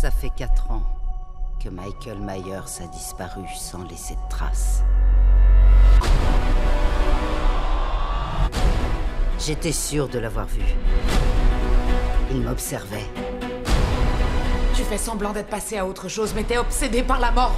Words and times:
Ça 0.00 0.12
fait 0.12 0.30
quatre 0.30 0.70
ans 0.70 0.84
que 1.58 1.68
Michael 1.68 2.20
Myers 2.20 2.80
a 2.80 2.86
disparu 2.86 3.42
sans 3.56 3.82
laisser 3.82 4.14
de 4.14 4.28
traces. 4.30 4.84
J'étais 9.40 9.72
sûr 9.72 10.08
de 10.08 10.20
l'avoir 10.20 10.46
vu. 10.46 10.62
Il 12.30 12.42
m'observait. 12.42 13.08
Tu 14.76 14.84
fais 14.84 14.98
semblant 14.98 15.32
d'être 15.32 15.50
passé 15.50 15.78
à 15.78 15.84
autre 15.84 16.08
chose, 16.08 16.32
mais 16.32 16.44
t'es 16.44 16.58
obsédé 16.58 17.02
par 17.02 17.18
la 17.18 17.32
mort. 17.32 17.56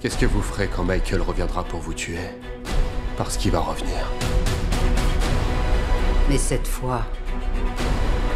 Qu'est-ce 0.00 0.16
que 0.16 0.24
vous 0.24 0.40
ferez 0.40 0.68
quand 0.68 0.84
Michael 0.84 1.20
reviendra 1.20 1.62
pour 1.62 1.80
vous 1.80 1.92
tuer? 1.92 2.30
Parce 3.18 3.36
qu'il 3.36 3.50
va 3.50 3.60
revenir. 3.60 4.10
Mais 6.30 6.38
cette 6.38 6.66
fois, 6.66 7.02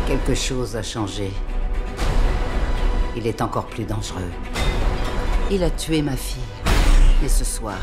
quelque 0.06 0.34
chose 0.34 0.76
a 0.76 0.82
changé. 0.82 1.32
Il 3.24 3.28
est 3.28 3.40
encore 3.40 3.66
plus 3.66 3.84
dangereux. 3.84 4.32
Il 5.48 5.62
a 5.62 5.70
tué 5.70 6.02
ma 6.02 6.16
fille. 6.16 6.42
Et 7.24 7.28
ce 7.28 7.44
soir, 7.44 7.78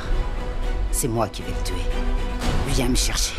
c'est 0.91 1.07
moi 1.07 1.29
qui 1.29 1.43
vais 1.43 1.53
le 1.57 1.63
tuer. 1.63 1.75
Viens 2.67 2.89
me 2.89 2.95
chercher. 2.95 3.35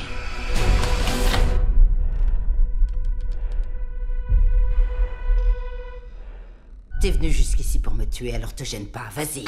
T'es 7.02 7.10
venu 7.10 7.30
jusqu'ici 7.30 7.78
pour 7.78 7.92
me 7.92 8.06
tuer, 8.06 8.34
alors 8.34 8.54
te 8.54 8.64
gêne 8.64 8.86
pas, 8.86 9.10
vas-y. 9.14 9.44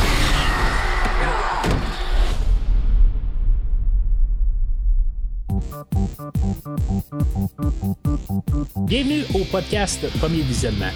Bienvenue 8.87 9.25
au 9.33 9.45
podcast 9.47 10.06
Premier 10.19 10.42
Visionnement. 10.42 10.91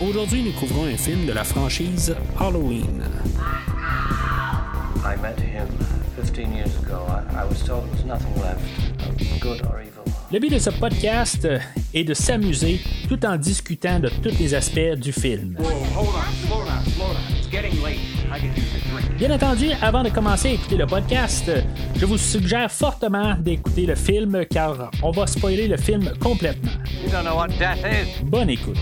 Aujourd'hui, 0.00 0.42
nous 0.42 0.52
couvrons 0.52 0.84
un 0.86 0.96
film 0.96 1.26
de 1.26 1.32
la 1.32 1.44
franchise 1.44 2.14
Halloween. 2.38 3.02
I 5.04 5.16
met 5.20 5.38
him 5.40 5.66
15 6.16 6.52
years 6.52 6.76
ago. 6.82 7.04
I, 7.08 7.42
I 7.42 7.44
was 7.44 7.62
told 7.64 7.84
there 7.84 7.92
was 7.92 8.04
nothing 8.04 8.34
left 8.40 8.60
of 9.00 9.40
good 9.40 9.62
or 9.66 9.80
evil. 9.80 10.04
Le 10.32 10.38
but 10.38 10.50
de 10.50 10.58
ce 10.58 10.70
podcast 10.70 11.46
est 11.92 12.04
de 12.04 12.14
s'amuser 12.14 12.80
tout 13.08 13.24
en 13.26 13.36
discutant 13.36 14.00
de 14.00 14.08
tous 14.08 14.38
les 14.38 14.54
aspects 14.54 14.96
du 14.96 15.12
film. 15.12 15.56
Bien 19.18 19.30
entendu, 19.30 19.66
avant 19.82 20.02
de 20.02 20.08
commencer 20.08 20.48
à 20.48 20.52
écouter 20.52 20.76
le 20.76 20.86
podcast, 20.86 21.50
je 22.02 22.06
vous 22.08 22.18
suggère 22.18 22.68
fortement 22.68 23.36
d'écouter 23.38 23.86
le 23.86 23.94
film 23.94 24.44
car 24.46 24.90
on 25.04 25.12
va 25.12 25.24
spoiler 25.28 25.68
le 25.68 25.76
film 25.76 26.12
complètement. 26.18 26.72
You 27.00 27.08
don't 27.12 27.22
know 27.22 27.36
what 27.36 27.46
death 27.60 27.78
is. 27.84 28.24
Bonne 28.24 28.50
écoute. 28.50 28.76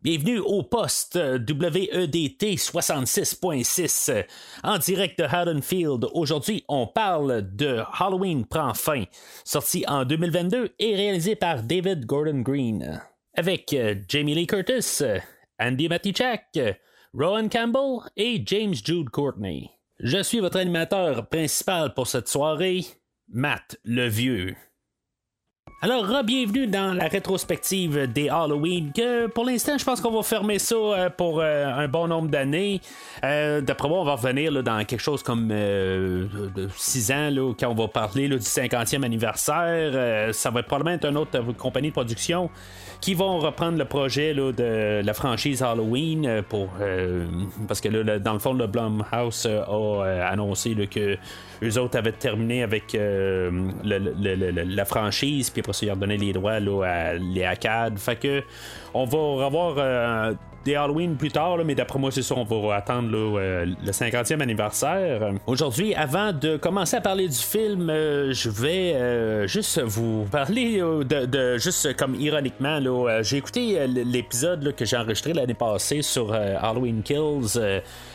Bienvenue 0.00 0.38
au 0.38 0.62
poste 0.62 1.16
WEDT 1.16 2.56
66.6 2.56 4.10
euh, 4.10 4.22
en 4.64 4.78
direct 4.78 5.18
de 5.18 5.24
Haddonfield. 5.24 6.08
Aujourd'hui, 6.14 6.64
on 6.68 6.86
parle 6.86 7.54
de 7.54 7.82
Halloween 8.00 8.46
prend 8.46 8.72
fin, 8.72 9.04
sorti 9.44 9.84
en 9.86 10.06
2022 10.06 10.70
et 10.78 10.96
réalisé 10.96 11.36
par 11.36 11.62
David 11.62 12.06
Gordon 12.06 12.40
Green. 12.40 13.02
Avec 13.36 13.74
euh, 13.74 13.94
Jamie 14.08 14.34
Lee 14.34 14.46
Curtis, 14.46 15.02
euh, 15.02 15.18
Andy 15.60 15.86
Matichak, 15.86 16.58
Rowan 17.12 17.50
Campbell 17.50 18.10
et 18.16 18.42
James 18.46 18.74
Jude 18.82 19.10
Courtney. 19.10 19.70
Je 20.04 20.20
suis 20.20 20.40
votre 20.40 20.58
animateur 20.58 21.28
principal 21.28 21.94
pour 21.94 22.08
cette 22.08 22.26
soirée, 22.26 22.84
Matt 23.28 23.78
le 23.84 24.08
Vieux. 24.08 24.56
Alors, 25.80 26.24
bienvenue 26.24 26.66
dans 26.66 26.92
la 26.92 27.06
rétrospective 27.06 28.12
des 28.12 28.28
Halloween, 28.28 28.92
que 28.92 29.28
pour 29.28 29.44
l'instant, 29.44 29.78
je 29.78 29.84
pense 29.84 30.00
qu'on 30.00 30.10
va 30.10 30.22
fermer 30.24 30.58
ça 30.58 30.74
euh, 30.74 31.10
pour 31.10 31.40
euh, 31.40 31.66
un 31.66 31.86
bon 31.86 32.08
nombre 32.08 32.28
d'années. 32.28 32.80
Euh, 33.24 33.60
d'après 33.60 33.88
moi, 33.88 34.00
on 34.00 34.04
va 34.04 34.14
revenir 34.14 34.62
dans 34.64 34.84
quelque 34.84 35.00
chose 35.00 35.22
comme 35.22 35.52
6 36.76 37.12
ans, 37.12 37.30
là, 37.30 37.52
quand 37.58 37.68
on 37.68 37.74
va 37.74 37.86
parler 37.86 38.28
du 38.28 38.36
50e 38.38 39.04
anniversaire. 39.04 40.34
ça 40.34 40.50
va 40.50 40.62
probablement 40.64 40.96
être 40.96 41.06
une 41.06 41.16
autre 41.16 41.40
compagnie 41.56 41.88
de 41.88 41.94
production 41.94 42.50
qui 43.02 43.12
vont 43.14 43.38
reprendre 43.40 43.76
le 43.76 43.84
projet 43.84 44.32
là, 44.32 44.52
de 44.52 45.02
la 45.04 45.12
franchise 45.12 45.62
Halloween 45.62 46.42
pour 46.48 46.68
parce 47.68 47.80
que 47.80 47.88
là, 47.88 48.18
dans 48.18 48.32
le 48.32 48.38
fond, 48.38 48.54
le 48.54 48.66
Blumhouse 48.68 49.46
a 49.46 50.28
annoncé 50.28 50.74
là, 50.74 50.86
que 50.86 51.18
eux 51.62 51.78
autres 51.78 51.98
avaient 51.98 52.12
terminé 52.12 52.62
avec 52.62 52.96
la 52.96 54.84
franchise, 54.84 55.50
puis 55.50 55.60
après 55.60 55.72
ça, 55.72 55.86
ils 55.86 55.90
ont 55.90 55.96
donné 55.96 56.16
les 56.16 56.32
droits 56.32 56.60
là, 56.60 56.82
à 56.84 57.14
les 57.14 57.44
ACAD. 57.44 57.98
Fait 57.98 58.16
que 58.16 58.42
on 58.94 59.04
va 59.04 59.18
revoir 59.44 59.74
euh, 59.78 60.32
des 60.64 60.74
Halloween 60.74 61.16
plus 61.16 61.30
tard, 61.30 61.58
mais 61.64 61.74
d'après 61.74 61.98
moi, 61.98 62.10
c'est 62.10 62.22
sûr, 62.22 62.38
on 62.38 62.44
va 62.44 62.76
attendre 62.76 63.10
euh, 63.12 63.64
le 63.64 63.90
50e 63.90 64.40
anniversaire. 64.40 65.32
Aujourd'hui, 65.46 65.94
avant 65.94 66.32
de 66.32 66.56
commencer 66.56 66.96
à 66.96 67.00
parler 67.00 67.28
du 67.28 67.36
film, 67.36 67.90
euh, 67.90 68.32
je 68.32 68.50
vais 68.50 68.94
euh, 68.94 69.46
juste 69.46 69.80
vous 69.80 70.24
parler 70.30 70.78
de, 70.78 71.58
juste 71.58 71.96
comme 71.96 72.14
ironiquement, 72.14 72.78
j'ai 73.22 73.38
écouté 73.38 73.86
l'épisode 73.86 74.74
que 74.76 74.84
j'ai 74.84 74.96
enregistré 74.96 75.32
l'année 75.32 75.54
passée 75.54 76.02
sur 76.02 76.32
Halloween 76.32 77.02
Kills 77.02 77.58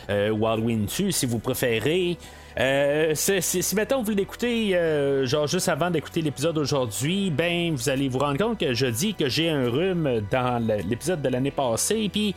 ou 0.08 0.46
Halloween 0.46 0.86
2, 0.86 1.10
si 1.10 1.26
vous 1.26 1.38
préférez. 1.38 2.16
Euh, 2.58 3.12
si 3.14 3.74
mettons 3.76 4.02
vous 4.02 4.10
l'écoutez 4.10 4.74
euh, 4.74 5.24
genre 5.26 5.46
juste 5.46 5.68
avant 5.68 5.90
d'écouter 5.90 6.22
l'épisode 6.22 6.56
d'aujourd'hui, 6.56 7.30
ben 7.30 7.72
vous 7.72 7.88
allez 7.88 8.08
vous 8.08 8.18
rendre 8.18 8.38
compte 8.38 8.58
que 8.58 8.74
je 8.74 8.86
dis 8.86 9.14
que 9.14 9.28
j'ai 9.28 9.48
un 9.48 9.70
rhume 9.70 10.22
dans 10.30 10.60
l'épisode 10.88 11.22
de 11.22 11.28
l'année 11.28 11.52
passée, 11.52 12.08
puis 12.12 12.34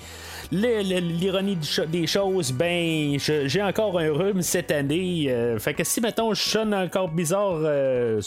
l'ironie 0.52 1.58
des 1.88 2.08
choses, 2.08 2.52
ben 2.52 3.18
j'ai 3.20 3.64
encore 3.64 4.00
un 4.00 4.12
rhume 4.12 4.42
cette 4.42 4.72
année. 4.72 5.26
euh, 5.30 5.60
fait 5.60 5.74
que 5.74 5.84
si 5.84 6.02
mettons 6.02 6.34
je 6.34 6.42
sonne 6.42 6.74
encore 6.74 7.10
bizarre 7.10 7.60
euh, 7.64 8.22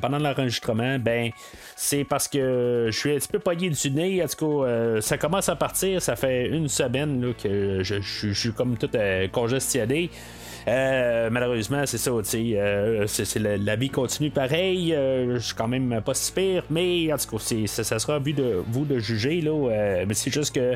pendant 0.00 0.18
l'enregistrement, 0.18 0.98
ben 0.98 1.30
c'est 1.74 2.04
parce 2.04 2.28
que 2.28 2.88
je 2.90 2.96
suis 2.96 3.12
un 3.12 3.16
petit 3.16 3.28
peu 3.28 3.38
poigné 3.38 3.70
du 3.70 3.90
nez. 3.90 4.22
En 4.22 4.26
tout 4.26 4.36
cas, 4.60 4.66
euh, 4.66 5.00
ça 5.00 5.16
commence 5.16 5.48
à 5.48 5.56
partir. 5.56 6.02
Ça 6.02 6.16
fait 6.16 6.48
une 6.48 6.68
semaine 6.68 7.34
que 7.42 7.82
je, 7.82 8.00
suis 8.32 8.52
comme 8.52 8.76
tout 8.76 8.90
congestionné. 9.32 10.10
Euh, 10.68 11.28
malheureusement, 11.30 11.82
c'est 11.86 11.98
ça, 11.98 12.10
euh, 12.10 13.04
c'est, 13.06 13.38
la, 13.38 13.56
la 13.56 13.76
vie 13.76 13.90
continue 13.90 14.30
pareil. 14.30 14.94
euh, 14.94 15.34
je 15.38 15.46
suis 15.46 15.54
quand 15.54 15.68
même 15.68 16.00
pas 16.04 16.14
si 16.14 16.32
pire, 16.32 16.64
mais 16.70 17.12
en 17.12 17.16
tout 17.16 17.36
cas, 17.36 17.42
ça, 17.66 17.84
ça 17.84 17.98
sera 17.98 18.16
à 18.16 18.20
de 18.20 18.62
vous 18.68 18.84
de 18.84 18.98
juger, 18.98 19.40
là. 19.40 20.04
mais 20.06 20.14
c'est 20.14 20.32
juste 20.32 20.54
que 20.54 20.74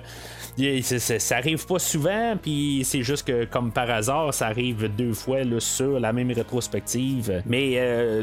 c'est- 0.57 1.19
ça 1.19 1.37
arrive 1.37 1.67
pas 1.67 1.79
souvent, 1.79 2.35
puis 2.41 2.83
c'est 2.85 3.03
juste 3.03 3.27
que, 3.27 3.45
comme 3.45 3.71
par 3.73 3.91
hasard, 3.91 4.33
ça 4.33 4.47
arrive 4.47 4.89
deux 4.97 5.13
fois 5.13 5.41
sur 5.59 6.01
la 6.01 6.13
même 6.13 6.31
rétrospective. 6.33 7.43
Mais 7.47 7.79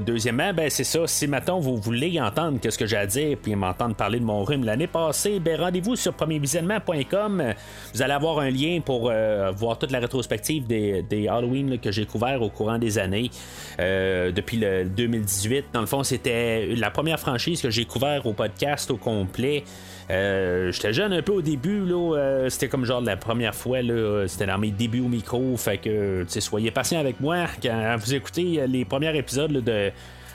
deuxièmement, 0.05 0.53
ben 0.53 0.69
c'est 0.69 0.83
ça, 0.83 1.05
si 1.07 1.28
maintenant 1.28 1.59
vous 1.59 1.78
voulez 1.78 2.19
entendre 2.19 2.59
ce 2.67 2.78
que 2.78 2.85
j'ai 2.85 2.97
à 2.97 3.05
dire, 3.05 3.38
puis 3.41 3.55
m'entendre 3.55 3.95
parler 3.95 4.19
de 4.19 4.25
mon 4.25 4.43
rhume 4.43 4.63
l'année 4.63 4.88
passée, 4.88 5.39
ben 5.39 5.59
rendez-vous 5.59 5.95
sur 5.95 6.13
premiervisionnement.com. 6.13 7.43
Vous 7.93 8.01
allez 8.01 8.13
avoir 8.13 8.39
un 8.39 8.49
lien 8.49 8.79
pour 8.83 9.11
voir 9.55 9.78
toute 9.78 9.91
la 9.91 9.99
rétrospective 9.99 10.66
des, 10.67 11.03
des 11.03 11.28
Halloween 11.28 11.50
que 11.81 11.91
j'ai 11.91 12.06
couvert 12.06 12.41
au 12.41 12.50
courant 12.50 12.78
des 12.78 12.97
années. 12.97 13.29
Euh, 13.79 14.31
depuis 14.31 14.57
le 14.57 14.85
2018, 14.85 15.66
dans 15.73 15.81
le 15.81 15.85
fond, 15.85 16.03
c'était 16.03 16.67
la 16.75 16.91
première 16.91 17.19
franchise 17.19 17.62
que 17.62 17.69
j'ai 17.69 17.85
couvert 17.85 18.25
au 18.25 18.34
podcast 18.34 18.91
au 18.91 18.97
complet. 18.97 19.63
Euh, 20.09 20.72
J'étais 20.72 20.94
jeune 20.94 21.13
un 21.13 21.22
peu 21.22 21.31
au 21.31 21.41
début, 21.41 21.85
là, 21.85 22.16
euh, 22.17 22.50
c'était 22.50 22.67
comme 22.67 22.85
genre 22.85 23.01
la 23.01 23.17
première 23.17 23.56
fois, 23.56 23.79
c'était 24.28 24.47
dans 24.47 24.57
mes 24.57 24.72
débuts 24.72 25.00
au 25.00 25.07
micro, 25.07 25.56
fait 25.57 25.78
que 25.78 26.25
soyez 26.28 26.72
patient 26.72 27.00
avec 27.00 27.19
moi 27.19 27.45
quand 27.61 27.95
vous 27.97 28.13
écoutez 28.13 28.66
les 28.67 28.84
premiers 28.84 29.16
épisodes 29.17 29.51
de 29.51 29.91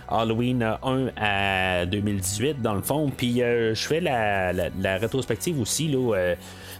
Halloween 0.08 0.62
1 0.82 1.08
à 1.16 1.86
2018 1.86 2.62
dans 2.62 2.74
le 2.74 2.82
fond. 2.82 3.10
Puis 3.16 3.42
euh, 3.42 3.74
je 3.74 3.86
fais 3.86 4.00
la, 4.00 4.52
la- 4.52 4.96
rétrospective 4.98 5.60
aussi 5.60 5.88
là, 5.88 6.14
euh, 6.14 6.34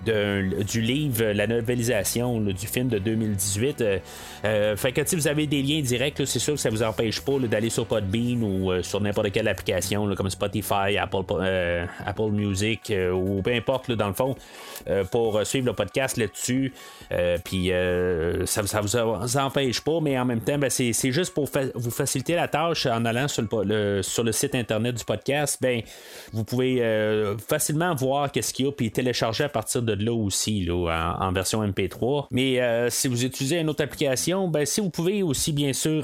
d'un- 0.04 0.62
du 0.64 0.80
livre, 0.80 1.24
la 1.24 1.46
novelisation 1.46 2.40
du 2.40 2.66
film 2.66 2.88
de 2.88 2.98
2018. 2.98 3.80
Euh, 3.80 3.98
euh, 4.44 4.76
fait 4.76 4.92
que 4.92 5.00
si 5.06 5.16
vous 5.16 5.26
avez 5.28 5.46
des 5.46 5.62
liens 5.62 5.80
directs, 5.80 6.22
c'est 6.26 6.38
sûr 6.38 6.54
que 6.54 6.60
ça 6.60 6.70
vous 6.70 6.82
empêche 6.82 7.20
pas 7.20 7.38
d'aller 7.40 7.70
sur 7.70 7.86
Podbean 7.86 8.42
ou 8.42 8.70
euh, 8.72 8.82
sur 8.82 9.00
n'importe 9.00 9.32
quelle 9.32 9.48
application 9.48 10.14
comme 10.14 10.30
Spotify, 10.30 10.96
Apple, 10.98 11.22
euh, 11.40 11.84
Apple 12.04 12.30
Music 12.30 12.90
euh, 12.90 13.10
ou 13.12 13.42
peu 13.42 13.52
importe 13.52 13.90
dans 13.92 14.08
le 14.08 14.14
fond 14.14 14.36
euh, 14.88 15.04
pour 15.04 15.38
euh, 15.38 15.44
suivre 15.44 15.66
le 15.66 15.72
podcast 15.72 16.16
là-dessus. 16.16 16.72
Euh, 17.12 17.38
Puis 17.44 17.72
euh, 17.72 18.46
ça, 18.46 18.64
ça 18.66 18.80
vous 18.80 18.88
vous 18.88 19.36
empêche 19.38 19.80
pas, 19.80 19.98
mais 20.00 20.18
en 20.18 20.24
même 20.24 20.40
temps, 20.40 20.58
ben, 20.58 20.70
c'est 20.70 20.92
juste 21.12 21.34
pour 21.34 21.48
vous 21.74 21.90
faciliter 21.90 22.34
la 22.34 22.48
tâche 22.48 22.86
en 22.86 23.04
allant 23.04 23.15
sur 23.28 23.42
le, 23.64 24.02
sur 24.02 24.24
le 24.24 24.32
site 24.32 24.54
internet 24.54 24.96
du 24.96 25.04
podcast, 25.04 25.58
ben 25.60 25.82
vous 26.32 26.44
pouvez 26.44 26.82
facilement 27.48 27.94
voir 27.94 28.30
qu'est-ce 28.30 28.52
qu'il 28.52 28.66
y 28.66 28.68
a 28.68 28.72
puis 28.72 28.90
télécharger 28.90 29.44
à 29.44 29.48
partir 29.48 29.82
de 29.82 29.92
là 29.92 30.12
aussi 30.12 30.64
là, 30.64 31.16
en, 31.20 31.32
version 31.32 31.66
MP3. 31.66 32.26
Mais 32.30 32.60
si 32.90 33.08
vous 33.08 33.24
utilisez 33.24 33.58
une 33.58 33.68
autre 33.68 33.82
application, 33.82 34.48
ben 34.48 34.64
si 34.64 34.80
vous 34.80 34.90
pouvez 34.90 35.22
aussi 35.22 35.52
bien 35.52 35.72
sûr 35.72 36.02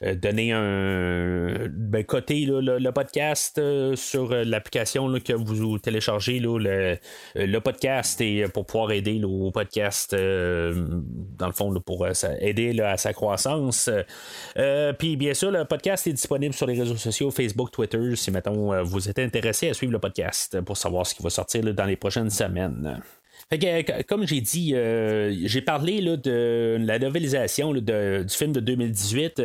donner 0.00 0.52
un 0.52 1.68
ben, 1.70 2.04
côté 2.04 2.46
le, 2.46 2.90
podcast 2.90 3.60
sur 3.94 4.34
l'application 4.34 5.12
que 5.20 5.32
vous 5.32 5.78
téléchargez 5.78 6.40
le, 6.40 6.98
le 7.34 7.58
podcast 7.58 8.20
et 8.20 8.46
pour 8.52 8.66
pouvoir 8.66 8.92
aider 8.92 9.22
au 9.24 9.50
podcast 9.50 10.14
dans 10.14 11.46
le 11.46 11.52
fond 11.52 11.70
pour 11.80 12.06
aider 12.40 12.80
à 12.80 12.96
sa 12.96 13.12
croissance. 13.12 13.90
Euh, 14.56 14.92
puis 14.92 15.16
bien 15.16 15.34
sûr, 15.34 15.50
le 15.50 15.64
podcast 15.64 15.99
est 16.08 16.12
disponible 16.12 16.54
sur 16.54 16.66
les 16.66 16.78
réseaux 16.78 16.96
sociaux, 16.96 17.30
Facebook, 17.30 17.70
Twitter, 17.70 18.16
si 18.16 18.30
mettons 18.30 18.72
euh, 18.72 18.82
vous 18.82 19.08
êtes 19.08 19.18
intéressé 19.18 19.68
à 19.68 19.74
suivre 19.74 19.92
le 19.92 19.98
podcast 19.98 20.60
pour 20.62 20.76
savoir 20.76 21.06
ce 21.06 21.14
qui 21.14 21.22
va 21.22 21.30
sortir 21.30 21.62
dans 21.74 21.84
les 21.84 21.96
prochaines 21.96 22.30
semaines. 22.30 23.00
Euh, 23.52 23.82
comme 24.06 24.26
j'ai 24.26 24.40
dit, 24.40 24.74
euh, 24.74 25.34
j'ai 25.44 25.60
parlé 25.60 26.00
là, 26.00 26.16
de 26.16 26.76
la 26.80 26.98
novelisation 26.98 27.72
du 27.72 27.82
film 28.28 28.52
de 28.52 28.60
2018. 28.60 29.40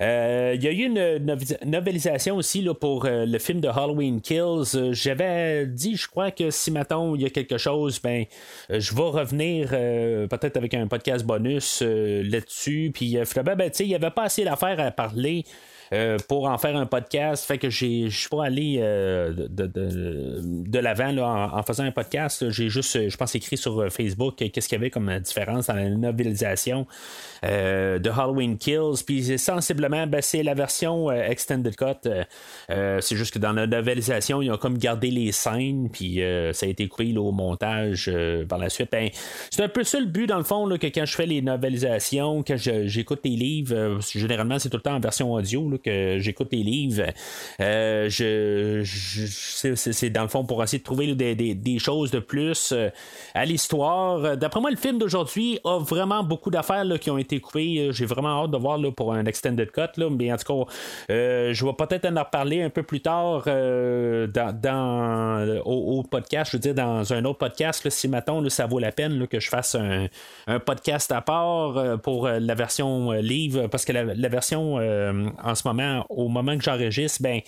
Euh, 0.00 0.52
il 0.56 0.62
y 0.62 0.66
a 0.66 0.72
eu 0.72 0.84
une 0.86 1.36
novelisation 1.64 2.36
aussi 2.36 2.62
là, 2.62 2.74
pour 2.74 3.06
le 3.08 3.38
film 3.38 3.60
de 3.60 3.68
Halloween 3.68 4.20
Kills. 4.20 4.92
J'avais 4.92 5.66
dit, 5.66 5.96
je 5.96 6.08
crois 6.08 6.30
que 6.30 6.50
si 6.50 6.70
maintenant 6.70 7.14
il 7.14 7.22
y 7.22 7.26
a 7.26 7.30
quelque 7.30 7.58
chose, 7.58 8.00
ben, 8.00 8.24
je 8.68 8.94
vais 8.94 9.02
revenir 9.02 9.70
peut-être 9.70 10.56
avec 10.56 10.74
un 10.74 10.86
podcast 10.88 11.24
bonus 11.24 11.82
là-dessus. 11.82 12.90
Puis 12.92 13.16
ben, 13.16 13.70
il 13.78 13.86
n'y 13.86 13.94
avait 13.94 14.10
pas 14.10 14.24
assez 14.24 14.44
d'affaires 14.44 14.80
à 14.80 14.90
parler. 14.90 15.44
Euh, 15.92 16.18
pour 16.28 16.46
en 16.46 16.58
faire 16.58 16.76
un 16.76 16.86
podcast. 16.86 17.44
Fait 17.44 17.58
que 17.58 17.70
je 17.70 18.08
suis 18.08 18.28
pas 18.28 18.46
allé 18.46 18.78
euh, 18.80 19.32
de, 19.32 19.66
de, 19.66 20.78
l'avant 20.78 21.16
en, 21.16 21.62
faisant 21.62 21.84
un 21.84 21.92
podcast. 21.92 22.50
J'ai 22.50 22.68
juste, 22.68 23.08
je 23.08 23.16
pense, 23.16 23.34
écrit 23.34 23.56
sur 23.56 23.90
Facebook 23.92 24.36
qu'est-ce 24.36 24.68
qu'il 24.68 24.78
y 24.78 24.80
avait 24.80 24.90
comme 24.90 25.18
différence 25.20 25.66
dans 25.68 25.74
la 25.74 25.88
novelisation 25.90 26.86
euh, 27.44 27.98
de 27.98 28.10
Halloween 28.10 28.58
Kills. 28.58 29.04
Puis 29.06 29.38
sensiblement, 29.38 30.06
ben, 30.06 30.20
c'est 30.20 30.42
la 30.42 30.54
version 30.54 31.10
Extended 31.10 31.76
Cut. 31.76 32.08
c'est 32.68 33.16
juste 33.16 33.34
que 33.34 33.38
dans 33.38 33.52
la 33.52 33.66
novelisation, 33.66 34.42
ils 34.42 34.50
ont 34.50 34.58
comme 34.58 34.78
gardé 34.78 35.10
les 35.10 35.32
scènes, 35.32 35.88
puis 35.90 36.20
ça 36.52 36.66
a 36.66 36.68
été 36.68 36.88
coupé 36.88 37.16
au 37.16 37.32
montage 37.32 38.10
par 38.48 38.58
la 38.58 38.68
suite. 38.68 38.90
Ben, 38.90 39.10
c'est 39.50 39.62
un 39.62 39.68
peu 39.68 39.84
ça 39.84 40.00
le 40.00 40.06
but, 40.06 40.26
dans 40.26 40.38
le 40.38 40.44
fond, 40.44 40.68
que 40.78 40.86
quand 40.86 41.04
je 41.04 41.14
fais 41.14 41.26
les 41.26 41.42
novelisations, 41.42 42.42
que 42.42 42.56
j'écoute 42.56 43.20
les 43.24 43.36
livres, 43.36 44.00
généralement, 44.00 44.58
c'est 44.58 44.68
tout 44.68 44.78
le 44.78 44.82
temps 44.82 44.96
en 44.96 45.00
version 45.00 45.32
audio 45.32 45.75
que 45.78 46.18
j'écoute 46.18 46.48
les 46.52 46.62
livres. 46.62 47.04
Euh, 47.60 48.08
je, 48.08 48.82
c'est, 49.74 50.10
dans 50.10 50.22
le 50.22 50.28
fond 50.28 50.44
pour 50.44 50.62
essayer 50.62 50.78
de 50.78 50.84
trouver 50.84 51.14
des, 51.14 51.78
choses 51.78 52.10
de 52.10 52.18
plus 52.18 52.72
euh, 52.72 52.90
à 53.34 53.44
l'histoire. 53.44 54.36
D'après 54.36 54.60
moi, 54.60 54.70
le 54.70 54.76
film 54.76 54.98
d'aujourd'hui 54.98 55.58
a 55.64 55.78
vraiment 55.78 56.22
beaucoup 56.22 56.50
d'affaires 56.50 56.84
qui 57.00 57.10
ont 57.10 57.18
été 57.18 57.40
coupées. 57.40 57.90
J'ai 57.92 58.06
vraiment 58.06 58.44
hâte 58.44 58.50
de 58.50 58.56
voir 58.56 58.78
là, 58.78 58.90
pour 58.90 59.12
un 59.12 59.24
extended 59.26 59.70
cut. 59.70 59.82
Là, 59.96 60.08
mais 60.10 60.32
en 60.32 60.36
tout 60.36 60.64
cas, 60.64 60.72
euh, 61.10 61.52
je 61.52 61.64
vais 61.64 61.72
peut-être 61.72 62.06
en 62.06 62.18
reparler 62.18 62.62
un 62.62 62.70
peu 62.70 62.82
plus 62.82 63.00
tard 63.00 63.44
dans, 63.44 65.60
au, 65.64 66.02
podcast. 66.02 66.52
Je 66.52 66.56
veux 66.56 66.60
dire, 66.60 66.74
dans 66.74 67.12
un 67.12 67.24
autre 67.24 67.38
podcast, 67.38 67.88
si 67.90 68.08
maintenant 68.08 68.46
ça 68.48 68.66
vaut 68.66 68.78
la 68.78 68.92
peine 68.92 69.26
que 69.26 69.40
je 69.40 69.48
fasse 69.48 69.76
un, 69.76 70.08
podcast 70.60 71.12
à 71.12 71.20
part 71.20 72.00
pour 72.00 72.28
la 72.28 72.54
version 72.54 73.12
livre, 73.12 73.66
parce 73.66 73.84
que 73.84 73.92
la, 73.92 74.28
version 74.28 74.76
en 74.76 75.54
ce 75.54 75.65
moment, 75.66 76.06
au 76.08 76.28
moment 76.28 76.56
que 76.56 76.64
j'enregistre, 76.64 77.22
ben, 77.22 77.40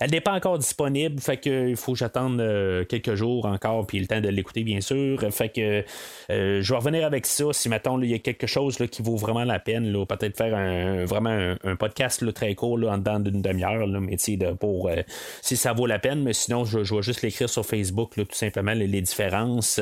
elle 0.00 0.10
n'est 0.10 0.20
pas 0.20 0.32
encore 0.32 0.58
disponible. 0.58 1.20
Fait 1.20 1.36
que 1.36 1.68
il 1.68 1.76
faut 1.76 1.92
que 1.92 1.98
j'attende 1.98 2.40
euh, 2.40 2.84
quelques 2.84 3.14
jours 3.14 3.46
encore, 3.46 3.86
puis 3.86 3.98
le 3.98 4.06
temps 4.06 4.20
de 4.20 4.28
l'écouter, 4.28 4.64
bien 4.64 4.80
sûr. 4.80 5.20
Fait 5.32 5.48
que 5.48 5.84
euh, 6.30 6.62
je 6.62 6.72
vais 6.72 6.78
revenir 6.78 7.04
avec 7.04 7.26
ça. 7.26 7.44
Si 7.52 7.68
maintenant 7.68 8.00
il 8.00 8.10
y 8.10 8.14
a 8.14 8.18
quelque 8.18 8.46
chose 8.46 8.78
qui 8.90 9.02
vaut 9.02 9.16
vraiment 9.16 9.44
la 9.44 9.58
peine, 9.58 9.92
peut-être 10.06 10.36
faire 10.36 10.54
un, 10.54 11.04
vraiment 11.04 11.54
un, 11.62 11.76
podcast 11.76 12.32
très 12.34 12.54
court 12.54 12.78
en 12.88 12.98
dedans 12.98 13.20
d'une 13.20 13.42
demi-heure, 13.42 13.86
mais 13.86 14.16
de, 14.16 14.52
pour 14.52 14.88
euh, 14.88 15.02
si 15.42 15.56
ça 15.56 15.72
vaut 15.72 15.86
la 15.86 15.98
peine. 15.98 16.22
Mais 16.22 16.32
sinon, 16.32 16.64
je, 16.64 16.78
vais 16.78 17.02
juste 17.02 17.22
l'écrire 17.22 17.48
sur 17.48 17.66
Facebook, 17.66 18.12
tout 18.14 18.26
simplement, 18.32 18.72
les, 18.72 19.04
différences. 19.04 19.80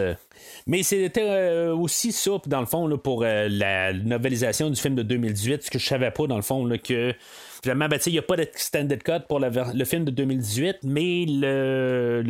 Mais 0.66 0.82
c'était 0.82 1.68
aussi 1.68 2.12
ça, 2.12 2.32
dans 2.46 2.60
le 2.60 2.66
fond, 2.66 2.96
pour 2.98 3.24
la 3.24 3.92
novelisation 3.92 4.70
du 4.70 4.80
film 4.80 4.94
de 4.94 5.02
2018, 5.02 5.64
ce 5.64 5.70
que 5.70 5.78
je 5.78 5.86
savais 5.86 6.10
pas, 6.10 6.26
dans 6.26 6.36
le 6.36 6.42
fond, 6.42 6.68
que 6.82 7.14
Finalement, 7.62 7.88
ben, 7.88 8.00
il 8.06 8.12
n'y 8.12 8.18
a 8.18 8.22
pas 8.22 8.34
d'extended 8.34 9.00
cut 9.04 9.20
pour 9.28 9.38
le 9.38 9.84
film 9.84 10.04
de 10.04 10.10
2018, 10.10 10.78
mais 10.82 11.26
le, 11.28 12.24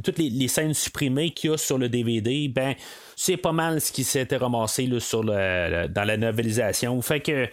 toutes 0.00 0.18
les, 0.18 0.46
scènes 0.46 0.74
supprimées 0.74 1.30
qu'il 1.30 1.50
y 1.50 1.52
a 1.52 1.56
sur 1.56 1.76
le 1.76 1.88
DVD, 1.88 2.46
ben, 2.46 2.76
c'est 3.16 3.36
pas 3.36 3.52
mal 3.52 3.80
ce 3.80 3.92
qui 3.92 4.04
s'était 4.04 4.36
ramassé 4.36 4.86
là, 4.86 5.00
sur 5.00 5.22
le, 5.22 5.86
dans 5.88 6.04
la 6.04 6.16
novelisation. 6.16 7.00
Fait 7.02 7.20
que, 7.20 7.48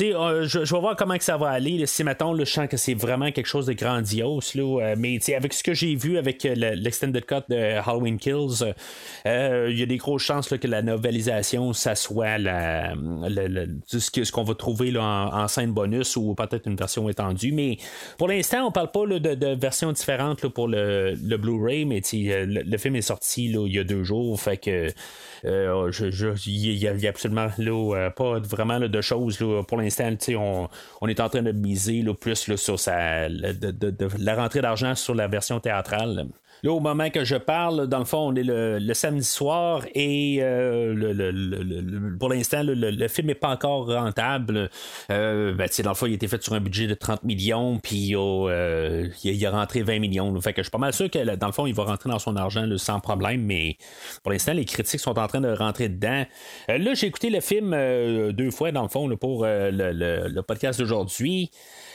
euh, 0.00 0.46
je, 0.46 0.58
vais 0.58 0.80
voir 0.80 0.96
comment 0.96 1.16
que 1.16 1.24
ça 1.24 1.36
va 1.36 1.50
aller. 1.50 1.84
Si, 1.86 2.02
mettons, 2.04 2.36
je 2.36 2.44
sens 2.44 2.68
que 2.68 2.76
c'est 2.76 2.94
vraiment 2.94 3.30
quelque 3.30 3.46
chose 3.46 3.66
de 3.66 3.72
grandiose, 3.74 4.54
là, 4.54 4.80
euh, 4.80 4.94
mais 4.98 5.18
avec 5.34 5.52
ce 5.52 5.62
que 5.62 5.74
j'ai 5.74 5.94
vu 5.94 6.18
avec 6.18 6.44
euh, 6.44 6.54
l'extended 6.54 7.24
cut 7.24 7.42
de 7.48 7.78
Halloween 7.86 8.18
Kills, 8.18 8.74
il 9.24 9.78
y 9.78 9.82
a 9.82 9.86
des 9.86 9.96
grosses 9.98 10.22
chances 10.22 10.48
que 10.48 10.66
la 10.66 10.82
novelisation, 10.82 11.72
ça 11.72 11.94
soit 11.94 12.38
ce 12.38 14.32
qu'on 14.32 14.44
va 14.44 14.54
trouver 14.54 14.90
là, 14.90 15.30
en, 15.32 15.48
scène 15.48 15.72
bonus 15.72 16.16
ou 16.16 16.34
peut-être 16.34 16.66
une 16.66 16.76
version 16.76 17.08
étendue. 17.08 17.52
Mais 17.52 17.78
pour 18.18 18.28
l'instant, 18.28 18.66
on 18.66 18.72
parle 18.72 18.90
pas 18.90 19.06
de, 19.06 19.18
de 19.18 19.54
versions 19.54 19.92
différentes 19.92 20.46
pour 20.48 20.68
le, 20.68 21.14
Blu-ray, 21.36 21.84
mais 21.84 22.00
le, 22.12 22.78
film 22.78 22.96
est 22.96 23.02
sorti 23.02 23.46
il 23.46 23.72
y 23.72 23.78
a 23.78 23.84
deux 23.84 24.04
jours. 24.04 24.40
Fait 24.40 24.56
que 24.56 24.88
euh, 25.44 25.90
il 26.46 26.78
n'y 26.78 27.06
a, 27.06 27.08
absolument 27.08 27.48
euh, 27.58 28.10
pas 28.10 28.38
vraiment 28.38 28.78
de 28.78 29.00
choses. 29.00 29.38
pour 29.66 29.78
l'instant, 29.78 30.14
on, 30.36 30.68
on 31.00 31.08
est 31.08 31.20
en 31.20 31.28
train 31.28 31.42
de 31.42 31.52
miser 31.52 32.04
plus 32.20 32.54
sur 32.56 32.78
sa, 32.78 33.28
la 33.28 34.34
rentrée 34.36 34.60
d'argent 34.60 34.94
sur 34.94 35.14
la 35.14 35.26
version 35.26 35.58
théâtrale. 35.58 36.26
Là, 36.64 36.70
au 36.72 36.78
moment 36.78 37.10
que 37.10 37.24
je 37.24 37.34
parle, 37.34 37.88
dans 37.88 37.98
le 37.98 38.04
fond, 38.04 38.28
on 38.28 38.36
est 38.36 38.44
le, 38.44 38.94
samedi 38.94 39.24
soir 39.24 39.82
et 39.96 40.38
euh, 40.40 40.94
le, 40.94 42.16
pour 42.16 42.28
l'instant, 42.28 42.62
le, 42.64 43.08
film 43.08 43.26
n'est 43.26 43.34
pas 43.34 43.48
encore 43.48 43.92
rentable. 43.92 44.70
Euh, 45.10 45.54
ben, 45.54 45.68
dans 45.82 45.90
le 45.90 45.96
fond, 45.96 46.06
il 46.06 46.12
a 46.12 46.14
été 46.14 46.28
fait 46.28 46.40
sur 46.40 46.52
un 46.52 46.60
budget 46.60 46.86
de 46.86 46.94
30 46.94 47.24
millions, 47.24 47.80
puis 47.82 48.14
euh, 48.14 49.08
il, 49.24 49.46
a, 49.46 49.50
rentré 49.50 49.82
20 49.82 49.98
millions. 49.98 50.40
Fait 50.40 50.52
que 50.52 50.62
je 50.62 50.66
suis 50.66 50.70
pas 50.70 50.78
mal 50.78 50.92
sûr 50.92 51.10
que 51.10 51.34
dans 51.34 51.48
le 51.48 51.52
fond, 51.52 51.66
il 51.66 51.74
va 51.74 51.82
rentrer 51.82 52.08
dans 52.08 52.20
son 52.20 52.36
argent 52.36 52.64
sans 52.76 53.00
problème, 53.00 53.42
mais 53.42 53.76
pour 54.22 54.30
l'instant, 54.30 54.52
les 54.52 54.64
critiques 54.64 55.00
sont 55.00 55.18
en 55.18 55.26
train 55.26 55.40
de 55.40 55.52
rentrer 55.52 55.88
dedans. 55.88 56.24
là, 56.68 56.94
j'ai 56.94 57.08
écouté 57.08 57.30
le 57.30 57.40
film 57.40 57.70
deux 58.32 58.52
fois, 58.52 58.70
dans 58.70 58.82
le 58.82 58.88
fond, 58.88 59.08
pour 59.16 59.44
le, 59.46 60.40
podcast 60.42 60.78
d'aujourd'hui. 60.78 61.50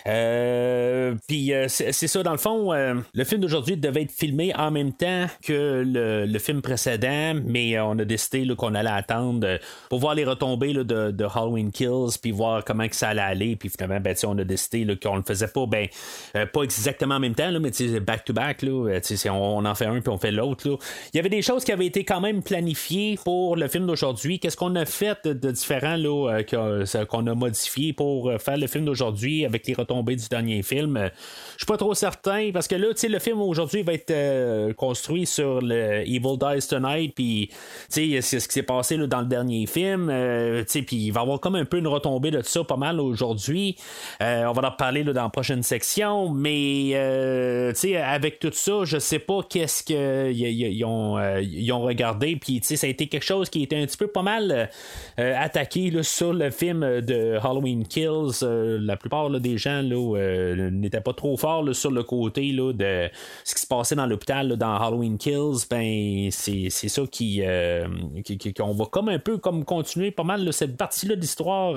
Euh, 0.07 1.15
puis 1.27 1.53
euh, 1.53 1.67
c'est 1.67 1.91
ça, 1.91 2.23
dans 2.23 2.31
le 2.31 2.37
fond, 2.37 2.73
euh, 2.73 2.95
le 3.13 3.23
film 3.23 3.41
d'aujourd'hui 3.41 3.75
devait 3.75 4.03
être 4.03 4.11
filmé 4.11 4.53
en 4.57 4.71
même 4.71 4.93
temps 4.93 5.25
que 5.43 5.83
le, 5.85 6.39
film 6.39 6.61
précédent, 6.61 7.33
mais 7.45 7.79
on 7.79 7.97
a 7.99 8.05
décidé 8.05 8.47
qu'on 8.55 8.75
allait 8.75 8.89
attendre 8.89 9.59
pour 9.89 9.99
voir 9.99 10.15
les 10.15 10.23
retombées 10.23 10.73
de, 10.73 11.25
Halloween 11.35 11.71
Kills, 11.71 12.17
puis 12.21 12.31
voir 12.31 12.63
comment 12.63 12.87
que 12.87 12.95
ça 12.95 13.09
allait 13.09 13.21
aller. 13.21 13.55
Puis 13.55 13.69
finalement, 13.69 13.99
ben, 13.99 14.15
on 14.25 14.37
a 14.37 14.43
décidé 14.43 14.97
qu'on 14.97 15.17
le 15.17 15.23
faisait 15.23 15.47
pas, 15.47 15.65
ben, 15.65 15.87
pas 16.33 16.61
exactement 16.63 17.15
en 17.15 17.19
même 17.19 17.35
temps, 17.35 17.49
là, 17.49 17.59
mais 17.59 17.71
back-to-back. 17.99 18.63
On, 18.65 19.29
on 19.29 19.65
en 19.65 19.75
fait 19.75 19.85
un, 19.85 19.99
puis 19.99 20.09
on 20.09 20.17
fait 20.17 20.31
l'autre. 20.31 20.77
Il 21.13 21.17
y 21.17 21.19
avait 21.19 21.29
des 21.29 21.41
choses 21.41 21.63
qui 21.63 21.71
avaient 21.71 21.85
été 21.85 22.03
quand 22.03 22.21
même 22.21 22.43
planifiées 22.43 23.19
pour 23.23 23.55
le 23.55 23.67
film 23.67 23.85
d'aujourd'hui. 23.85 24.39
Qu'est-ce 24.39 24.57
qu'on 24.57 24.75
a 24.75 24.85
fait 24.85 25.27
de 25.27 25.51
différent 25.51 25.97
qu'on 26.49 27.27
a 27.27 27.35
modifié 27.35 27.93
pour 27.93 28.31
faire 28.39 28.57
le 28.57 28.67
film 28.67 28.85
d'aujourd'hui 28.85 29.45
avec 29.45 29.67
les 29.67 29.73
retombées 29.73 30.15
du 30.15 30.27
dernier 30.27 30.63
film? 30.63 30.97
Euh, 30.97 31.09
je 31.53 31.63
suis 31.63 31.65
pas 31.65 31.77
trop 31.77 31.93
certain 31.93 32.51
parce 32.53 32.67
que 32.67 32.75
là, 32.75 32.87
le 33.07 33.19
film 33.19 33.41
aujourd'hui 33.41 33.83
va 33.83 33.93
être 33.93 34.11
euh, 34.11 34.46
construit 34.73 35.25
sur 35.25 35.61
le 35.61 36.01
Evil 36.01 36.37
Dies 36.37 36.67
Tonight, 36.67 37.13
puis 37.15 37.49
c'est 37.89 38.21
ce 38.21 38.47
qui 38.47 38.53
s'est 38.53 38.63
passé 38.63 38.97
là, 38.97 39.07
dans 39.07 39.21
le 39.21 39.27
dernier 39.27 39.65
film, 39.65 40.09
euh, 40.09 40.63
puis 40.65 40.97
il 40.97 41.11
va 41.11 41.21
y 41.21 41.23
avoir 41.23 41.39
comme 41.39 41.55
un 41.55 41.65
peu 41.65 41.77
une 41.77 41.87
retombée 41.87 42.31
de 42.31 42.41
ça 42.41 42.63
pas 42.63 42.77
mal 42.77 42.99
aujourd'hui. 42.99 43.75
on 44.19 44.51
va 44.51 44.67
en 44.67 44.71
parler 44.71 45.03
là, 45.03 45.13
dans 45.13 45.23
la 45.23 45.29
prochaine 45.29 45.63
section, 45.63 46.29
mais 46.29 46.95
avec 48.03 48.39
tout 48.39 48.51
ça, 48.53 48.83
je 48.83 48.97
sais 48.97 49.19
pas 49.19 49.41
qu'est-ce 49.47 49.83
qu'ils 49.83 50.85
ont, 50.85 51.81
regardé, 51.81 52.35
puis 52.35 52.61
ça 52.63 52.87
a 52.87 52.89
été 52.89 53.07
quelque 53.07 53.25
chose 53.25 53.49
qui 53.49 53.63
était 53.63 53.77
un 53.77 53.85
petit 53.85 53.97
peu 53.97 54.07
pas 54.07 54.23
mal 54.23 54.69
attaqué 55.17 55.91
là, 55.91 56.03
sur 56.03 56.33
le 56.33 56.49
film 56.49 57.01
de 57.01 57.37
Halloween 57.41 57.85
Kills. 57.85 58.41
la 58.41 58.97
plupart 58.97 59.29
des 59.39 59.57
gens 59.57 59.81
euh, 59.91 60.69
n'était 60.71 61.01
pas 61.01 61.13
trop 61.13 61.37
fort 61.37 61.63
sur 61.73 61.91
le 61.91 62.03
côté 62.03 62.51
de 62.51 63.09
ce 63.43 63.55
qui 63.55 63.61
se 63.61 63.67
passait 63.67 63.95
dans 63.95 64.05
l'hôpital 64.05 64.36
dans 64.43 64.75
Halloween 64.75 65.17
Kills, 65.17 65.65
ben 65.69 66.29
c'est 66.31 66.69
ça 66.69 67.01
qui, 67.09 67.41
qu'on 68.55 68.73
va 68.73 68.85
comme 68.85 69.09
un 69.09 69.19
peu 69.19 69.37
comme 69.37 69.65
continuer 69.65 70.11
pas 70.11 70.23
mal 70.23 70.51
cette 70.53 70.77
partie-là 70.77 71.15
d'histoire 71.15 71.75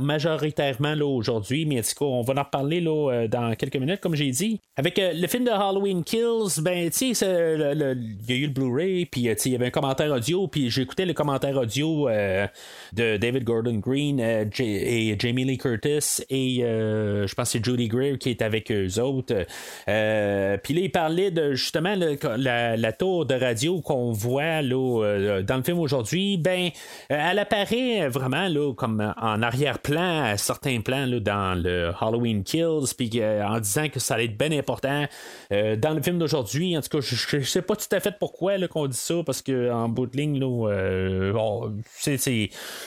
majoritairement 0.00 0.94
là, 0.94 1.06
aujourd'hui, 1.06 1.66
mais 1.66 1.82
on 2.00 2.22
va 2.22 2.34
en 2.34 2.42
reparler 2.42 2.80
là, 2.80 3.26
dans 3.28 3.54
quelques 3.54 3.76
minutes, 3.76 4.00
comme 4.00 4.14
j'ai 4.14 4.30
dit. 4.30 4.60
Avec 4.76 5.00
le 5.00 5.26
film 5.26 5.44
de 5.44 5.50
Halloween 5.50 6.04
Kills, 6.04 6.60
ben, 6.60 6.90
il 7.00 7.12
y 7.12 7.24
a 7.24 8.36
eu 8.36 8.46
le 8.46 8.52
Blu-ray, 8.52 9.06
puis 9.06 9.22
il 9.22 9.52
y 9.52 9.54
avait 9.54 9.66
un 9.66 9.70
commentaire 9.70 10.12
audio, 10.12 10.46
puis 10.48 10.70
j'écoutais 10.70 11.06
le 11.06 11.14
commentaire 11.14 11.56
audio 11.56 12.08
de 12.08 13.16
David 13.16 13.44
Gordon 13.44 13.76
Green 13.76 14.20
et 14.20 15.16
Jamie 15.18 15.44
Lee 15.44 15.58
Curtis 15.58 16.22
et 16.30 16.60
je 16.60 17.34
pense 17.34 17.52
que 17.52 17.58
c'est 17.58 17.64
Judy 17.64 17.88
Greer 17.88 18.18
qui 18.18 18.30
est 18.30 18.42
avec 18.42 18.70
eux 18.70 19.00
autres. 19.00 19.46
Euh, 19.88 20.56
puis 20.62 20.74
là, 20.74 20.80
parlait 20.96 21.30
de 21.30 21.52
justement 21.52 21.94
la, 21.94 22.92
tour 22.92 23.26
de 23.26 23.34
radio 23.34 23.82
qu'on 23.82 24.12
voit 24.12 24.62
là, 24.62 25.02
euh, 25.04 25.42
dans 25.42 25.58
le 25.58 25.62
film 25.62 25.78
aujourd'hui. 25.78 26.38
Ben, 26.38 26.70
euh, 27.12 27.30
elle 27.30 27.38
apparaît 27.38 28.08
vraiment 28.08 28.48
là, 28.48 28.72
comme 28.72 29.12
en 29.20 29.42
arrière-plan 29.42 30.24
à 30.24 30.38
certains 30.38 30.80
plans 30.80 31.04
là, 31.04 31.20
dans 31.20 31.54
le 31.54 31.92
Halloween 32.00 32.42
Kills, 32.44 32.94
puis 32.96 33.10
en 33.22 33.60
disant 33.60 33.90
que 33.90 34.00
ça 34.00 34.14
allait 34.14 34.24
être 34.24 34.38
bien 34.38 34.52
important 34.52 35.04
dans 35.50 35.94
le 35.94 36.00
film 36.00 36.18
d'aujourd'hui. 36.18 36.78
En 36.78 36.80
tout 36.80 36.88
cas, 36.88 37.00
je, 37.02 37.36
ne 37.36 37.42
sais 37.42 37.60
pas 37.60 37.76
tout 37.76 37.94
à 37.94 38.00
fait 38.00 38.14
pourquoi 38.18 38.56
qu'on 38.66 38.86
dit 38.86 38.96
ça, 38.96 39.16
parce 39.24 39.42
qu'en 39.42 39.90
bout 39.90 40.06
de 40.06 40.16
ligne, 40.16 40.42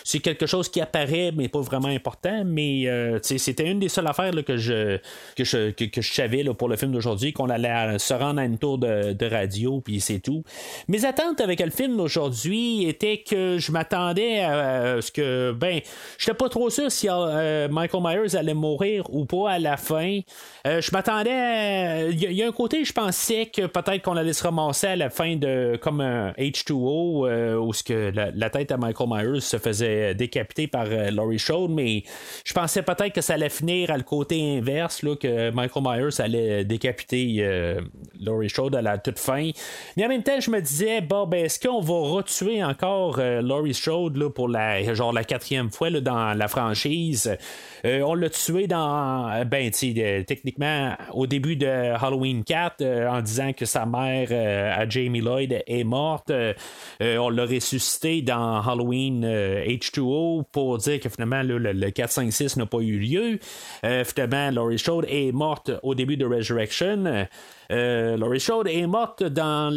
c'est 0.04 0.20
quelque 0.20 0.48
chose 0.48 0.68
qui 0.68 0.82
apparaît, 0.82 1.32
mais 1.36 1.48
pas 1.48 1.62
vraiment 1.62 1.90
important. 1.90 2.44
Mais 2.44 2.88
c'était 3.22 3.70
une 3.70 3.80
des 3.80 3.90
seules 3.90 4.08
affaires 4.08 4.32
que 4.44 4.58
je 4.58 4.98
que 5.36 5.44
je, 5.44 5.70
que, 5.70 6.02
je 6.02 6.12
savais 6.12 6.42
là, 6.42 6.56
pour 6.56 6.70
le 6.70 6.76
film 6.76 6.92
d'aujourd'hui, 6.92 7.34
qu'on 7.34 7.50
allait 7.50 7.99
se 8.00 8.14
rendre 8.14 8.40
à 8.40 8.46
une 8.46 8.58
tour 8.58 8.78
de, 8.78 9.30
radio, 9.30 9.82
puis 9.82 10.00
c'est 10.00 10.20
tout. 10.20 10.44
Mes 10.88 11.06
attentes 11.06 11.42
avec 11.42 11.60
le 11.60 11.70
film 11.70 11.98
d'aujourd'hui 11.98 12.88
étaient 12.88 13.20
que 13.20 13.58
je 13.60 13.72
m'attendais 13.72 14.40
à, 14.40 15.02
ce 15.02 15.12
que, 15.12 15.52
ben, 15.52 15.82
je 16.18 16.26
n'étais 16.26 16.38
pas 16.38 16.50
trop 16.50 16.70
sûr 16.70 16.92
si 16.92 17.08
euh, 17.10 17.68
Michael 17.70 18.04
Myers 18.04 18.36
allait 18.36 18.54
mourir 18.54 19.06
ou 19.14 19.26
pas 19.26 19.52
à 19.52 19.60
la 19.60 19.78
fin. 19.78 20.20
Euh, 20.66 20.82
je 20.82 20.90
m'attendais. 20.92 22.10
Il 22.12 22.20
y, 22.20 22.44
a 22.44 22.48
un 22.48 22.52
côté, 22.52 22.84
je 22.84 22.94
pensais 22.94 23.46
que 23.46 23.68
peut-être 23.68 24.02
qu'on 24.02 24.18
allait 24.18 24.34
se 24.34 24.44
ramasser 24.44 24.88
à 24.88 24.96
la 24.96 25.10
fin 25.10 25.36
de 25.36 25.78
comme 25.82 26.02
un 26.02 26.32
H2O, 26.32 27.28
euh, 27.28 27.58
où 27.58 27.74
ce 27.74 27.84
que 27.84 28.12
la, 28.14 28.50
tête 28.50 28.72
à 28.72 28.78
Michael 28.78 29.08
Myers 29.10 29.42
se 29.42 29.58
faisait 29.58 30.16
décapiter 30.16 30.68
par 30.68 30.86
Laurie 31.12 31.38
Strode, 31.38 31.70
mais 31.70 32.04
je 32.44 32.54
pensais 32.54 32.82
peut-être 32.82 33.14
que 33.14 33.22
ça 33.22 33.36
allait 33.36 33.50
finir 33.50 33.92
à 33.92 33.98
le 33.98 34.04
côté 34.04 34.58
inverse, 34.58 35.04
là, 35.04 35.16
que 35.16 35.52
Michael 35.52 35.84
Myers 35.84 36.22
allait 36.22 36.66
décapiter 36.66 37.38
euh, 37.40 37.82
Laurie 38.22 38.50
Strode 38.50 38.76
à 38.76 38.82
la 38.82 38.98
toute 38.98 39.20
fin. 39.20 39.52
Mais 39.96 40.06
en 40.06 40.10
même 40.10 40.24
temps, 40.24 40.40
je 40.40 40.52
me 40.52 40.62
disais, 40.62 41.02
bon, 41.02 41.26
ben, 41.26 41.46
est-ce 41.46 41.60
qu'on 41.60 41.82
va 41.82 41.94
retuer 41.94 42.64
encore 42.64 43.20
euh, 43.20 43.42
Laurie 43.42 43.74
Strode 43.74 44.18
là, 44.18 44.30
pour 44.30 44.50
la, 44.50 44.94
genre, 44.94 45.14
la 45.14 45.24
quatrième 45.24 45.70
fois 45.70 45.90
là, 45.90 46.02
dans 46.02 46.34
la 46.34 46.48
franchise? 46.48 47.38
Euh, 47.86 48.02
on 48.02 48.14
l'a 48.14 48.30
tué 48.30 48.68
dans, 48.68 49.44
ben, 49.46 49.72
techniquement, 49.72 50.96
au 51.14 51.28
début 51.28 51.56
de 51.56 51.68
Halloween 51.68 52.44
4, 52.44 52.84
en 53.10 53.22
disant 53.22 53.54
que 53.54 53.66
sa 53.66 53.86
mère, 53.86 54.30
à 54.32 54.88
Jamie 54.88 55.22
Lloyd, 55.22 55.64
est 55.66 55.84
morte. 55.84 56.32
on 57.02 57.30
l'a 57.30 57.46
ressuscité 57.46 58.22
dans 58.22 58.62
Halloween 58.62 59.26
H2O 59.26 60.44
pour 60.52 60.78
dire 60.78 61.00
que 61.00 61.10
finalement, 61.10 61.44
le, 61.44 61.58
le 61.58 61.90
4, 61.92 62.12
5, 62.12 62.32
6 62.32 62.58
n'a 62.58 62.66
pas 62.66 62.80
eu 62.80 62.98
lieu. 62.98 63.40
finalement, 64.06 64.52
Laurie 64.52 64.80
Strode 64.80 65.06
est 65.10 65.32
morte 65.32 65.72
au 65.84 65.96
début 65.96 66.18
de 66.18 66.26
Resurrection. 66.26 67.28
Euh, 67.72 68.18
Laurie 68.18 68.40
Strode 68.40 68.68
est 68.68 68.88
morte 68.88 69.22
dans 69.24 69.70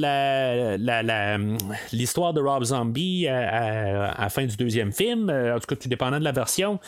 l'histoire 1.93 2.33
de 2.33 2.41
Rob 2.41 2.65
Zombie 2.65 3.29
à, 3.29 4.15
la 4.19 4.29
fin 4.31 4.47
du 4.47 4.57
deuxième 4.57 4.93
film, 4.93 5.29
euh, 5.29 5.57
en 5.57 5.59
tout 5.59 5.67
cas 5.67 5.77
tout 5.77 5.89
dépendant 5.91 6.19
de 6.19 6.25
la 6.25 6.33
version. 6.33 6.81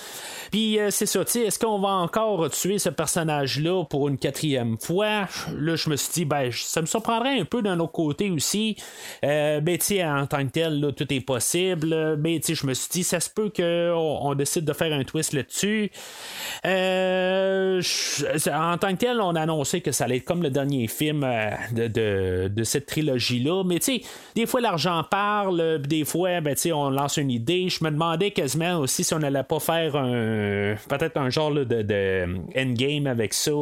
Puis 0.50 0.78
euh, 0.78 0.90
c'est 0.90 1.04
ça, 1.07 1.21
est-ce 1.21 1.59
qu'on 1.59 1.79
va 1.79 1.89
encore 1.89 2.51
tuer 2.51 2.79
ce 2.79 2.89
personnage-là 2.89 3.85
pour 3.85 4.09
une 4.09 4.19
quatrième 4.19 4.77
fois? 4.79 5.29
Là, 5.57 5.77
je 5.77 5.91
me 5.91 5.97
suis 5.97 6.13
dit, 6.13 6.25
ben, 6.25 6.51
ça 6.53 6.81
me 6.81 6.87
surprendrait 6.87 7.39
un 7.39 7.45
peu 7.45 7.63
d'un 7.63 7.79
autre 7.81 7.93
côté 7.93 8.31
aussi. 8.31 8.77
Euh, 9.25 9.61
ben, 9.61 9.79
en 10.05 10.27
tant 10.27 10.45
que 10.45 10.51
tel, 10.51 10.81
là, 10.81 10.93
tout 10.93 11.13
est 11.13 11.21
possible. 11.21 12.17
Mais 12.17 12.41
je 12.47 12.67
me 12.67 12.75
suis 12.75 12.89
dit, 12.91 13.05
ça 13.05 13.21
se 13.21 13.31
peut 13.31 13.51
qu'on 13.55 14.19
on 14.23 14.35
décide 14.35 14.65
de 14.65 14.73
faire 14.73 14.93
un 14.93 15.05
twist 15.05 15.33
là-dessus. 15.33 15.91
en 16.65 17.81
tant 18.79 18.93
que 18.93 18.99
tel, 18.99 19.21
on 19.21 19.35
a 19.35 19.43
annoncé 19.43 19.81
que 19.81 19.93
ça 19.93 20.05
allait 20.05 20.19
être 20.19 20.25
comme 20.25 20.43
le 20.43 20.51
dernier 20.51 20.89
film 20.89 21.25
euh, 21.25 22.49
de, 22.49 22.65
cette 22.65 22.87
trilogie-là. 22.87 23.63
Mais 23.65 23.79
tu 23.79 23.99
sais, 23.99 24.03
des 24.35 24.47
fois 24.47 24.61
l'argent 24.61 25.03
parle, 25.09 25.81
des 25.83 26.05
fois, 26.05 26.41
ben, 26.41 26.55
on 26.73 26.91
lance 26.91 27.17
une 27.17 27.31
idée. 27.31 27.69
Je 27.69 27.85
me 27.85 27.91
demandais 27.91 28.31
quasiment 28.31 28.79
aussi 28.79 29.05
si 29.05 29.15
on 29.15 29.19
n'allait 29.19 29.43
pas 29.43 29.61
faire 29.61 29.97
un 29.97 30.77
peut-être 30.99 31.17
un 31.17 31.31
genre 31.31 31.51
de, 31.53 32.27
endgame 32.57 33.07
avec 33.07 33.35
ça. 33.35 33.53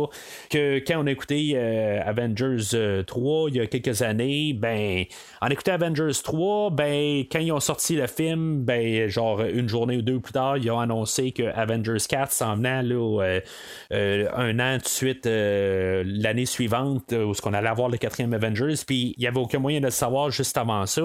Que 0.50 0.78
quand 0.78 1.02
on 1.02 1.06
a 1.06 1.10
écouté 1.10 1.52
euh, 1.54 2.00
Avengers 2.04 3.04
3 3.06 3.44
euh, 3.44 3.48
il 3.48 3.56
y 3.56 3.60
a 3.60 3.66
quelques 3.66 4.02
années, 4.02 4.52
ben 4.52 5.04
en 5.40 5.48
écoutant 5.48 5.72
Avengers 5.72 6.20
3, 6.22 6.70
ben 6.70 7.24
quand 7.30 7.40
ils 7.40 7.52
ont 7.52 7.60
sorti 7.60 7.96
le 7.96 8.06
film, 8.06 8.62
ben 8.62 9.08
genre 9.08 9.42
une 9.42 9.68
journée 9.68 9.96
ou 9.96 10.02
deux 10.02 10.20
plus 10.20 10.32
tard, 10.32 10.58
ils 10.58 10.70
ont 10.70 10.80
annoncé 10.80 11.32
que 11.32 11.42
Avengers 11.54 12.04
4 12.08 12.32
s'en 12.32 12.56
venait 12.56 12.82
là, 12.82 13.40
un 13.90 14.58
an 14.60 14.76
de 14.76 14.86
suite 14.86 15.26
l'année 15.26 16.46
suivante 16.46 17.12
où 17.12 17.34
ce 17.34 17.42
qu'on 17.42 17.52
allait 17.52 17.68
avoir 17.68 17.88
le 17.88 17.98
quatrième 17.98 18.32
Avengers, 18.32 18.74
puis 18.86 19.14
il 19.16 19.20
n'y 19.20 19.26
avait 19.26 19.40
aucun 19.40 19.58
moyen 19.58 19.80
de 19.80 19.86
le 19.86 19.90
savoir 19.90 20.30
juste 20.30 20.56
avant 20.56 20.86
ça. 20.86 21.02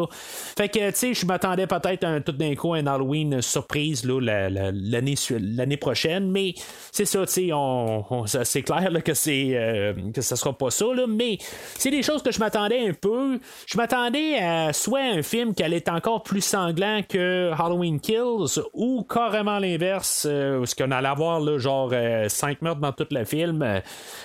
Fait 0.57 0.69
que, 0.69 0.89
tu 0.89 0.95
sais, 0.95 1.13
je 1.13 1.25
m'attendais 1.25 1.67
peut-être 1.67 2.03
un, 2.03 2.21
tout 2.21 2.31
d'un 2.31 2.55
coup 2.55 2.73
à 2.73 2.77
un 2.77 2.87
Halloween 2.87 3.41
surprise 3.41 4.05
l'année, 4.05 5.15
l'année 5.29 5.77
mais 6.25 6.53
c'est 6.91 7.05
ça, 7.05 7.25
sais, 7.25 7.49
on, 7.53 8.25
c'est 8.25 8.63
clair 8.63 8.91
que 9.03 9.13
c'est 9.13 9.51
euh, 9.53 9.93
que 10.13 10.21
ça 10.21 10.35
sera 10.35 10.53
pas 10.53 10.71
ça, 10.71 10.85
mais 11.07 11.37
c'est 11.77 11.91
des 11.91 12.03
choses 12.03 12.23
que 12.23 12.31
je 12.31 12.39
m'attendais 12.39 12.87
un 12.87 12.93
peu. 12.93 13.39
Je 13.65 13.77
m'attendais 13.77 14.37
à 14.37 14.73
soit 14.73 15.01
un 15.01 15.21
film 15.21 15.53
qui 15.53 15.63
allait 15.63 15.77
être 15.77 15.91
encore 15.91 16.23
plus 16.23 16.41
sanglant 16.41 17.01
que 17.07 17.51
Halloween 17.57 17.99
Kills, 17.99 18.61
ou 18.73 19.03
carrément 19.03 19.59
l'inverse, 19.59 20.27
euh, 20.29 20.59
où 20.59 20.65
ce 20.65 20.75
qu'on 20.75 20.91
allait 20.91 21.07
avoir 21.07 21.39
là, 21.39 21.57
genre 21.57 21.91
5 21.91 21.93
euh, 21.93 22.55
meurtres 22.61 22.81
dans 22.81 22.91
tout 22.91 23.07
le 23.11 23.25
film. 23.25 23.65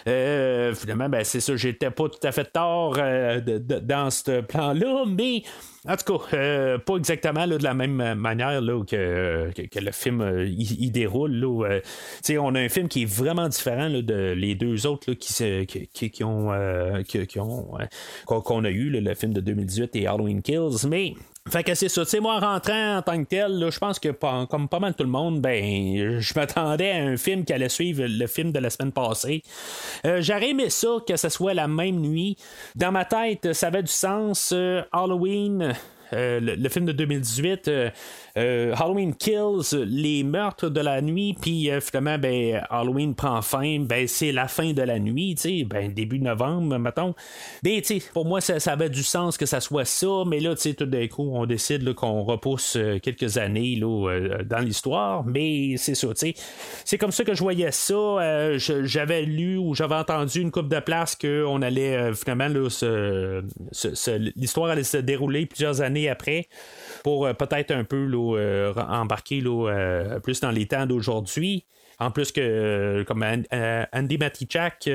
finalement, 0.04 1.08
ben, 1.08 1.24
c'est 1.24 1.40
ça, 1.40 1.56
j'étais 1.56 1.90
pas 1.90 2.08
tout 2.08 2.26
à 2.26 2.32
fait 2.32 2.44
tort 2.52 2.96
euh, 2.98 3.40
dans 3.40 4.10
ce 4.10 4.40
plan-là, 4.40 5.04
mais 5.06 5.42
en 5.88 5.96
tout 5.96 6.16
cas, 6.16 6.36
euh, 6.36 6.78
pas 6.78 6.96
exactement 6.96 7.46
de 7.46 7.56
la 7.56 7.74
même 7.74 8.14
manière 8.14 8.60
que, 8.86 9.50
le 9.80 9.90
film 9.90 10.20
euh, 10.20 10.46
il, 10.46 10.92
déroule. 10.92 11.32
Là, 11.32 11.80
on 12.40 12.54
a 12.54 12.60
un 12.60 12.68
film 12.68 12.86
qui 12.88 13.02
est 13.02 13.12
vraiment 13.12 13.48
différent 13.48 13.90
de 13.90 14.32
les 14.32 14.54
deux 14.54 14.86
autres 14.86 15.12
qui, 15.14 16.24
ont, 16.24 16.52
ont 16.52 18.42
qu'on 18.42 18.64
a 18.64 18.70
eu, 18.70 18.90
le 18.90 19.14
film 19.14 19.32
de 19.32 19.40
2018 19.40 19.96
et 19.96 20.06
Halloween 20.06 20.40
Kills, 20.40 20.86
mais 20.88 21.14
fait 21.48 21.64
que 21.64 21.74
c'est 21.74 21.88
ça, 21.88 22.04
tu 22.04 22.10
sais, 22.10 22.20
moi, 22.20 22.36
en 22.36 22.40
rentrant 22.40 22.98
en 22.98 23.02
tant 23.02 23.18
que 23.22 23.28
tel, 23.28 23.68
je 23.68 23.78
pense 23.78 23.98
que 23.98 24.10
comme 24.46 24.68
pas 24.68 24.78
mal 24.78 24.94
tout 24.94 25.02
le 25.02 25.10
monde, 25.10 25.40
ben, 25.40 26.20
je 26.20 26.34
m'attendais 26.34 26.92
à 26.92 27.04
un 27.04 27.16
film 27.16 27.44
qui 27.44 27.52
allait 27.52 27.68
suivre 27.68 28.04
le 28.06 28.26
film 28.28 28.52
de 28.52 28.60
la 28.60 28.70
semaine 28.70 28.92
passée. 28.92 29.42
Euh, 30.06 30.22
J'aurais 30.22 30.50
aimé 30.50 30.70
ça, 30.70 30.98
que 31.06 31.16
ce 31.16 31.28
soit 31.28 31.54
la 31.54 31.66
même 31.66 31.96
nuit. 31.96 32.36
Dans 32.76 32.92
ma 32.92 33.04
tête, 33.04 33.52
ça 33.54 33.66
avait 33.66 33.82
du 33.82 33.90
sens. 33.90 34.52
Euh, 34.52 34.82
Halloween, 34.92 35.74
euh, 36.12 36.40
le, 36.40 36.68
film 36.68 36.84
de 36.84 36.92
2018, 36.92 37.68
euh, 37.68 37.72
euh, 37.72 37.90
Halloween 38.34 39.14
Kills, 39.14 39.84
les 39.86 40.22
meurtres 40.22 40.68
de 40.68 40.80
la 40.80 41.00
nuit, 41.02 41.36
puis 41.40 41.70
finalement, 41.80 42.18
ben, 42.18 42.62
Halloween 42.70 43.14
prend 43.14 43.42
fin, 43.42 43.80
ben, 43.80 44.08
c'est 44.08 44.32
la 44.32 44.48
fin 44.48 44.72
de 44.72 44.82
la 44.82 44.98
nuit, 44.98 45.36
ben, 45.66 45.92
début 45.92 46.18
novembre, 46.18 46.78
mettons. 46.78 47.14
Sais, 47.64 48.02
pour 48.12 48.24
moi, 48.24 48.40
ça, 48.40 48.56
avait 48.72 48.90
du 48.90 49.02
sens 49.02 49.36
que 49.36 49.46
ça 49.46 49.60
soit 49.60 49.84
ça, 49.84 50.24
mais 50.26 50.40
là, 50.40 50.54
tout 50.56 50.86
d'un 50.86 51.06
coup, 51.08 51.30
on 51.34 51.46
décide 51.46 51.92
qu'on 51.94 52.22
repousse 52.22 52.78
quelques 53.02 53.38
années 53.38 53.76
là, 53.76 54.38
dans 54.44 54.60
l'histoire, 54.60 55.24
mais 55.24 55.76
c'est 55.76 55.94
ça. 55.94 56.08
C'est 56.84 56.98
comme 56.98 57.12
ça 57.12 57.24
que 57.24 57.34
je 57.34 57.42
voyais 57.42 57.72
ça. 57.72 58.56
j'avais 58.58 59.22
lu 59.22 59.58
ou 59.58 59.74
j'avais 59.74 59.94
entendu 59.94 60.40
une 60.40 60.50
coupe 60.50 60.68
de 60.68 60.80
place 60.80 61.16
qu'on 61.16 61.62
allait 61.62 62.12
finalement, 62.14 62.48
l'histoire 64.36 64.70
allait 64.70 64.84
se 64.84 64.96
dérouler 64.96 65.46
plusieurs 65.46 65.80
années 65.80 66.08
après 66.08 66.48
pour 67.02 67.26
euh, 67.26 67.34
peut-être 67.34 67.72
un 67.72 67.84
peu 67.84 68.08
euh, 68.12 68.72
embarquer 68.74 69.42
euh, 69.44 70.20
plus 70.20 70.40
dans 70.40 70.50
les 70.50 70.66
temps 70.66 70.86
d'aujourd'hui. 70.86 71.66
En 71.98 72.10
plus 72.10 72.32
que, 72.32 73.04
comme 73.06 73.22
Andy 73.92 74.18
Matichak, 74.18 74.88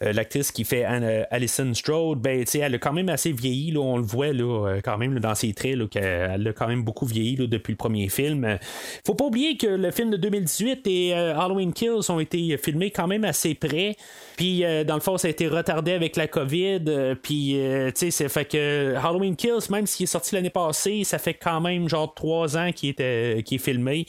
l'actrice 0.00 0.52
qui 0.52 0.64
fait 0.64 0.84
Alison 0.84 1.72
Strode, 1.74 2.20
ben, 2.20 2.44
elle 2.54 2.74
a 2.74 2.78
quand 2.78 2.92
même 2.92 3.08
assez 3.08 3.32
vieilli, 3.32 3.72
là, 3.72 3.80
on 3.80 3.96
le 3.96 4.04
voit 4.04 4.32
là, 4.32 4.80
quand 4.82 4.98
même 4.98 5.18
dans 5.18 5.34
ses 5.34 5.52
traits, 5.52 5.88
qu'elle 5.88 6.46
a 6.46 6.52
quand 6.52 6.68
même 6.68 6.82
beaucoup 6.82 7.06
vieilli 7.06 7.36
depuis 7.36 7.72
le 7.72 7.76
premier 7.76 8.08
film. 8.08 8.58
Faut 9.04 9.14
pas 9.14 9.24
oublier 9.24 9.56
que 9.56 9.66
le 9.66 9.90
film 9.90 10.10
de 10.10 10.16
2018 10.16 10.86
et 10.86 11.14
Halloween 11.14 11.72
Kills 11.72 12.10
ont 12.10 12.20
été 12.20 12.56
filmés 12.58 12.90
quand 12.90 13.06
même 13.06 13.24
assez 13.24 13.54
près. 13.54 13.96
Puis, 14.36 14.64
dans 14.86 14.94
le 14.94 15.00
fond, 15.00 15.16
ça 15.16 15.28
a 15.28 15.30
été 15.30 15.48
retardé 15.48 15.92
avec 15.92 16.16
la 16.16 16.26
COVID. 16.26 16.80
puis, 17.22 17.56
tu 17.56 17.92
sais, 17.94 18.10
c'est 18.10 18.28
fait 18.28 18.44
que 18.44 18.94
Halloween 18.96 19.36
Kills, 19.36 19.70
même 19.70 19.86
s'il 19.86 20.04
est 20.04 20.06
sorti 20.06 20.34
l'année 20.34 20.50
passée, 20.50 21.04
ça 21.04 21.18
fait 21.18 21.34
quand 21.34 21.60
même 21.60 21.88
genre 21.88 22.12
trois 22.14 22.56
ans 22.56 22.70
qu'il 22.72 22.94
est 22.98 23.58
filmé. 23.58 24.06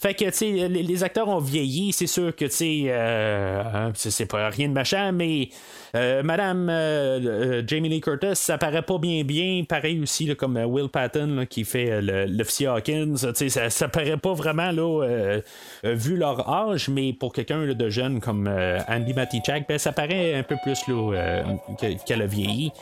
Fait 0.00 0.14
que 0.14 0.24
tu 0.24 0.32
sais, 0.32 0.68
les, 0.68 1.04
acteurs 1.04 1.28
ont 1.28 1.38
vieilli, 1.38 1.92
c'est 1.92 2.06
sûr 2.06 2.34
que 2.34 2.46
tu 2.46 2.50
sais, 2.50 2.84
euh, 2.86 3.90
c'est 3.94 4.26
pas 4.26 4.48
rien 4.48 4.68
de 4.68 4.72
machin, 4.72 5.12
mais 5.20 5.50
euh, 5.94 6.22
Madame 6.22 6.68
euh, 6.70 7.62
Jamie 7.66 7.90
Lee 7.90 8.00
Curtis, 8.00 8.34
ça 8.34 8.56
paraît 8.58 8.82
pas 8.82 8.98
bien 8.98 9.22
bien. 9.22 9.64
Pareil 9.68 10.00
aussi 10.00 10.34
comme 10.34 10.56
Will 10.56 10.88
Patton 10.88 11.46
qui 11.48 11.64
fait 11.64 12.00
l'officier 12.00 12.68
Hawkins. 12.68 13.16
Ça, 13.16 13.70
ça 13.70 13.88
paraît 13.88 14.16
pas 14.16 14.32
vraiment 14.32 14.70
vu 15.82 16.16
leur 16.16 16.48
âge, 16.48 16.88
mais 16.88 17.12
pour 17.12 17.32
quelqu'un 17.32 17.66
de 17.66 17.90
jeune 17.90 18.20
comme 18.20 18.48
Andy 18.88 19.14
Matichak, 19.14 19.68
ben, 19.68 19.78
ça 19.78 19.92
paraît 19.92 20.34
un 20.34 20.42
peu 20.42 20.56
plus 20.62 20.80
qu'elle 22.06 22.22
a 22.22 22.26
vieilli. 22.26 22.72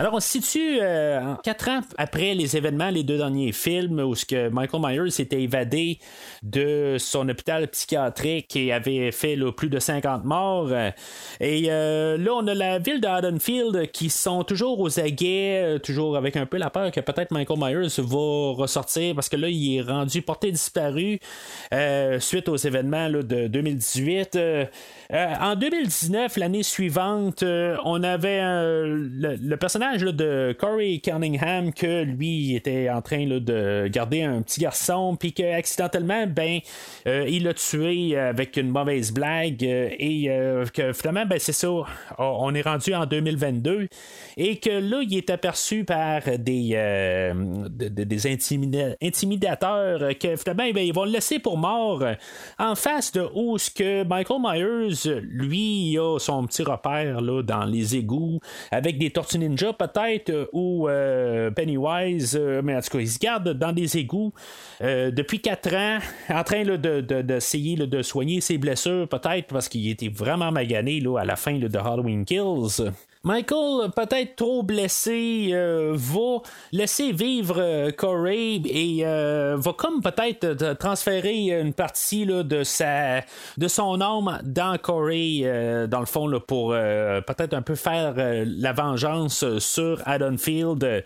Alors, 0.00 0.14
on 0.14 0.20
se 0.20 0.30
situe 0.30 0.78
euh, 0.80 1.34
quatre 1.44 1.68
ans 1.68 1.80
après 1.98 2.34
les 2.34 2.56
événements, 2.56 2.88
les 2.88 3.02
deux 3.02 3.18
derniers 3.18 3.52
films, 3.52 4.00
où 4.00 4.14
ce 4.14 4.24
que 4.24 4.48
Michael 4.48 4.80
Myers 4.82 5.10
s'était 5.10 5.42
évadé 5.42 5.98
de 6.42 6.96
son 6.98 7.28
hôpital 7.28 7.68
psychiatrique 7.68 8.56
et 8.56 8.72
avait 8.72 9.12
fait 9.12 9.36
plus 9.54 9.68
de 9.68 9.78
50 9.78 10.24
morts. 10.24 10.72
Et 11.38 11.66
euh, 11.68 12.16
là, 12.16 12.30
on 12.34 12.46
a 12.46 12.54
la 12.54 12.78
ville 12.78 13.02
de 13.02 13.06
Haddonfield 13.06 13.90
qui 13.90 14.08
sont 14.08 14.42
toujours 14.42 14.80
aux 14.80 14.98
aguets, 14.98 15.60
euh, 15.62 15.78
toujours 15.78 16.16
avec 16.16 16.34
un 16.38 16.46
peu 16.46 16.56
la 16.56 16.70
peur 16.70 16.90
que 16.90 17.00
peut-être 17.00 17.30
Michael 17.30 17.58
Myers 17.58 17.98
va 17.98 18.52
ressortir 18.56 19.14
parce 19.14 19.28
que 19.28 19.36
là, 19.36 19.50
il 19.50 19.76
est 19.76 19.82
rendu 19.82 20.22
porté 20.22 20.50
disparu 20.50 21.20
suite 22.20 22.48
aux 22.48 22.56
événements 22.56 23.10
de 23.10 23.48
2018. 23.48 24.38
en 25.12 25.56
2019, 25.56 26.38
l'année 26.38 26.62
suivante, 26.62 27.44
on 27.44 28.02
avait 28.02 28.40
le 28.40 29.56
personnage 29.56 29.89
de 29.96 30.56
Corey 30.58 31.00
Cunningham 31.02 31.72
que 31.72 32.02
lui 32.04 32.54
était 32.54 32.88
en 32.90 33.02
train 33.02 33.26
de 33.26 33.88
garder 33.88 34.22
un 34.22 34.40
petit 34.42 34.60
garçon 34.60 35.16
puis 35.18 35.32
que 35.32 35.42
accidentellement 35.54 36.26
ben 36.26 36.60
euh, 37.06 37.26
il 37.28 37.44
l'a 37.44 37.54
tué 37.54 38.16
avec 38.16 38.56
une 38.56 38.70
mauvaise 38.70 39.12
blague 39.12 39.64
euh, 39.64 39.90
et 39.98 40.26
euh, 40.28 40.64
que 40.66 40.92
finalement 40.92 41.26
ben 41.26 41.38
c'est 41.40 41.52
ça 41.52 41.68
on 42.18 42.54
est 42.54 42.62
rendu 42.62 42.94
en 42.94 43.04
2022 43.04 43.88
et 44.36 44.56
que 44.58 44.70
là 44.70 45.02
il 45.02 45.16
est 45.16 45.30
aperçu 45.30 45.84
par 45.84 46.22
des 46.38 46.70
des 47.74 48.26
intimidateurs 49.02 50.18
que 50.18 50.36
finalement 50.36 50.70
ben, 50.72 50.86
ils 50.86 50.94
vont 50.94 51.04
le 51.04 51.12
laisser 51.12 51.38
pour 51.40 51.58
mort 51.58 52.04
en 52.58 52.74
face 52.74 53.12
de 53.12 53.26
où 53.34 53.58
ce 53.58 53.70
que 53.70 54.04
Michael 54.04 54.40
Myers 54.40 55.20
lui 55.22 55.98
a 55.98 56.18
son 56.18 56.46
petit 56.46 56.62
repère 56.62 57.20
là 57.20 57.42
dans 57.42 57.64
les 57.64 57.96
égouts 57.96 58.40
avec 58.70 58.98
des 58.98 59.10
tortues 59.10 59.38
ninja 59.38 59.69
peut-être, 59.74 60.30
euh, 60.30 60.46
ou 60.52 60.88
euh, 60.88 61.50
Pennywise, 61.50 62.36
euh, 62.38 62.60
mais 62.62 62.76
en 62.76 62.80
tout 62.80 62.90
cas, 62.90 62.98
il 62.98 63.08
se 63.08 63.18
garde 63.18 63.52
dans 63.52 63.72
des 63.72 63.96
égouts 63.96 64.32
depuis 64.80 65.40
4 65.40 65.74
ans, 65.74 65.98
en 66.30 66.42
train 66.42 66.64
d'essayer 66.64 67.76
de, 67.76 67.84
de, 67.84 68.02
soigner 68.02 68.40
ses 68.40 68.58
blessures, 68.58 69.06
peut-être 69.08 69.48
parce 69.48 69.68
qu'il 69.68 69.88
était 69.88 70.08
vraiment 70.08 70.50
magané 70.50 71.00
là, 71.00 71.18
à 71.18 71.24
la 71.24 71.36
fin 71.36 71.58
de 71.58 71.78
Halloween 71.78 72.24
Kills. 72.24 72.90
Michael, 73.22 73.90
peut-être 73.94 74.34
trop 74.34 74.62
blessé, 74.62 75.50
euh, 75.52 75.92
va 75.94 76.38
laisser 76.72 77.12
vivre 77.12 77.56
euh, 77.58 77.90
Corey 77.90 78.62
et 78.64 79.00
euh, 79.04 79.58
va 79.58 79.74
comme 79.74 80.00
peut-être 80.00 80.72
transférer 80.78 81.50
une 81.50 81.74
partie 81.74 82.24
de 82.24 82.64
sa 82.64 83.20
de 83.58 83.68
son 83.68 84.00
âme 84.00 84.40
dans 84.42 84.78
Corey, 84.78 85.42
dans 85.88 86.00
le 86.00 86.06
fond, 86.06 86.30
pour 86.46 86.70
peut-être 86.70 87.52
un 87.52 87.62
peu 87.62 87.74
faire 87.74 88.14
la 88.16 88.72
vengeance 88.72 89.58
sur 89.58 90.00
Haddonfield. 90.06 91.04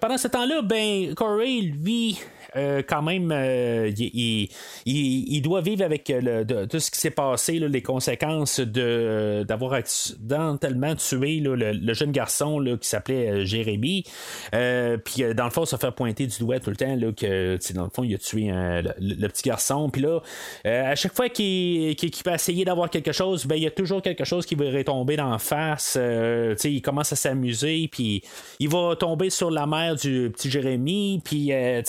pendant 0.00 0.18
ce 0.18 0.28
temps-là, 0.28 0.62
ben 0.62 1.14
Corey, 1.14 1.60
lui, 1.60 2.18
euh, 2.56 2.82
quand 2.86 3.02
même, 3.02 3.32
euh, 3.32 3.90
il, 3.96 5.42
doit 5.42 5.60
vivre 5.60 5.84
avec 5.84 6.08
euh, 6.10 6.44
le, 6.44 6.66
tout 6.66 6.78
ce 6.78 6.90
qui 6.90 6.98
s'est 6.98 7.10
passé, 7.10 7.58
les 7.58 7.82
conséquences 7.82 8.60
de, 8.60 9.44
d'avoir 9.46 9.74
accidentellement 9.74 10.94
tué 10.94 11.40
le, 11.40 11.94
jeune 11.94 12.12
garçon 12.12 12.62
qui 12.80 12.88
s'appelait 12.88 13.44
Jérémy. 13.44 14.04
puis, 14.52 15.34
dans 15.34 15.44
le 15.44 15.50
fond, 15.50 15.64
se 15.64 15.76
faire 15.76 15.94
pointer 15.94 16.26
du 16.26 16.38
doigt 16.38 16.60
tout 16.60 16.70
le 16.70 16.76
temps 16.76 16.96
que, 17.16 17.58
dans 17.72 17.84
le 17.84 17.90
fond, 17.90 18.04
il 18.04 18.14
a 18.14 18.18
tué 18.18 18.50
le, 18.52 19.26
petit 19.28 19.48
garçon. 19.48 19.90
Puis 19.90 20.02
là, 20.02 20.20
à 20.64 20.94
chaque 20.94 21.14
fois 21.14 21.28
qu'il, 21.28 21.96
peut 21.96 22.32
essayer 22.32 22.64
d'avoir 22.64 22.90
quelque 22.90 23.12
chose, 23.12 23.46
ben, 23.46 23.56
il 23.56 23.62
y 23.62 23.66
a 23.66 23.70
toujours 23.70 24.02
quelque 24.02 24.24
chose 24.24 24.46
qui 24.46 24.54
va 24.54 24.66
retomber 24.70 25.16
dans 25.16 25.30
la 25.30 25.38
face. 25.38 25.98
il 26.64 26.82
commence 26.82 27.12
à 27.12 27.16
s'amuser, 27.16 27.88
puis 27.90 28.22
il 28.60 28.68
va 28.68 28.96
tomber 28.96 29.30
sur 29.30 29.50
la 29.50 29.66
mère 29.66 29.96
du 29.96 30.30
petit 30.34 30.50
Jérémy. 30.50 31.20
Puis, 31.24 31.48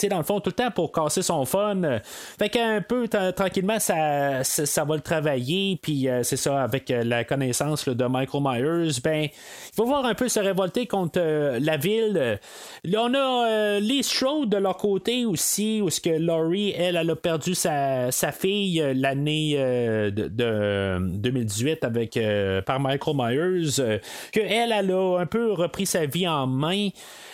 dans 0.09 0.17
le 0.17 0.23
fond, 0.23 0.39
tout 0.39 0.54
temps 0.55 0.71
pour 0.71 0.91
casser 0.91 1.21
son 1.21 1.45
fun. 1.45 1.99
Fait 2.39 2.49
qu'un 2.49 2.81
peu 2.81 3.07
tranquillement, 3.07 3.79
ça, 3.79 4.43
ça, 4.43 4.83
va 4.83 4.95
le 4.95 5.01
travailler. 5.01 5.79
Puis 5.81 6.07
euh, 6.07 6.23
c'est 6.23 6.37
ça, 6.37 6.63
avec 6.63 6.89
euh, 6.91 7.03
la 7.03 7.23
connaissance 7.23 7.87
de 7.87 8.05
Michael 8.05 8.41
Myers, 8.43 8.99
ben, 9.03 9.23
il 9.23 9.77
va 9.77 9.83
voir 9.83 10.05
un 10.05 10.13
peu 10.13 10.27
se 10.29 10.39
révolter 10.39 10.87
contre 10.87 11.19
euh, 11.21 11.59
la 11.61 11.77
ville. 11.77 12.39
Là, 12.83 13.03
on 13.03 13.13
a 13.13 13.79
les 13.79 14.03
Strode 14.03 14.49
de 14.49 14.57
leur 14.57 14.77
côté 14.77 15.25
aussi, 15.25 15.81
où 15.81 15.89
ce 15.89 15.99
que 15.99 16.09
Laurie, 16.09 16.73
elle, 16.77 16.95
elle 16.95 17.09
a 17.09 17.15
perdu 17.15 17.55
sa, 17.55 18.11
fille 18.31 18.83
l'année 18.95 19.55
de, 19.55 20.99
2018 20.99 21.83
avec 21.83 22.19
par 22.65 22.79
Michael 22.79 23.15
Myers, 23.15 23.99
que 24.31 24.39
elle, 24.39 24.71
elle 24.71 24.91
a 24.91 25.19
un 25.19 25.25
peu 25.25 25.53
repris 25.53 25.85
sa 25.85 26.05
vie 26.05 26.27
en 26.27 26.47
main. 26.47 26.89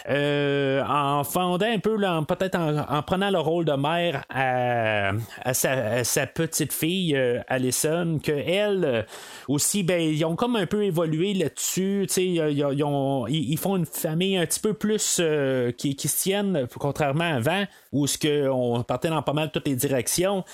en 0.08 1.24
fondant 1.24 1.66
un 1.66 1.80
peu, 1.80 1.98
peut-être 2.28 2.58
en, 2.58 3.02
prenant 3.12 3.30
le 3.30 3.40
rôle 3.40 3.66
de 3.66 3.74
mère 3.74 4.24
à, 4.30 5.12
sa, 5.54 6.28
petite 6.28 6.72
fille 6.72 7.14
euh, 7.14 7.42
Allison, 7.50 8.20
que 8.24 8.32
elle 8.32 8.86
euh, 8.86 9.04
aussi, 9.50 9.84
ben, 9.84 10.00
ils 10.00 10.24
ont 10.24 10.38
comme 10.38 10.56
un 10.56 10.66
peu 10.66 10.86
évolué 10.86 11.34
là-dessus. 11.34 12.08
Ils, 12.16 13.58
font 13.58 13.76
une 13.76 13.86
famille 13.86 14.38
un 14.38 14.46
petit 14.46 14.62
peu 14.62 14.74
plus 14.74 15.18
euh, 15.20 15.74
qui, 15.74 15.98
qui 15.98 16.08
se 16.08 16.22
tienne, 16.22 16.68
contrairement 16.80 17.26
à 17.26 17.36
avant, 17.36 17.66
où 17.92 18.08
ce 18.08 18.48
on 18.48 18.82
partait 18.84 19.10
dans 19.10 19.22
pas 19.24 19.34
mal 19.34 19.52
toutes 19.52 19.68
les 19.68 19.76
directions. 19.76 20.46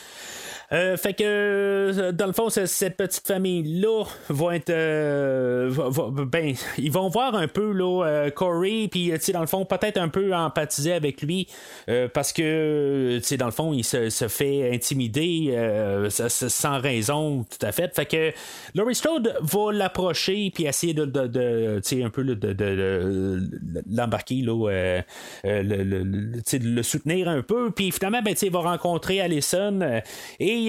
Euh, 0.73 0.97
fait 0.97 1.13
que, 1.13 1.23
euh, 1.23 2.12
dans 2.12 2.25
le 2.25 2.34
fond, 2.34 2.49
cette 2.49 2.97
petite 2.97 3.25
famille-là 3.25 4.03
va 4.30 4.56
être. 4.58 4.69
Euh, 4.69 5.71
ben, 6.25 6.56
ils 6.77 6.91
vont 6.91 7.08
voir 7.08 7.36
un 7.36 7.47
peu 7.47 7.71
là, 7.71 8.30
Corey, 8.32 8.89
puis, 8.91 9.13
dans 9.32 9.39
le 9.41 9.47
fond, 9.47 9.63
peut-être 9.63 9.97
un 9.97 10.10
peu 10.10 10.34
empathiser 10.34 10.93
avec 10.93 11.21
lui, 11.21 11.47
parce 12.13 12.34
que, 12.34 13.19
dans 13.38 13.45
le 13.45 13.51
fond, 13.51 13.73
il 13.73 13.84
se, 13.84 14.27
fait 14.27 14.73
intimider 14.73 15.53
sans 16.10 16.80
raison, 16.80 17.45
tout 17.49 17.65
à 17.65 17.71
fait. 17.71 17.95
Fait 17.95 18.06
que 18.06 18.34
Laurie 18.75 18.95
Strode 18.95 19.38
va 19.41 19.71
l'approcher, 19.71 20.51
puis 20.53 20.65
essayer 20.65 20.93
de, 20.93 21.06
de, 21.06 21.82
un 22.03 22.10
peu 22.10 22.23
de, 22.23 23.39
l'embarquer, 23.89 24.41
là, 24.41 25.01
le, 25.45 25.84
le, 26.43 26.84
soutenir 26.84 27.30
un 27.30 27.41
peu, 27.41 27.71
puis 27.71 27.91
finalement, 27.91 28.21
ben, 28.21 28.36
il 28.41 28.51
va 28.51 28.60
rencontrer 28.60 29.21
Allison, 29.21 29.80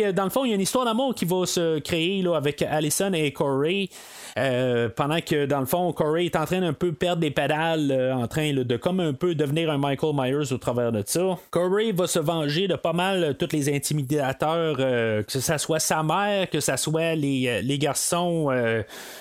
euh, 0.02 0.12
dans 0.12 0.24
le 0.24 0.30
fond, 0.30 0.44
il 0.44 0.50
y 0.50 0.52
a 0.52 0.54
une 0.54 0.60
histoire 0.60 0.84
d'amour 0.84 1.14
qui 1.14 1.24
va 1.24 1.46
se 1.46 1.78
créer 1.78 2.22
là, 2.22 2.36
avec 2.36 2.62
Allison 2.62 3.12
et 3.12 3.32
Corey. 3.32 3.88
Euh, 4.36 4.88
pendant 4.88 5.20
que 5.20 5.46
dans 5.46 5.60
le 5.60 5.66
fond, 5.66 5.92
Corey 5.92 6.26
est 6.26 6.36
en 6.36 6.44
train 6.44 6.60
d'un 6.60 6.72
peu 6.72 6.92
perdre 6.92 7.20
des 7.20 7.30
pédales, 7.30 7.90
euh, 7.90 8.14
en 8.14 8.28
train 8.28 8.52
de 8.52 8.76
comme 8.76 9.00
un 9.00 9.12
peu 9.12 9.34
devenir 9.34 9.70
un 9.70 9.78
Michael 9.78 10.14
Myers 10.14 10.52
au 10.52 10.58
travers 10.58 10.92
de 10.92 11.02
ça. 11.04 11.38
Corey 11.50 11.92
va 11.92 12.06
se 12.06 12.18
venger 12.18 12.68
de 12.68 12.76
pas 12.76 12.92
mal 12.92 13.36
tous 13.38 13.48
les 13.52 13.74
intimidateurs, 13.74 14.76
que 14.76 15.24
ce 15.40 15.58
soit 15.58 15.80
sa 15.80 16.02
mère, 16.02 16.48
que 16.50 16.60
ce 16.60 16.76
soit 16.76 17.14
les, 17.14 17.62
les 17.62 17.78
garçons 17.78 18.48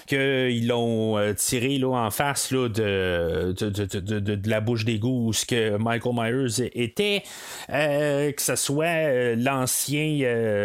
qu'ils 0.06 0.68
l'ont 0.68 1.18
tiré 1.36 1.78
là, 1.78 1.90
en 1.90 2.12
face 2.12 2.52
là, 2.52 2.68
de, 2.68 3.56
de, 3.58 4.20
de, 4.20 4.50
la 4.50 4.62
bouche 4.62 4.86
d'égout 4.86 5.28
où 5.28 5.34
ce 5.34 5.46
que 5.46 5.78
Michael 5.78 6.14
Myers 6.14 6.70
était, 6.74 7.24
que 7.68 8.42
ce 8.42 8.56
soit 8.56 9.36
l'ancien 9.36 10.57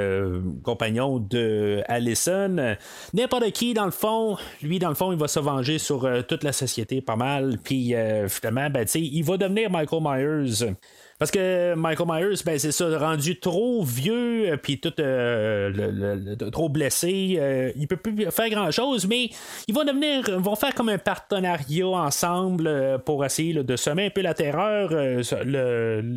compagnon 0.63 1.19
de 1.19 1.83
Allison, 1.87 2.77
n'importe 3.13 3.51
qui 3.53 3.75
dans 3.75 3.85
le 3.85 3.91
fond, 3.91 4.37
lui 4.63 4.79
dans 4.79 4.89
le 4.89 4.95
fond, 4.95 5.13
il 5.13 5.19
va 5.19 5.29
se 5.29 5.41
venger 5.41 5.79
sur 5.79 6.09
toute 6.27 6.45
la 6.45 6.53
société 6.53 7.01
pas 7.01 7.17
mal, 7.17 7.59
puis 7.63 7.95
finalement, 8.29 8.71
ben, 8.71 8.87
il 8.95 9.23
va 9.23 9.37
devenir 9.37 9.71
Michael 9.71 10.03
Myers. 10.03 10.75
Parce 11.23 11.31
que 11.31 11.75
Michael 11.77 12.09
Myers, 12.09 12.43
ben, 12.45 12.59
c'est 12.59 12.73
ça, 12.73 12.99
rendu 12.99 13.39
trop 13.39 13.85
vieux, 13.85 14.51
euh, 14.51 14.57
puis 14.57 14.81
tout 14.81 14.93
euh, 14.99 16.35
trop 16.51 16.69
blessé, 16.69 17.37
euh, 17.39 17.71
il 17.77 17.87
peut 17.87 17.97
plus 17.97 18.29
faire 18.33 18.51
grand 18.51 18.73
chose, 18.73 19.07
mais 19.07 19.31
ils 19.69 19.75
vont 19.75 19.85
devenir, 19.85 20.41
vont 20.41 20.57
faire 20.57 20.75
comme 20.75 20.89
un 20.89 20.99
partenariat 20.99 21.87
ensemble 21.87 22.99
pour 23.07 23.25
essayer 23.25 23.55
de 23.55 23.77
semer 23.77 24.07
un 24.07 24.11
peu 24.11 24.21
la 24.21 24.35
terreur 24.35 24.89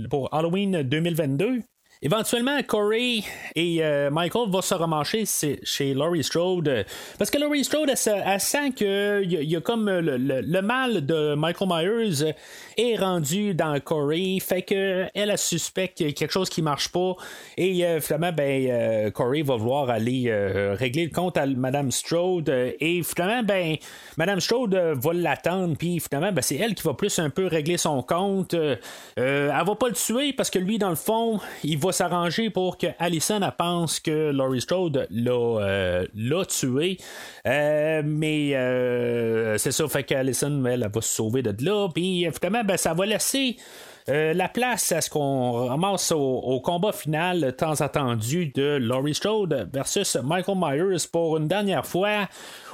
pour 0.10 0.34
Halloween 0.34 0.82
2022. 0.82 1.62
Éventuellement, 2.02 2.62
Corey 2.64 3.22
et 3.56 3.78
euh, 3.82 4.10
Michael 4.12 4.50
vont 4.50 4.62
se 4.62 4.74
remarcher 4.74 5.24
chez 5.64 5.94
Laurie 5.94 6.26
Strode. 6.26 6.86
Parce 7.18 7.32
que 7.32 7.38
Laurie 7.38 7.64
Strode, 7.64 7.90
elle, 7.90 8.40
sent 8.40 8.72
qu'il 8.76 9.32
y, 9.32 9.56
a 9.56 9.62
comme 9.62 9.90
le, 9.90 10.62
mal 10.62 11.06
de 11.06 11.36
Michael 11.36 11.68
Myers 11.70 12.34
est 12.78 12.98
rendu 12.98 13.54
dans 13.54 13.80
Corey, 13.80 14.40
fait 14.42 14.62
que 14.62 15.06
elle, 15.14 15.32
a 15.32 15.38
suspecte 15.38 15.98
qu'il 15.98 16.08
y 16.08 16.10
a 16.10 16.14
quelque 16.14 16.32
chose 16.32 16.50
qui 16.50 16.62
marche 16.62 16.90
pas. 16.90 17.16
Et 17.56 17.86
euh, 17.86 18.02
finalement, 18.02 18.34
ben, 18.34 18.68
euh, 18.70 19.12
Corey 19.12 19.42
va 19.42 19.56
vouloir 19.56 19.90
aller 19.90 20.32
régler 20.74 21.06
le 21.06 21.12
compte 21.12 21.38
à 21.38 21.46
Madame 21.46 21.92
Strode. 21.92 22.50
Et 22.50 23.04
finalement, 23.04 23.44
ben, 23.44 23.78
Madame 24.18 24.42
Strode 24.42 24.76
va 24.76 25.14
l'attendre. 25.14 25.78
Puis 25.78 26.02
finalement, 26.02 26.34
ben, 26.34 26.42
c'est 26.42 26.58
elle 26.58 26.76
qui 26.76 26.84
va 26.84 26.94
plus 26.94 27.18
un 27.20 27.30
peu 27.30 27.48
régler 27.48 27.78
son 27.78 28.04
compte. 28.04 28.54
elle 28.54 29.48
va 29.48 29.76
pas 29.76 29.88
le 29.88 29.96
tuer 29.96 30.34
parce 30.34 30.50
que 30.50 30.60
lui, 30.60 30.78
dans 30.78 30.90
le 30.90 30.96
fond, 30.96 31.40
il 31.64 31.78
va 31.78 31.85
s'arranger 31.92 32.50
pour 32.50 32.78
que 32.78 32.88
Allison 33.00 33.40
pense 33.58 34.00
que 34.00 34.32
Laurie 34.32 34.62
Strode 34.62 35.08
l'a, 35.10 35.32
euh, 35.32 36.46
tué. 36.46 36.98
Euh, 37.48 38.02
mais 38.06 38.56
euh, 38.56 39.58
c'est 39.58 39.72
ça, 39.72 39.88
fait 39.88 40.04
qu'Allison, 40.04 40.64
elle, 40.66 40.84
elle, 40.84 40.92
va 40.92 41.02
se 41.02 41.16
sauver 41.16 41.42
de 41.42 41.54
là. 41.64 41.88
Puis 41.94 42.28
finalement, 42.34 42.64
ben, 42.64 42.78
ça 42.78 42.94
va 42.94 43.06
laisser. 43.06 43.58
la 44.08 44.48
place 44.50 44.92
à 44.92 45.02
ce 45.02 45.10
qu'on 45.10 45.68
ramasse 45.68 46.12
au, 46.12 46.62
combat 46.64 46.92
final 46.92 47.56
tant 47.58 47.74
attendu 47.82 48.52
de 48.54 48.78
Laurie 48.78 49.16
Strode 49.16 49.68
versus 49.74 50.16
Michael 50.24 50.58
Myers 50.60 51.08
pour 51.12 51.38
une 51.38 51.48
dernière 51.48 51.86
fois 51.86 52.28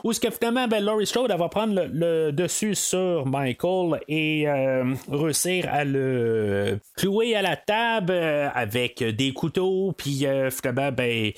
où 0.04 0.14
ce 0.14 0.20
que 0.20 0.30
finalement, 0.32 0.68
ben, 0.68 0.84
Laurie 0.84 1.06
Strode 1.06 1.32
va 1.32 1.50
prendre 1.50 1.86
le, 1.92 2.32
dessus 2.32 2.76
sur 2.76 3.26
Michael 3.26 4.00
et 4.08 4.48
euh, 4.48 4.94
réussir 5.12 5.68
à 5.72 5.84
le 5.84 6.80
clouer 6.98 7.36
à 7.36 7.42
la 7.42 7.56
table 7.56 8.12
euh, 8.12 8.50
avec 8.54 9.04
des 9.04 9.32
couteaux, 9.34 9.94
puis 9.96 10.26
euh, 10.26 10.50
finalement, 10.50 10.92
ben, 10.92 11.32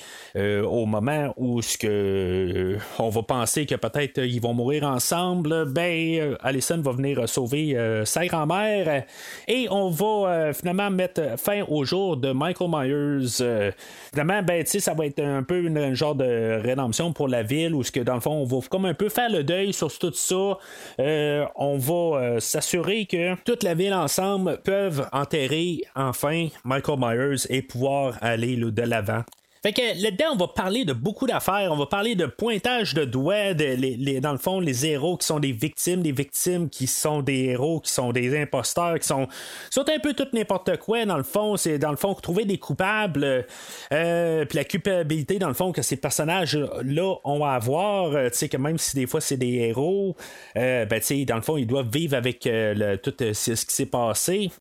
au 0.65 0.85
moment 0.85 1.33
où 1.37 1.61
ce 1.61 1.77
que 1.77 2.77
on 2.99 3.09
va 3.09 3.23
penser 3.23 3.65
que 3.65 3.75
peut-être 3.75 4.19
ils 4.19 4.39
vont 4.39 4.53
mourir 4.53 4.83
ensemble, 4.83 5.65
ben, 5.65 6.35
Allison 6.41 6.81
va 6.81 6.91
venir 6.91 7.27
sauver 7.27 7.77
sa 8.05 8.25
grand-mère 8.25 9.03
et 9.47 9.67
on 9.69 9.89
va 9.89 10.53
finalement 10.53 10.89
mettre 10.89 11.37
fin 11.37 11.63
au 11.67 11.83
jour 11.83 12.17
de 12.17 12.31
Michael 12.31 12.69
Myers. 12.69 13.73
finalement, 14.11 14.41
ben, 14.43 14.65
ça 14.65 14.93
va 14.93 15.05
être 15.05 15.21
un 15.21 15.43
peu 15.43 15.63
une, 15.63 15.93
genre 15.93 16.15
de 16.15 16.59
rédemption 16.61 17.13
pour 17.13 17.27
la 17.27 17.43
ville 17.43 17.73
où 17.73 17.83
ce 17.83 17.91
que 17.91 17.99
dans 17.99 18.15
le 18.15 18.21
fond 18.21 18.31
on 18.31 18.45
comme 18.61 18.85
un 18.85 18.93
peu 18.93 19.09
faire 19.09 19.29
le 19.29 19.43
deuil 19.43 19.73
sur 19.73 19.97
tout 19.97 20.13
ça. 20.13 20.57
Euh, 20.99 21.45
on 21.55 21.77
va 21.77 21.93
euh, 21.93 22.39
s'assurer 22.39 23.05
que 23.05 23.35
toute 23.43 23.63
la 23.63 23.73
ville 23.73 23.93
ensemble 23.93 24.59
peuvent 24.63 25.07
enterrer 25.11 25.81
enfin 25.95 26.47
Michael 26.63 26.99
Myers 26.99 27.45
et 27.49 27.61
pouvoir 27.61 28.17
aller 28.21 28.55
de 28.55 28.81
l'avant. 28.81 29.23
Fait 29.63 29.71
que 29.71 29.81
là-dedans, 30.01 30.33
on 30.33 30.35
va 30.35 30.49
parler 30.49 30.83
de 30.83 30.91
beaucoup 30.91 31.25
d'affaires. 31.25 31.71
On 31.71 31.77
va 31.77 31.85
parler 31.85 32.15
de 32.15 32.25
pointage 32.25 32.93
de 32.93 33.05
doigts, 33.05 33.53
de, 33.53 33.63
les, 33.63 34.19
dans 34.19 34.33
le 34.33 34.37
fond, 34.37 34.59
les 34.59 34.85
héros 34.85 35.15
qui 35.15 35.25
sont 35.25 35.39
des 35.39 35.53
victimes, 35.53 36.01
des 36.01 36.11
victimes 36.11 36.69
qui 36.69 36.85
sont 36.85 37.21
des 37.21 37.45
héros, 37.45 37.79
qui 37.79 37.89
sont 37.89 38.11
des 38.11 38.37
imposteurs, 38.37 38.99
qui 38.99 39.07
sont, 39.07 39.29
sont 39.69 39.85
un 39.89 39.99
peu 39.99 40.13
tout 40.13 40.27
n'importe 40.33 40.75
quoi. 40.79 41.05
Dans 41.05 41.15
le 41.15 41.23
fond, 41.23 41.55
c'est 41.55 41.79
dans 41.79 41.91
le 41.91 41.95
fond 41.95 42.13
trouver 42.13 42.43
des 42.43 42.57
coupables, 42.57 43.45
euh, 43.93 44.45
puis 44.45 44.57
la 44.57 44.65
culpabilité, 44.65 45.39
dans 45.39 45.47
le 45.47 45.53
fond, 45.53 45.71
que 45.71 45.81
ces 45.81 45.95
personnages-là 45.95 47.15
ont 47.23 47.45
à 47.45 47.51
avoir. 47.51 48.11
Euh, 48.11 48.29
tu 48.29 48.39
sais, 48.39 48.49
que 48.49 48.57
même 48.57 48.77
si 48.77 48.95
des 48.95 49.07
fois 49.07 49.21
c'est 49.21 49.37
des 49.37 49.53
héros, 49.53 50.17
euh, 50.57 50.85
ben, 50.85 50.99
tu 50.99 51.05
sais, 51.05 51.25
dans 51.25 51.37
le 51.37 51.41
fond, 51.41 51.55
ils 51.55 51.67
doivent 51.67 51.89
vivre 51.89 52.17
avec 52.17 52.41
le, 52.45 52.97
tout 52.97 53.13
ce 53.17 53.51
qui 53.51 53.73
s'est 53.73 53.85
passé 53.85 54.51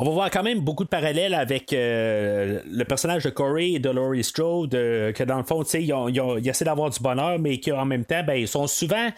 on 0.00 0.04
va 0.04 0.10
voir 0.12 0.30
quand 0.30 0.44
même 0.44 0.60
beaucoup 0.60 0.84
de 0.84 0.88
parallèles 0.88 1.34
avec 1.34 1.72
euh, 1.72 2.60
le 2.70 2.84
personnage 2.84 3.24
de 3.24 3.30
Corey 3.30 3.72
et 3.72 3.78
de 3.80 3.90
Laurie 3.90 4.22
Strode, 4.22 4.72
euh, 4.76 5.12
que 5.12 5.24
dans 5.24 5.38
le 5.38 5.42
fond, 5.42 5.64
ils, 5.74 5.92
ils, 6.40 6.48
essaient 6.48 6.64
d'avoir 6.64 6.90
du 6.90 7.00
bonheur, 7.00 7.40
mais 7.40 7.58
qu'en 7.58 7.84
même 7.84 8.04
temps, 8.04 8.22
ben, 8.24 8.34
ils 8.34 8.46
sont 8.46 8.68
souvent 8.68 9.08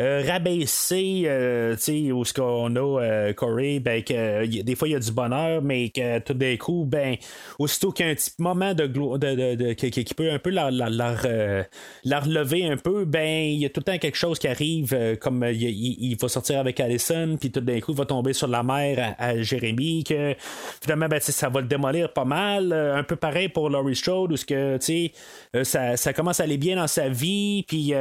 euh, 0.00 0.22
rabaisser, 0.26 1.24
euh, 1.26 1.76
tu 1.76 1.82
sais, 1.82 2.12
où 2.12 2.24
ce 2.24 2.32
qu'on 2.32 2.74
a 2.74 3.02
euh, 3.02 3.32
Corey, 3.34 3.80
ben, 3.80 4.02
que 4.02 4.62
des 4.62 4.74
fois 4.74 4.88
il 4.88 4.92
y 4.92 4.94
a 4.94 4.98
du 4.98 5.12
bonheur, 5.12 5.60
mais 5.60 5.90
que 5.90 6.20
tout 6.20 6.32
d'un 6.32 6.56
coup, 6.56 6.86
ben, 6.88 7.16
aussitôt 7.58 7.92
qu'il 7.92 8.06
y 8.06 8.08
a 8.08 8.12
un 8.12 8.14
petit 8.14 8.30
moment 8.38 8.72
de, 8.72 8.86
de, 8.86 9.54
de, 9.56 9.72
qui, 9.74 10.14
peut 10.14 10.30
un 10.30 10.38
peu 10.38 10.48
la, 10.48 10.70
la, 10.70 10.88
la, 10.88 12.20
relever 12.20 12.64
un 12.64 12.78
peu, 12.78 13.04
ben, 13.04 13.44
il 13.44 13.58
y 13.58 13.66
a 13.66 13.68
tout 13.68 13.80
le 13.80 13.92
temps 13.92 13.98
quelque 13.98 14.16
chose 14.16 14.38
qui 14.38 14.48
arrive, 14.48 15.18
comme 15.20 15.44
il, 15.44 15.62
il, 15.62 16.16
va 16.16 16.28
sortir 16.28 16.60
avec 16.60 16.80
Allison, 16.80 17.36
puis 17.38 17.50
tout 17.50 17.60
d'un 17.60 17.78
coup, 17.80 17.92
il 17.92 17.98
va 17.98 18.06
tomber 18.06 18.32
sur 18.32 18.48
la 18.48 18.62
mère 18.62 19.16
à, 19.18 19.42
Jérémy, 19.42 20.04
que 20.04 20.34
finalement, 20.80 21.08
ben, 21.08 21.20
ça 21.20 21.50
va 21.50 21.60
le 21.60 21.66
démolir 21.66 22.10
pas 22.14 22.24
mal. 22.24 22.72
un 22.72 23.02
peu 23.02 23.16
pareil 23.16 23.50
pour 23.50 23.68
Laurie 23.68 23.96
Strode, 23.96 24.32
où 24.32 24.36
ce 24.38 24.46
que, 24.46 24.78
tu 24.78 25.12
sais, 25.52 25.64
ça, 25.64 25.98
ça 25.98 26.14
commence 26.14 26.40
à 26.40 26.44
aller 26.44 26.56
bien 26.56 26.76
dans 26.76 26.86
sa 26.86 27.10
vie, 27.10 27.64
puis 27.68 27.92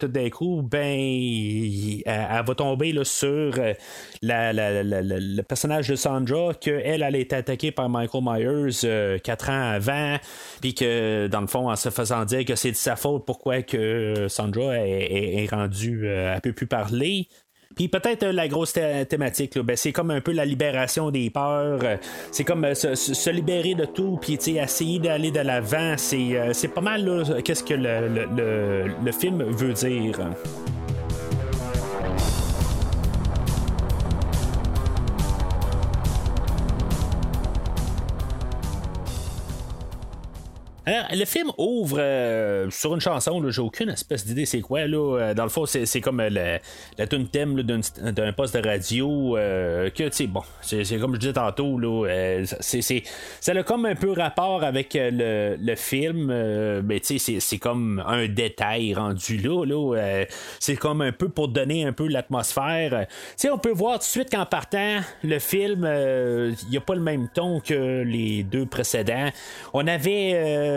tout 0.00 0.08
d'un 0.08 0.30
coup, 0.30 0.62
ben, 0.62 1.41
elle, 2.06 2.44
va 2.46 2.54
tomber 2.54 2.92
sur 3.04 3.54
euh, 3.58 3.74
le 4.22 5.42
personnage 5.42 5.88
de 5.88 5.96
Sandra, 5.96 6.54
qu'elle, 6.54 7.02
elle 7.02 7.02
a 7.02 7.18
été 7.18 7.36
attaquée 7.36 7.72
par 7.72 7.88
Michael 7.88 8.22
Myers 8.22 8.84
euh, 8.84 9.18
quatre 9.18 9.50
ans 9.50 9.70
avant, 9.72 10.16
puis 10.60 10.74
que 10.74 11.26
dans 11.26 11.40
le 11.40 11.46
fond, 11.46 11.70
en 11.70 11.76
se 11.76 11.90
faisant 11.90 12.24
dire 12.24 12.44
que 12.44 12.54
c'est 12.54 12.70
de 12.70 12.76
sa 12.76 12.96
faute, 12.96 13.24
pourquoi 13.26 13.62
que 13.62 14.26
Sandra 14.28 14.76
est, 14.76 15.48
rendue, 15.50 16.02
euh, 16.04 16.34
elle 16.34 16.40
peut 16.40 16.52
plus 16.52 16.66
parler. 16.66 17.28
Puis 17.74 17.88
peut-être 17.88 18.26
la 18.26 18.48
grosse 18.48 18.74
thématique, 19.08 19.58
ben, 19.58 19.76
c'est 19.76 19.92
comme 19.92 20.10
un 20.10 20.20
peu 20.20 20.32
la 20.32 20.44
libération 20.44 21.10
des 21.10 21.30
peurs. 21.30 21.80
c'est 22.30 22.44
comme 22.44 22.74
se, 22.74 23.30
libérer 23.30 23.74
de 23.74 23.86
tout, 23.86 24.18
puis 24.20 24.34
essayer 24.34 24.98
d'aller 24.98 25.30
de 25.30 25.40
l'avant. 25.40 25.94
C'est, 25.96 26.68
pas 26.74 26.82
mal 26.82 27.42
qu'est-ce 27.42 27.64
que 27.64 27.72
le 27.72 29.12
film 29.12 29.42
veut 29.42 29.72
dire. 29.72 30.18
Alors, 40.84 41.04
le 41.12 41.24
film 41.26 41.48
ouvre 41.58 41.98
euh, 42.00 42.68
sur 42.70 42.92
une 42.92 43.00
chanson, 43.00 43.40
j'ai 43.50 43.62
aucune 43.62 43.88
espèce 43.90 44.26
d'idée 44.26 44.46
c'est 44.46 44.60
quoi. 44.60 44.88
Là. 44.88 45.16
Euh, 45.16 45.34
dans 45.34 45.44
le 45.44 45.48
fond, 45.48 45.64
c'est, 45.64 46.00
comme 46.00 46.18
euh, 46.18 46.58
la, 46.98 47.06
tune 47.06 47.28
thème 47.28 47.62
d'un, 47.62 48.32
poste 48.32 48.56
de 48.56 48.66
radio 48.66 49.36
que, 49.94 50.08
tu 50.08 50.26
bon, 50.26 50.42
c'est, 50.60 50.98
comme 50.98 51.14
je 51.14 51.20
disais 51.20 51.32
tantôt, 51.34 51.78
là, 51.78 52.42
ça 52.42 53.52
a 53.52 53.62
comme 53.62 53.86
un 53.86 53.94
peu 53.94 54.10
rapport 54.10 54.64
avec 54.64 54.98
le, 55.00 55.74
film, 55.76 56.26
mais 56.84 56.98
tu 56.98 57.18
sais, 57.18 57.38
c'est, 57.38 57.58
comme 57.58 58.02
un 58.04 58.26
détail 58.26 58.94
rendu 58.94 59.38
là. 59.38 59.64
là 59.64 60.24
c'est 60.58 60.76
comme 60.76 61.00
un 61.00 61.12
peu 61.12 61.28
pour 61.28 61.48
donner 61.48 61.84
un 61.84 61.92
peu 61.92 62.08
l'atmosphère. 62.08 63.06
Tu 63.38 63.48
on 63.50 63.58
peut 63.58 63.70
voir 63.70 63.94
tout 63.94 63.98
de 64.00 64.04
suite 64.04 64.30
qu'en 64.30 64.46
partant, 64.46 65.00
le 65.22 65.38
film, 65.38 65.84
il 65.86 66.70
n'y 66.70 66.76
a 66.76 66.80
pas 66.80 66.94
le 66.94 67.00
même 67.00 67.28
ton 67.32 67.60
que 67.60 68.02
les 68.02 68.42
deux 68.42 68.66
précédents. 68.66 69.28
On 69.72 69.86
avait 69.86 70.71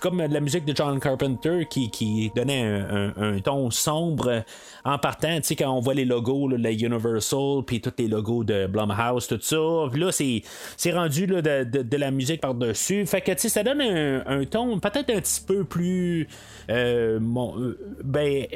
comme 0.00 0.20
la 0.20 0.40
musique 0.40 0.64
de 0.64 0.74
John 0.74 1.00
Carpenter 1.00 1.66
qui, 1.68 1.90
qui 1.90 2.30
donnait 2.34 2.64
un, 2.64 3.38
ton 3.40 3.70
sombre 3.70 4.44
en 4.86 4.98
partant, 4.98 5.36
tu 5.38 5.42
sais, 5.42 5.56
quand 5.56 5.70
on 5.70 5.80
voit 5.80 5.94
les 5.94 6.04
logos, 6.04 6.48
là, 6.48 6.56
la 6.58 6.70
Universal, 6.70 7.64
puis 7.66 7.80
tous 7.80 7.92
les 7.98 8.06
logos 8.06 8.44
de 8.44 8.68
Blumhouse, 8.68 9.26
tout 9.26 9.38
ça. 9.40 9.56
là, 9.56 10.12
c'est, 10.12 10.92
rendu 10.92 11.26
de, 11.26 11.64
de, 11.64 11.96
la 11.96 12.12
musique 12.12 12.40
par-dessus. 12.40 13.04
Fait 13.04 13.20
que, 13.20 13.32
tu 13.32 13.40
sais, 13.40 13.48
ça 13.48 13.64
donne 13.64 13.80
un, 13.80 14.44
ton 14.44 14.78
peut-être 14.78 15.10
un 15.10 15.20
petit 15.20 15.40
peu 15.44 15.64
plus. 15.64 16.28
Euh, 16.70 17.18
ben 18.04 18.46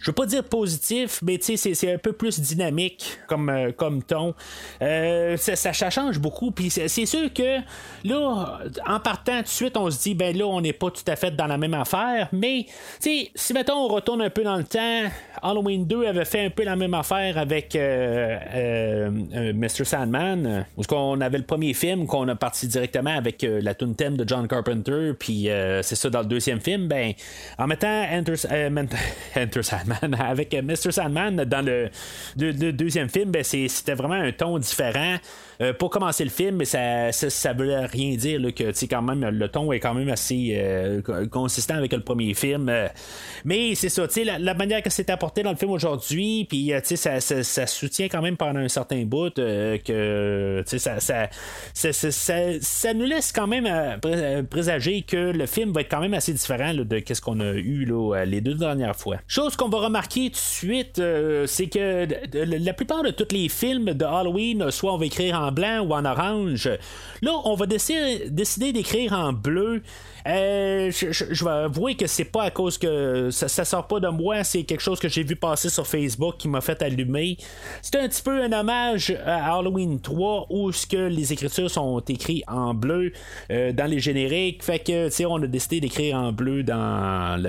je 0.00 0.10
veux 0.10 0.14
pas 0.14 0.26
dire 0.26 0.44
positif, 0.44 1.20
mais 1.22 1.38
c'est 1.40 1.92
un 1.92 1.98
peu 1.98 2.12
plus 2.12 2.40
dynamique 2.40 3.18
comme, 3.26 3.48
euh, 3.48 3.72
comme 3.72 4.02
ton. 4.02 4.34
Euh, 4.82 5.36
ça, 5.36 5.56
ça, 5.56 5.90
change 5.90 6.18
beaucoup. 6.18 6.50
Puis 6.50 6.70
c'est 6.70 7.06
sûr 7.06 7.32
que 7.32 7.58
là, 8.04 8.60
en 8.86 9.00
partant 9.00 9.38
tout 9.38 9.44
de 9.44 9.48
suite, 9.48 9.76
on 9.76 9.90
se 9.90 10.00
dit, 10.00 10.14
ben 10.14 10.36
là, 10.36 10.46
on 10.46 10.60
n'est 10.60 10.72
pas 10.72 10.90
tout 10.90 11.02
à 11.06 11.16
fait 11.16 11.34
dans 11.34 11.46
la 11.46 11.58
même 11.58 11.74
affaire. 11.74 12.28
Mais 12.32 12.66
si 13.00 13.30
mettons, 13.52 13.74
on 13.74 13.88
retourne 13.88 14.22
un 14.22 14.30
peu 14.30 14.42
dans 14.42 14.56
le 14.56 14.64
temps, 14.64 14.97
Halloween 15.42 15.86
2 15.86 16.06
avait 16.06 16.24
fait 16.24 16.46
un 16.46 16.50
peu 16.50 16.64
la 16.64 16.76
même 16.76 16.94
affaire 16.94 17.38
avec 17.38 17.74
euh, 17.76 19.10
Mr. 19.52 19.84
Sandman, 19.84 20.66
on 20.90 21.20
avait 21.20 21.38
le 21.38 21.44
premier 21.44 21.74
film 21.74 22.06
qu'on 22.06 22.26
a 22.28 22.34
parti 22.34 22.66
directement 22.66 23.16
avec 23.16 23.46
la 23.48 23.74
tune 23.74 23.94
thème 23.94 24.16
de 24.16 24.26
John 24.26 24.48
Carpenter, 24.48 25.12
puis 25.18 25.48
c'est 25.82 25.94
ça 25.94 26.10
dans 26.10 26.20
le 26.20 26.26
deuxième 26.26 26.60
film, 26.60 26.88
ben 26.88 27.12
en 27.58 27.66
mettant 27.66 28.04
Enter, 28.10 28.36
Sandman 29.62 30.14
avec 30.18 30.54
Mr. 30.54 30.92
Sandman 30.92 31.36
dans 31.36 31.64
le, 31.64 31.90
deuxième 32.72 33.08
film, 33.08 33.30
ben, 33.30 33.42
c'était 33.44 33.94
vraiment 33.94 34.14
un 34.14 34.32
ton 34.32 34.58
différent. 34.58 35.16
Euh, 35.60 35.72
pour 35.72 35.90
commencer 35.90 36.22
le 36.22 36.30
film, 36.30 36.56
mais 36.56 36.64
ça, 36.64 37.10
ça, 37.10 37.52
veut 37.52 37.74
rien 37.90 38.14
dire 38.14 38.40
là, 38.40 38.52
que 38.52 38.86
quand 38.86 39.02
même 39.02 39.28
le 39.28 39.48
ton 39.48 39.72
est 39.72 39.80
quand 39.80 39.94
même 39.94 40.08
assez 40.08 40.52
euh, 40.54 41.02
consistant 41.30 41.74
avec 41.74 41.92
le 41.92 42.00
premier 42.00 42.32
film. 42.34 42.68
Euh. 42.68 42.86
mais 43.44 43.74
c'est 43.74 43.88
ça, 43.88 44.06
la, 44.24 44.38
la 44.38 44.54
manière 44.54 44.82
que 44.82 44.90
c'est 44.90 45.10
apporté 45.10 45.42
dans 45.42 45.50
le 45.50 45.56
film 45.56 45.72
aujourd'hui, 45.72 46.46
puis 46.48 46.72
ça, 46.84 47.20
ça, 47.20 47.42
ça, 47.42 47.66
soutient 47.66 48.06
quand 48.06 48.22
même 48.22 48.36
pendant 48.36 48.60
un 48.60 48.68
certain 48.68 49.04
bout 49.04 49.34
que 49.34 50.62
ça, 50.64 51.28
ça, 51.72 52.94
nous 52.94 53.04
laisse 53.04 53.32
quand 53.32 53.48
même 53.48 53.98
présager 54.48 55.02
que 55.02 55.32
le 55.32 55.46
film 55.46 55.72
va 55.72 55.80
être 55.80 55.90
quand 55.90 56.00
même 56.00 56.14
assez 56.14 56.32
différent 56.32 56.72
de 56.72 57.02
ce 57.12 57.20
qu'on 57.20 57.40
a 57.40 57.52
eu 57.52 57.84
là, 57.84 58.24
les 58.24 58.40
deux 58.40 58.54
dernières 58.54 58.96
fois. 58.96 59.16
Chose 59.26 59.56
qu'on 59.56 59.68
va 59.68 59.78
remarquer 59.78 60.26
tout 60.30 60.34
de 60.34 60.36
suite, 60.36 61.02
c'est 61.46 61.66
que 61.66 62.06
la 62.32 62.72
plupart 62.74 63.02
de 63.02 63.10
tous 63.10 63.34
les 63.34 63.48
films 63.48 63.86
de 63.86 64.04
Halloween, 64.04 64.70
soit 64.70 64.94
on 64.94 64.98
va 64.98 65.06
écrire 65.06 65.40
en 65.40 65.47
blanc 65.50 65.80
ou 65.80 65.94
en 65.94 66.04
orange. 66.04 66.68
Là, 67.22 67.32
on 67.44 67.54
va 67.54 67.66
décider, 67.66 68.72
d'écrire 68.72 69.12
en 69.12 69.32
bleu. 69.32 69.82
Euh, 70.28 70.90
je, 70.90 71.44
vais 71.44 71.50
avouer 71.50 71.94
que 71.94 72.06
c'est 72.06 72.24
pas 72.24 72.42
à 72.44 72.50
cause 72.50 72.76
que 72.76 73.30
ça, 73.30 73.64
sort 73.64 73.86
pas 73.86 73.98
de 73.98 74.08
moi, 74.08 74.44
c'est 74.44 74.64
quelque 74.64 74.82
chose 74.82 75.00
que 75.00 75.08
j'ai 75.08 75.22
vu 75.22 75.36
passer 75.36 75.70
sur 75.70 75.86
Facebook 75.86 76.36
qui 76.36 76.48
m'a 76.48 76.60
fait 76.60 76.82
allumer. 76.82 77.38
C'est 77.80 77.96
un 77.96 78.06
petit 78.08 78.22
peu 78.22 78.42
un 78.42 78.52
hommage 78.52 79.16
à 79.24 79.56
Halloween 79.56 80.00
3 80.00 80.46
où 80.50 80.70
ce 80.70 80.86
que 80.86 80.96
les 80.96 81.32
écritures 81.32 81.70
sont 81.70 81.98
écrites 82.00 82.44
en 82.46 82.74
bleu 82.74 83.12
euh, 83.50 83.72
dans 83.72 83.86
les 83.86 84.00
génériques. 84.00 84.62
Fait 84.62 84.78
que, 84.78 85.08
tu 85.08 85.24
on 85.24 85.42
a 85.42 85.46
décidé 85.46 85.80
d'écrire 85.80 86.16
en 86.16 86.32
bleu 86.32 86.62
dans 86.62 87.42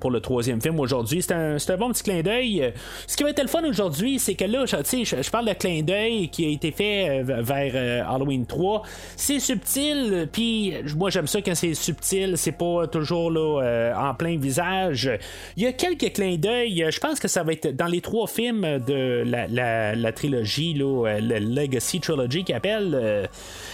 pour 0.00 0.10
le 0.10 0.20
troisième 0.20 0.60
film 0.60 0.80
aujourd'hui. 0.80 1.22
C'est 1.22 1.32
un, 1.32 1.56
un, 1.56 1.76
bon 1.76 1.92
petit 1.92 2.02
clin 2.02 2.22
d'œil. 2.22 2.72
Ce 3.06 3.16
qui 3.16 3.22
va 3.22 3.30
être 3.30 3.42
le 3.42 3.48
fun 3.48 3.62
aujourd'hui, 3.68 4.18
c'est 4.18 4.34
que 4.34 4.44
là, 4.44 4.64
tu 4.66 5.04
sais, 5.04 5.22
je, 5.22 5.30
parle 5.30 5.46
de 5.46 5.52
clin 5.52 5.82
d'œil 5.82 6.28
qui 6.28 6.44
a 6.44 6.48
été 6.48 6.72
fait 6.72 7.20
euh, 7.20 7.42
vers 7.42 8.08
Halloween 8.10 8.46
3. 8.46 8.82
C'est 9.14 9.38
subtil, 9.38 10.28
puis 10.32 10.74
moi 10.96 11.10
j'aime 11.10 11.26
ça 11.28 11.40
quand 11.40 11.54
c'est 11.54 11.74
subtil 11.74 12.15
c'est 12.36 12.52
pas 12.52 12.86
toujours 12.86 13.30
là, 13.30 13.62
euh, 13.62 13.94
en 13.94 14.14
plein 14.14 14.36
visage. 14.38 15.10
Il 15.56 15.62
y 15.62 15.66
a 15.66 15.72
quelques 15.72 16.12
clins 16.12 16.36
d'œil. 16.36 16.86
Je 16.90 17.00
pense 17.00 17.20
que 17.20 17.28
ça 17.28 17.42
va 17.42 17.52
être 17.52 17.68
dans 17.74 17.86
les 17.86 18.00
trois 18.00 18.26
films 18.26 18.78
de 18.86 19.24
la, 19.26 20.12
trilogie, 20.12 20.74
là, 20.74 21.06
euh, 21.06 21.20
le 21.20 21.38
Legacy 21.38 22.00
Trilogy 22.00 22.44
qui 22.44 22.52
appelle. 22.52 23.28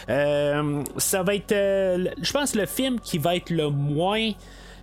Euh, 0.09 0.83
ça 0.97 1.23
va 1.23 1.35
être, 1.35 1.55
je 1.55 2.33
pense, 2.33 2.55
le 2.55 2.67
film 2.67 3.01
qui 3.01 3.19
va 3.19 3.37
être 3.37 3.51
le 3.51 3.69
moins. 3.69 4.31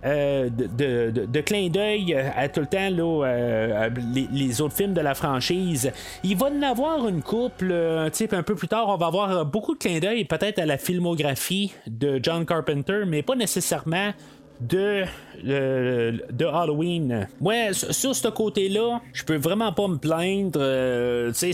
De, 0.04 1.10
de, 1.26 1.40
clin 1.40 1.68
d'œil 1.68 2.14
à 2.14 2.48
tout 2.48 2.60
le 2.60 2.66
temps 2.66 2.90
là, 2.90 3.88
les, 4.32 4.60
autres 4.60 4.74
films 4.74 4.94
de 4.94 5.00
la 5.00 5.14
franchise. 5.14 5.92
Il 6.24 6.36
va 6.36 6.46
en 6.46 6.62
avoir 6.62 7.06
une 7.08 7.22
couple, 7.22 7.72
un, 7.72 8.10
type 8.10 8.32
un 8.32 8.42
peu 8.42 8.54
plus 8.54 8.68
tard, 8.68 8.88
on 8.88 8.96
va 8.96 9.06
avoir 9.06 9.44
beaucoup 9.44 9.74
de 9.74 9.78
clins 9.78 9.98
d'œil 9.98 10.24
peut-être 10.24 10.58
à 10.58 10.66
la 10.66 10.78
filmographie 10.78 11.72
de 11.86 12.20
John 12.22 12.46
Carpenter, 12.46 13.04
mais 13.06 13.22
pas 13.22 13.36
nécessairement 13.36 14.12
de 14.60 15.04
de 15.42 16.44
Halloween. 16.44 17.28
Moi, 17.40 17.72
sur 17.72 18.14
ce 18.14 18.28
côté-là, 18.28 19.00
je 19.12 19.24
peux 19.24 19.36
vraiment 19.36 19.72
pas 19.72 19.88
me 19.88 19.96
plaindre. 19.96 20.58
Euh, 20.60 21.30
c'est, 21.34 21.52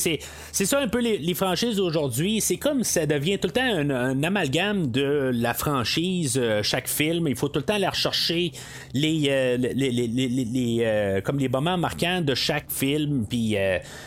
ça 0.53 0.81
un 0.81 0.89
peu 0.89 1.01
les, 1.01 1.35
franchises 1.35 1.77
d'aujourd'hui. 1.77 2.41
C'est 2.41 2.57
comme 2.57 2.83
ça 2.83 3.07
devient 3.07 3.39
tout 3.39 3.49
le 3.49 3.53
temps 3.53 3.63
un, 3.63 4.23
amalgame 4.23 4.91
de 4.91 5.31
la 5.35 5.55
franchise, 5.55 6.39
euh, 6.41 6.63
chaque 6.63 6.89
film. 6.89 7.29
Il 7.29 7.37
faut 7.37 7.49
tout 7.49 7.59
le 7.59 7.65
temps 7.65 7.75
aller 7.75 7.87
rechercher 7.87 8.53
les, 8.95 9.27
euh, 9.29 9.57
les, 9.57 9.91
les, 9.91 10.09
les 10.09 11.21
comme 11.25 11.39
les 11.39 11.49
moments 11.49 11.79
marquants 11.79 12.21
de 12.21 12.35
chaque 12.35 12.71
film, 12.71 13.27
puis 13.29 13.57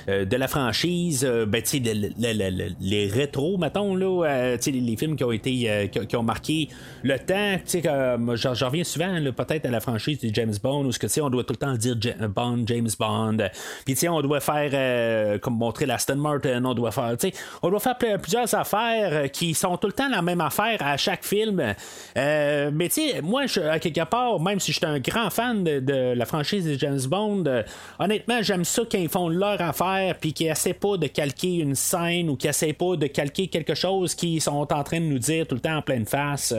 de 0.08 0.36
la 0.36 0.48
franchise. 0.48 1.24
ben, 1.48 1.62
tu 1.62 1.84
sais, 1.84 2.74
les 2.82 3.08
rétros, 3.08 3.58
mettons, 3.58 3.96
là, 3.96 4.56
les 4.66 4.98
films 4.98 5.16
qui 5.16 5.24
ont 5.24 5.32
été, 5.32 5.90
qui, 5.92 6.16
ont 6.16 6.24
marqué 6.24 6.70
le 7.04 7.18
temps. 7.20 7.58
Tu 7.66 7.82
j'en 7.82 8.68
reviens 8.68 8.84
souvent, 8.84 9.16
peut-être 9.36 9.69
la 9.70 9.80
franchise 9.80 10.20
de 10.20 10.34
James 10.34 10.56
Bond, 10.62 10.86
où 10.86 10.92
que, 10.92 11.22
on 11.22 11.30
doit 11.30 11.44
tout 11.44 11.54
le 11.54 11.58
temps 11.58 11.74
dire 11.74 11.96
Bond, 12.28 12.64
James 12.66 12.90
Bond. 12.98 13.38
Puis 13.86 14.10
on 14.10 14.22
doit 14.22 14.40
faire 14.40 14.70
euh, 14.74 15.40
comme 15.40 15.56
montrer 15.56 15.86
l'Aston 15.86 16.16
Martin, 16.16 16.64
on 16.64 16.74
doit 16.74 16.92
faire, 16.92 17.16
on 17.62 17.70
doit 17.70 17.80
faire 17.80 17.98
plusieurs 17.98 18.54
affaires 18.54 19.32
qui 19.32 19.54
sont 19.54 19.78
tout 19.78 19.88
le 19.88 19.94
temps 19.94 20.10
la 20.10 20.22
même 20.22 20.42
affaire 20.42 20.78
à 20.82 20.98
chaque 20.98 21.24
film. 21.24 21.74
Euh, 22.18 22.72
mais 22.74 22.90
tu 22.90 23.10
sais, 23.10 23.22
moi, 23.22 23.46
je, 23.46 23.62
à 23.62 23.80
quelque 23.80 24.04
part, 24.06 24.40
même 24.40 24.60
si 24.60 24.72
je 24.72 24.78
suis 24.78 24.86
un 24.86 25.00
grand 25.00 25.30
fan 25.30 25.64
de, 25.64 26.14
la 26.14 26.26
franchise 26.26 26.66
de 26.66 26.78
James 26.80 27.02
Bond, 27.08 27.44
euh, 27.48 27.64
honnêtement, 28.00 28.42
j'aime 28.42 28.66
ça 28.66 28.84
quand 28.90 28.98
ils 28.98 29.10
font 29.10 29.30
leur 29.30 29.62
affaire, 29.62 30.16
puis 30.20 30.34
qu'ils 30.34 30.48
essaient 30.48 30.74
pas 30.74 30.98
de 30.98 31.08
calquer 31.08 31.58
une 31.58 31.76
scène 31.76 32.30
ou 32.30 32.36
qu'ils 32.36 32.50
essaient 32.50 32.74
pas 32.74 32.96
de 32.96 33.08
calquer 33.08 33.48
quelque 33.48 33.76
chose 33.76 34.16
qu'ils 34.16 34.42
sont 34.42 34.68
en 34.72 34.84
train 34.84 35.00
de 35.00 35.06
nous 35.06 35.20
dire 35.20 35.48
tout 35.48 35.56
le 35.56 35.62
temps 35.62 35.78
en 35.78 35.82
pleine 35.82 36.06
face. 36.06 36.54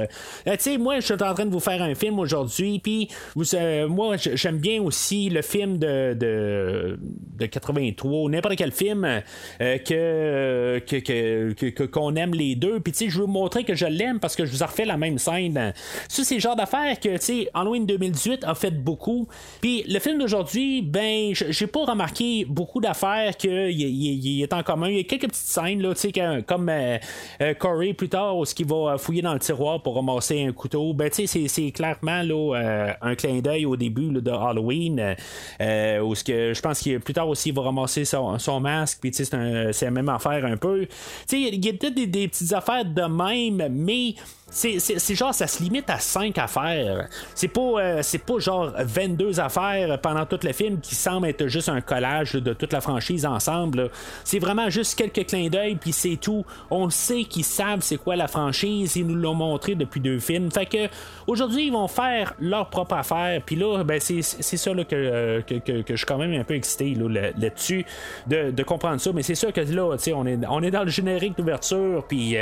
tu 0.44 0.52
sais, 0.58 0.78
moi, 0.78 1.00
je 1.00 1.06
suis 1.06 1.14
en 1.14 1.34
train 1.34 1.46
de 1.46 1.50
vous 1.50 1.60
faire 1.60 1.82
un 1.82 1.94
film 1.94 2.18
aujourd'hui, 2.18 2.78
puis 2.78 2.99
vous, 3.34 3.44
moi, 3.88 4.16
j'aime 4.16 4.58
bien 4.58 4.82
aussi 4.82 5.28
le 5.28 5.42
film 5.42 5.78
de, 5.78 6.14
de, 6.14 6.98
de 7.38 7.46
83, 7.46 8.30
n'importe 8.30 8.56
quel 8.56 8.72
film 8.72 9.04
euh, 9.04 9.78
que, 9.78 10.78
que, 10.78 11.84
qu'on 11.84 12.14
aime 12.16 12.34
les 12.34 12.54
deux. 12.54 12.80
Puis, 12.80 12.92
tu 12.92 12.98
sais, 12.98 13.10
je 13.10 13.18
veux 13.18 13.24
vous 13.24 13.30
montrer 13.30 13.64
que 13.64 13.74
je 13.74 13.86
l'aime 13.86 14.20
parce 14.20 14.36
que 14.36 14.44
je 14.44 14.52
vous 14.52 14.62
ai 14.62 14.66
refait 14.66 14.84
la 14.84 14.96
même 14.96 15.18
scène. 15.18 15.72
Ça, 16.08 16.24
c'est 16.24 16.34
le 16.34 16.40
genre 16.40 16.56
d'affaires 16.56 16.98
que, 17.00 17.16
tu 17.16 17.20
sais, 17.20 17.50
Halloween 17.54 17.86
2018 17.86 18.44
a 18.44 18.54
fait 18.54 18.70
beaucoup. 18.70 19.28
Puis, 19.60 19.84
le 19.88 19.98
film 19.98 20.18
d'aujourd'hui, 20.18 20.82
ben, 20.82 21.32
j'ai 21.32 21.66
pas 21.66 21.84
remarqué 21.84 22.44
beaucoup 22.48 22.80
d'affaires 22.80 23.36
qu'il 23.36 23.70
il, 23.70 24.42
est 24.42 24.52
en 24.52 24.62
commun. 24.62 24.88
Il 24.88 24.96
y 24.96 25.00
a 25.00 25.04
quelques 25.04 25.28
petites 25.28 25.46
scènes, 25.46 25.82
là, 25.82 25.94
tu 25.94 26.00
sais, 26.00 26.12
comme 26.46 26.68
euh, 26.68 26.98
euh, 27.42 27.54
Corey 27.54 27.94
plus 27.94 28.08
tard, 28.08 28.36
où 28.36 28.44
ce 28.44 28.54
qui 28.54 28.64
va 28.64 28.96
fouiller 28.98 29.22
dans 29.22 29.34
le 29.34 29.40
tiroir 29.40 29.82
pour 29.82 29.96
ramasser 29.96 30.44
un 30.44 30.52
couteau. 30.52 30.92
Ben, 30.94 31.10
tu 31.10 31.26
sais, 31.26 31.48
c'est 31.48 31.70
clairement, 31.70 32.22
là, 32.22 32.79
un 33.00 33.14
clin 33.14 33.40
d'œil 33.40 33.66
au 33.66 33.76
début 33.76 34.10
de 34.10 34.30
Halloween, 34.30 35.16
euh, 35.60 36.00
où 36.00 36.14
ce 36.14 36.24
que 36.24 36.54
je 36.54 36.60
pense 36.60 36.80
qu'il 36.80 37.00
plus 37.00 37.14
tard 37.14 37.28
aussi 37.28 37.50
il 37.50 37.54
va 37.54 37.62
ramasser 37.62 38.04
son, 38.04 38.60
masque, 38.60 38.98
puis 39.00 39.12
c'est 39.12 39.32
la 39.32 39.90
même 39.90 40.08
affaire 40.08 40.44
un 40.44 40.56
peu. 40.56 40.86
Il 41.32 41.64
y 41.64 41.68
a 41.68 41.72
peut-être 41.72 41.94
des, 41.94 42.28
petites 42.28 42.52
affaires 42.52 42.84
de 42.84 43.02
même, 43.02 43.68
mais 43.70 44.14
c'est 44.50 45.14
genre, 45.14 45.32
ça 45.32 45.46
se 45.46 45.62
limite 45.62 45.88
à 45.88 45.98
5 45.98 46.36
affaires. 46.38 47.08
C'est 47.34 47.48
pas, 47.48 47.60
euh, 47.60 48.00
c'est 48.02 48.18
pas 48.18 48.38
genre 48.38 48.72
22 48.78 49.38
affaires 49.38 50.00
pendant 50.00 50.26
tout 50.26 50.40
le 50.42 50.52
film 50.52 50.80
qui 50.80 50.96
semble 50.96 51.28
être 51.28 51.46
juste 51.46 51.68
un 51.68 51.80
collage 51.80 52.32
de 52.32 52.52
toute 52.52 52.72
la 52.72 52.80
franchise 52.80 53.24
ensemble. 53.24 53.90
C'est 54.24 54.40
vraiment 54.40 54.68
juste 54.68 54.98
quelques 54.98 55.28
clins 55.28 55.48
d'œil, 55.48 55.76
puis 55.76 55.92
c'est 55.92 56.16
tout. 56.16 56.44
On 56.70 56.90
sait 56.90 57.24
qu'ils 57.24 57.44
savent 57.44 57.80
c'est 57.80 57.96
quoi 57.96 58.16
la 58.16 58.26
franchise, 58.26 58.96
ils 58.96 59.06
nous 59.06 59.14
l'ont 59.14 59.34
montré 59.34 59.76
depuis 59.76 60.00
deux 60.00 60.18
films. 60.18 60.50
Fait 60.50 60.66
que 60.66 60.88
aujourd'hui, 61.28 61.66
ils 61.66 61.72
vont 61.72 61.88
faire 61.88 62.34
leur 62.40 62.70
propre 62.70 62.94
affaire. 62.96 63.40
Puis 63.46 63.54
là, 63.54 63.84
ben, 63.84 64.00
c'est 64.00 64.22
ça 64.22 64.74
là, 64.74 64.84
que, 64.84 65.40
que, 65.42 65.82
je 65.88 65.96
suis 65.96 66.06
quand 66.06 66.18
même 66.18 66.32
un 66.32 66.44
peu 66.44 66.54
excité 66.54 66.96
là-dessus 66.96 67.86
de, 68.26 68.62
comprendre 68.64 69.00
ça. 69.00 69.12
Mais 69.12 69.22
c'est 69.22 69.34
sûr 69.36 69.52
que 69.52 69.60
là, 69.60 69.96
on 70.14 70.26
est, 70.26 70.38
on 70.48 70.62
est 70.62 70.70
dans 70.70 70.84
le 70.84 70.90
générique 70.90 71.36
d'ouverture, 71.36 72.04
puis 72.08 72.36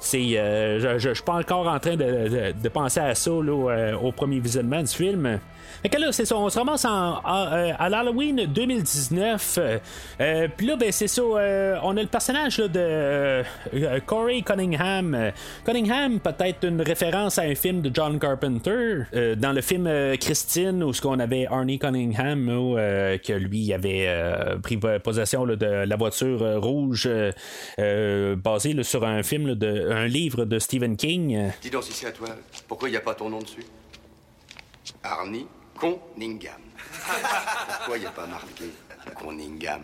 c'est 0.00 0.36
je, 0.78 1.14
suis 1.14 1.22
pas 1.22 1.36
encore 1.46 1.68
en 1.68 1.78
train 1.78 1.96
de, 1.96 2.68
penser 2.68 3.00
à 3.00 3.14
ça 3.14 3.30
au 3.32 4.12
premier 4.12 4.40
visionnement 4.40 4.80
du 4.80 4.88
film. 4.88 5.38
Fait 5.88 6.12
c'est 6.12 6.24
ça, 6.24 6.36
on 6.36 6.50
se 6.50 6.58
ramasse 6.58 6.84
à, 6.84 7.88
l'Halloween 7.88 8.46
2019. 8.46 9.58
Puis 10.56 10.66
là, 10.66 10.76
ben, 10.76 10.90
c'est 10.90 11.06
ça, 11.06 11.22
on 11.22 11.96
a 11.96 12.02
le 12.02 12.08
personnage 12.08 12.56
de 12.56 13.42
Corey 14.00 14.42
Cunningham. 14.42 15.32
Cunningham, 15.64 16.18
peut-être 16.18 16.66
une 16.66 16.80
référence 16.80 17.38
à 17.38 17.42
un 17.42 17.54
film 17.54 17.82
de 17.82 17.90
John 17.94 18.18
Carpenter. 18.18 19.04
Euh, 19.14 19.36
dans 19.36 19.52
le 19.52 19.60
film 19.60 19.86
euh, 19.86 20.16
Christine, 20.16 20.82
où 20.82 20.92
ce 20.92 21.00
qu'on 21.00 21.20
avait 21.20 21.46
Arnie 21.46 21.78
Cunningham, 21.78 22.48
euh, 22.50 23.18
que 23.18 23.32
lui 23.32 23.72
avait 23.72 24.08
pris 24.62 24.78
possession 25.02 25.46
de 25.46 25.66
la 25.66 25.96
voiture 25.96 26.60
rouge, 26.60 27.08
basée 27.78 28.82
sur 28.82 29.04
un 29.04 29.22
film, 29.22 29.56
un 29.90 30.06
livre 30.06 30.44
de 30.44 30.58
Stephen 30.58 30.96
King. 30.96 31.52
Dis 31.62 31.70
donc 31.70 31.84
si 31.84 32.06
à 32.06 32.10
toi, 32.10 32.28
pourquoi 32.66 32.88
il 32.88 32.92
n'y 32.92 32.98
a 32.98 33.02
pas 33.02 33.14
ton 33.14 33.30
nom 33.30 33.40
dessus? 33.40 33.64
Arnie? 35.02 35.46
Cunningham. 35.78 36.60
pourquoi 37.68 37.96
il 37.96 38.00
n'y 38.00 38.06
a 38.06 38.10
pas 38.10 38.26
marqué 38.26 38.72
Cunningham 39.18 39.82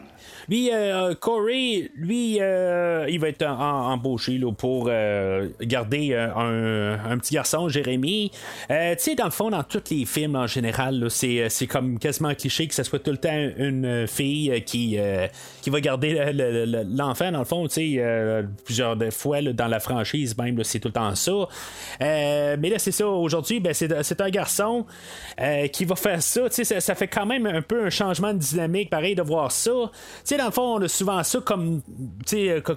lui, 0.49 0.71
euh, 0.73 1.15
Corey, 1.15 1.91
lui, 1.95 2.39
euh, 2.41 3.07
il 3.09 3.21
va 3.21 3.29
être 3.29 3.47
embauché 3.47 4.39
là, 4.39 4.53
pour 4.53 4.87
euh, 4.89 5.49
garder 5.61 6.15
un, 6.15 7.19
petit 7.19 7.35
garçon, 7.35 7.69
Jérémy. 7.69 8.31
tu 8.69 8.75
sais, 8.99 9.15
dans 9.15 9.27
le 9.27 9.31
fond, 9.31 9.51
dans 9.51 9.63
tous 9.63 9.83
les 9.91 10.05
films 10.05 10.37
en 10.37 10.47
général, 10.47 11.07
c'est, 11.11 11.49
comme 11.69 11.99
quasiment 11.99 12.35
cliché 12.35 12.67
que 12.67 12.75
ce 12.75 12.83
soit 12.83 12.99
tout 12.99 13.11
le 13.11 13.19
temps 13.19 13.31
une 13.57 14.07
fille 14.07 14.63
qui, 14.65 14.99
qui 15.61 15.71
va 15.71 15.81
garder 15.81 16.33
l'enfant, 16.89 17.31
dans 17.31 17.41
le 17.41 17.45
fond, 17.45 17.67
tu 17.69 17.97
sais, 17.97 18.45
plusieurs 18.65 18.97
fois 19.13 19.43
dans 19.43 19.69
la 19.69 19.81
franchise, 19.81 20.37
même, 20.37 20.63
c'est 20.65 20.81
tout 20.81 20.89
le 20.89 20.93
temps 20.93 21.15
ça. 21.15 21.33
mais 22.01 22.69
là, 22.69 22.79
c'est 22.79 22.93
ça, 22.93 23.07
aujourd'hui, 23.07 23.61
ben, 23.61 23.73
c'est, 23.75 24.21
un 24.21 24.31
garçon 24.31 24.87
qui 25.73 25.85
va 25.85 25.97
faire 25.97 26.23
ça. 26.23 26.49
Tu 26.49 26.65
sais, 26.65 26.81
ça, 26.81 26.95
fait 26.95 27.09
quand 27.09 27.27
même 27.27 27.47
un 27.47 27.63
peu 27.63 27.85
un 27.87 27.91
changement 27.91 28.33
de 28.33 28.39
dynamique, 28.39 28.91
pareil, 28.91 29.15
de 29.15 29.23
voir 29.23 29.53
ça 29.53 29.91
dans 30.37 30.47
le 30.47 30.51
fond, 30.51 30.77
on 30.77 30.83
a 30.83 30.89
souvent 30.89 31.23
ça 31.23 31.41
comme, 31.41 31.83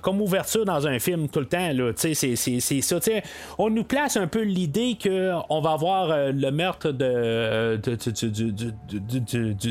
comme 0.02 0.22
ouverture 0.22 0.66
dans 0.66 0.88
un 0.88 1.00
film 1.00 1.30
tout 1.30 1.40
le 1.40 1.46
temps. 1.46 1.70
C'est, 1.96 2.82
ça. 2.82 3.00
On 3.58 3.70
nous 3.70 3.84
place 3.84 4.18
un 4.18 4.28
peu 4.28 4.42
l'idée 4.42 4.98
qu'on 5.02 5.62
va 5.62 5.72
avoir 5.72 6.12
euh, 6.12 6.32
le 6.32 6.52
meurtre 6.52 6.92
de, 6.92 7.78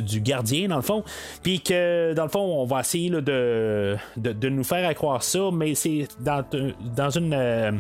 du, 0.01 0.21
gardien, 0.21 0.69
dans 0.69 0.77
le 0.77 0.83
fond. 0.83 1.05
Puis 1.43 1.61
que, 1.61 2.13
dans 2.15 2.25
le 2.25 2.29
fond, 2.29 2.41
on 2.41 2.65
va 2.65 2.81
essayer 2.81 3.11
de, 3.11 3.97
de, 4.17 4.49
nous 4.49 4.65
faire 4.65 4.93
croire 4.95 5.23
ça, 5.23 5.51
mais 5.53 5.75
c'est 5.75 6.09
dans, 6.21 6.45
dans 6.97 7.11
une 7.11 7.35
euh, 7.35 7.73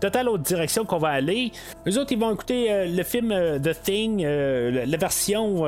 totale 0.00 0.28
autre 0.28 0.42
direction 0.42 0.84
qu'on 0.84 0.98
va 0.98 1.08
aller. 1.08 1.52
Les 1.86 1.98
autres, 1.98 2.12
ils 2.12 2.18
vont 2.18 2.32
écouter 2.32 2.72
euh, 2.72 2.86
le 2.86 3.02
film 3.02 3.34
The 3.62 3.82
Thing, 3.82 4.22
la 4.22 4.96
version 4.96 5.66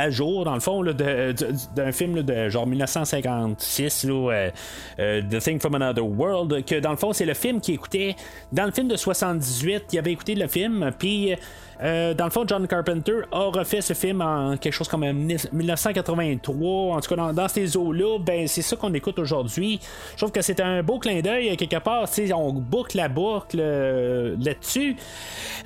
à 0.00 0.10
jour, 0.10 0.44
dans 0.44 0.54
le 0.54 0.60
fond, 0.60 0.82
d'un 0.82 1.92
film 1.92 2.22
de 2.22 2.48
genre 2.48 2.66
1956, 2.66 4.06
euh, 4.08 4.50
euh, 4.98 5.22
The 5.22 5.38
Thing 5.38 5.60
from 5.60 5.74
Another 5.74 6.04
World, 6.04 6.64
que 6.64 6.80
dans 6.80 6.90
le 6.90 6.96
fond, 6.96 7.12
c'est 7.12 7.26
le 7.26 7.34
film 7.34 7.60
qui 7.60 7.72
écoutait. 7.74 8.16
Dans 8.50 8.64
le 8.64 8.72
film 8.72 8.88
de 8.88 8.96
78, 8.96 9.84
il 9.92 9.98
avait 9.98 10.12
écouté 10.12 10.34
le 10.34 10.48
film, 10.48 10.90
puis 10.98 11.34
euh, 11.82 12.14
dans 12.14 12.24
le 12.24 12.30
fond, 12.30 12.44
John 12.46 12.66
Carpenter 12.66 13.20
a 13.32 13.44
refait 13.44 13.80
ce 13.80 13.94
film 13.94 14.20
en 14.20 14.56
quelque 14.56 14.72
chose 14.72 14.88
comme 14.88 15.10
1983. 15.10 16.96
En 16.96 17.00
tout 17.00 17.14
cas, 17.14 17.32
dans, 17.32 17.48
ces 17.48 17.76
eaux-là, 17.76 18.18
ben, 18.18 18.46
c'est 18.46 18.62
ça 18.62 18.76
qu'on 18.76 18.92
écoute 18.92 19.18
aujourd'hui. 19.18 19.80
Je 20.12 20.16
trouve 20.18 20.32
que 20.32 20.42
c'est 20.42 20.60
un 20.60 20.82
beau 20.82 20.98
clin 20.98 21.20
d'œil, 21.20 21.56
quelque 21.56 21.78
part. 21.78 22.06
On 22.34 22.52
boucle 22.52 22.96
la 22.96 23.08
boucle 23.08 23.58
euh, 23.60 24.36
là-dessus. 24.38 24.96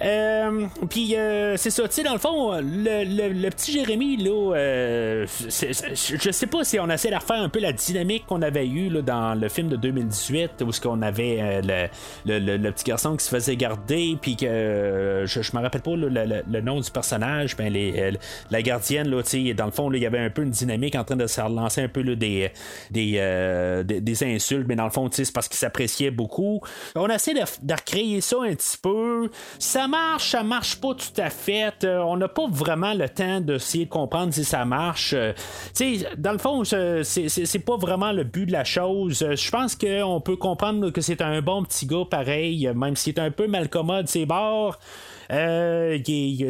Euh, 0.02 0.66
puis, 0.88 1.16
c'est 1.56 1.70
ça. 1.70 1.82
Dans 2.04 2.12
le 2.12 2.18
fond, 2.18 2.52
le, 2.60 3.50
petit 3.50 3.72
Jérémy, 3.72 4.16
là, 4.18 4.54
je 5.26 6.30
sais 6.30 6.46
pas 6.46 6.64
si 6.64 6.78
on 6.78 6.88
essaie 6.90 7.10
de 7.10 7.16
refaire 7.16 7.40
un 7.40 7.48
peu 7.48 7.60
la 7.60 7.72
dynamique 7.72 8.26
qu'on 8.26 8.42
avait 8.42 8.66
eue 8.66 8.90
là, 8.90 9.02
dans 9.02 9.34
le 9.34 9.48
film 9.48 9.68
de 9.68 9.76
2018, 9.76 10.62
où 10.66 10.72
ce 10.72 10.80
qu'on 10.80 11.02
avait 11.02 11.60
le, 11.64 12.70
petit 12.70 12.84
garçon 12.84 13.16
qui 13.16 13.24
se 13.24 13.30
faisait 13.30 13.56
garder, 13.56 14.18
puis 14.20 14.36
que 14.36 15.24
je, 15.26 15.42
je 15.42 15.56
me 15.56 15.62
rappelle 15.62 15.82
pas 15.82 15.96
le, 16.08 16.60
nom 16.60 16.80
du 16.80 16.90
personnage, 16.90 17.56
ben 17.56 17.72
les, 17.72 17.94
euh, 17.98 18.12
la 18.50 18.62
gardienne, 18.62 19.08
là, 19.08 19.22
dans 19.54 19.66
le 19.66 19.70
fond, 19.70 19.92
il 19.92 20.02
y 20.02 20.06
avait 20.06 20.18
un 20.18 20.30
peu 20.30 20.42
une 20.42 20.50
dynamique 20.50 20.94
en 20.94 21.04
train 21.04 21.16
de 21.16 21.26
se 21.26 21.40
relancer 21.40 21.82
un 21.82 21.88
peu 21.88 22.02
des, 22.02 22.50
euh, 22.96 23.82
des, 23.82 24.00
des, 24.00 24.24
insultes, 24.24 24.66
mais 24.68 24.76
dans 24.76 24.84
le 24.84 24.90
fond, 24.90 25.08
c'est 25.10 25.30
parce 25.32 25.48
qu'il 25.48 25.58
s'appréciait 25.58 26.10
beaucoup. 26.10 26.60
On 26.94 27.08
essaie 27.08 27.34
de, 27.34 27.40
de 27.62 27.74
recréer 27.74 28.20
ça 28.20 28.36
un 28.42 28.54
petit 28.54 28.78
peu. 28.80 29.30
Ça 29.58 29.88
marche, 29.88 30.30
ça 30.30 30.42
marche 30.42 30.76
pas 30.80 30.94
tout 30.94 31.20
à 31.20 31.30
fait. 31.30 31.84
Euh, 31.84 31.98
on 31.98 32.16
n'a 32.16 32.28
pas 32.28 32.46
vraiment 32.48 32.94
le 32.94 33.08
temps 33.08 33.40
d'essayer 33.40 33.86
de 33.86 33.90
comprendre 33.90 34.32
si 34.32 34.44
ça 34.44 34.64
marche. 34.64 35.14
dans 35.14 36.32
le 36.32 36.38
fond, 36.38 36.64
c'est 36.64 37.64
pas 37.64 37.76
vraiment 37.76 38.12
le 38.12 38.24
but 38.24 38.46
de 38.46 38.52
la 38.52 38.64
chose. 38.64 39.26
Je 39.30 39.50
pense 39.50 39.76
qu'on 39.76 40.20
peut 40.20 40.36
comprendre 40.36 40.90
que 40.90 41.00
c'est 41.00 41.22
un 41.22 41.42
bon 41.42 41.62
petit 41.64 41.86
gars 41.86 42.04
pareil, 42.10 42.70
même 42.74 42.96
s'il 42.96 43.14
est 43.14 43.20
un 43.20 43.30
peu 43.30 43.46
malcommode 43.46 44.08
ses 44.08 44.26
bords. 44.26 44.78
Euh, 45.30 45.98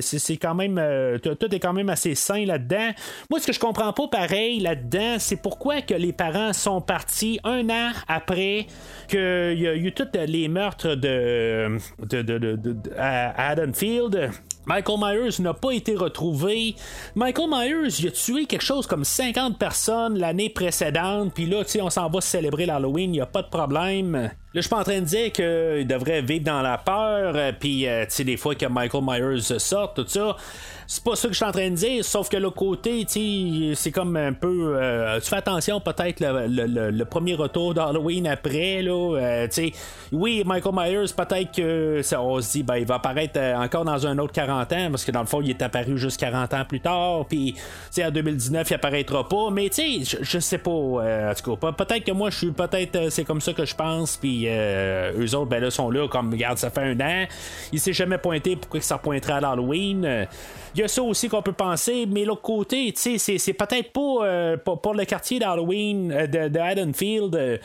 c'est 0.01 0.37
quand 0.37 0.55
même. 0.55 0.79
Euh, 0.79 1.19
tout 1.19 1.55
est 1.55 1.61
quand 1.61 1.73
même 1.73 1.89
assez 1.89 2.15
sain 2.15 2.45
là-dedans. 2.45 2.91
Moi, 3.31 3.41
ce 3.41 3.47
que 3.47 3.53
je 3.53 3.61
comprends 3.61 3.93
pas 3.93 4.09
pareil 4.09 4.61
là-dedans, 4.61 5.17
c'est 5.19 5.41
pourquoi 5.41 5.83
que 5.83 5.95
les 5.95 6.13
parents 6.13 6.53
sont 6.53 6.81
partis 6.81 7.41
un 7.45 7.69
an 7.71 7.91
après 8.09 8.67
qu'il 9.09 9.59
y 9.59 9.69
a 9.69 9.75
eu 9.75 9.93
tous 9.93 10.09
les 10.27 10.49
meurtres 10.49 10.95
de, 10.95 11.79
de, 12.01 12.23
de, 12.23 12.77
à 12.97 13.51
Haddonfield. 13.51 14.31
Michael 14.67 14.99
Myers 14.99 15.41
n'a 15.41 15.55
pas 15.55 15.73
été 15.73 15.95
retrouvé. 15.95 16.75
Michael 17.15 17.49
Myers, 17.51 18.01
il 18.01 18.09
a 18.09 18.11
tué 18.11 18.47
quelque 18.47 18.65
chose 18.65 18.87
comme 18.87 19.05
50 19.05 19.59
personnes 19.59 20.19
l'année 20.19 20.49
précédente, 20.49 21.33
puis 21.35 21.47
là, 21.47 21.65
tu 21.65 21.73
sais, 21.73 21.83
on 21.83 21.91
s'en 21.91 22.09
va 22.09 22.21
célébrer 22.21 22.67
l'Halloween, 22.67 23.11
il 23.11 23.19
n'y 23.19 23.21
a 23.21 23.27
pas 23.27 23.43
de 23.43 23.49
problème. 23.49 24.31
Là, 24.55 24.61
je 24.61 24.69
suis 24.69 24.71
pas 24.71 24.79
en 24.79 24.85
train 24.85 25.01
de 25.01 25.05
dire 25.05 25.33
qu'il 25.33 25.85
devrait 25.85 26.23
vivre 26.23 26.45
dans 26.45 26.63
la 26.63 26.79
peur, 26.79 27.33
euh, 27.35 27.51
puis, 27.59 27.89
euh, 27.89 28.05
tu 28.05 28.11
sais, 28.13 28.25
des 28.25 28.37
fois 28.37 28.55
que 28.55 28.67
Michael 28.67 29.03
Myers 29.05 29.59
sort, 29.59 29.95
tout 29.95 30.07
ça. 30.07 30.37
C'est 30.87 31.03
pas 31.03 31.17
ça 31.17 31.29
que 31.29 31.35
je 31.35 31.39
suis 31.39 31.45
en 31.45 31.53
train 31.53 31.71
de 31.71 31.77
dire, 31.77 32.05
sauf 32.05 32.29
que 32.29 32.37
le 32.37 32.51
côté, 32.51 33.05
tu 33.07 33.75
c'est 33.75 33.91
comme 33.91 34.17
un 34.17 34.33
peu. 34.33 34.77
Euh, 34.77 35.19
tu 35.21 35.29
fais 35.29 35.37
attention, 35.37 35.81
peut-être, 35.81 36.21
le, 36.21 37.05
premier 37.05 37.35
retour 37.35 37.75
d'Halloween 37.75 38.27
après, 38.27 38.83
là. 38.83 39.17
Euh, 39.19 39.49
oui, 40.13 40.43
Michael 40.45 40.75
Myers, 40.75 41.13
peut-être 41.17 41.53
que 41.53 42.03
on 42.17 42.41
se 42.41 42.53
dit, 42.53 42.63
ben, 42.63 42.77
il 42.77 42.87
va 42.87 42.97
apparaître 42.97 43.35
euh, 43.37 43.57
encore 43.57 43.85
dans 43.85 44.07
un 44.07 44.19
autre 44.19 44.33
40 44.33 44.73
ans, 44.73 44.91
parce 44.91 45.05
que 45.05 45.11
dans 45.11 45.21
le 45.21 45.27
fond, 45.27 45.41
il 45.41 45.51
est 45.51 45.63
apparu 45.63 45.97
juste 45.97 46.21
40 46.21 46.53
ans 46.53 46.65
plus 46.65 46.81
tard, 46.81 47.25
puis, 47.29 47.55
tu 47.55 47.61
sais, 47.91 48.05
en 48.05 48.11
2019, 48.11 48.69
il 48.71 48.75
apparaîtra 48.75 49.29
pas, 49.29 49.51
mais 49.51 49.71
tu 49.71 50.05
sais, 50.05 50.19
je 50.21 50.39
sais 50.39 50.59
pas, 50.59 50.71
en 50.71 51.33
tout 51.35 51.57
cas, 51.57 51.73
peut-être 51.73 52.05
que 52.05 52.13
moi, 52.13 52.31
je 52.31 52.39
suis 52.39 52.53
peut-être, 52.53 53.11
c'est 53.11 53.25
comme 53.25 53.41
ça 53.41 53.53
que 53.53 53.65
je 53.65 53.75
pense, 53.75 54.17
puis 54.17 54.44
eux 54.49 55.35
autres, 55.35 55.51
ben 55.51 55.61
là, 55.61 55.71
sont 55.71 55.91
là, 55.91 56.09
comme, 56.09 56.31
regarde, 56.31 56.59
ça 56.59 56.71
fait 56.71 56.83
un 56.83 57.01
an, 57.01 57.27
il 57.73 57.81
s'est 57.81 57.93
jamais 57.93 58.19
pointé, 58.19 58.57
pourquoi 58.57 58.81
ça 58.81 58.99
pointerait 58.99 59.35
à 59.35 59.41
l'Halloween? 59.41 60.27
Il 60.75 60.81
y 60.81 60.83
a 60.83 60.89
ça 60.89 61.03
aussi 61.05 61.29
qu'on 61.29 61.43
peut 61.43 61.53
penser, 61.53 62.05
mais 62.11 62.25
l'autre 62.25 62.43
côté, 62.43 62.93
sais, 62.97 63.19
c'est 63.19 63.53
peut-être 63.53 63.93
pas 63.93 64.27
euh, 64.27 64.57
pour, 64.57 64.93
le 64.93 65.05
quartier 65.05 65.39
d'Halloween 65.39 66.11
euh, 66.11 66.27
de, 66.27 66.49
de, 66.49 66.59
Haddonfield. 66.59 67.37
Euh, 67.37 67.59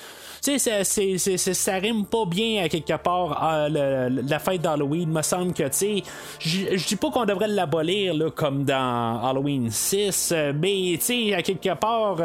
tu 0.43 0.59
sais, 0.59 0.83
ça 0.83 1.73
rime 1.75 2.05
pas 2.05 2.25
bien 2.25 2.63
à 2.63 2.69
quelque 2.69 2.95
part 2.97 3.43
à 3.43 3.67
la 3.67 4.39
fête 4.39 4.61
d'Halloween. 4.61 5.09
Me 5.09 5.23
semble 5.23 5.53
que, 5.53 5.67
tu 5.69 6.03
je 6.39 6.87
dis 6.87 6.95
pas 6.95 7.09
qu'on 7.09 7.25
devrait 7.25 7.47
l'abolir 7.47 8.13
comme 8.35 8.63
dans 8.63 9.21
Halloween 9.23 9.71
6, 9.71 10.33
mais 10.55 10.99
tu 11.03 11.33
à 11.33 11.41
quelque 11.41 11.73
part, 11.73 12.17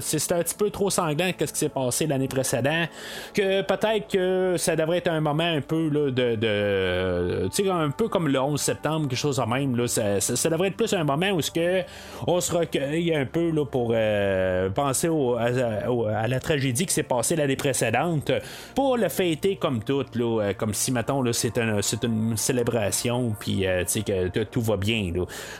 c'est 0.00 0.32
un 0.32 0.42
petit 0.42 0.54
peu 0.54 0.70
trop 0.70 0.88
sanglant 0.88 1.30
qu'est-ce 1.36 1.52
qui 1.52 1.58
s'est 1.58 1.68
passé 1.68 2.06
l'année 2.06 2.26
précédente. 2.26 2.88
Que 3.34 3.62
peut-être 3.62 4.08
que 4.08 4.54
ça 4.56 4.74
devrait 4.76 4.98
être 4.98 5.08
un 5.08 5.20
moment 5.20 5.44
un 5.44 5.60
peu 5.60 5.88
là, 5.88 6.10
de, 6.10 6.34
de 6.36 7.48
tu 7.54 7.64
sais, 7.64 7.70
un 7.70 7.90
peu 7.90 8.08
comme 8.08 8.28
le 8.28 8.40
11 8.40 8.60
septembre, 8.60 9.08
quelque 9.08 9.18
chose 9.18 9.36
de 9.36 9.42
même. 9.42 9.76
Là, 9.76 9.86
ça, 9.86 10.05
devrait 10.48 10.68
être 10.68 10.76
plus 10.76 10.92
un 10.94 11.04
moment 11.04 11.30
où 11.30 11.40
que 11.40 11.82
on 12.26 12.40
se 12.40 12.52
recueille 12.52 13.14
un 13.14 13.26
peu 13.26 13.50
là, 13.50 13.64
pour 13.64 13.92
euh, 13.94 14.70
penser 14.70 15.08
à, 15.08 16.28
la 16.28 16.40
tragédie 16.40 16.86
qui 16.86 16.94
s'est 16.94 17.02
passée 17.02 17.36
l'année 17.36 17.56
précédente, 17.56 18.32
pour 18.74 18.96
le 18.96 19.08
fêter 19.08 19.56
comme 19.56 19.82
tout, 19.82 20.04
euh, 20.16 20.52
comme 20.54 20.74
si, 20.74 20.92
mettons, 20.92 21.22
c'est, 21.32 21.56
une 22.02 22.36
célébration, 22.36 23.34
puis 23.38 23.66
euh, 23.66 23.84
que 23.84 24.44
tout 24.44 24.60
va 24.60 24.76
bien. 24.76 25.12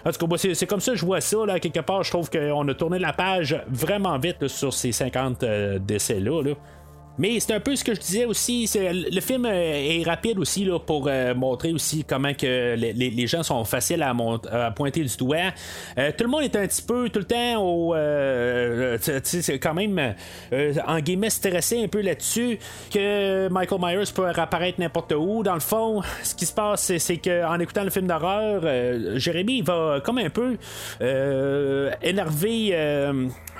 En 0.04 0.10
tout 0.12 0.26
cas, 0.26 0.36
c'est, 0.36 0.66
comme 0.66 0.80
ça 0.80 0.92
que 0.92 0.98
je 0.98 1.06
vois 1.06 1.20
ça. 1.20 1.44
Là, 1.46 1.60
quelque 1.60 1.80
part, 1.80 2.02
je 2.02 2.10
trouve 2.10 2.30
qu'on 2.30 2.68
a 2.68 2.74
tourné 2.74 2.98
la 2.98 3.12
page 3.12 3.60
vraiment 3.68 4.18
vite 4.18 4.48
sur 4.48 4.72
ces 4.72 4.92
50 4.92 5.44
décès-là. 5.80 6.42
Là. 6.42 6.54
Mais 7.18 7.40
c'est 7.40 7.54
un 7.54 7.60
peu 7.60 7.74
ce 7.76 7.84
que 7.84 7.94
je 7.94 8.00
disais 8.00 8.24
aussi. 8.24 8.70
Le 8.74 9.20
film 9.20 9.46
est 9.46 10.02
rapide 10.04 10.38
aussi 10.38 10.64
là, 10.64 10.78
pour 10.78 11.10
montrer 11.34 11.72
aussi 11.72 12.04
comment 12.04 12.34
que 12.34 12.74
les, 12.76 13.26
gens 13.26 13.42
sont 13.42 13.64
faciles 13.64 14.02
à, 14.02 14.14
à 14.50 14.70
pointer 14.70 15.02
du 15.02 15.16
doigt. 15.16 15.52
tout 15.96 16.24
le 16.24 16.28
monde 16.28 16.42
est 16.42 16.56
un 16.56 16.66
petit 16.66 16.82
peu 16.82 17.08
tout 17.08 17.20
le 17.20 17.24
temps 17.24 17.62
au. 17.62 17.94
c'est 19.22 19.58
quand 19.58 19.74
même 19.74 20.14
en 20.86 20.98
guillemets 21.00 21.30
stressé 21.30 21.82
un 21.82 21.88
peu 21.88 22.00
là-dessus 22.00 22.58
que 22.92 23.48
Michael 23.48 23.80
Myers 23.80 24.12
peut 24.14 24.26
apparaître 24.28 24.80
n'importe 24.80 25.12
où. 25.12 25.42
Dans 25.42 25.54
le 25.54 25.60
fond, 25.60 26.02
ce 26.22 26.34
qui 26.34 26.46
se 26.46 26.52
passe, 26.52 26.96
c'est 26.98 27.16
qu'en 27.18 27.58
écoutant 27.58 27.84
le 27.84 27.90
film 27.90 28.06
d'horreur, 28.06 28.62
Jérémy 29.18 29.62
va 29.62 30.00
comme 30.04 30.18
un 30.18 30.30
peu 30.30 30.56
énerver 32.02 32.74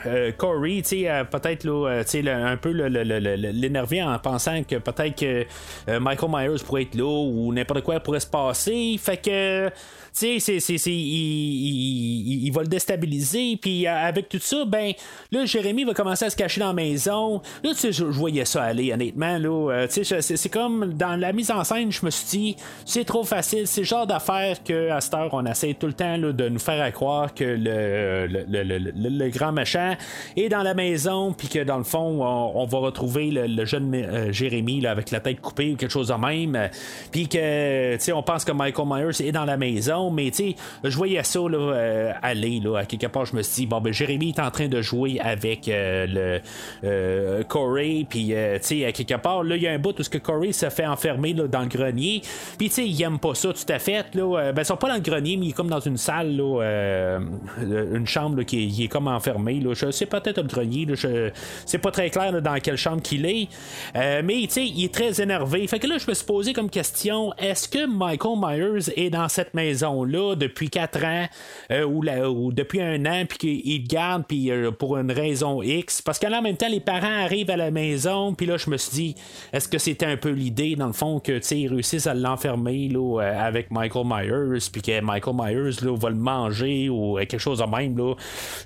euh, 0.05 0.33
Corey, 0.33 0.83
euh, 0.93 1.25
peut-être 1.25 1.65
là, 1.65 2.03
euh, 2.03 2.53
un 2.53 2.57
peu 2.57 2.71
l'énerver 2.71 4.03
en 4.03 4.19
pensant 4.19 4.63
que 4.63 4.77
peut-être 4.77 5.19
que 5.19 5.99
Michael 5.99 6.31
Myers 6.31 6.63
pourrait 6.65 6.83
être 6.83 6.95
là 6.95 7.05
ou 7.05 7.53
n'importe 7.53 7.83
quoi 7.83 8.01
pourrait 8.01 8.21
se 8.21 8.27
passer. 8.27 8.97
Fait 9.01 9.17
que 9.17 9.71
tu 10.19 10.41
sais, 10.41 10.91
il, 10.91 12.51
va 12.53 12.63
le 12.63 12.69
déstabiliser. 12.69 13.59
Puis 13.61 13.87
avec 13.87 14.29
tout 14.29 14.39
ça, 14.41 14.65
ben, 14.65 14.93
là, 15.31 15.45
Jérémy 15.45 15.85
va 15.85 15.93
commencer 15.93 16.25
à 16.25 16.31
se 16.31 16.37
cacher 16.37 16.61
dans 16.61 16.69
la 16.69 16.73
maison. 16.73 17.43
Là, 17.63 17.73
tu 17.73 17.77
sais, 17.77 17.93
je, 17.93 18.05
voyais 18.05 18.45
ça 18.45 18.63
aller, 18.63 18.93
honnêtement. 18.93 19.39
Là, 19.39 19.87
tu 19.89 20.05
sais, 20.05 20.23
c'est 20.23 20.49
comme 20.49 20.95
dans 20.95 21.17
la 21.17 21.33
mise 21.33 21.51
en 21.51 21.65
scène, 21.65 21.93
je 21.93 22.05
me 22.05 22.11
suis 22.11 22.27
dit, 22.27 22.57
c'est 22.85 23.05
trop 23.05 23.25
facile. 23.25 23.67
C'est 23.67 23.83
le 23.83 23.87
genre 23.87 24.07
d'affaire 24.07 24.63
qu'à 24.63 25.01
cette 25.01 25.15
heure, 25.15 25.31
on 25.33 25.45
essaie 25.45 25.75
tout 25.75 25.87
le 25.87 25.93
temps 25.93 26.19
de 26.19 26.49
nous 26.49 26.59
faire 26.59 26.91
croire 26.93 27.35
que 27.35 27.45
le, 27.45 28.27
le, 28.27 29.29
grand 29.29 29.53
machin 29.53 29.97
est 30.37 30.49
dans 30.49 30.63
la 30.63 30.75
maison, 30.75 31.33
puis 31.33 31.49
que 31.49 31.63
dans 31.63 31.79
le 31.79 31.85
fond, 31.85 32.25
on, 32.25 32.65
va 32.65 32.79
retrouver 32.79 33.31
le, 33.31 33.65
jeune 33.65 33.95
euh, 33.95 34.33
Jérémy 34.33 34.81
là, 34.81 34.93
avec 34.93 35.11
la 35.11 35.21
tête 35.21 35.41
coupée 35.41 35.73
ou 35.73 35.77
quelque 35.77 35.91
chose 35.91 36.09
de 36.09 36.15
même. 36.15 36.71
Puis 37.11 37.29
que, 37.29 37.97
tu 37.97 38.13
on 38.13 38.23
pense 38.23 38.45
que 38.45 38.53
Michael 38.53 38.87
Myers 38.89 39.29
est 39.29 39.33
dans 39.33 39.45
la 39.45 39.57
maison 39.57 40.06
mais 40.11 40.31
tu 40.31 40.37
sais, 40.37 40.57
je 40.85 40.97
voyais 40.97 41.23
ça 41.23 41.41
là, 41.41 41.59
euh, 41.59 42.13
aller, 42.23 42.61
là, 42.61 42.79
à 42.79 42.85
quelque 42.85 43.07
part, 43.07 43.27
je 43.27 43.37
me 43.37 43.43
suis 43.43 43.63
dit, 43.63 43.67
bon, 43.67 43.81
ben, 43.81 43.93
Jérémy 43.93 44.31
est 44.31 44.41
en 44.41 44.51
train 44.51 44.69
de 44.69 44.81
jouer 44.83 45.19
avec 45.21 45.69
euh, 45.69 46.07
le 46.07 46.41
euh, 46.85 47.43
Corey, 47.45 48.07
puis, 48.09 48.27
tu 48.29 48.35
sais, 48.61 48.85
à 48.85 48.93
quelque 48.93 49.15
part, 49.15 49.43
là, 49.43 49.57
il 49.57 49.63
y 49.63 49.67
a 49.67 49.73
un 49.73 49.79
bout 49.79 49.99
où 49.99 50.03
ce 50.03 50.11
que 50.11 50.19
Corey 50.19 50.53
se 50.53 50.69
fait 50.71 50.87
enfermer 50.87 51.33
là, 51.33 51.47
dans 51.47 51.61
le 51.61 51.69
grenier, 51.69 52.23
puis, 52.59 52.69
tu 52.69 52.77
sais, 52.77 52.87
il 52.87 53.03
aime 53.03 53.19
pas 53.19 53.35
ça 53.35 53.53
tout 53.53 53.73
à 53.73 53.79
fait, 53.79 54.15
là, 54.15 54.53
ben, 54.53 54.63
ils 54.63 54.65
sont 54.65 54.77
pas 54.77 54.89
dans 54.89 54.95
le 54.95 55.01
grenier, 55.01 55.37
mais 55.37 55.47
il 55.47 55.49
est 55.51 55.53
comme 55.53 55.69
dans 55.69 55.81
une 55.81 55.97
salle, 55.97 56.37
là, 56.37 57.19
une 57.61 58.07
chambre 58.07 58.43
qui 58.43 58.85
est, 58.85 58.89
comme 58.89 59.09
enfermée, 59.09 59.61
là, 59.61 59.75
je 59.75 59.91
sais 59.91 60.07
peut-être 60.07 60.39
le 60.39 60.49
grenier, 60.49 60.87
là, 60.87 60.95
je, 60.95 61.31
c'est 61.65 61.79
pas 61.79 61.91
très 61.91 62.11
clair 62.11 62.41
dans 62.41 62.59
quelle 62.61 62.77
chambre 62.77 63.03
qu'il 63.03 63.27
est, 63.27 63.49
mais, 63.95 64.43
tu 64.43 64.51
sais, 64.51 64.67
il 64.67 64.85
est 64.85 64.95
très 64.95 65.21
énervé, 65.21 65.67
fait 65.67 65.79
que 65.79 65.87
là, 65.87 65.99
je 65.99 66.09
me 66.09 66.15
suis 66.15 66.27
posé 66.27 66.53
comme 66.53 66.71
question, 66.71 67.33
est-ce 67.39 67.69
que 67.69 67.87
Michael 67.87 68.39
Myers 68.39 68.93
est 68.97 69.11
dans 69.11 69.29
cette 69.29 69.55
maison? 69.55 69.96
Là 70.05 70.35
depuis 70.35 70.71
4 70.71 71.05
ans 71.05 71.27
euh, 71.71 71.85
ou, 71.85 72.53
depuis 72.53 72.81
un 72.81 73.05
an, 73.07 73.25
puis 73.29 73.39
qu'ils 73.39 73.87
gardent 73.87 74.25
puis, 74.27 74.51
euh, 74.51 74.71
pour 74.71 74.97
une 74.97 75.13
raison 75.13 75.63
X. 75.63 76.03
Parce 76.03 76.19
que 76.19 76.27
là, 76.27 76.39
en 76.39 76.43
même 76.43 76.57
temps, 76.57 76.69
les 76.69 76.81
parents 76.81 77.23
arrivent 77.23 77.51
à 77.51 77.57
la 77.57 77.71
maison, 77.71 78.35
puis 78.35 78.47
là, 78.47 78.57
je 78.57 78.71
me 78.71 78.77
suis 78.77 78.93
dit, 78.93 79.15
est-ce 79.53 79.69
que 79.69 79.79
c'était 79.79 80.07
un 80.07 80.17
peu 80.17 80.31
l'idée, 80.31 80.77
dans 80.77 80.87
le 80.87 80.93
fond, 80.93 81.21
que 81.21 81.41
ils 81.55 81.69
réussissent 81.69 82.07
à 82.07 82.15
l'enfermer 82.15 82.89
là, 82.89 83.21
euh, 83.21 83.47
avec 83.47 83.71
Michael 83.71 84.07
Myers, 84.07 84.59
puis 84.73 84.83
que 84.83 85.01
Michael 85.01 85.35
Myers 85.37 85.83
là, 85.83 85.97
va 85.97 86.11
le 86.11 86.17
manger 86.17 86.89
ou 86.89 87.17
quelque 87.17 87.39
chose 87.39 87.59
de 87.59 87.65
même. 87.65 87.97
Là. 87.97 88.15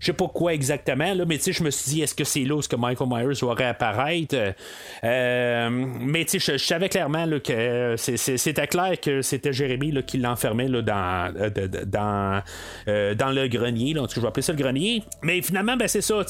Je 0.01 0.07
sais 0.07 0.13
pas 0.13 0.29
quoi 0.29 0.55
exactement, 0.55 1.15
là, 1.15 1.25
mais 1.27 1.39
je 1.39 1.63
me 1.63 1.71
suis 1.71 1.93
dit, 1.93 2.03
est-ce 2.03 2.15
que 2.15 2.25
c'est 2.25 2.45
là 2.45 2.57
où 2.57 2.61
que 2.61 2.77
Michael 2.77 3.09
Myers 3.09 3.39
va 3.43 3.55
réapparaître? 3.55 4.37
mais 5.03 6.27
je, 6.31 6.39
je 6.39 6.57
savais 6.57 6.89
clairement 6.89 7.25
là, 7.25 7.41
que 7.41 7.95
c'était 7.97 8.67
clair 8.67 9.01
que 9.01 9.23
c'était 9.23 9.53
Jérémy 9.53 9.91
qui 10.07 10.19
l'enfermait 10.19 10.69
dans 10.69 11.20
euh, 11.29 11.51
dans, 11.87 12.43
euh, 12.89 13.15
dans, 13.15 13.31
le 13.31 13.49
grenier. 13.49 13.95
Là, 13.95 14.07
je 14.13 14.21
vais 14.21 14.27
appeler 14.27 14.43
ça 14.43 14.53
le 14.53 14.59
grenier. 14.59 15.03
Mais 15.23 15.43
finalement, 15.43 15.77
ben, 15.77 15.89
c'est 15.89 16.01
ça. 16.01 16.23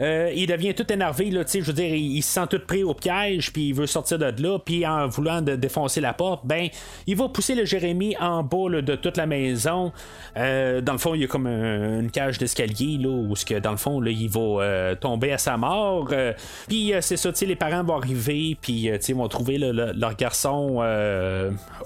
Euh, 0.00 0.32
il 0.34 0.46
devient 0.46 0.74
tout 0.74 0.90
énervé. 0.92 1.30
Là, 1.30 1.42
je 1.52 1.60
veux 1.60 1.72
dire, 1.72 1.94
il, 1.94 2.22
se 2.22 2.32
sent 2.32 2.46
tout 2.50 2.60
pris 2.60 2.82
au 2.82 2.94
piège. 2.94 3.52
Puis 3.52 3.68
il 3.68 3.74
veut 3.74 3.86
sortir 3.86 4.18
de 4.18 4.42
là. 4.42 4.58
Puis 4.58 4.86
en 4.86 5.06
voulant 5.08 5.40
défoncer 5.42 6.00
la 6.00 6.12
porte, 6.12 6.44
ben, 6.44 6.68
il 7.06 7.16
va 7.16 7.28
pousser 7.28 7.54
le 7.54 7.64
Jérémy 7.64 8.16
en 8.18 8.42
bas 8.42 8.80
de 8.80 8.96
toute 8.96 9.16
la 9.16 9.26
maison. 9.26 9.92
dans 10.36 10.92
le 10.92 10.98
fond, 10.98 11.14
il 11.14 11.22
y 11.22 11.24
a 11.24 11.28
comme 11.28 11.46
une 11.46 12.10
cage 12.10 12.38
d'escalier 12.38 12.98
là, 12.98 13.08
où 13.08 13.34
que, 13.34 13.58
dans 13.58 13.70
le 13.70 13.76
fond, 13.76 14.02
il 14.04 14.28
va 14.28 14.96
tomber 14.96 15.32
à 15.32 15.38
sa 15.38 15.56
mort. 15.56 16.12
puis 16.66 16.92
c'est 17.00 17.16
ça, 17.16 17.30
les 17.40 17.56
parents 17.56 17.84
vont 17.84 17.96
arriver. 17.96 18.56
Puis 18.60 18.90
ils 19.08 19.14
vont 19.14 19.28
trouver 19.28 19.58
leur 19.58 20.16
garçon 20.16 20.82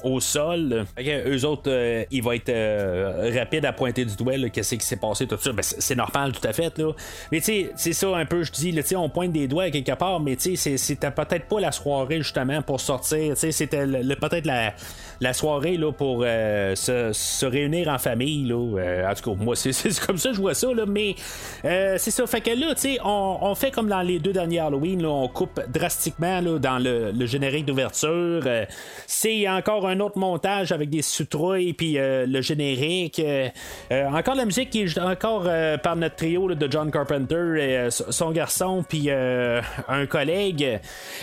au 0.03 0.21
sol. 0.21 0.85
eux 0.99 1.45
autres, 1.45 2.07
ils 2.11 2.22
vont 2.23 2.33
être 2.33 2.49
euh, 2.49 3.31
rapide 3.39 3.65
à 3.65 3.73
pointer 3.73 4.05
du 4.05 4.17
doigt 4.17 4.35
qu'est-ce 4.53 4.75
qui 4.75 4.87
s'est 4.87 4.97
passé, 4.97 5.27
tout 5.27 5.37
ça. 5.39 5.53
Ben, 5.53 5.63
c'est 5.63 5.95
normal, 5.95 6.33
tout 6.33 6.47
à 6.47 6.53
fait. 6.53 6.77
Là. 6.79 6.93
Mais 7.31 7.39
tu 7.41 7.47
sais, 7.47 7.73
c'est 7.77 7.93
ça 7.93 8.17
un 8.17 8.25
peu, 8.25 8.43
je 8.43 8.53
dis, 8.53 8.97
on 8.97 9.09
pointe 9.09 9.33
des 9.33 9.49
doigts 9.49 9.71
quelque 9.71 9.93
part, 9.93 10.21
mais 10.21 10.37
tu 10.37 10.57
sais, 10.57 10.77
c'était 10.77 11.11
peut-être 11.11 11.47
pas 11.47 11.61
la 11.61 11.73
soirée 11.73 12.19
justement 12.19 12.63
pour 12.63 12.81
sortir. 12.81 13.37
C'était 13.37 13.87
peut-être 13.87 14.47
la, 14.47 14.75
la 15.21 15.33
soirée 15.33 15.77
là, 15.77 15.93
pour 15.93 16.23
euh, 16.25 16.75
se, 16.75 17.47
réunir 17.47 17.89
en 17.89 17.99
famille. 17.99 18.45
Là. 18.45 18.79
Euh, 18.79 19.11
en 19.11 19.15
tout 19.15 19.31
cas, 19.31 19.43
moi, 19.43 19.57
c'est 19.57 19.73
comme 20.07 20.19
ça 20.19 20.31
que 20.31 20.37
je 20.37 20.41
vois 20.41 20.55
ça. 20.55 20.73
Là, 20.73 20.85
mais 20.87 21.15
c'est 21.63 22.11
ça. 22.11 22.27
Fait 22.27 22.41
que 22.41 22.51
là, 22.51 22.75
tu 22.75 22.83
sais, 22.83 22.99
on, 23.05 23.55
fait 23.55 23.71
comme 23.71 23.89
dans 23.89 24.03
les 24.03 24.19
deux 24.19 24.33
derniers 24.33 24.61
Halloween, 24.61 25.03
là, 25.03 25.09
on 25.09 25.29
coupe 25.29 25.61
drastiquement 25.69 26.41
là, 26.41 26.59
dans 26.59 26.79
le, 26.79 27.27
générique 27.27 27.67
d'ouverture. 27.67 28.43
c'est 29.07 29.49
encore 29.49 29.87
un 29.87 30.01
autre 30.01 30.19
montage 30.19 30.73
avec 30.73 30.91
des 30.91 31.03
sutrouilles, 31.03 31.73
puis 31.73 31.99
le 32.27 32.41
générique. 32.41 33.21
Euh, 33.21 33.49
euh, 33.91 34.07
encore 34.09 34.35
la 34.35 34.45
musique 34.45 34.71
qui 34.71 34.83
est 34.83 34.99
encore 34.99 35.45
euh, 35.47 35.79
par 35.79 35.97
notre 35.97 36.17
trio 36.17 36.55
de 36.55 36.71
John 36.71 36.91
Carpenter, 36.91 37.59
et, 37.59 37.89
son 37.91 38.31
garçon, 38.31 38.85
puis 38.87 39.11
un 39.11 40.07
collègue 40.09 40.81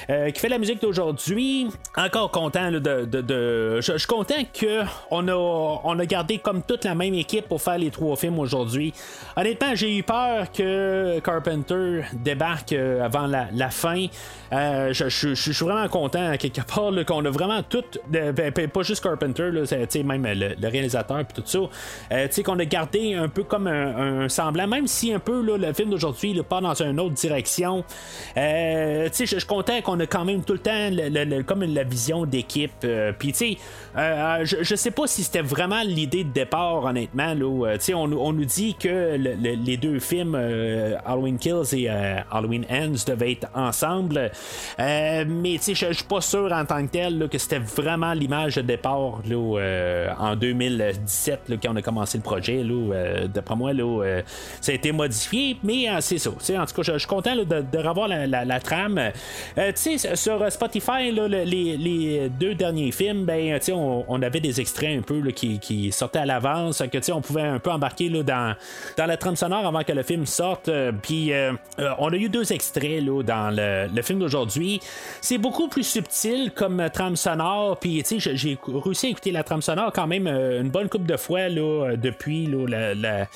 qui 0.07 0.39
fait 0.39 0.49
la 0.49 0.57
musique 0.57 0.81
d'aujourd'hui. 0.81 1.67
Encore 1.97 2.31
content 2.31 2.71
de. 2.71 3.79
Je, 3.81 3.97
suis 3.97 4.07
content 4.07 4.35
qu'on 4.59 5.27
a, 5.27 5.35
on 5.83 5.99
a 5.99 6.05
gardé 6.05 6.37
comme 6.37 6.61
toute 6.61 6.85
la 6.85 6.95
même 6.95 7.13
équipe 7.13 7.47
pour 7.47 7.61
faire 7.61 7.77
les 7.77 7.89
trois 7.89 8.15
films 8.15 8.39
aujourd'hui. 8.39 8.93
Honnêtement, 9.35 9.75
j'ai 9.75 9.97
eu 9.97 10.03
peur 10.03 10.51
que 10.51 11.19
Carpenter 11.19 12.01
débarque 12.13 12.73
avant 12.73 13.27
la, 13.27 13.69
fin. 13.69 14.05
je, 14.51 15.09
suis 15.09 15.65
vraiment 15.65 15.87
content 15.87 16.35
quelque 16.37 16.61
part 16.61 16.91
qu'on 17.05 17.25
a 17.25 17.29
vraiment 17.29 17.61
tout, 17.63 17.83
ben, 18.07 18.31
ben, 18.31 18.51
pas 18.51 18.81
juste 18.83 19.03
Carpenter, 19.03 19.51
là, 19.51 19.63
même 20.03 20.25
le, 20.25 20.55
le 20.59 20.69
réalisateur 20.79 21.23
puis 21.25 21.41
tout 21.41 21.47
ça. 21.47 21.59
Euh, 22.11 22.27
tu 22.27 22.33
sais, 22.33 22.43
qu'on 22.43 22.59
a 22.59 22.65
gardé 22.65 23.13
un 23.13 23.27
peu 23.27 23.43
comme 23.43 23.67
un, 23.67 24.27
semblant, 24.29 24.67
même 24.67 24.87
si 24.87 25.13
un 25.13 25.19
peu 25.19 25.41
là, 25.41 25.57
le 25.57 25.73
film 25.73 25.89
d'aujourd'hui 25.89 26.31
il 26.31 26.43
part 26.43 26.61
dans 26.61 26.81
une 26.81 26.99
autre 26.99 27.15
direction. 27.15 27.83
Euh, 28.37 29.09
tu 29.09 29.15
sais, 29.15 29.25
je 29.25 29.37
suis 29.37 29.47
content 29.47 29.81
qu'on 29.81 29.99
a 29.99 30.05
quand 30.05 30.25
même 30.25 30.43
tout 30.43 30.53
le 30.53 30.59
temps 30.59 30.89
comme 31.45 31.63
la 31.63 31.83
vision 31.83 32.25
d'équipe. 32.25 32.71
Euh, 32.83 33.11
puis 33.17 33.31
tu 33.31 33.37
sais, 33.37 33.57
je, 34.43 34.75
sais 34.75 34.91
pas 34.91 35.07
si 35.07 35.23
c'était 35.23 35.41
vraiment 35.41 35.81
l'idée 35.83 36.23
de 36.23 36.31
départ, 36.31 36.83
honnêtement. 36.83 37.33
Là, 37.33 37.77
tu 37.77 37.85
sais, 37.85 37.93
on, 37.93 38.07
nous 38.07 38.45
dit 38.45 38.75
que 38.75 39.15
les 39.17 39.77
deux 39.77 39.99
films 39.99 40.35
Halloween 41.05 41.37
Kills 41.37 41.73
et 41.73 41.89
Halloween 42.31 42.65
Ends 42.69 43.03
devaient 43.07 43.33
être 43.33 43.47
ensemble. 43.53 44.31
mais 44.77 45.57
tu 45.57 45.75
sais, 45.75 45.75
je 45.75 45.93
suis 45.93 46.03
pas 46.03 46.21
sûr 46.21 46.51
en 46.51 46.65
tant 46.65 46.85
que 46.85 46.91
tel 46.91 47.27
que 47.29 47.37
c'était 47.37 47.59
vraiment 47.59 48.13
l'image 48.13 48.55
de 48.55 48.61
départ 48.61 49.21
là, 49.27 50.15
en 50.17 50.35
2010 50.35 51.31
quand 51.61 51.71
on 51.71 51.75
a 51.75 51.81
commencé 51.81 52.17
le 52.17 52.23
projet. 52.23 52.63
Là, 52.63 52.73
euh, 52.73 53.27
d'après 53.27 53.55
moi, 53.55 53.73
là, 53.73 54.03
euh, 54.03 54.21
ça 54.61 54.71
a 54.71 54.75
été 54.75 54.91
modifié, 54.91 55.57
mais 55.63 55.89
euh, 55.89 55.97
c'est 56.01 56.17
ça. 56.17 56.29
En 56.29 56.65
tout 56.65 56.75
cas, 56.75 56.81
je, 56.83 56.97
suis 56.97 57.07
content 57.07 57.35
de, 57.35 57.43
de, 57.43 57.77
revoir 57.77 58.07
la, 58.07 58.59
trame. 58.59 58.99
sur 59.73 60.51
Spotify, 60.51 61.11
les, 61.11 62.29
deux 62.29 62.55
derniers 62.55 62.91
films, 62.91 63.25
ben, 63.25 63.59
on, 63.71 63.88
on, 64.07 64.21
avait 64.21 64.39
des 64.39 64.61
extraits 64.61 64.97
un 64.97 65.01
peu 65.01 65.21
qui, 65.31 65.91
sortaient 65.91 66.19
à 66.19 66.25
l'avance, 66.25 66.83
que 66.91 67.11
on 67.11 67.21
pouvait 67.21 67.41
un 67.41 67.59
peu 67.59 67.71
embarquer 67.71 68.09
là, 68.09 68.23
dans, 68.23 68.55
la 68.97 69.17
trame 69.17 69.35
sonore 69.35 69.65
avant 69.65 69.83
que 69.83 69.91
le 69.91 70.03
film 70.03 70.25
sorte. 70.25 70.69
Puis 71.01 71.31
on 71.97 72.09
a 72.09 72.15
eu 72.15 72.29
deux 72.29 72.51
extraits 72.53 73.03
là, 73.03 73.23
dans 73.23 73.55
le, 73.55 74.01
film 74.01 74.19
d'aujourd'hui. 74.19 74.79
C'est 75.21 75.37
beaucoup 75.37 75.67
plus 75.67 75.83
subtil 75.83 76.51
comme 76.51 76.89
trame 76.93 77.15
sonore. 77.15 77.77
Puis 77.79 78.03
j'ai 78.07 78.57
réussi 78.67 79.07
à 79.07 79.09
écouter 79.09 79.31
la 79.31 79.43
trame 79.43 79.61
sonore 79.61 79.91
quand 79.93 80.07
même 80.07 80.27
une 80.27 80.69
bonne 80.69 80.89
coupe 80.89 81.05
de 81.05 81.17
fois 81.17 81.49
depuis 81.49 82.45
là, 82.45 82.93
la, 82.95 83.27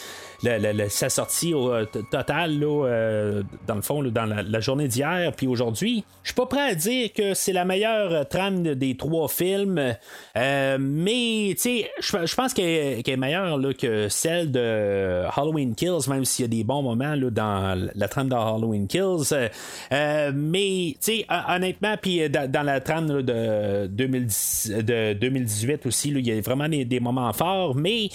sa 0.89 1.09
sortie 1.09 1.53
au 1.53 1.85
total, 1.85 2.59
dans 2.59 3.75
le 3.75 3.81
fond, 3.81 4.03
dans 4.03 4.25
la, 4.25 4.59
journée 4.59 4.87
d'hier, 4.87 5.31
puis 5.35 5.47
aujourd'hui. 5.47 6.03
Je 6.23 6.29
suis 6.29 6.35
pas 6.35 6.45
prêt 6.45 6.69
à 6.71 6.75
dire 6.75 7.11
que 7.13 7.33
c'est 7.33 7.53
la 7.53 7.65
meilleure 7.65 8.27
trame 8.27 8.75
des 8.75 8.95
trois 8.95 9.27
films, 9.27 9.95
mais 10.35 11.55
je 11.55 12.35
pense 12.35 12.53
qu'elle 12.53 13.01
est 13.05 13.17
meilleure 13.17 13.59
que 13.77 14.07
celle 14.09 14.51
de 14.51 15.23
Halloween 15.35 15.75
Kills, 15.75 16.09
même 16.09 16.25
s'il 16.25 16.43
y 16.43 16.45
a 16.45 16.49
des 16.49 16.63
bons 16.63 16.81
moments 16.81 17.15
dans 17.17 17.89
la 17.93 18.07
trame 18.07 18.29
de 18.29 18.35
Halloween 18.35 18.87
Kills. 18.87 19.33
mais, 19.91 20.95
honnêtement, 21.49 21.95
puis 22.01 22.29
dans, 22.29 22.65
la 22.65 22.79
trame 22.81 23.21
de, 23.21 23.87
2018 23.87 25.85
aussi, 25.85 26.09
il 26.09 26.27
y 26.27 26.31
a 26.31 26.41
vraiment 26.41 26.67
des, 26.69 26.99
moments 26.99 27.33
forts, 27.33 27.75
mais 27.75 28.09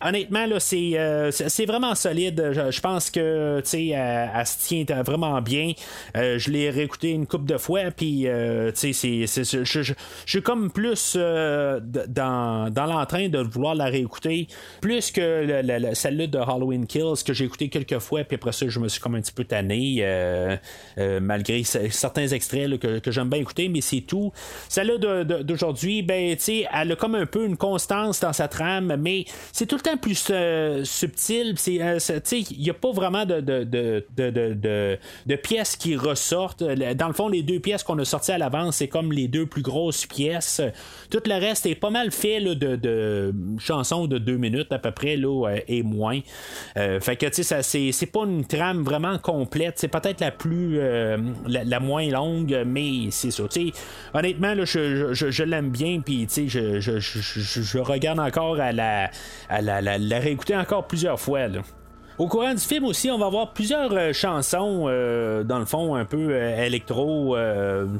honnêtement, 0.00 0.46
là, 0.46 0.58
euh, 0.72 1.30
c'est, 1.48 1.66
vraiment 1.66 1.94
solide. 1.94 2.52
Je, 2.70 2.80
pense 2.80 3.10
que 3.10 3.62
elle, 3.72 4.30
elle, 4.34 4.46
se 4.46 4.58
tient 4.66 4.84
vraiment 5.02 5.40
bien. 5.40 5.72
Euh, 6.16 6.38
je 6.38 6.50
l'ai 6.50 6.70
réécouté 6.70 7.10
une 7.10 7.26
couple 7.26 7.46
de 7.46 7.56
fois, 7.56 7.90
puis 7.90 8.26
euh, 8.26 8.72
je, 8.74 9.94
suis 10.26 10.42
comme 10.42 10.70
plus 10.70 11.16
dans, 11.16 12.70
dans 12.70 12.86
l'entrain 12.86 13.28
de 13.28 13.38
vouloir 13.38 13.74
la 13.74 13.86
réécouter, 13.86 14.48
plus 14.80 15.10
que 15.10 15.62
celle-là 15.94 16.26
de 16.26 16.38
Halloween 16.38 16.86
Kills 16.86 17.22
que 17.24 17.32
j'ai 17.32 17.44
écouté 17.44 17.68
quelques 17.68 17.98
fois, 17.98 18.24
puis 18.24 18.36
après 18.36 18.52
ça, 18.52 18.68
je 18.68 18.78
me 18.78 18.88
suis 18.88 19.00
comme 19.00 19.14
un 19.14 19.20
petit 19.20 19.32
peu 19.32 19.44
tanné, 19.44 20.04
malgré 21.20 21.62
certains 21.64 22.28
extraits 22.28 22.78
que, 22.78 22.98
que 22.98 23.10
j'aime 23.10 23.28
bien 23.28 23.40
écouter, 23.40 23.68
mais 23.68 23.80
c'est 23.80 24.00
tout. 24.02 24.32
Celle-là 24.68 25.24
d'aujourd'hui, 25.42 26.02
ben, 26.02 26.36
elle 26.72 26.92
a 26.92 26.96
comme 26.96 27.14
un 27.14 27.26
peu 27.26 27.44
une 27.44 27.56
constance 27.56 28.20
dans 28.20 28.32
sa 28.32 28.48
trame, 28.48 28.96
mais 28.98 29.24
c'est 29.52 29.66
tout 29.66 29.76
le 29.76 29.82
temps 29.82 29.96
plus 29.96 30.28
euh, 30.30 30.84
Euh, 31.42 31.98
il 32.32 32.60
n'y 32.60 32.70
a 32.70 32.74
pas 32.74 32.92
vraiment 32.92 33.24
de, 33.26 33.40
de, 33.40 35.36
pièces 35.36 35.76
qui 35.76 35.96
ressortent. 35.96 36.62
Dans 36.62 37.08
le 37.08 37.12
fond, 37.12 37.28
les 37.28 37.42
deux 37.42 37.60
pièces 37.60 37.82
qu'on 37.82 37.98
a 37.98 38.04
sorties 38.04 38.32
à 38.32 38.38
l'avance, 38.38 38.76
c'est 38.76 38.88
comme 38.88 39.12
les 39.12 39.28
deux 39.28 39.46
plus 39.46 39.62
grosses 39.62 40.06
pièces. 40.06 40.60
Tout 41.10 41.22
le 41.26 41.34
reste 41.34 41.66
est 41.66 41.74
pas 41.74 41.90
mal 41.90 42.10
fait 42.10 42.40
de, 42.40 43.34
chansons 43.58 44.06
de 44.06 44.18
deux 44.18 44.36
minutes 44.36 44.72
à 44.72 44.78
peu 44.78 44.90
près 44.90 45.16
là, 45.16 45.48
euh, 45.48 45.58
et 45.68 45.82
moins. 45.82 46.20
fait 46.74 47.16
que 47.16 47.42
ça, 47.42 47.62
c'est, 47.62 48.10
pas 48.12 48.24
une 48.24 48.44
trame 48.44 48.82
vraiment 48.82 49.18
complète. 49.18 49.74
C'est 49.78 49.88
peut-être 49.88 50.20
la 50.20 50.30
plus 50.30 50.78
la, 51.46 51.80
moins 51.80 52.08
longue, 52.08 52.62
mais 52.66 53.10
c'est 53.10 53.30
ça. 53.30 53.44
honnêtement, 54.14 54.54
je, 54.64 55.42
l'aime 55.42 55.70
bien, 55.70 56.00
puis 56.00 56.26
je, 56.28 56.80
je, 56.80 57.78
regarde 57.78 58.20
encore 58.20 58.60
à 58.60 58.72
la, 58.72 59.10
à 59.48 59.60
la, 59.60 59.80
la 59.80 60.18
réécouter 60.18 60.56
encore 60.56 60.86
plusieurs 60.86 61.20
fois. 61.20 61.23
Au 62.16 62.28
courant 62.28 62.54
du 62.54 62.60
film 62.60 62.84
aussi, 62.84 63.10
on 63.10 63.18
va 63.18 63.26
avoir 63.26 63.52
plusieurs 63.52 63.92
euh, 63.92 64.12
chansons, 64.12 64.84
euh, 64.86 65.42
dans 65.42 65.58
le 65.58 65.64
fond, 65.64 65.96
un 65.96 66.04
peu 66.04 66.28
euh, 66.30 66.64
électro, 66.64 67.36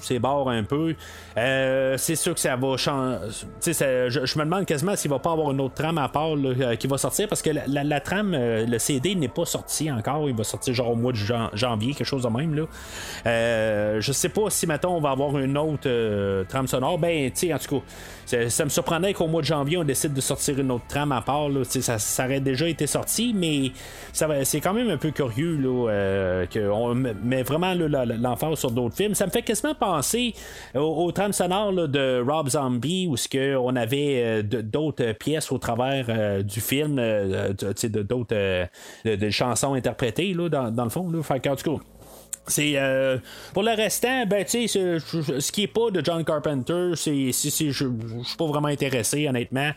c'est 0.00 0.20
barre 0.20 0.48
un 0.48 0.62
peu. 0.62 0.94
c'est 1.34 2.14
sûr 2.14 2.34
que 2.34 2.40
ça 2.40 2.54
va 2.54 2.76
changer. 2.76 3.18
Je, 3.60 4.38
me 4.38 4.44
demande 4.44 4.66
quasiment 4.66 4.94
s'il 4.94 5.10
va 5.10 5.18
pas 5.18 5.32
avoir 5.32 5.50
une 5.50 5.60
autre 5.60 5.74
trame 5.74 5.98
à 5.98 6.08
part 6.08 6.34
qui 6.78 6.86
va 6.86 6.96
sortir 6.96 7.28
parce 7.28 7.42
que 7.42 7.50
la, 7.50 8.00
trame, 8.00 8.36
le 8.36 8.78
CD 8.78 9.16
n'est 9.16 9.28
pas 9.28 9.44
sorti 9.44 9.90
encore. 9.90 10.28
Il 10.28 10.36
va 10.36 10.44
sortir 10.44 10.74
genre 10.74 10.90
au 10.90 10.96
mois 10.96 11.12
de 11.12 11.18
janvier, 11.54 11.94
quelque 11.94 12.06
chose 12.06 12.22
de 12.22 12.28
même. 12.28 12.54
Là. 12.54 14.00
je 14.00 14.12
sais 14.12 14.28
pas 14.28 14.48
si 14.50 14.66
maintenant 14.66 14.96
on 14.96 15.00
va 15.00 15.10
avoir 15.10 15.36
une 15.38 15.58
autre 15.58 16.44
trame 16.44 16.68
sonore. 16.68 16.98
Ben, 16.98 17.32
tu 17.32 17.52
en 17.52 17.58
tout 17.58 17.80
cas. 17.80 17.84
Ça, 18.26 18.64
me 18.64 18.70
surprenait 18.70 19.14
qu'au 19.14 19.26
mois 19.26 19.42
de 19.42 19.46
janvier, 19.46 19.78
on 19.78 19.84
décide 19.84 20.12
de 20.14 20.20
sortir 20.20 20.58
une 20.58 20.70
autre 20.70 20.86
trame 20.88 21.12
à 21.12 21.22
part. 21.22 21.48
Ça, 21.64 21.98
ça, 21.98 22.24
aurait 22.24 22.40
déjà 22.40 22.68
été 22.68 22.86
sorti, 22.86 23.34
mais 23.34 23.72
c'est 24.12 24.60
quand 24.60 24.72
même 24.72 24.90
un 24.90 24.96
peu 24.96 25.10
curieux 25.10 25.56
là, 25.56 25.90
euh, 25.90 26.46
qu'on 26.46 26.94
met 26.94 27.42
vraiment 27.42 27.74
l'emphase 27.74 28.58
sur 28.58 28.70
d'autres 28.70 28.96
films. 28.96 29.14
Ça 29.14 29.26
me 29.26 29.30
fait 29.30 29.42
quasiment 29.42 29.74
penser 29.74 30.34
aux, 30.74 31.12
trames 31.12 31.32
sonores 31.32 31.88
de 31.88 32.22
Rob 32.26 32.48
Zombie, 32.48 33.06
où 33.08 33.16
ce 33.16 33.56
on 33.56 33.76
avait 33.76 34.22
euh, 34.22 34.42
d'autres 34.42 35.12
pièces 35.12 35.50
au 35.52 35.58
travers 35.58 36.06
euh, 36.08 36.42
du 36.42 36.60
film, 36.60 36.96
de, 36.96 38.02
d'autres 38.02 38.68
de, 39.04 39.30
chansons 39.30 39.74
interprétées 39.74 40.34
là, 40.34 40.48
dans, 40.48 40.84
le 40.84 40.90
fond. 40.90 41.10
Là. 41.10 41.22
Fait 41.22 41.46
en 41.48 41.56
tout 41.56 41.76
cas, 41.76 41.84
c'est 42.46 42.72
euh, 42.76 43.18
pour 43.52 43.62
le 43.62 43.72
restant, 43.72 44.26
ben 44.26 44.44
tu 44.44 44.68
sais, 44.68 44.98
ce 44.98 45.52
qui 45.52 45.62
est 45.62 45.68
pas 45.68 45.90
de 45.90 46.04
John 46.04 46.24
Carpenter, 46.24 46.92
c'est, 46.94 47.32
je 47.32 47.70
suis 47.70 48.36
pas 48.36 48.46
vraiment 48.46 48.68
intéressé 48.68 49.26
honnêtement. 49.28 49.70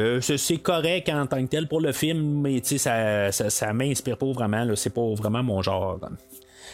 Euh, 0.00 0.20
c'est 0.20 0.58
correct 0.58 1.08
en 1.08 1.26
tant 1.26 1.42
que 1.44 1.50
tel 1.50 1.68
pour 1.68 1.80
le 1.80 1.92
film, 1.92 2.40
mais 2.42 2.60
tu 2.60 2.70
sais, 2.70 2.78
ça, 2.78 3.32
ça, 3.32 3.50
ça 3.50 3.72
m'inspire 3.72 4.16
pas 4.16 4.30
vraiment. 4.32 4.66
C'est 4.76 4.94
pas 4.94 5.14
vraiment 5.14 5.42
mon 5.42 5.62
genre. 5.62 5.98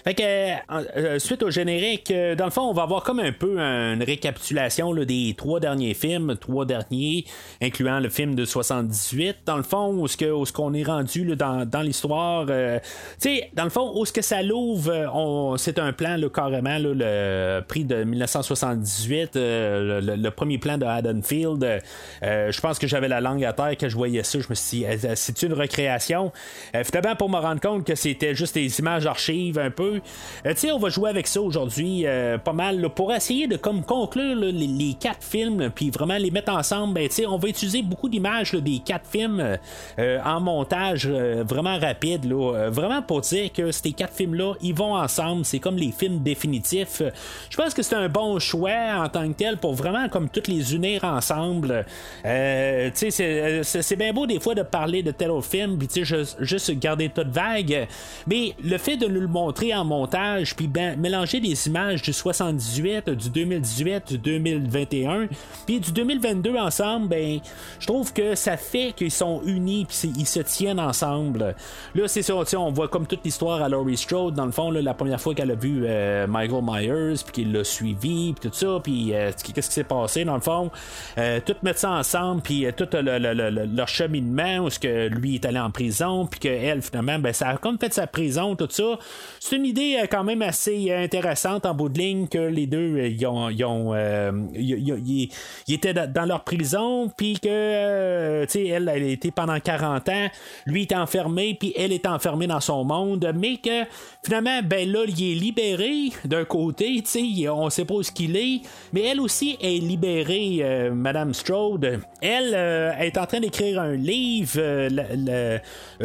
Fait 0.05 0.15
que, 0.15 0.23
euh, 0.23 0.85
euh, 0.97 1.19
suite 1.19 1.43
au 1.43 1.51
générique, 1.51 2.11
euh, 2.11 2.35
dans 2.35 2.45
le 2.45 2.51
fond, 2.51 2.63
on 2.63 2.73
va 2.73 2.83
avoir 2.83 3.03
comme 3.03 3.21
un 3.21 3.33
peu 3.33 3.59
une 3.59 4.03
récapitulation 4.03 4.95
des 4.95 5.35
trois 5.37 5.61
derniers 5.61 5.95
films, 5.95 6.37
trois 6.37 6.65
derniers, 6.65 7.25
incluant 7.63 8.01
le 8.01 8.09
film 8.09 8.35
de 8.35 8.45
78. 8.45 9.39
Dans 9.47 9.57
le 9.57 9.63
fond, 9.63 9.93
où 9.93 10.09
ce 10.09 10.53
qu'on 10.53 10.75
est 10.75 10.83
rendu 10.83 11.37
dans, 11.37 11.83
l'histoire, 11.83 12.47
tu 12.47 12.53
sais, 13.19 13.51
dans 13.55 13.65
le 13.65 13.71
fond, 13.71 13.93
où 13.95 14.05
ce 14.05 14.13
que 14.13 14.23
ça 14.23 14.43
l'ouvre, 14.43 15.57
c'est 15.59 15.79
un 15.79 15.93
plan 15.93 16.17
carrément, 16.33 16.79
le 16.79 17.61
prix 17.61 17.85
de 17.85 18.05
1978, 18.05 19.33
le, 19.35 20.31
premier 20.31 20.59
plan 20.59 20.79
de 20.79 20.85
Haddonfield. 20.85 21.83
je 22.23 22.61
pense 22.61 22.79
que 22.79 22.87
j'avais 22.87 23.09
la 23.09 23.21
langue 23.21 23.45
à 23.45 23.53
terre 23.53 23.75
quand 23.79 23.89
je 23.89 23.97
voyais 23.97 24.23
ça. 24.23 24.39
Je 24.41 24.47
me 24.49 24.55
suis 24.55 24.79
dit, 24.81 24.87
c'est 25.15 25.43
une 25.43 25.53
recréation? 25.53 26.33
finalement, 26.85 27.17
pour 27.17 27.31
me 27.31 27.39
rendre 27.39 27.61
compte 27.61 27.87
que 27.87 27.95
c'était 27.95 28.35
juste 28.35 28.55
des 28.55 28.79
images 28.81 29.07
archives 29.07 29.59
un 29.59 29.71
peu 29.71 29.98
euh, 30.47 30.55
on 30.73 30.79
va 30.79 30.89
jouer 30.89 31.11
avec 31.11 31.27
ça 31.27 31.41
aujourd'hui 31.41 32.07
euh, 32.07 32.39
pas 32.39 32.53
mal 32.53 32.89
pour 32.91 33.13
essayer 33.13 33.47
de 33.47 33.57
comme 33.57 33.85
conclure 33.85 34.37
les, 34.37 34.95
quatre 34.99 35.23
films, 35.23 35.71
puis 35.75 35.91
vraiment 35.91 36.17
les 36.17 36.31
mettre 36.31 36.53
ensemble. 36.53 36.95
Ben, 36.95 37.09
on 37.29 37.37
va 37.37 37.49
utiliser 37.49 37.83
beaucoup 37.83 38.09
d'images 38.09 38.53
des 38.53 38.79
quatre 38.79 39.07
films 39.09 39.59
euh, 39.99 40.19
en 40.25 40.41
montage 40.41 41.07
vraiment 41.07 41.79
rapide, 41.79 42.27
vraiment 42.27 43.03
pour 43.03 43.21
dire 43.23 43.53
que 43.53 43.71
ces 43.71 43.93
quatre 43.93 44.15
films-là, 44.15 44.55
ils 44.61 44.75
vont 44.75 44.95
ensemble. 44.95 45.45
C'est 45.45 45.59
comme 45.59 45.77
les 45.77 45.93
films 45.93 46.23
définitifs. 46.23 47.03
Je 47.51 47.57
pense 47.57 47.75
que 47.75 47.83
c'est 47.83 47.97
un 47.97 48.09
bon 48.09 48.39
choix 48.39 48.71
en 48.99 49.09
tant 49.09 49.29
que 49.29 49.35
tel 49.35 49.57
pour 49.57 49.75
vraiment 49.75 50.09
comme 50.09 50.29
toutes 50.29 50.49
les 50.49 50.75
unir 50.75 51.05
ensemble. 51.05 51.85
c'est 52.25 53.97
bien 53.97 54.13
beau 54.13 54.27
des 54.27 54.41
fois 54.41 54.55
de 54.55 54.63
parler 54.63 55.03
de 55.03 55.11
tel 55.11 55.31
autre 55.31 55.47
film, 55.47 55.79
puis 55.79 56.05
juste, 56.05 56.71
garder 56.79 57.09
tout 57.09 57.23
vague, 57.27 57.87
mais 58.27 58.55
le 58.63 58.79
fait 58.79 58.97
de 58.97 59.07
nous 59.07 59.21
le 59.21 59.27
montrer 59.27 59.75
montage, 59.85 60.55
puis 60.55 60.67
ben, 60.67 60.99
mélanger 60.99 61.41
des 61.41 61.67
images 61.67 62.03
du 62.03 62.13
78, 62.13 63.11
du 63.11 63.31
2018, 63.31 64.09
du 64.09 64.19
2021, 64.19 65.29
puis 65.67 65.81
du 65.81 65.93
2022 65.93 66.57
ensemble, 66.57 67.09
ben, 67.09 67.41
je 67.79 67.87
trouve 67.87 68.13
que 68.13 68.35
ça 68.35 68.57
fait 68.57 68.93
qu'ils 68.97 69.11
sont 69.11 69.43
unis, 69.45 69.87
puis 69.87 70.13
ils 70.17 70.27
se 70.27 70.41
tiennent 70.41 70.81
ensemble. 70.81 71.55
Là, 71.95 72.09
c'est 72.09 72.23
ça, 72.23 72.35
on 72.35 72.73
voit 72.73 72.89
comme 72.89 73.07
toute 73.07 73.25
l'histoire 73.25 73.63
à 73.63 73.69
Laurie 73.69 73.97
Strode, 73.97 74.35
dans 74.35 74.47
le 74.47 74.53
fond, 74.53 74.71
la 74.71 74.95
première 74.95 75.21
fois 75.21 75.35
qu'elle 75.35 75.51
a 75.51 75.55
vu 75.55 75.85
euh, 75.85 76.27
Michael 76.27 76.63
Myers, 76.63 77.23
puis 77.25 77.33
qu'il 77.33 77.53
l'a 77.53 77.65
suivi, 77.65 78.35
puis 78.35 78.49
tout 78.49 78.55
ça, 78.55 78.81
puis 78.83 79.15
euh, 79.15 79.31
qu'est-ce 79.55 79.69
qui 79.69 79.75
s'est 79.75 79.85
passé, 79.85 80.25
dans 80.25 80.35
le 80.35 80.41
fond. 80.41 80.71
Euh, 81.19 81.41
tout 81.45 81.55
mettre 81.63 81.81
ça 81.81 81.91
ensemble, 81.93 82.43
puis 82.43 82.67
tout 82.77 82.89
leur 82.93 83.89
cheminement, 83.89 84.59
où 84.59 84.71
ce 84.71 84.79
que 84.79 85.09
lui 85.09 85.37
est 85.37 85.45
allé 85.45 85.59
en 85.59 85.71
prison, 85.71 86.27
puis 86.27 86.41
qu'elle, 86.41 86.83
finalement, 86.83 87.19
ben, 87.19 87.33
ça 87.33 87.49
a 87.49 87.57
comme 87.57 87.79
fait 87.79 87.93
sa 87.93 88.07
prison, 88.07 88.57
tout 88.57 88.69
ça. 88.71 88.99
C'est 89.41 89.57
une 89.57 89.65
idée 89.69 89.99
euh, 90.01 90.07
quand 90.11 90.25
même 90.25 90.43
assez 90.43 90.93
intéressante 90.93 91.67
en 91.67 91.75
bout 91.75 91.89
de 91.89 91.99
ligne 91.99 92.27
que 92.27 92.39
les 92.39 92.67
deux 92.67 92.97
euh, 92.97 93.09
ils 93.09 93.27
ont, 93.27 93.51
ils, 93.51 93.65
ont, 93.65 93.95
euh, 93.95 94.33
ils, 94.55 95.31
étaient 95.69 95.95
dans 95.95 96.25
leur 96.25 96.45
prison 96.45 97.11
puis 97.17 97.39
que 97.39 98.45
tu 98.45 98.51
sais 98.51 98.67
elle 98.67 98.91
elle 98.93 99.05
était 99.05 99.31
pendant 99.31 99.59
40 99.59 100.09
ans 100.09 100.29
lui 100.67 100.83
est 100.83 100.95
enfermé 100.95 101.57
puis 101.59 101.73
elle 101.77 101.93
est 101.93 102.07
enfermée 102.07 102.47
dans 102.47 102.61
son 102.61 102.85
monde 102.85 103.31
mais 103.37 103.59
que 103.59 103.85
finalement 104.25 104.61
ben 104.65 104.91
là 104.91 105.05
il 105.07 105.33
est 105.33 105.35
libéré 105.35 106.11
d'un 106.25 106.45
côté 106.45 107.03
tu 107.03 107.11
sais 107.11 107.49
on 107.49 107.71
sait 107.71 107.85
pas 107.85 107.95
où 107.95 108.03
ce 108.03 108.13
qu'il 108.13 108.37
est 108.37 108.63
mais 108.93 109.03
elle 109.03 109.21
aussi 109.21 109.57
est 109.61 109.81
libérée 109.81 110.91
Madame 110.93 111.35
Strode. 111.35 112.01
Elle 112.21 112.55
est 113.01 113.17
en 113.19 113.27
train 113.27 113.41
d'écrire 113.41 113.81
un 113.81 113.95
livre 113.95 114.89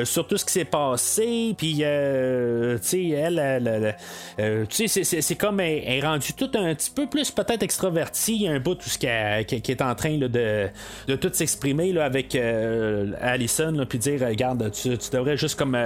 sur 0.04 0.28
tout 0.28 0.38
ce 0.38 0.46
qui 0.46 0.54
s'est 0.54 0.66
passé 0.66 1.56
puis 1.58 1.76
tu 1.76 1.84
sais 2.82 3.10
elle 3.10 3.40
tu 4.70 4.88
sais, 4.88 5.04
c'est 5.04 5.36
comme 5.36 5.60
elle, 5.60 5.84
est 5.86 6.02
rendue 6.02 6.34
tout 6.34 6.50
un 6.56 6.74
petit 6.76 6.92
peu 6.92 7.08
plus 7.08 7.32
peut-être 7.32 7.64
extravertie. 7.64 8.48
Un 8.48 8.60
bout 8.60 8.76
tout 8.76 8.90
ce 8.90 8.98
qui, 8.98 9.08
est 9.08 9.82
en 9.82 9.96
train 9.96 10.18
de, 10.18 10.28
de 10.28 11.16
tout 11.16 11.30
s'exprimer 11.34 11.98
avec 12.00 12.36
Allison, 12.36 13.86
puis 13.88 14.00
dire 14.00 14.22
regarde, 14.22 14.72
tu, 14.72 14.90
devrais 15.12 15.38
juste 15.38 15.58
comme 15.58 15.78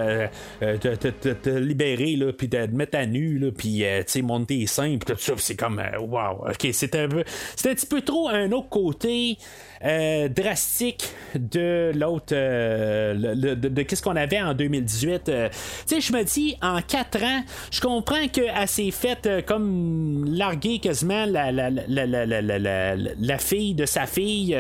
te, 0.60 1.50
libérer, 1.50 2.18
puis 2.38 2.50
te 2.50 2.68
mettre 2.68 2.98
à 2.98 3.06
nu, 3.06 3.52
puis 3.58 3.84
monter 4.22 4.60
tes 4.60 4.68
seins, 4.68 4.98
puis 4.98 5.14
tout 5.14 5.20
ça. 5.20 5.34
C'est 5.38 5.56
comme 5.56 5.82
wow, 6.00 6.48
ok, 6.50 6.68
c'est 6.72 6.96
un 6.96 7.08
peu, 7.08 7.20
un 7.20 7.74
petit 7.74 7.86
peu 7.86 8.02
trop 8.02 8.28
un 8.30 8.52
autre 8.52 8.70
côté. 8.70 9.38
Euh, 9.84 10.28
drastique 10.28 11.14
de 11.36 11.92
l'autre, 11.94 12.34
euh, 12.34 13.36
de, 13.36 13.84
qu'est-ce 13.84 14.02
qu'on 14.02 14.16
avait 14.16 14.42
en 14.42 14.56
2018. 14.56 15.30
Euh, 15.30 15.50
tu 15.50 15.56
sais, 15.86 16.02
je 16.02 16.14
me 16.14 16.24
dis, 16.24 16.58
en 16.64 16.82
4 16.82 17.24
ans, 17.24 17.44
je 17.72 17.82
comprends 17.82 18.28
qu'elle 18.28 18.68
s'est 18.68 18.92
faite 18.92 19.30
comme 19.46 20.26
larguer 20.26 20.80
quasiment 20.80 21.26
la, 21.26 21.52
la, 21.52 21.70
la, 21.70 22.96
la, 22.96 23.38
fille 23.38 23.74
de 23.74 23.86
sa 23.86 24.06
fille 24.06 24.58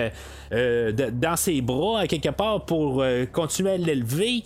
dans 0.51 1.35
ses 1.35 1.61
bras, 1.61 2.01
à 2.01 2.07
quelque 2.07 2.29
part, 2.29 2.65
pour 2.65 3.03
continuer 3.31 3.71
à 3.71 3.77
l'élever. 3.77 4.43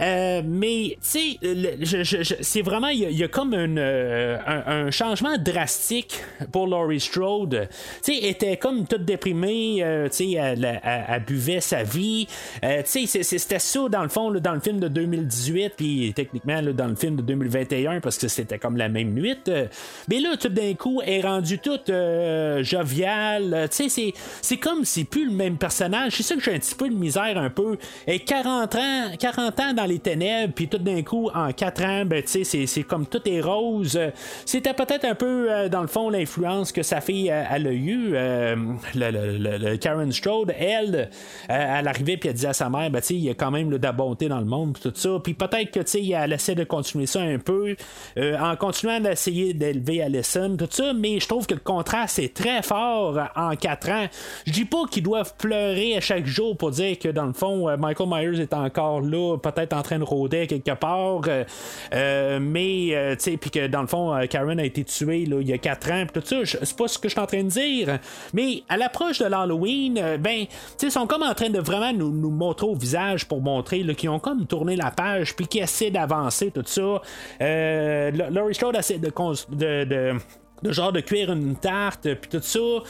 Euh, 0.00 0.42
mais, 0.44 0.96
tu 1.02 1.38
sais, 1.38 2.36
c'est 2.40 2.62
vraiment, 2.62 2.88
il 2.88 3.10
y, 3.10 3.24
a 3.24 3.28
comme 3.28 3.54
euh, 3.54 4.38
un, 4.46 4.90
changement 4.90 5.36
drastique 5.38 6.22
pour 6.52 6.66
Laurie 6.66 7.00
Strode. 7.00 7.68
Tu 8.04 8.14
sais, 8.14 8.28
était 8.28 8.56
comme 8.56 8.86
toute 8.86 9.04
déprimée, 9.04 9.78
euh, 9.82 10.08
tu 10.08 10.16
sais, 10.16 10.30
elle, 10.32 11.24
buvait 11.26 11.60
sa 11.60 11.82
vie. 11.82 12.26
tu 12.62 13.06
sais, 13.06 13.22
c'était 13.22 13.58
ça, 13.58 13.88
dans 13.88 14.02
le 14.02 14.08
fond, 14.08 14.30
dans 14.30 14.54
le 14.54 14.60
film 14.60 14.78
de 14.78 14.88
2018, 14.88 15.72
puis 15.76 16.12
techniquement, 16.14 16.62
dans 16.62 16.86
le 16.86 16.94
film 16.94 17.16
de 17.16 17.22
2021, 17.22 18.00
parce 18.00 18.18
que 18.18 18.28
c'était 18.28 18.58
comme 18.58 18.76
la 18.76 18.88
même 18.88 19.12
nuit. 19.12 19.36
mais 20.08 20.20
là, 20.20 20.36
tout 20.36 20.48
d'un 20.48 20.74
coup, 20.74 21.00
elle 21.04 21.14
est 21.14 21.20
rendue 21.22 21.58
toute 21.58 21.90
joviale. 22.62 23.68
Tu 23.70 23.88
sais, 23.88 24.14
c'est 24.42 24.56
comme 24.56 24.84
c'est 24.84 25.04
plus 25.04 25.26
le 25.26 25.32
même 25.32 25.56
personnage. 25.56 26.12
C'est 26.16 26.22
ça 26.22 26.34
que 26.36 26.40
j'ai 26.40 26.54
un 26.54 26.58
petit 26.58 26.74
peu 26.74 26.88
de 26.88 26.94
misère 26.94 27.36
un 27.36 27.50
peu. 27.50 27.76
Et 28.06 28.20
40 28.20 28.74
ans, 28.76 29.10
40 29.18 29.60
ans 29.60 29.72
dans 29.74 29.87
les 29.88 29.98
ténèbres, 29.98 30.52
puis 30.54 30.68
tout 30.68 30.78
d'un 30.78 31.02
coup, 31.02 31.30
en 31.34 31.52
quatre 31.52 31.82
ans, 31.84 32.04
ben, 32.04 32.22
tu 32.22 32.44
sais, 32.44 32.66
c'est 32.66 32.82
comme 32.82 33.06
tout 33.06 33.20
est 33.28 33.40
rose. 33.40 33.98
C'était 34.44 34.74
peut-être 34.74 35.04
un 35.04 35.14
peu, 35.14 35.50
euh, 35.50 35.68
dans 35.68 35.82
le 35.82 35.88
fond, 35.88 36.10
l'influence 36.10 36.72
que 36.72 36.82
sa 36.82 37.00
fille, 37.00 37.30
euh, 37.30 37.44
a 37.48 37.58
eu. 37.58 38.12
Euh, 38.14 38.56
le, 38.94 39.76
Karen 39.76 40.12
Strode, 40.12 40.54
elle, 40.58 41.10
elle 41.48 41.88
arrivait, 41.88 42.16
puis 42.16 42.28
elle 42.28 42.34
disait 42.34 42.48
à 42.48 42.52
sa 42.52 42.68
mère, 42.68 42.90
ben, 42.90 43.00
tu 43.00 43.08
sais, 43.08 43.14
il 43.14 43.24
y 43.24 43.30
a 43.30 43.34
quand 43.34 43.50
même 43.50 43.70
de 43.70 43.78
la 43.82 43.92
bonté 43.92 44.28
dans 44.28 44.38
le 44.38 44.46
monde, 44.46 44.78
tout 44.80 44.92
ça. 44.94 45.18
Puis 45.22 45.34
peut-être 45.34 45.70
que, 45.70 45.80
tu 45.80 45.90
sais, 45.90 46.06
elle 46.08 46.32
essaie 46.32 46.54
de 46.54 46.64
continuer 46.64 47.06
ça 47.06 47.20
un 47.20 47.38
peu, 47.38 47.76
en 48.16 48.56
continuant 48.56 49.00
d'essayer 49.00 49.54
d'élever 49.54 50.02
Allison, 50.02 50.56
tout 50.56 50.68
ça, 50.70 50.92
mais 50.92 51.20
je 51.20 51.26
trouve 51.26 51.46
que 51.46 51.54
le 51.54 51.60
contraste 51.60 52.18
est 52.18 52.34
très 52.34 52.62
fort 52.62 53.18
en 53.36 53.54
quatre 53.56 53.90
ans. 53.90 54.06
Je 54.46 54.52
dis 54.52 54.64
pas 54.64 54.84
qu'ils 54.90 55.02
doivent 55.02 55.34
pleurer 55.38 55.96
à 55.96 56.00
chaque 56.00 56.26
jour 56.26 56.56
pour 56.56 56.70
dire 56.70 56.98
que, 56.98 57.08
dans 57.08 57.26
le 57.26 57.32
fond, 57.32 57.76
Michael 57.76 58.08
Myers 58.08 58.40
est 58.40 58.54
encore 58.54 59.00
là, 59.00 59.36
peut-être 59.38 59.72
en 59.78 59.82
train 59.82 59.98
de 59.98 60.04
rôder 60.04 60.46
quelque 60.46 60.74
part. 60.74 61.22
Euh, 61.28 61.44
euh, 61.94 62.38
mais, 62.40 62.90
euh, 62.92 63.14
tu 63.16 63.30
sais, 63.30 63.36
puis 63.36 63.50
que 63.50 63.66
dans 63.66 63.80
le 63.80 63.86
fond, 63.86 64.18
Karen 64.28 64.58
a 64.60 64.64
été 64.64 64.84
tuée 64.84 65.26
là, 65.26 65.38
il 65.40 65.48
y 65.48 65.52
a 65.52 65.58
4 65.58 65.90
ans, 65.92 66.06
tout 66.12 66.22
ça, 66.24 66.36
c'est 66.44 66.76
pas 66.76 66.88
ce 66.88 66.98
que 66.98 67.08
je 67.08 67.14
suis 67.14 67.20
en 67.20 67.26
train 67.26 67.42
de 67.42 67.48
dire. 67.48 67.98
Mais 68.32 68.62
à 68.68 68.76
l'approche 68.76 69.18
de 69.18 69.26
l'Halloween, 69.26 69.94
ben, 70.18 70.46
tu 70.46 70.54
sais, 70.76 70.86
ils 70.86 70.92
sont 70.92 71.06
comme 71.06 71.22
en 71.22 71.34
train 71.34 71.50
de 71.50 71.60
vraiment 71.60 71.92
nous, 71.92 72.30
montrer 72.30 72.66
au 72.66 72.74
visage 72.74 73.26
pour 73.26 73.40
montrer 73.40 73.84
qu'ils 73.94 74.10
ont 74.10 74.18
comme 74.18 74.46
tourné 74.46 74.76
la 74.76 74.90
page, 74.90 75.34
puis 75.34 75.46
qu'ils 75.46 75.62
essaient 75.62 75.90
d'avancer, 75.90 76.50
tout 76.50 76.62
ça. 76.64 77.00
Laurie 78.30 78.54
Strode 78.54 78.76
essaie 78.76 78.98
de 78.98 79.12
de 79.50 80.18
genre 80.64 80.92
de 80.92 81.00
cuire 81.00 81.32
une 81.32 81.56
tarte, 81.56 82.02
puis 82.14 82.30
tout 82.30 82.40
ça. 82.42 82.58
Euh, 82.58 82.82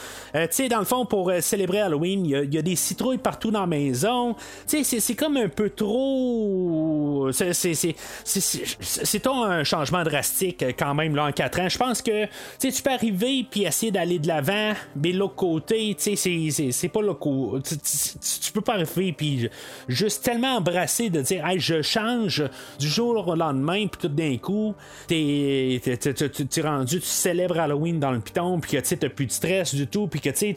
tu 0.47 0.47
sais, 0.51 0.69
dans 0.69 0.79
le 0.79 0.85
fond, 0.85 1.05
pour 1.05 1.29
euh, 1.29 1.41
célébrer 1.41 1.81
Halloween, 1.81 2.25
il 2.25 2.53
y, 2.53 2.57
a 2.57 2.61
des 2.61 2.75
citrouilles 2.75 3.17
partout 3.17 3.51
dans 3.51 3.61
la 3.61 3.67
maison. 3.67 4.35
Tu 4.67 4.83
sais, 4.83 4.99
c'est 4.99 5.15
comme 5.15 5.37
un 5.37 5.49
peu 5.49 5.69
trop. 5.69 7.29
C'est 7.31 9.27
un 9.27 9.63
changement 9.63 10.03
drastique 10.03 10.63
euh, 10.63 10.71
quand 10.77 10.93
même 10.93 11.15
là 11.15 11.25
en 11.25 11.31
4 11.31 11.59
ans. 11.59 11.69
Je 11.69 11.77
pense 11.77 12.01
que 12.01 12.25
tu 12.59 12.81
peux 12.81 12.91
arriver 12.91 13.45
puis 13.49 13.63
essayer 13.63 13.91
d'aller 13.91 14.19
de 14.19 14.27
l'avant, 14.27 14.73
mais 14.95 15.11
l'autre 15.11 15.35
côté, 15.35 15.95
tu 15.95 16.15
sais, 16.15 16.71
c'est 16.71 16.89
pas 16.89 17.01
le 17.01 17.13
côté. 17.13 17.75
Tu 18.41 18.51
peux 18.51 18.61
pas 18.61 18.73
arriver 18.73 19.13
puis 19.13 19.49
juste 19.87 20.23
tellement 20.23 20.57
embrasser 20.57 21.09
de 21.09 21.21
dire, 21.21 21.45
hey, 21.45 21.59
je 21.59 21.81
change 21.81 22.43
du 22.79 22.87
jour 22.87 23.27
au 23.27 23.35
lendemain, 23.35 23.87
puis 23.87 23.99
tout 24.01 24.07
d'un 24.07 24.37
coup, 24.37 24.73
t'es 25.07 25.81
rendu, 26.63 26.99
tu 26.99 27.05
célèbres 27.05 27.58
Halloween 27.59 27.99
dans 27.99 28.11
le 28.11 28.19
piton, 28.19 28.59
puis 28.59 28.71
que 28.71 28.77
tu 28.85 28.95
n'as 29.01 29.09
plus 29.09 29.25
de 29.25 29.31
stress 29.31 29.73
du 29.75 29.87
tout, 29.87 30.07
puis 30.07 30.19
que 30.19 30.29
tu, 30.29 30.53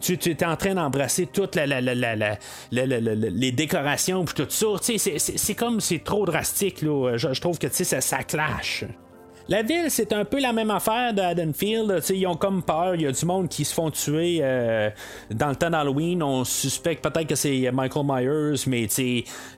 tu, 0.00 0.18
tu 0.18 0.30
es 0.30 0.44
en 0.44 0.56
train 0.56 0.74
d'embrasser 0.74 1.26
toutes 1.26 1.56
les 1.56 3.52
décorations, 3.52 4.24
puis 4.24 4.34
tout 4.34 4.50
ça. 4.50 4.66
C'est 4.80 5.54
comme 5.54 5.80
c'est 5.80 6.02
trop 6.02 6.24
drastique. 6.24 6.78
Je 6.80 7.40
trouve 7.40 7.58
que 7.58 7.68
ça, 7.68 8.00
ça 8.00 8.22
clash. 8.22 8.84
La 9.46 9.60
ville, 9.60 9.90
c'est 9.90 10.14
un 10.14 10.24
peu 10.24 10.40
la 10.40 10.54
même 10.54 10.70
affaire 10.70 11.12
de 11.12 11.20
Haddonfield. 11.20 12.02
ils 12.08 12.26
ont 12.26 12.34
comme 12.34 12.62
peur. 12.62 12.94
Il 12.94 13.02
y 13.02 13.06
a 13.06 13.12
du 13.12 13.26
monde 13.26 13.50
qui 13.50 13.66
se 13.66 13.74
font 13.74 13.90
tuer 13.90 14.38
euh, 14.40 14.88
dans 15.30 15.50
le 15.50 15.56
temps 15.56 15.68
d'Halloween. 15.68 16.22
On 16.22 16.44
suspecte 16.44 17.04
peut-être 17.04 17.26
que 17.26 17.34
c'est 17.34 17.70
Michael 17.70 18.06
Myers, 18.06 18.64
mais 18.66 18.88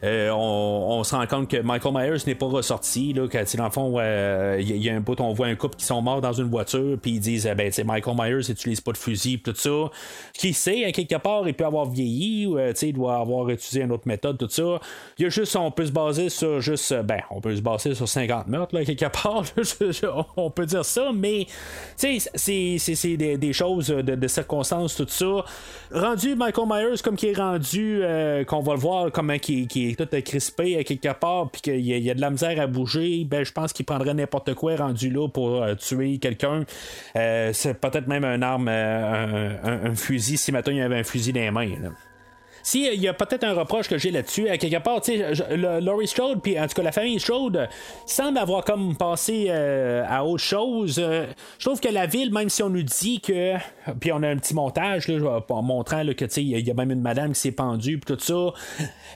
euh, 0.03 0.30
on, 0.32 1.05
se 1.05 1.14
rend 1.14 1.24
compte 1.28 1.49
que 1.49 1.59
Michael 1.59 1.95
Myers 1.95 2.24
n'est 2.26 2.34
pas 2.34 2.47
ressorti. 2.47 3.12
Là, 3.12 3.28
dans 3.28 3.64
le 3.64 3.70
fond, 3.70 3.95
euh, 3.99 4.57
il 4.61 4.76
y, 4.76 4.91
a 4.91 4.95
un 4.95 4.99
bout, 4.99 5.20
on 5.20 5.32
voit 5.32 5.47
un 5.47 5.55
couple 5.55 5.76
qui 5.76 5.84
sont 5.84 6.03
morts 6.03 6.20
dans 6.20 6.32
une 6.32 6.51
voiture, 6.51 6.99
puis 7.01 7.12
ils 7.12 7.20
disent 7.20 7.49
ben, 7.57 7.70
Michael 7.84 8.16
Myers 8.18 8.49
n'utilise 8.49 8.80
pas 8.80 8.91
de 8.91 8.99
fusil, 8.99 9.39
tout 9.39 9.55
ça. 9.55 9.91
Qui 10.32 10.53
sait, 10.53 10.84
à 10.84 10.91
quelque 10.91 11.16
part, 11.18 11.47
il 11.47 11.55
peut 11.55 11.64
avoir 11.64 11.89
vieilli, 11.89 12.47
ou 12.47 12.59
il 12.59 12.93
doit 12.93 13.18
avoir 13.18 13.49
utilisé 13.51 13.82
une 13.82 13.93
autre 13.93 14.09
méthode, 14.09 14.37
tout 14.37 14.49
ça. 14.51 14.80
Il 15.16 15.22
y 15.22 15.26
a 15.26 15.28
juste, 15.28 15.55
on 15.55 15.70
peut 15.70 15.87
se 15.87 15.93
baser 15.93 16.28
sur 16.28 16.61
juste, 16.61 16.93
ben, 17.05 17.20
on 17.30 17.41
peut 17.41 17.55
se 17.55 17.62
baser 17.62 17.95
sur 17.95 18.09
50 18.09 18.49
meurtres, 18.49 18.74
là, 18.74 18.84
quelque 18.84 19.07
part. 19.07 19.45
on 20.37 20.51
peut 20.51 20.66
dire 20.66 20.85
ça, 20.85 21.11
mais 21.14 21.47
c'est 21.97 23.16
des, 23.16 23.37
des, 23.37 23.53
choses 23.53 23.89
de, 23.89 24.29
circonstances, 24.29 24.97
tout 24.97 25.07
ça. 25.09 25.45
Rendu 25.93 26.35
Michael 26.35 26.66
Myers 26.68 27.03
comme 27.03 27.16
qui 27.16 27.29
est 27.29 27.37
rendu, 27.37 28.01
euh, 28.03 28.45
qu'on 28.45 28.61
va 28.61 28.74
le 28.74 28.81
voir 28.81 29.12
comme 29.12 29.37
qui, 29.39 29.66
qui, 29.66 29.91
est 29.91 29.97
tout 29.97 30.09
crispé 30.22 30.79
à 30.79 30.85
quelque 30.85 31.12
part, 31.12 31.51
puis 31.51 31.62
qu'il 31.62 31.81
y, 31.81 32.11
a 32.11 32.14
de 32.14 32.20
la 32.20 32.31
misère 32.31 32.61
à 32.61 32.66
bouger, 32.66 33.24
ben 33.24 33.45
je 33.45 33.53
pense 33.53 33.72
qu'il 33.72 33.87
prendrait 33.87 34.14
n'importe 34.14 34.55
quoi 34.55 34.77
rendu 34.77 35.11
là 35.11 35.29
pour 35.29 35.62
euh, 35.62 35.74
tuer 35.74 36.18
quelqu'un. 36.18 36.64
Euh, 37.16 37.51
c'est 37.53 37.74
peut-être 37.74 38.07
même 38.07 38.24
un 38.24 38.43
arme, 38.43 38.68
un, 38.68 39.95
fusil, 39.95 40.37
si 40.37 40.53
maintenant 40.53 40.72
il 40.72 40.79
y 40.79 40.83
avait 40.83 40.99
un 40.99 41.05
fusil 41.05 41.33
dans 41.33 41.41
les 41.41 41.51
mains. 41.51 41.93
S'il 42.67 42.95
il 42.95 43.01
y 43.01 43.07
a 43.07 43.14
peut-être 43.14 43.45
un 43.45 43.55
reproche 43.55 43.87
que 43.87 43.97
j'ai 43.97 44.11
là-dessus, 44.11 44.49
à 44.49 44.59
quelque 44.59 44.83
part, 44.83 45.01
tu 45.01 45.17
sais, 45.17 45.57
Laurie 45.81 46.09
Strode, 46.09 46.43
puis 46.43 46.59
en 46.59 46.67
tout 46.67 46.75
cas 46.75 46.83
la 46.83 46.91
famille 46.91 47.21
Strode, 47.21 47.69
semble 48.07 48.39
avoir 48.39 48.64
comme 48.64 48.97
passé 48.97 49.47
euh, 49.51 50.03
à 50.09 50.25
autre 50.25 50.43
chose. 50.43 50.99
Euh, 50.99 51.27
je 51.61 51.64
trouve 51.64 51.79
que 51.79 51.89
la 51.89 52.07
ville, 52.07 52.33
même 52.33 52.49
si 52.49 52.64
on 52.64 52.69
nous 52.69 52.83
dit 52.83 53.21
que. 53.21 53.55
Puis 54.01 54.11
on 54.11 54.21
a 54.25 54.29
un 54.29 54.37
petit 54.37 54.53
montage, 54.53 55.07
là, 55.07 55.41
montrant 55.62 56.03
là, 56.03 56.12
que, 56.12 56.25
tu 56.25 56.31
sais, 56.33 56.43
il 56.43 56.67
y 56.67 56.69
a 56.69 56.75
même 56.75 56.91
une 56.91 57.03
madame 57.03 57.35
qui 57.35 57.41
s'est 57.41 57.53
pendue, 57.53 57.99
puis 57.99 58.17
tout 58.17 58.21
ça. 58.21 58.53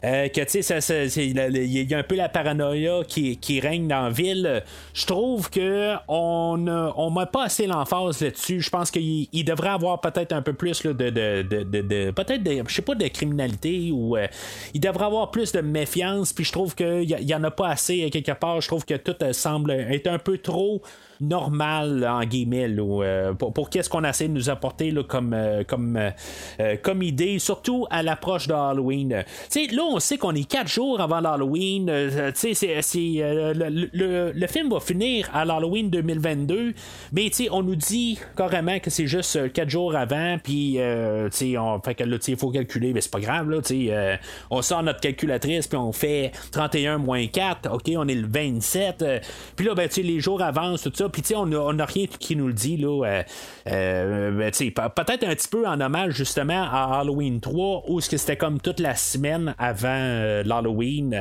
Euh, 0.03 0.29
que, 0.29 0.41
tu 0.43 0.63
sais, 0.63 1.27
il 1.27 1.91
y 1.91 1.95
a 1.95 1.99
un 1.99 2.03
peu 2.03 2.15
la 2.15 2.29
paranoïa 2.29 3.01
qui, 3.07 3.61
règne 3.61 3.89
dans 3.89 4.05
la 4.05 4.11
ville. 4.11 4.63
Je 4.95 5.05
trouve 5.07 5.51
que 5.51 5.95
on 6.09 6.67
on 6.97 7.11
met 7.11 7.27
pas 7.27 7.45
assez 7.45 7.67
l'emphase 7.67 8.23
là-dessus. 8.23 8.61
Je 8.61 8.71
pense 8.71 8.91
qu'il 8.91 9.45
devrait 9.45 9.71
avoir 9.71 10.01
peut-être 10.01 10.33
un 10.33 10.41
peu 10.41 10.55
plus 10.55 10.83
de, 10.83 10.93
de, 10.93 11.43
de, 11.43 11.63
de 11.65 12.11
peut-être, 12.13 12.43
je 12.69 12.75
sais 12.75 12.81
pas, 12.81 12.95
de 12.95 13.09
criminalité 13.09 13.40
ou 13.93 14.17
euh, 14.17 14.27
il 14.75 14.81
devrait 14.81 15.07
avoir 15.07 15.31
plus 15.31 15.53
de 15.53 15.61
méfiance. 15.61 16.33
Puis 16.33 16.45
je 16.45 16.53
trouve 16.53 16.75
qu'il 16.75 17.05
y, 17.05 17.35
en 17.35 17.45
a 17.45 17.51
pas 17.51 17.69
assez 17.69 18.09
quelque 18.11 18.33
part. 18.33 18.61
Je 18.61 18.69
trouve 18.69 18.85
que 18.85 18.95
tout 18.95 19.17
euh, 19.23 19.33
semble 19.33 19.71
être 19.73 20.07
un 20.07 20.19
peu 20.19 20.39
trop 20.39 20.83
normal 21.21 22.07
en 22.07 22.25
guillemets 22.25 22.69
euh, 22.69 23.35
pour, 23.35 23.71
qu'est-ce 23.71 23.89
qu'on 23.89 24.05
essaie 24.05 24.29
de 24.29 24.33
nous 24.33 24.51
apporter 24.51 24.91
là, 24.91 25.03
comme, 25.03 25.37
comme, 25.67 25.99
comme 26.83 27.03
idée, 27.03 27.39
surtout 27.39 27.87
à 27.91 28.03
l'approche 28.03 28.47
de 28.47 28.55
Halloween. 28.55 29.11
là, 29.11 29.83
on 29.83 30.01
sait 30.01 30.19
qu'on 30.19 30.35
est 30.35 30.49
quatre 30.49 30.69
jours 30.69 31.01
avant 31.01 31.21
l'Halloween. 31.21 31.91
c'est, 32.35 32.55
le, 32.55 34.33
le, 34.35 34.47
film 34.47 34.71
va 34.71 34.81
finir 34.81 35.31
à 35.33 35.45
l'Halloween 35.45 35.91
2022, 35.91 36.75
mais 37.13 37.31
on 37.51 37.63
nous 37.63 37.77
dit 37.77 38.19
carrément 38.37 38.79
que 38.79 38.91
c'est 38.91 39.07
juste 39.07 39.53
quatre 39.53 39.71
jours 39.71 39.95
avant, 39.95 40.39
puis 40.43 40.79
on 40.81 41.81
fait 41.81 42.01
là, 42.01 42.17
il 42.27 42.37
faut 42.37 42.51
calculer, 42.51 42.93
mais 42.93 43.01
c'est 43.01 43.11
pas 43.11 43.21
grave 43.21 43.51
euh, 43.71 44.17
on 44.51 44.63
sort 44.63 44.83
notre 44.83 45.01
calculatrice, 45.01 45.67
puis 45.67 45.79
on 45.79 45.93
fait 45.93 46.33
31 46.53 46.99
moins 46.99 47.27
4, 47.27 47.73
ok, 47.73 47.91
on 47.97 48.09
est 48.09 48.15
le 48.15 48.27
27. 48.27 49.03
Euh, 49.03 49.19
puis 49.57 49.67
là, 49.67 49.75
ben, 49.75 49.89
les 49.97 50.21
jours 50.21 50.43
avancent, 50.43 50.83
tout 50.83 50.93
ça, 50.95 51.09
puis 51.11 51.23
on 51.35 51.47
n'a 51.47 51.85
rien 51.85 52.07
qui 52.07 52.37
nous 52.37 52.49
le 52.49 52.53
dit, 52.53 52.77
là. 52.77 53.23
Ben, 53.65 54.51
peut-être 54.91 55.25
un 55.25 55.35
petit 55.35 55.49
peu 55.49 55.67
en 55.67 55.81
hommage, 55.81 56.15
justement, 56.15 56.63
à 56.63 57.01
Halloween 57.01 57.41
3, 57.41 57.85
où 57.89 58.01
c'était 58.01 58.37
comme 58.37 58.61
toute 58.61 58.81
la 58.81 58.95
semaine 58.95 59.55
avant 59.59 60.43
l'Halloween. 60.45 61.17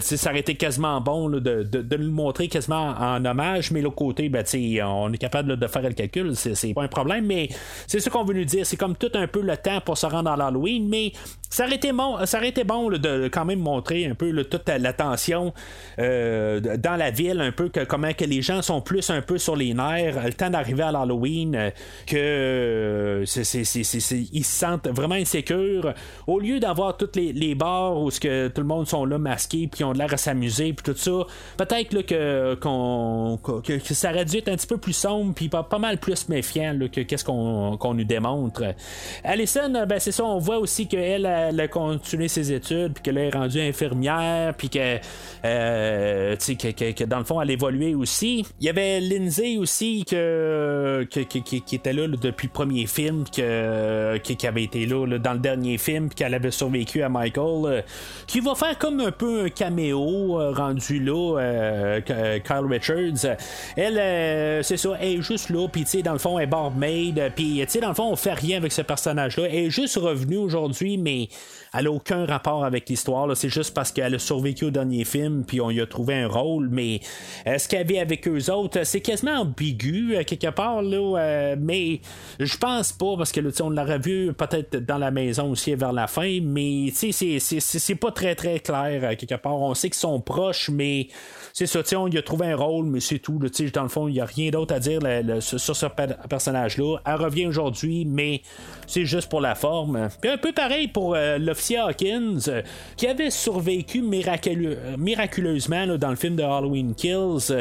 ça 0.00 0.30
aurait 0.30 0.40
été 0.40 0.54
quasiment 0.54 1.00
bon 1.00 1.28
de, 1.28 1.62
de, 1.62 1.96
nous 1.96 2.12
montrer 2.12 2.48
quasiment 2.48 2.94
en 2.98 3.24
hommage, 3.24 3.70
mais 3.70 3.80
l'autre 3.80 3.96
côté, 3.96 4.28
ben, 4.28 4.44
on 4.84 5.12
est 5.12 5.18
capable 5.18 5.56
de 5.56 5.66
faire 5.66 5.82
le 5.82 5.92
calcul, 5.92 6.34
c'est 6.36 6.74
pas 6.74 6.82
un 6.82 6.88
problème, 6.88 7.26
mais 7.26 7.48
c'est 7.86 8.00
ce 8.00 8.10
qu'on 8.10 8.24
veut 8.24 8.34
nous 8.34 8.44
dire. 8.44 8.66
C'est 8.66 8.76
comme 8.76 8.96
tout 8.96 9.10
un 9.14 9.26
peu 9.26 9.42
le 9.42 9.56
temps 9.56 9.80
pour 9.80 9.98
se 9.98 10.06
rendre 10.06 10.30
à 10.30 10.36
l'Halloween, 10.36 10.88
mais 10.88 11.12
ça 11.54 11.66
aurait 11.66 11.76
été 11.76 11.92
bon, 11.92 12.26
ça 12.26 12.38
aurait 12.38 12.48
été 12.48 12.64
bon 12.64 12.90
de 12.90 13.28
quand 13.28 13.44
même 13.44 13.60
montrer 13.60 14.06
un 14.06 14.16
peu 14.16 14.42
toute 14.42 14.68
l'attention 14.68 15.54
euh, 16.00 16.58
dans 16.58 16.96
la 16.96 17.12
ville, 17.12 17.40
un 17.40 17.52
peu 17.52 17.68
que 17.68 17.84
comment 17.84 18.12
que 18.12 18.24
les 18.24 18.42
gens 18.42 18.60
sont 18.60 18.80
plus 18.80 19.08
un 19.10 19.22
peu 19.22 19.38
sur 19.38 19.54
les 19.54 19.72
nerfs, 19.72 20.20
le 20.24 20.32
temps 20.32 20.50
d'arriver 20.50 20.82
à 20.82 20.90
l'Halloween, 20.90 21.54
euh, 21.54 21.70
que 22.08 22.16
euh, 22.16 23.24
ils 23.24 24.44
se 24.44 24.58
sentent 24.58 24.88
vraiment 24.88 25.14
insécures. 25.14 25.94
Au 26.26 26.40
lieu 26.40 26.58
d'avoir 26.58 26.96
tous 26.96 27.12
les, 27.14 27.54
bars 27.54 28.00
où 28.00 28.10
que 28.10 28.48
tout 28.48 28.60
le 28.60 28.66
monde 28.66 28.88
sont 28.88 29.04
là 29.04 29.18
masqués 29.18 29.68
puis 29.70 29.84
ont 29.84 29.92
l'air 29.92 30.12
à 30.12 30.16
s'amuser 30.16 30.72
puis 30.72 30.92
tout 30.92 30.98
ça, 30.98 31.24
peut-être 31.56 32.02
que, 32.02 32.56
que, 32.56 33.94
ça 33.94 34.10
aurait 34.10 34.24
dû 34.24 34.38
être 34.38 34.48
un 34.48 34.56
petit 34.56 34.66
peu 34.66 34.78
plus 34.78 34.92
sombre 34.92 35.34
puis 35.34 35.48
pas, 35.48 35.62
pas 35.62 35.78
mal 35.78 35.98
plus 35.98 36.28
méfiant 36.28 36.76
que 36.90 37.02
qu'est-ce 37.02 37.24
qu'on 37.24 37.94
nous 37.94 38.04
démontre. 38.04 38.74
Alison, 39.22 39.70
ben 39.86 40.00
c'est 40.00 40.10
ça, 40.10 40.24
on 40.24 40.40
voit 40.40 40.58
aussi 40.58 40.88
qu'elle 40.88 41.43
elle 41.50 41.60
a 41.60 41.68
continué 41.68 42.28
ses 42.28 42.52
études, 42.52 42.94
puis 42.94 43.02
qu'elle 43.02 43.18
est 43.18 43.30
rendue 43.30 43.60
infirmière, 43.60 44.54
puis 44.54 44.68
que, 44.68 44.98
euh, 45.44 46.36
que, 46.36 46.92
que, 46.92 47.04
dans 47.04 47.18
le 47.18 47.24
fond, 47.24 47.40
elle 47.40 47.50
évoluait 47.50 47.94
aussi. 47.94 48.44
Il 48.60 48.66
y 48.66 48.68
avait 48.68 49.00
Lindsay 49.00 49.56
aussi 49.56 50.04
que, 50.08 51.06
qui, 51.10 51.76
était 51.76 51.92
là, 51.92 52.08
depuis 52.08 52.48
le 52.48 52.52
premier 52.52 52.86
film, 52.86 53.24
que, 53.24 54.16
qui, 54.18 54.46
avait 54.46 54.64
été 54.64 54.86
là, 54.86 55.18
dans 55.18 55.32
le 55.32 55.38
dernier 55.38 55.78
film, 55.78 56.08
puis 56.08 56.16
qu'elle 56.16 56.34
avait 56.34 56.50
survécu 56.50 57.02
à 57.02 57.08
Michael, 57.08 57.64
euh, 57.66 57.82
qui 58.26 58.40
va 58.40 58.54
faire 58.54 58.78
comme 58.78 59.00
un 59.00 59.12
peu 59.12 59.44
un 59.44 59.48
caméo 59.48 60.40
euh, 60.40 60.52
rendu 60.52 61.00
là, 61.00 62.00
Kyle 62.00 62.66
Richards. 62.68 63.36
Elle, 63.76 64.64
c'est 64.64 64.76
ça, 64.76 64.90
elle 65.00 65.18
est 65.18 65.22
juste 65.22 65.50
là, 65.50 65.68
puis 65.68 65.84
dans 66.02 66.12
le 66.12 66.18
fond, 66.18 66.38
elle 66.38 66.44
est 66.44 66.48
barmaid, 66.48 67.32
puis 67.34 67.64
dans 67.80 67.88
le 67.88 67.94
fond, 67.94 68.10
on 68.10 68.16
fait 68.16 68.32
rien 68.32 68.58
avec 68.58 68.72
ce 68.72 68.82
personnage-là. 68.82 69.44
Elle 69.48 69.66
est 69.66 69.70
juste 69.70 69.96
revenue 69.96 70.36
aujourd'hui, 70.36 70.96
mais 70.96 71.23
me. 71.30 71.36
Elle 71.76 71.84
n'a 71.84 71.90
aucun 71.90 72.24
rapport 72.26 72.64
avec 72.64 72.88
l'histoire. 72.88 73.36
C'est 73.36 73.48
juste 73.48 73.74
parce 73.74 73.92
qu'elle 73.92 74.14
a 74.14 74.18
survécu 74.18 74.66
au 74.66 74.70
dernier 74.70 75.04
film, 75.04 75.44
puis 75.44 75.60
on 75.60 75.70
y 75.70 75.80
a 75.80 75.86
trouvé 75.86 76.14
un 76.14 76.28
rôle. 76.28 76.68
Mais 76.70 77.00
ce 77.44 77.68
qu'elle 77.68 77.80
avait 77.80 77.98
avec 77.98 78.28
eux 78.28 78.50
autres, 78.50 78.84
c'est 78.84 79.00
quasiment 79.00 79.40
ambigu 79.40 80.16
euh, 80.16 80.24
quelque 80.24 80.50
part. 80.50 80.82
Là, 80.82 81.18
euh, 81.18 81.56
mais 81.58 82.00
je 82.38 82.56
pense 82.56 82.92
pas, 82.92 83.16
parce 83.16 83.32
que 83.32 83.40
là, 83.40 83.50
on 83.60 83.70
l'aurait 83.70 83.98
vu 83.98 84.32
peut-être 84.32 84.76
dans 84.76 84.98
la 84.98 85.10
maison 85.10 85.50
aussi 85.50 85.74
vers 85.74 85.92
la 85.92 86.06
fin. 86.06 86.40
Mais 86.42 86.90
c'est 86.92 87.94
pas 87.94 88.12
très 88.12 88.34
très 88.34 88.60
clair 88.60 89.00
euh, 89.02 89.14
quelque 89.16 89.34
part. 89.36 89.56
On 89.56 89.74
sait 89.74 89.88
qu'ils 89.88 89.98
sont 89.98 90.20
proches, 90.20 90.70
mais 90.70 91.08
c'est 91.52 91.66
ça, 91.66 91.80
on 91.98 92.08
y 92.08 92.18
a 92.18 92.22
trouvé 92.22 92.50
un 92.50 92.56
rôle, 92.56 92.86
mais 92.86 93.00
c'est 93.00 93.18
tout. 93.18 93.38
dans 93.38 93.82
le 93.82 93.88
fond, 93.88 94.08
il 94.08 94.14
n'y 94.14 94.20
a 94.20 94.24
rien 94.24 94.50
d'autre 94.50 94.74
à 94.74 94.80
dire 94.80 95.00
sur 95.40 95.76
ce 95.76 95.86
personnage-là. 96.28 96.98
Elle 97.06 97.14
revient 97.14 97.46
aujourd'hui, 97.46 98.04
mais 98.04 98.42
c'est 98.86 99.04
juste 99.04 99.28
pour 99.28 99.40
la 99.40 99.54
forme. 99.54 100.08
Puis 100.20 100.30
un 100.30 100.38
peu 100.38 100.52
pareil 100.52 100.88
pour 100.88 101.14
l'officier 101.14 101.63
Hawkins, 101.72 102.38
euh, 102.48 102.62
qui 102.96 103.06
avait 103.06 103.30
survécu 103.30 104.02
miraculeusement 104.02 105.86
dans 105.96 106.10
le 106.10 106.16
film 106.16 106.36
de 106.36 106.42
Halloween 106.42 106.94
Kills 106.94 107.52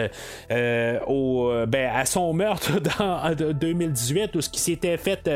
euh, 0.52 1.00
au, 1.08 1.52
ben, 1.68 1.90
à 1.94 2.06
son 2.06 2.34
meurtre 2.34 2.80
dans 3.00 3.34
2018, 3.54 4.36
où 4.36 4.42
ce 4.42 4.50
qui 4.50 4.60
s'était 4.60 4.98
fait 4.98 5.30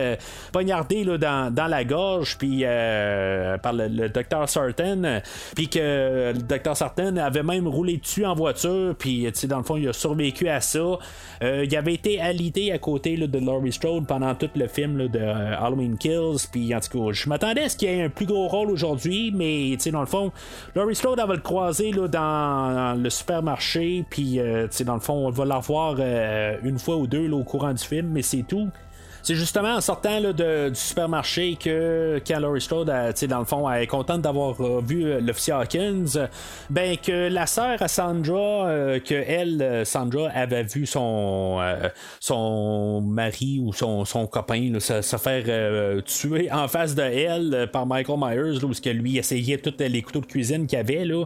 poignarder 0.52 1.06
dans, 1.06 1.68
la 1.68 1.84
gorge 1.84 2.38
puis 2.38 2.64
par 2.64 3.74
le, 3.74 4.08
docteur 4.10 4.48
Sarton, 4.48 5.22
puis 5.56 5.68
que 5.70 6.34
le 6.34 6.42
docteur 6.42 6.76
Sarton 6.76 7.18
avait 7.18 7.44
même 7.44 7.68
roulé 7.68 7.98
dessus 7.98 8.26
en 8.26 8.36
voiture 8.36 8.96
puis 8.98 9.28
dans 9.48 9.58
le 9.58 9.64
fond, 9.64 9.78
il 9.78 9.88
a 9.88 9.94
survécu 9.94 10.48
à 10.48 10.62
ça. 10.62 10.80
Euh, 11.44 11.66
il 11.66 11.76
avait 11.76 11.94
été 11.94 12.20
alité 12.20 12.72
à 12.72 12.78
côté 12.78 13.18
de 13.18 13.40
Laurie 13.40 13.72
Strode 13.72 14.08
pendant 14.08 14.34
tout 14.36 14.50
le 14.56 14.68
film 14.68 15.08
de 15.08 15.20
euh, 15.20 15.56
Halloween 15.58 15.98
Kills. 15.98 16.48
Puis 16.52 16.74
en 16.74 16.80
tout 16.80 17.06
cas, 17.06 17.12
je 17.12 17.30
m'attendais 17.30 17.64
à 17.64 17.70
ce 17.70 17.78
qu'il 17.78 17.90
ait 17.90 18.04
un 18.04 18.10
plus 18.10 18.26
gros 18.26 18.48
aujourd'hui, 18.66 19.32
mais 19.34 19.76
dans 19.92 20.02
le 20.02 20.06
fond, 20.06 20.32
Laurie 20.76 20.96
Strode, 20.96 21.20
va 21.20 21.34
le 21.34 21.42
croiser 21.42 21.92
là, 21.92 22.08
dans 22.08 23.02
le 23.02 23.10
supermarché. 23.10 24.06
Puis 24.10 24.40
euh, 24.40 24.68
dans 24.86 24.96
le 24.96 25.00
fond, 25.00 25.28
on 25.28 25.30
va 25.30 25.46
la 25.46 25.58
revoir 25.58 25.98
une 26.64 26.80
fois 26.80 26.98
ou 26.98 27.08
deux 27.08 27.30
au 27.32 27.44
courant 27.44 27.74
du 27.74 27.84
film, 27.84 28.10
mais 28.12 28.22
c'est 28.22 28.44
tout. 28.44 28.70
C'est 29.28 29.36
justement 29.36 29.76
en 29.76 29.82
sortant 29.82 30.22
là, 30.22 30.32
du 30.32 30.74
supermarché 30.74 31.58
que 31.62 32.22
quand 32.26 32.40
Laurie 32.40 32.62
Strode, 32.62 32.88
dans 32.88 33.40
le 33.40 33.44
fond, 33.44 33.70
elle 33.70 33.84
est 33.84 33.88
contente 33.88 34.22
d'avoir 34.22 34.56
euh, 34.62 34.80
vu 34.82 35.04
euh, 35.04 35.20
l'officier 35.20 35.52
Hawkins, 35.52 36.30
ben 36.70 36.96
que 36.96 37.28
la 37.28 37.46
sœur 37.46 37.82
à 37.82 37.90
Sandra, 37.90 38.70
euh, 38.70 39.00
que 39.02 39.16
elle, 39.16 39.86
Sandra, 39.86 40.30
avait 40.30 40.64
vu 40.64 40.86
son, 40.86 41.60
son 42.22 43.02
mari 43.02 43.60
ou 43.62 43.74
son, 43.74 44.06
son 44.06 44.28
copain 44.28 44.80
se, 44.80 45.18
faire 45.18 46.04
tuer 46.04 46.50
en 46.50 46.70
face 46.70 46.96
de 46.96 47.02
elle 47.02 47.70
par 47.74 47.86
Michael 47.86 48.18
Myers, 48.18 48.62
là, 48.62 48.64
où 48.64 48.72
que 48.72 48.90
lui 48.90 49.18
essayait 49.18 49.58
tous 49.58 49.74
les 49.78 50.02
couteaux 50.04 50.22
de 50.22 50.26
cuisine 50.26 50.68
qu'il 50.68 50.80
avait. 50.80 51.04
Là. 51.04 51.26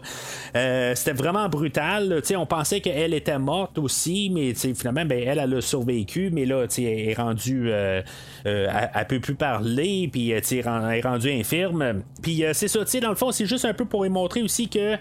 c'était 0.96 1.14
vraiment 1.14 1.48
brutal. 1.50 2.24
on 2.36 2.48
pensait 2.48 2.82
qu'elle 2.82 3.14
était 3.14 3.38
morte 3.38 3.78
aussi, 3.78 4.32
mais 4.34 4.56
finalement, 4.56 5.06
ben, 5.06 5.22
elle, 5.24 5.38
elle 5.38 5.54
a 5.54 5.62
survécu, 5.62 6.32
mais 6.34 6.46
là, 6.46 6.66
elle 6.80 6.84
est 6.84 7.14
rendue 7.14 7.72
euh, 7.92 8.02
euh, 8.48 8.68
elle, 8.96 9.08
peut 9.08 9.20
plus 9.20 9.36
parler, 9.36 10.10
puis 10.12 10.34
euh, 10.34 10.40
elle 10.50 10.98
est 10.98 11.02
rendue 11.02 11.32
infirme. 11.32 12.02
Puis 12.22 12.44
c'est 12.54 12.68
ça, 12.68 12.80
dans 13.02 13.10
le 13.10 13.16
fond, 13.16 13.32
c'est 13.32 13.46
juste 13.46 13.66
un 13.66 13.74
peu 13.74 13.86
pour 13.86 14.04
lui 14.04 14.10
montrer 14.10 14.42
aussi 14.42 14.68
que 14.68 14.96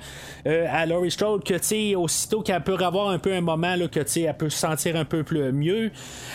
à 0.45 0.86
Laurie 0.86 1.11
Strode, 1.11 1.45
que 1.45 1.95
aussitôt 1.97 2.43
qu'elle 2.43 2.62
peut 2.62 2.76
avoir 2.80 3.09
un 3.09 3.18
peu 3.18 3.32
un 3.32 3.41
moment 3.41 3.76
là, 3.76 3.88
que 3.88 4.01
elle 4.18 4.36
peut 4.36 4.51
se 4.51 4.59
sentir 4.59 4.97
un 4.97 5.05
peu 5.05 5.22
plus 5.22 5.53
mieux, 5.53 5.91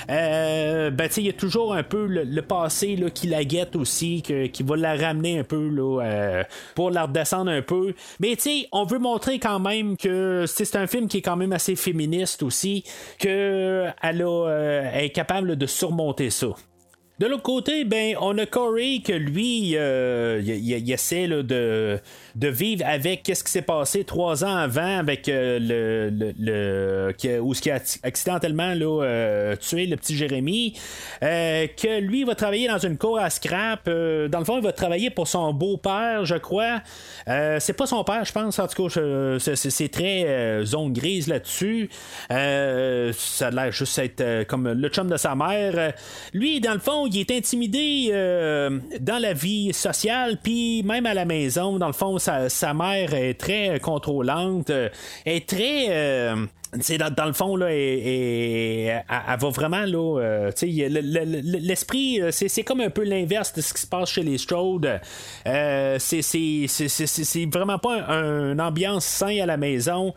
ben 0.07 1.09
il 1.17 1.25
y 1.25 1.29
a 1.29 1.33
toujours 1.33 1.73
un 1.73 1.83
peu 1.83 2.05
le, 2.07 2.41
passé 2.41 2.95
là, 2.95 3.09
qui 3.09 3.27
la 3.27 3.43
guette 3.43 3.75
aussi, 3.75 4.21
qui 4.21 4.63
va 4.63 4.75
la 4.75 4.95
ramener 4.95 5.39
un 5.39 5.43
peu 5.43 5.69
là, 5.69 6.43
pour 6.75 6.91
la 6.91 7.03
redescendre 7.03 7.51
un 7.51 7.61
peu. 7.61 7.93
Mais 8.19 8.35
on 8.71 8.85
veut 8.85 8.99
montrer 8.99 9.39
quand 9.39 9.59
même 9.59 9.97
que 9.97 10.45
c'est 10.47 10.75
un 10.75 10.87
film 10.87 11.07
qui 11.07 11.17
est 11.17 11.21
quand 11.21 11.35
même 11.35 11.53
assez 11.53 11.75
féministe 11.75 12.43
aussi, 12.43 12.83
qu'elle 13.19 13.93
est 14.03 15.09
capable 15.13 15.55
de 15.55 15.65
surmonter 15.65 16.29
ça. 16.29 16.44
So. 16.45 16.74
De 17.17 17.27
l'autre 17.27 17.43
côté, 17.43 17.85
ben, 17.85 18.17
on 18.19 18.37
a 18.37 18.45
Corey 18.45 18.99
que 19.01 19.13
lui, 19.13 19.77
euh, 19.77 20.41
il, 20.43 20.91
essaie 20.91 21.29
de, 21.29 21.97
de 22.35 22.47
vivre 22.49 22.83
avec 22.85 23.23
qu'est-ce 23.23 23.41
qui 23.41 23.51
s'est 23.51 23.61
passé 23.61 24.03
trois 24.03 24.43
ans 24.43 24.57
avant 24.57 24.97
avec 24.97 25.29
euh, 25.29 25.57
le, 25.61 26.09
le, 26.09 27.13
le 27.17 27.41
où 27.41 27.53
ce 27.53 27.61
qui 27.61 27.71
a 27.71 27.79
accidentellement 28.03 28.73
là, 28.73 29.03
euh, 29.03 29.55
tué 29.55 29.85
le 29.85 29.95
petit 29.95 30.17
Jérémy. 30.17 30.73
que 31.21 32.01
lui 32.01 32.25
va 32.25 32.35
travailler 32.35 32.67
dans 32.67 32.79
une 32.79 32.97
cour 32.97 33.17
à 33.17 33.29
scrap. 33.29 33.85
dans 33.85 34.39
le 34.39 34.45
fond, 34.45 34.57
il 34.57 34.63
va 34.63 34.73
travailler 34.73 35.09
pour 35.09 35.29
son 35.29 35.53
beau-père, 35.53 36.25
je 36.25 36.35
crois. 36.35 36.81
c'est 37.25 37.77
pas 37.77 37.85
son 37.85 38.03
père, 38.03 38.25
je 38.25 38.33
pense. 38.33 38.59
En 38.59 38.67
tout 38.67 38.89
cas, 38.89 39.37
c'est, 39.39 39.89
très 39.89 40.65
zone 40.65 40.91
grise 40.91 41.27
là-dessus. 41.27 41.89
ça 42.29 42.35
a 42.35 43.51
l'air 43.51 43.71
juste 43.71 43.97
être 43.99 44.43
comme 44.47 44.69
le 44.69 44.89
chum 44.89 45.07
de 45.07 45.15
sa 45.15 45.33
mère. 45.33 45.93
Lui, 46.33 46.59
dans 46.59 46.73
le 46.73 46.79
fond, 46.79 47.04
il 47.07 47.19
est 47.19 47.31
intimidé 47.31 48.09
euh, 48.11 48.79
dans 48.99 49.21
la 49.21 49.33
vie 49.33 49.73
sociale, 49.73 50.39
puis 50.41 50.83
même 50.83 51.05
à 51.05 51.13
la 51.13 51.25
maison. 51.25 51.77
Dans 51.77 51.87
le 51.87 51.93
fond, 51.93 52.17
sa, 52.19 52.73
mère 52.73 53.13
est 53.13 53.35
très 53.35 53.79
contrôlante, 53.79 54.69
euh, 54.69 54.89
est 55.25 55.47
très 55.47 56.35
euh, 56.75 56.97
dans, 56.97 57.13
dans, 57.13 57.25
le 57.25 57.33
fond, 57.33 57.55
là, 57.55 57.67
et, 57.71 58.85
elle, 58.85 59.03
va 59.39 59.49
vraiment, 59.49 59.85
là, 59.85 60.19
euh, 60.19 60.51
l'esprit, 60.61 62.21
euh, 62.21 62.31
c'est, 62.31 62.63
comme 62.63 62.81
un 62.81 62.89
peu 62.89 63.03
l'inverse 63.03 63.53
de 63.53 63.61
ce 63.61 63.73
qui 63.73 63.81
se 63.81 63.87
passe 63.87 64.09
chez 64.09 64.23
les 64.23 64.37
Strode. 64.37 64.99
Euh, 65.47 65.97
c'est, 65.99 66.21
c'est, 66.21 67.45
vraiment 67.51 67.77
pas 67.77 68.01
une 68.09 68.61
ambiance 68.61 69.05
sain 69.05 69.39
à 69.41 69.45
la 69.45 69.57
maison. 69.57 70.13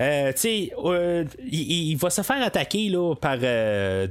Euh, 0.00 0.32
il, 0.44 0.72
il, 1.50 1.96
va 1.96 2.10
se 2.10 2.22
faire 2.22 2.42
attaquer 2.42 2.88
là, 2.88 3.14
par 3.14 3.38
des. 3.38 4.08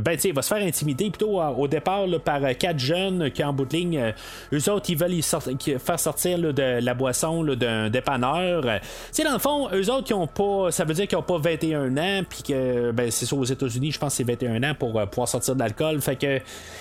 ben, 0.00 0.18
il 0.24 0.32
va 0.32 0.42
se 0.42 0.54
faire 0.54 0.64
intimider 0.64 1.10
plutôt 1.10 1.40
au 1.40 1.68
départ 1.68 2.06
là, 2.06 2.18
par 2.18 2.40
quatre 2.56 2.78
jeunes 2.78 3.30
qui, 3.30 3.42
en 3.44 3.52
bout 3.52 3.64
de 3.64 3.76
ligne, 3.76 4.14
eux 4.52 4.70
autres, 4.70 4.90
ils 4.90 4.96
veulent 4.96 5.20
faire 5.22 6.00
sortir 6.00 6.38
de 6.38 6.80
la 6.80 6.94
boisson 6.94 7.44
d'un 7.44 7.90
dépanneur. 7.90 8.64
sais 9.10 9.24
dans 9.24 9.32
le 9.32 9.38
fond, 9.38 9.68
eux 9.72 9.90
autres 9.90 10.04
qui 10.04 10.14
ont 10.14 10.26
pas. 10.26 10.70
Ça 10.70 10.84
veut 10.84 10.94
dire 10.94 11.01
dire 11.02 11.08
qu'ils 11.08 11.18
n'ont 11.18 11.22
pas 11.22 11.38
21 11.38 11.96
ans, 11.96 12.22
puis 12.28 12.42
que 12.42 12.90
ben, 12.92 13.10
c'est 13.10 13.26
ça 13.26 13.36
aux 13.36 13.44
États-Unis, 13.44 13.92
je 13.92 13.98
pense 13.98 14.12
que 14.12 14.16
c'est 14.18 14.24
21 14.24 14.70
ans 14.70 14.74
pour 14.78 14.92
pouvoir 15.08 15.28
sortir 15.28 15.54
de 15.54 15.60
l'alcool. 15.60 16.00
Fait 16.00 16.16
que 16.16 16.40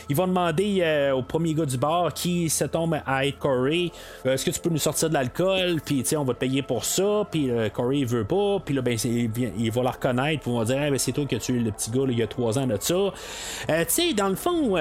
ils 0.10 0.16
vont 0.16 0.28
demander 0.28 1.12
au 1.14 1.22
premier 1.22 1.54
gars 1.54 1.66
du 1.66 1.78
bar 1.78 2.14
qui 2.14 2.50
se 2.50 2.66
tombe 2.66 2.98
à 3.06 3.26
être 3.26 3.40
Corey, 3.40 3.92
est-ce 4.26 4.46
que 4.46 4.52
tu 4.52 4.60
peux 4.60 4.70
nous 4.70 4.78
sortir 4.78 5.10
de 5.10 5.14
l'alcool, 5.14 5.82
puis 5.86 6.04
on 6.18 6.24
va 6.24 6.34
te 6.34 6.40
payer 6.40 6.62
pour 6.62 6.86
ça, 6.86 7.26
puis 7.30 7.50
Corey 7.74 8.00
il 8.00 8.06
veut 8.06 8.26
pas, 8.26 8.60
puis 8.64 8.76
là 8.76 8.82
ben 8.82 8.98
il, 9.04 9.72
va 9.72 9.84
la 9.84 9.92
reconnaître, 9.92 10.42
puis 10.42 10.52
on 10.52 10.60
va 10.60 10.66
dire 10.66 10.92
ben, 10.92 10.98
c'est 10.98 11.12
toi 11.12 11.26
qui 11.26 11.36
as 11.36 11.40
tué 11.40 11.60
le 11.60 11.72
petit 11.72 11.92
gars 11.92 12.02
il 12.08 12.18
y 12.18 12.24
a 12.24 12.28
3 12.28 12.60
ans 12.60 12.68
de 12.68 12.78
ça. 12.80 12.96
tu 13.68 13.74
sais, 13.88 14.14
dans 14.14 14.30
le 14.30 14.36
fond, 14.36 14.76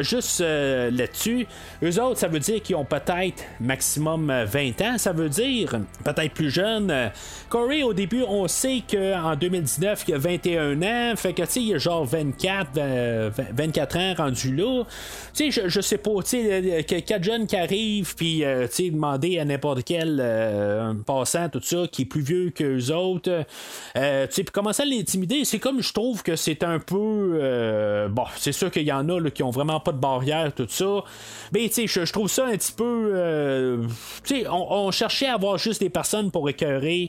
juste 0.00 0.40
là-dessus, 0.40 1.46
eux 1.82 2.02
autres, 2.02 2.18
ça 2.18 2.28
veut 2.28 2.40
dire 2.40 2.62
qu'ils 2.62 2.76
ont 2.76 2.84
peut-être 2.84 3.44
maximum 3.60 4.32
20 4.44 4.80
ans, 4.82 4.98
ça 4.98 5.12
veut 5.12 5.28
dire 5.28 5.78
peut-être 6.04 6.32
plus 6.32 6.50
jeune. 6.50 7.10
Corey, 7.48 7.82
au 7.82 7.92
début, 7.92 8.24
on 8.26 8.48
sait 8.52 8.82
qu'en 8.90 9.36
2019, 9.36 10.04
il 10.08 10.14
a 10.14 10.18
21 10.18 10.82
ans, 10.82 11.16
fait 11.16 11.32
que 11.32 11.42
tu 11.42 11.50
sais, 11.50 11.60
il 11.60 11.68
y 11.68 11.74
a 11.74 11.78
genre 11.78 12.04
24, 12.04 12.78
24 13.54 13.96
ans 13.96 14.14
rendu 14.16 14.54
là. 14.54 14.84
Tu 15.34 15.50
sais, 15.50 15.68
je, 15.68 15.80
sais 15.80 15.98
pas, 15.98 16.10
tu 16.22 16.42
sais, 16.42 16.84
quatre 16.84 17.24
jeunes 17.24 17.46
qui 17.46 17.56
arrivent, 17.56 18.14
puis 18.14 18.44
euh, 18.44 18.66
tu 18.66 18.74
sais, 18.74 18.90
demander 18.90 19.38
à 19.38 19.44
n'importe 19.44 19.84
quel 19.84 20.18
euh, 20.20 20.94
passant, 21.06 21.48
tout 21.48 21.62
ça, 21.62 21.86
qui 21.90 22.02
est 22.02 22.04
plus 22.04 22.20
vieux 22.20 22.50
qu'eux 22.50 22.92
autres, 22.92 23.44
euh, 23.96 24.26
tu 24.26 24.34
sais, 24.34 24.44
puis 24.44 24.52
commencer 24.52 24.82
à 24.82 24.86
l'intimider, 24.86 25.44
c'est 25.44 25.58
comme 25.58 25.82
je 25.82 25.92
trouve 25.92 26.22
que 26.22 26.36
c'est 26.36 26.62
un 26.62 26.78
peu. 26.78 28.08
bon, 28.10 28.24
c'est 28.36 28.52
sûr 28.52 28.70
qu'il 28.70 28.82
y 28.84 28.92
en 28.92 29.08
a 29.08 29.20
là, 29.20 29.30
qui 29.30 29.42
ont 29.42 29.50
vraiment 29.50 29.80
pas 29.80 29.92
de 29.92 29.98
barrière, 29.98 30.52
tout 30.54 30.66
ça. 30.68 31.04
Mais 31.52 31.68
tu 31.68 31.86
sais, 31.88 32.04
je, 32.04 32.12
trouve 32.12 32.28
ça 32.28 32.46
un 32.46 32.56
petit 32.56 32.72
peu. 32.72 33.82
tu 34.24 34.36
sais, 34.36 34.46
on, 34.48 34.90
cherchait 34.90 35.26
à 35.26 35.34
avoir 35.34 35.58
juste 35.58 35.80
des 35.80 35.90
personnes 35.90 36.30
pour 36.30 36.48
écœurer 36.48 37.08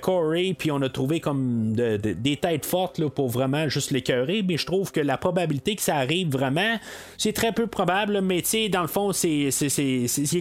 Corey, 0.00 0.54
puis 0.58 0.70
on 0.70 0.82
a 0.82 0.88
trouvé 0.88 1.20
comme 1.20 1.72
des 1.74 2.36
têtes 2.36 2.66
fortes 2.66 2.98
là, 2.98 3.08
pour 3.08 3.28
vraiment 3.28 3.68
juste 3.68 3.90
l'écœurer, 3.90 4.42
mais 4.46 4.56
je 4.56 4.66
trouve 4.66 4.92
que 4.92 5.00
la 5.00 5.16
probabilité 5.16 5.76
que 5.76 5.82
ça 5.82 5.96
arrive 5.96 6.30
vraiment, 6.30 6.76
c'est 7.16 7.32
très 7.32 7.52
peu 7.52 7.66
probable, 7.66 8.20
mais 8.20 8.42
tu 8.42 8.48
sais, 8.48 8.68
dans 8.68 8.82
le 8.82 8.88
fond, 8.88 9.12
c'est, 9.12 9.50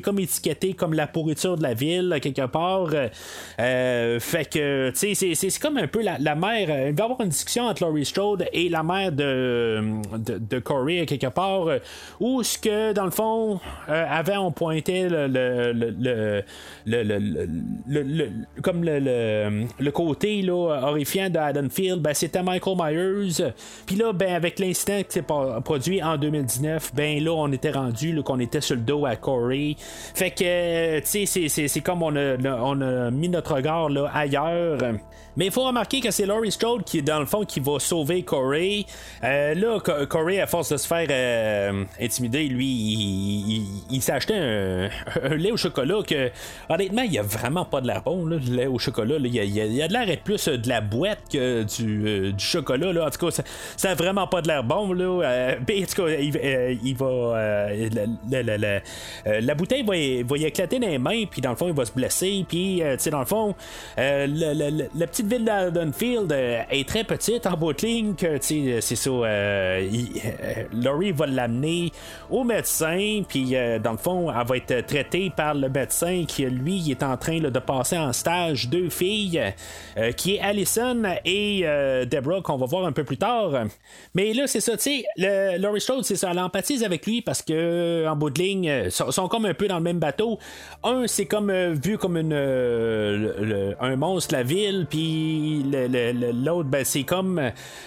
comme 0.03 0.20
étiqueté 0.20 0.74
comme 0.74 0.93
la 0.93 1.07
pourriture 1.07 1.57
de 1.57 1.63
la 1.63 1.74
ville, 1.74 2.18
quelque 2.22 2.45
part. 2.47 2.89
Euh, 3.59 4.20
fait 4.20 4.49
que, 4.49 4.89
tu 4.91 5.15
sais, 5.15 5.36
c'est, 5.36 5.59
comme 5.59 5.78
un 5.78 5.88
peu 5.88 6.01
la, 6.01 6.36
mère. 6.36 6.70
Euh, 6.70 6.89
il 6.89 6.95
va 6.95 7.03
y 7.03 7.05
avoir 7.05 7.22
une 7.22 7.30
discussion 7.30 7.65
entre 7.65 7.84
Laurie 7.84 8.05
Strode 8.05 8.47
et 8.53 8.70
la 8.70 8.84
mère 8.84 9.11
de, 9.11 9.84
de, 10.18 10.59
Corey, 10.59 11.05
quelque 11.05 11.28
part, 11.28 11.68
où 12.20 12.43
ce 12.43 12.57
que, 12.57 12.93
dans 12.93 13.05
le 13.05 13.11
fond, 13.11 13.59
euh, 13.89 14.05
avant, 14.09 14.47
on 14.47 14.51
pointait 14.51 15.07
le, 15.09 15.28
le 15.28 16.43
comme 18.61 18.84
le, 18.84 19.89
côté 20.08 20.49
horrifiant 20.49 21.30
de 21.30 21.38
Haddonfield, 21.38 22.01
ben, 22.01 22.14
c'était 22.14 22.41
Michael 22.41 22.76
Myers. 22.78 23.51
Puis 23.86 23.95
là, 23.95 24.14
ben, 24.14 24.34
avec 24.34 24.60
l'incident 24.60 24.99
qui 24.99 25.12
s'est 25.12 25.26
produit 25.64 26.01
en 26.01 26.18
2019, 26.18 26.93
ben 26.95 27.22
là, 27.24 27.32
on 27.32 27.51
était 27.51 27.72
rendu 27.72 28.22
qu'on 28.24 28.39
était 28.39 28.62
sur 28.62 28.76
le 28.76 28.82
dos 28.82 29.05
à 29.05 29.16
Corey. 29.18 29.76
Fait 29.78 30.32
que, 30.32 30.99
tu 30.99 31.26
sais, 31.26 31.68
c'est 31.68 31.82
comme 31.82 32.03
on 32.03 32.16
a, 32.16 32.38
on 32.62 32.82
a 32.82 33.12
mis 33.12 33.30
notre 33.30 33.55
regard 33.55 33.89
là, 33.89 34.10
ailleurs. 34.14 34.80
Mais 35.38 35.46
il 35.46 35.52
faut 35.52 35.64
remarquer 35.64 36.02
que 36.02 36.10
c'est 36.10 36.26
Laurie 36.26 36.52
Strode 36.52 36.84
qui, 36.84 37.04
dans 37.04 37.20
le 37.20 37.28
fond, 37.28 37.46
qui 37.46 37.60
va 37.60 37.78
sauver 37.80 38.24
Corey. 38.24 38.86
Euh, 39.24 39.54
là, 39.54 39.80
Corey, 40.08 40.42
à 40.42 40.48
force 40.48 40.72
de 40.72 40.78
se 40.78 40.88
faire 40.88 41.08
euh, 41.12 41.86
intimider, 42.02 42.48
lui, 42.48 42.66
il, 43.92 44.02
s'est 44.02 44.14
acheté 44.14 44.34
un, 44.34 44.90
lait 45.36 45.52
au 45.52 45.58
chocolat 45.58 46.00
que, 46.06 46.32
honnêtement, 46.70 47.04
il 47.04 47.20
a 47.20 47.22
vraiment 47.22 47.66
pas 47.66 47.82
de 47.82 47.88
l'air 47.88 48.02
bon, 48.02 48.26
le 48.26 48.38
lait 48.38 48.66
au 48.66 48.80
chocolat. 48.80 49.18
Il, 49.20 49.28
y 49.28 49.82
a, 49.82 49.88
de 49.88 49.94
l'air 49.94 50.10
être 50.10 50.24
plus 50.24 50.48
de 50.48 50.68
la 50.68 50.82
boîte 50.82 51.20
que 51.32 51.62
du, 51.64 52.08
euh, 52.08 52.32
chocolat. 52.40 52.92
Là. 52.92 53.06
En 53.06 53.10
tout 53.12 53.28
cas, 53.28 53.44
ça, 53.76 53.92
a 53.92 53.94
vraiment 53.94 54.26
pas 54.26 54.42
de 54.42 54.48
l'air 54.48 54.64
bon. 54.64 54.92
Là. 54.92 55.56
en 55.60 55.64
tout 55.64 56.04
cas, 56.04 56.10
il, 56.20 56.96
va. 56.96 57.70
La, 59.40 59.54
bouteille 59.54 59.84
va, 59.84 59.94
va 60.28 60.38
y 60.38 60.46
éclater 60.46 60.80
dans 60.80 60.88
les 60.88 60.98
mains, 60.98 61.26
puis 61.30 61.42
dans 61.42 61.52
le 61.52 61.56
fond, 61.56 61.68
il 61.68 61.76
va 61.76 61.86
se 61.86 61.92
blesser. 61.92 62.44
Puis, 62.50 62.82
tu 62.82 62.96
sais, 62.98 63.12
dans 63.12 63.20
le 63.20 63.26
fond, 63.26 63.54
la 63.98 65.08
petite 65.08 65.26
ville 65.28 65.45
d'Ardenfield 65.45 66.32
euh, 66.32 66.61
est 66.69 66.88
très 66.88 67.03
petite 67.03 67.45
en 67.45 67.57
bout 67.57 67.73
de 67.73 67.82
ligne 67.82 68.15
que 68.15 68.38
c'est 68.41 68.82
ça. 68.82 69.09
Euh, 69.09 69.23
euh, 69.25 70.63
Laurie 70.73 71.11
va 71.11 71.28
l'amener 71.28 71.91
au 72.30 72.43
médecin, 72.43 73.23
puis 73.28 73.55
dans 73.84 73.91
le 73.91 73.97
fond, 73.97 74.32
elle 74.32 74.47
va 74.47 74.57
être 74.57 74.86
traitée 74.86 75.32
par 75.36 75.53
le 75.53 75.69
médecin 75.69 76.25
qui, 76.28 76.45
lui, 76.45 76.91
est 76.91 77.03
en 77.03 77.17
train 77.17 77.39
de 77.39 77.59
passer 77.59 77.97
en 77.97 78.13
stage 78.13 78.69
deux 78.69 78.89
filles, 78.89 79.41
qui 80.15 80.36
est 80.36 80.39
Allison 80.39 81.03
et 81.25 81.61
Deborah, 82.09 82.41
qu'on 82.41 82.57
va 82.57 82.65
voir 82.65 82.86
un 82.86 82.91
peu 82.91 83.03
plus 83.03 83.17
tard. 83.17 83.51
Mais 84.13 84.34
là, 84.34 84.47
c'est 84.47 84.59
ça, 84.59 84.78
tu 84.78 85.03
sais, 85.17 85.57
Laurie 85.57 85.82
Strode, 85.82 86.03
c'est 86.03 86.15
ça, 86.15 86.30
elle 86.32 86.39
empathise 86.39 86.84
avec 86.84 87.05
lui 87.05 87.21
parce 87.21 87.41
que, 87.41 88.05
bout 88.15 88.30
de 88.30 88.41
ligne, 88.41 88.89
sont, 88.89 89.11
sont 89.11 89.28
comme 89.28 89.45
un 89.45 89.53
peu 89.53 89.67
dans 89.67 89.78
le 89.78 89.84
même 89.84 89.99
bateau. 89.99 90.39
Un, 90.84 91.07
c'est 91.07 91.25
comme 91.25 91.51
vu 91.73 91.97
comme 91.97 92.17
une, 92.17 92.34
un 93.80 93.95
monstre, 93.95 94.34
la 94.34 94.43
ville, 94.43 94.86
puis 94.89 95.16
l'autre, 96.43 96.70
ben, 96.70 96.84
c'est 96.86 97.03
comme 97.03 97.39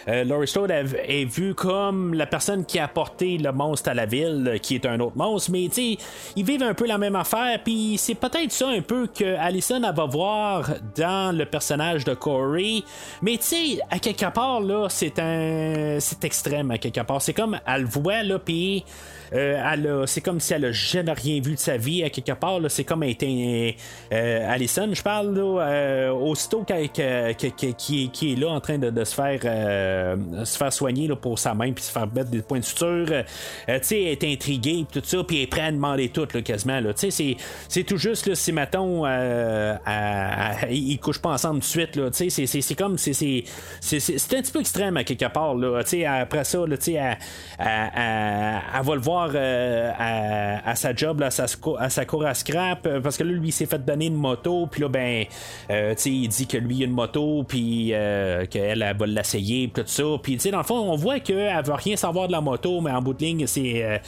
euh, 0.08 0.24
Laurie 0.24 0.48
Strode 0.48 0.70
est 0.70 1.24
vu 1.24 1.54
comme 1.54 2.14
la 2.14 2.26
personne 2.26 2.64
qui 2.64 2.78
a 2.78 2.84
apporté 2.84 3.38
le 3.38 3.52
monstre 3.52 3.90
à 3.90 3.94
la 3.94 4.06
ville, 4.06 4.58
qui 4.62 4.74
est 4.74 4.86
un 4.86 5.00
autre 5.00 5.16
monstre, 5.16 5.50
mais 5.50 5.68
tu 5.72 5.96
ils 6.36 6.44
vivent 6.44 6.62
un 6.62 6.74
peu 6.74 6.86
la 6.86 6.98
même 6.98 7.16
affaire, 7.16 7.60
puis 7.64 7.96
c'est 7.98 8.14
peut-être 8.14 8.52
ça 8.52 8.68
un 8.68 8.80
peu 8.80 9.06
que 9.06 9.36
Allison 9.36 9.80
va 9.80 10.04
voir 10.06 10.70
dans 10.96 11.36
le 11.36 11.44
personnage 11.44 12.04
de 12.04 12.14
Corey, 12.14 12.82
mais 13.22 13.36
tu 13.36 13.42
sais, 13.42 13.80
à 13.90 13.98
quelque 13.98 14.30
part, 14.32 14.62
c'est 14.90 15.18
un. 15.18 15.98
C'est 16.00 16.24
extrême, 16.24 16.70
à 16.70 16.78
quelque 16.78 17.00
part. 17.00 17.22
C'est 17.22 17.34
comme, 17.34 17.58
elle 17.66 17.82
le 17.82 17.88
voit, 17.88 18.22
là, 18.22 18.38
puis. 18.38 18.84
Euh, 19.32 20.06
c'est 20.06 20.20
comme 20.20 20.40
si 20.40 20.54
elle 20.54 20.64
a 20.64 20.72
jamais 20.72 21.12
rien 21.12 21.40
vu 21.40 21.54
de 21.54 21.58
sa 21.58 21.76
vie 21.76 22.02
à 22.02 22.10
quelque 22.10 22.32
part. 22.32 22.58
C'est 22.68 22.82
comme 22.82 23.04
elle 23.04 23.10
était 23.10 23.76
euh, 24.12 24.52
Allison, 24.52 24.88
je 24.92 25.02
parle 25.02 25.38
là, 25.38 26.12
aussitôt 26.12 26.64
qu'elle, 26.64 26.90
qui, 27.36 28.10
qui, 28.10 28.32
est 28.32 28.36
là 28.36 28.48
en 28.48 28.60
train 28.60 28.78
de, 28.78 29.04
se 29.04 29.14
faire 29.14 29.40
euh, 29.44 30.44
se 30.44 30.56
faire 30.56 30.72
soigner 30.72 31.08
pour 31.20 31.38
sa 31.38 31.54
main 31.54 31.72
puis 31.72 31.84
se 31.84 31.90
faire 31.90 32.06
mettre 32.12 32.30
des 32.30 32.42
points 32.42 32.60
de 32.60 32.64
suture. 32.64 33.06
Euh, 33.10 33.22
tu 33.66 33.78
sais 33.82 34.02
est 34.02 34.24
intriguée 34.24 34.86
tout 34.90 35.02
ça 35.04 35.22
puis 35.24 35.38
elle 35.38 35.42
est 35.44 35.46
prête 35.46 35.64
à 35.64 35.72
demander 35.72 36.08
tout 36.08 36.26
quasiment 36.26 36.80
là. 36.80 36.92
C'est, 36.96 37.36
c'est 37.68 37.84
tout 37.84 37.96
juste 37.96 38.26
là, 38.26 38.34
si 38.34 38.52
mettons 38.52 39.06
euh, 39.06 39.76
ils 40.70 40.98
couchent 40.98 41.20
pas 41.20 41.30
ensemble 41.30 41.60
tout 41.60 41.66
de 41.66 41.70
suite 41.70 41.96
là, 41.96 42.08
c'est, 42.12 42.30
c'est, 42.30 42.46
c'est 42.46 42.74
comme 42.74 42.98
c'est, 42.98 43.12
c'est, 43.12 43.44
un 44.34 44.42
petit 44.42 44.52
peu 44.52 44.60
extrême 44.60 44.96
à 44.96 45.04
quelque 45.04 45.30
part 45.32 45.54
là, 45.54 45.80
après 46.20 46.44
ça 46.44 46.58
là, 46.66 46.76
elle, 46.86 47.18
elle, 47.58 47.90
elle, 48.74 48.82
va 48.82 48.94
le 48.94 49.00
voir 49.00 49.30
à, 49.34 50.74
sa 50.74 50.94
job 50.94 51.22
à, 51.22 51.30
sa, 51.30 51.46
à 51.78 51.90
sa 51.90 52.04
cour 52.04 52.24
à 52.24 52.34
scrap 52.34 52.88
parce 53.02 53.16
que 53.16 53.24
là 53.24 53.32
lui 53.32 53.48
il 53.48 53.52
s'est 53.52 53.66
fait 53.66 53.84
donner 53.84 54.06
une 54.06 54.14
moto 54.14 54.66
puis 54.66 54.82
là 54.82 54.88
ben 54.88 55.24
il 55.68 56.28
dit 56.28 56.46
que 56.46 56.56
lui 56.56 56.76
il 56.76 56.82
a 56.82 56.86
une 56.86 56.92
moto, 56.92 57.09
puis 57.46 57.90
euh, 57.92 58.46
qu'elle 58.46 58.82
elle 58.82 58.96
va 58.96 59.06
l'essayer, 59.06 59.70
tout 59.72 59.82
ça. 59.86 60.02
Puis, 60.22 60.34
tu 60.34 60.40
sais, 60.40 60.50
dans 60.50 60.58
le 60.58 60.64
fond, 60.64 60.78
on 60.78 60.96
voit 60.96 61.20
qu'elle 61.20 61.64
veut 61.64 61.72
rien 61.72 61.96
savoir 61.96 62.26
de 62.26 62.32
la 62.32 62.40
moto, 62.40 62.80
mais 62.80 62.90
en 62.90 63.00
bout 63.00 63.14
de 63.14 63.24
ligne, 63.24 63.46
c'est, 63.46 63.82
euh, 63.84 63.98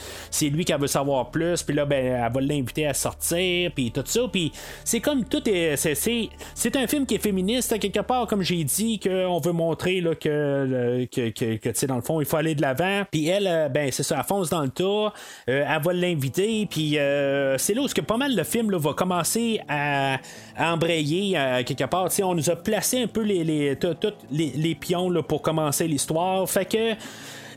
lui 0.50 0.64
qui 0.64 0.72
veut 0.72 0.86
savoir 0.86 1.30
plus. 1.30 1.62
Puis 1.62 1.74
là, 1.74 1.84
ben, 1.84 2.04
elle 2.04 2.32
va 2.32 2.40
l'inviter 2.40 2.86
à 2.86 2.94
sortir, 2.94 3.70
puis 3.74 3.90
tout 3.90 4.02
ça. 4.04 4.22
Puis, 4.30 4.52
c'est 4.84 5.00
comme 5.00 5.24
tout 5.24 5.42
est. 5.48 5.76
C'est, 5.76 6.76
un 6.76 6.86
film 6.86 7.06
qui 7.06 7.14
est 7.16 7.22
féministe, 7.22 7.78
quelque 7.78 8.00
part, 8.00 8.26
comme 8.26 8.42
j'ai 8.42 8.64
dit, 8.64 8.98
qu'on 8.98 9.38
veut 9.38 9.52
montrer 9.52 10.00
là, 10.00 10.14
que, 10.14 11.06
que, 11.12 11.30
que, 11.30 11.56
tu 11.56 11.74
sais, 11.74 11.86
dans 11.86 11.96
le 11.96 12.02
fond, 12.02 12.20
il 12.20 12.26
faut 12.26 12.36
aller 12.36 12.54
de 12.54 12.62
l'avant. 12.62 13.04
Puis 13.10 13.28
elle, 13.28 13.46
euh, 13.46 13.68
ben, 13.68 13.90
c'est 13.92 14.02
ça, 14.02 14.16
elle 14.18 14.24
fonce 14.24 14.50
dans 14.50 14.62
le 14.62 14.70
tas, 14.70 15.12
elle 15.46 15.82
va 15.82 15.92
l'inviter, 15.92 16.66
puis 16.68 16.96
c'est 17.58 17.74
là 17.74 17.82
où 17.82 17.86
que 17.92 18.00
pas 18.00 18.16
mal 18.16 18.34
le 18.34 18.44
film 18.44 18.70
là, 18.70 18.78
va 18.78 18.94
commencer 18.94 19.60
à, 19.68 20.18
embrayer 20.58 21.32
quelque 21.64 21.84
part. 21.84 22.08
Tu 22.08 22.16
sais, 22.16 22.22
on 22.22 22.34
nous 22.34 22.50
a 22.50 22.56
placé 22.56 22.81
un 22.94 23.06
peu 23.06 23.22
les, 23.22 23.44
les, 23.44 23.78
les, 24.30 24.52
les 24.54 24.74
pions 24.74 25.10
là, 25.10 25.22
pour 25.22 25.42
commencer 25.42 25.86
l'histoire. 25.86 26.48
Fait 26.48 26.64
que 26.64 26.94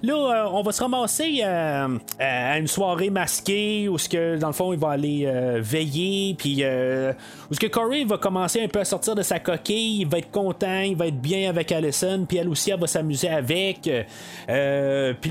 Là, 0.06 0.14
euh, 0.14 0.50
on 0.52 0.62
va 0.62 0.72
se 0.72 0.82
ramasser 0.84 1.40
euh, 1.44 1.98
à 2.20 2.60
une 2.60 2.68
soirée 2.68 3.10
masquée 3.10 3.90
où 3.90 3.98
ce 3.98 4.08
que 4.08 4.38
dans 4.38 4.48
le 4.48 4.54
fond 4.54 4.72
il 4.72 4.78
va 4.78 4.90
aller 4.90 5.24
euh, 5.26 5.60
veiller, 5.64 6.36
puis 6.38 6.64
où 6.64 7.54
ce 7.54 7.60
que 7.60 7.66
Corey 7.66 8.04
va 8.04 8.20
commencer 8.20 8.62
un 8.62 8.68
peu 8.68 8.80
à 8.80 8.86
sortir 8.86 9.16
de 9.16 9.24
sa 9.24 9.40
coquille, 9.40 10.02
il 10.02 10.08
va 10.08 10.20
être 10.20 10.30
content, 10.30 10.82
il 10.82 10.96
va 10.96 11.08
être 11.08 11.20
bien 11.20 11.50
avec 11.50 11.72
Allison, 11.72 12.26
puis 12.28 12.38
elle 12.38 12.50
aussi 12.50 12.70
elle 12.70 12.80
va 12.80 12.86
s'amuser 12.86 13.30
avec. 13.30 13.82
puis 13.82 13.92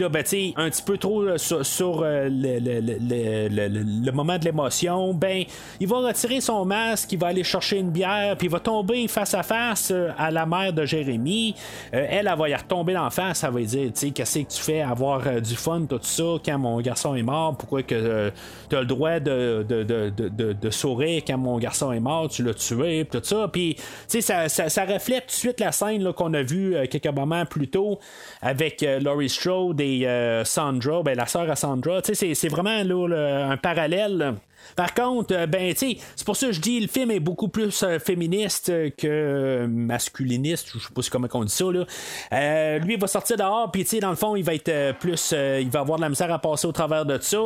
là, 0.01 0.09
ben 0.09 0.25
tu 0.25 0.53
un 0.57 0.71
petit 0.71 0.83
peu 0.83 0.99
trop 0.99 1.39
sur, 1.39 2.01
le, 2.03 2.59
le, 2.59 4.11
moment 4.13 4.39
de 4.39 4.45
l'émotion, 4.45 5.15
ben 5.15 5.45
il 5.79 5.87
va 5.87 5.99
retirer 5.99 6.41
son 6.41 6.65
masque, 6.65 7.13
il 7.13 7.19
va 7.19 7.29
aller 7.29 7.45
chercher 7.45 7.79
une 7.79 7.91
bière, 7.91 8.37
puis 8.37 8.49
il 8.49 8.51
va 8.51 8.59
tomber 8.59 9.07
face 9.07 9.35
à 9.35 9.45
face 9.45 9.93
à 10.19 10.31
la 10.33 10.47
mère 10.47 10.73
de 10.73 10.85
Jérémy. 10.85 11.55
elle, 11.93 12.29
elle 12.29 12.39
va 12.39 12.49
y 12.49 12.55
retomber 12.55 12.97
en 12.97 13.11
face, 13.11 13.45
elle 13.45 13.53
va 13.53 13.61
dire, 13.61 13.93
tu 13.93 14.01
sais, 14.01 14.11
qu'est-ce 14.11 14.41
que 14.41 14.53
tu 14.53 14.64
fais 14.65 14.81
avoir 14.81 15.41
du 15.41 15.55
fun, 15.55 15.87
tout 15.89 15.99
ça, 16.03 16.25
quand 16.45 16.59
mon 16.59 16.81
garçon 16.81 17.15
est 17.15 17.23
mort, 17.23 17.57
pourquoi 17.57 17.83
que 17.83 18.33
tu 18.69 18.77
as 18.77 18.81
le 18.81 18.87
droit 18.87 19.21
de, 19.21 19.63
de, 19.63 20.71
sourire 20.71 21.23
quand 21.27 21.39
mon 21.39 21.59
garçon 21.59 21.93
est 21.93 22.01
mort, 22.01 22.29
tu 22.29 22.43
l'as 22.43 22.55
tué, 22.55 23.07
tout 23.11 23.21
ça. 23.23 23.49
Puis, 23.53 23.77
ça, 24.09 24.49
ça, 24.49 24.69
ça, 24.69 24.85
reflète 24.85 25.27
tout 25.27 25.33
de 25.33 25.39
suite 25.39 25.61
la 25.61 25.73
scène 25.73 26.13
qu'on 26.13 26.35
a 26.35 26.43
vue 26.43 26.77
quelques 26.91 27.07
moments 27.07 27.47
plus 27.47 27.69
tôt 27.69 27.99
avec 28.43 28.85
Laurie 29.01 29.29
Strode 29.29 29.81
et 29.81 30.07
Sandra, 30.45 31.03
ben, 31.03 31.17
la 31.17 31.27
sœur 31.27 31.51
à 31.51 31.57
Sandra. 31.57 32.01
C'est 32.03 32.49
vraiment 32.49 32.71
un 32.71 33.57
parallèle. 33.57 34.35
Par 34.77 34.95
contre, 34.95 35.35
euh, 35.35 35.47
ben, 35.47 35.73
tu 35.75 35.97
c'est 36.17 36.25
pour 36.25 36.37
ça 36.37 36.47
que 36.47 36.53
je 36.53 36.61
dis 36.61 36.81
le 36.81 36.89
film 36.89 37.11
est 37.11 37.21
beaucoup 37.21 37.49
plus 37.49 37.83
euh, 37.83 37.99
féministe 37.99 38.73
que 38.97 39.67
masculiniste, 39.69 40.69
je 40.75 40.79
sais 40.79 40.93
pas 40.95 41.03
comment 41.11 41.29
on 41.35 41.45
dit 41.45 41.53
ça, 41.53 41.65
là. 41.71 41.85
Euh, 42.33 42.79
lui, 42.79 42.95
il 42.95 43.01
va 43.01 43.07
sortir 43.07 43.37
dehors, 43.37 43.71
puis, 43.71 43.85
tu 43.85 44.01
dans 44.01 44.11
le 44.11 44.17
fond, 44.17 44.37
il 44.37 44.45
va 44.45 44.55
être 44.55 44.99
plus. 44.99 45.33
il 45.33 45.71
va 45.71 45.81
avoir 45.81 45.99
de 45.99 46.03
la 46.03 46.09
misère 46.09 46.33
à 46.33 46.39
passer 46.39 46.67
au 46.67 46.73
travers 46.73 47.07
de 47.07 47.19
ça. 47.21 47.39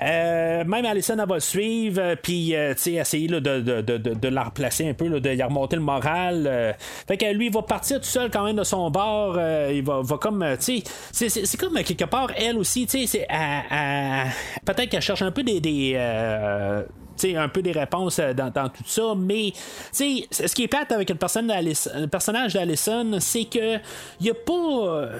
même 0.00 0.84
Alison, 0.84 1.16
elle 1.18 1.28
va 1.28 1.34
le 1.34 1.40
suivre, 1.40 2.14
puis, 2.22 2.54
tu 2.76 2.82
sais, 2.82 2.92
essayer 2.94 3.28
de, 3.28 3.38
de, 3.38 3.60
de, 3.60 3.96
de, 3.96 4.28
la 4.28 4.44
replacer 4.44 4.88
un 4.88 4.94
peu, 4.94 5.08
là, 5.08 5.20
de 5.20 5.32
y 5.32 5.42
remonter 5.42 5.76
le 5.76 5.82
moral. 5.82 6.76
fait 7.06 7.16
que 7.16 7.32
lui, 7.32 7.46
il 7.46 7.52
va 7.52 7.62
partir 7.62 8.00
tout 8.00 8.06
seul 8.06 8.30
quand 8.30 8.44
même 8.44 8.56
de 8.56 8.64
son 8.64 8.90
bord. 8.90 9.38
il 9.70 9.82
va, 9.84 10.00
va 10.02 10.18
comme, 10.18 10.44
tu 10.60 10.82
sais, 11.12 11.28
c'est 11.28 11.60
comme 11.60 11.74
quelque 11.82 12.04
part, 12.04 12.30
elle 12.36 12.58
aussi, 12.58 12.86
tu 12.86 13.06
sais, 13.06 13.26
peut-être 14.64 14.88
qu'elle 14.88 15.02
cherche 15.02 15.22
un 15.22 15.30
peu 15.30 15.42
des. 15.42 15.60
des 15.60 15.94
euh, 16.46 16.86
un 17.24 17.48
peu 17.48 17.62
des 17.62 17.72
réponses 17.72 18.18
euh, 18.18 18.32
dans, 18.34 18.50
tout 18.50 18.84
ça, 18.86 19.14
mais 19.16 19.52
ce 19.92 20.54
qui 20.54 20.62
est 20.62 20.68
plate 20.68 20.92
avec 20.92 21.08
le, 21.10 22.06
personnage 22.06 22.54
d'Alison, 22.54 23.18
c'est 23.20 23.44
que 23.44 23.78
il 24.20 24.30
a 24.30 24.34
pas. 24.34 25.10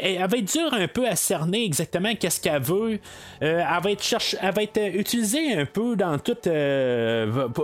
Elle 0.00 0.28
va 0.28 0.36
être 0.36 0.52
dure 0.52 0.72
un 0.72 0.88
peu 0.88 1.06
à 1.06 1.16
cerner 1.16 1.64
exactement 1.64 2.14
qu'est-ce 2.14 2.40
qu'elle 2.40 2.62
veut. 2.62 2.98
Euh, 3.42 3.62
elle 3.62 3.82
va 3.82 3.90
être 3.90 4.02
cherche, 4.02 4.36
elle 4.40 4.54
va 4.54 4.62
être 4.62 4.80
utilisée 4.94 5.54
un 5.54 5.66
peu 5.66 5.96
dans 5.96 6.18
tout. 6.18 6.36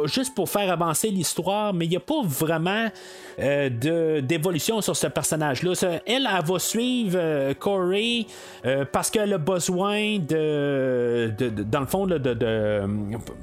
juste 0.07 0.35
pour 0.35 0.49
faire 0.49 0.71
avancer 0.71 1.09
l'histoire, 1.09 1.73
mais 1.73 1.87
il 1.87 1.91
n'y 1.91 1.97
a 1.97 2.01
pas 2.01 2.23
vraiment 2.23 2.89
de, 3.39 4.21
d'évolution 4.21 4.81
sur 4.81 4.97
ce 4.97 5.07
personnage-là. 5.07 5.73
Elle, 6.07 6.29
elle 6.31 6.45
va 6.45 6.59
suivre 6.59 7.53
Corey 7.55 8.27
parce 8.93 9.11
qu'elle 9.11 9.33
a 9.33 9.39
besoin 9.39 10.19
de, 10.19 11.33
dans 11.71 11.81
le 11.81 11.87
fond, 11.87 12.07
de, 12.07 12.19
de, 12.19 12.83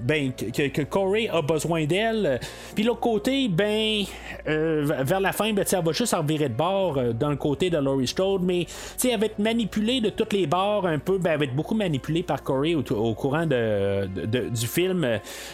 ben, 0.02 0.32
que, 0.38 0.82
Corey 0.84 1.30
a 1.30 1.42
besoin 1.42 1.86
d'elle. 1.86 2.40
Puis 2.76 2.84
l'autre 2.84 3.00
côté, 3.00 3.48
ben, 3.48 4.04
euh, 4.48 4.86
vers 5.04 5.20
la 5.20 5.32
fin, 5.32 5.54
ben, 5.54 5.66
elle 5.72 5.84
va 5.84 5.92
juste 5.92 6.14
en 6.14 6.24
virer 6.24 6.50
de 6.50 6.54
bord 6.54 6.98
euh, 6.98 7.14
dans 7.14 7.30
le 7.30 7.36
côté 7.36 7.70
de 7.70 7.78
Laurie 7.78 8.08
Strode, 8.08 8.44
mais 8.44 8.66
elle 9.04 9.20
va 9.20 9.26
être 9.26 9.40
manipulée 9.40 10.02
de 10.02 10.10
toutes 10.10 10.34
les 10.34 10.48
bords 10.48 10.86
un 10.86 11.00
peu, 11.00 11.18
ben, 11.18 11.32
elle 11.32 11.40
va 11.40 11.46
être 11.46 11.56
beaucoup 11.56 11.76
manipulée 11.76 12.24
par 12.24 12.44
Corey 12.44 12.76
au, 12.76 13.14
courant 13.14 13.46
de, 13.46 14.06
du 14.06 14.68
film 14.68 15.06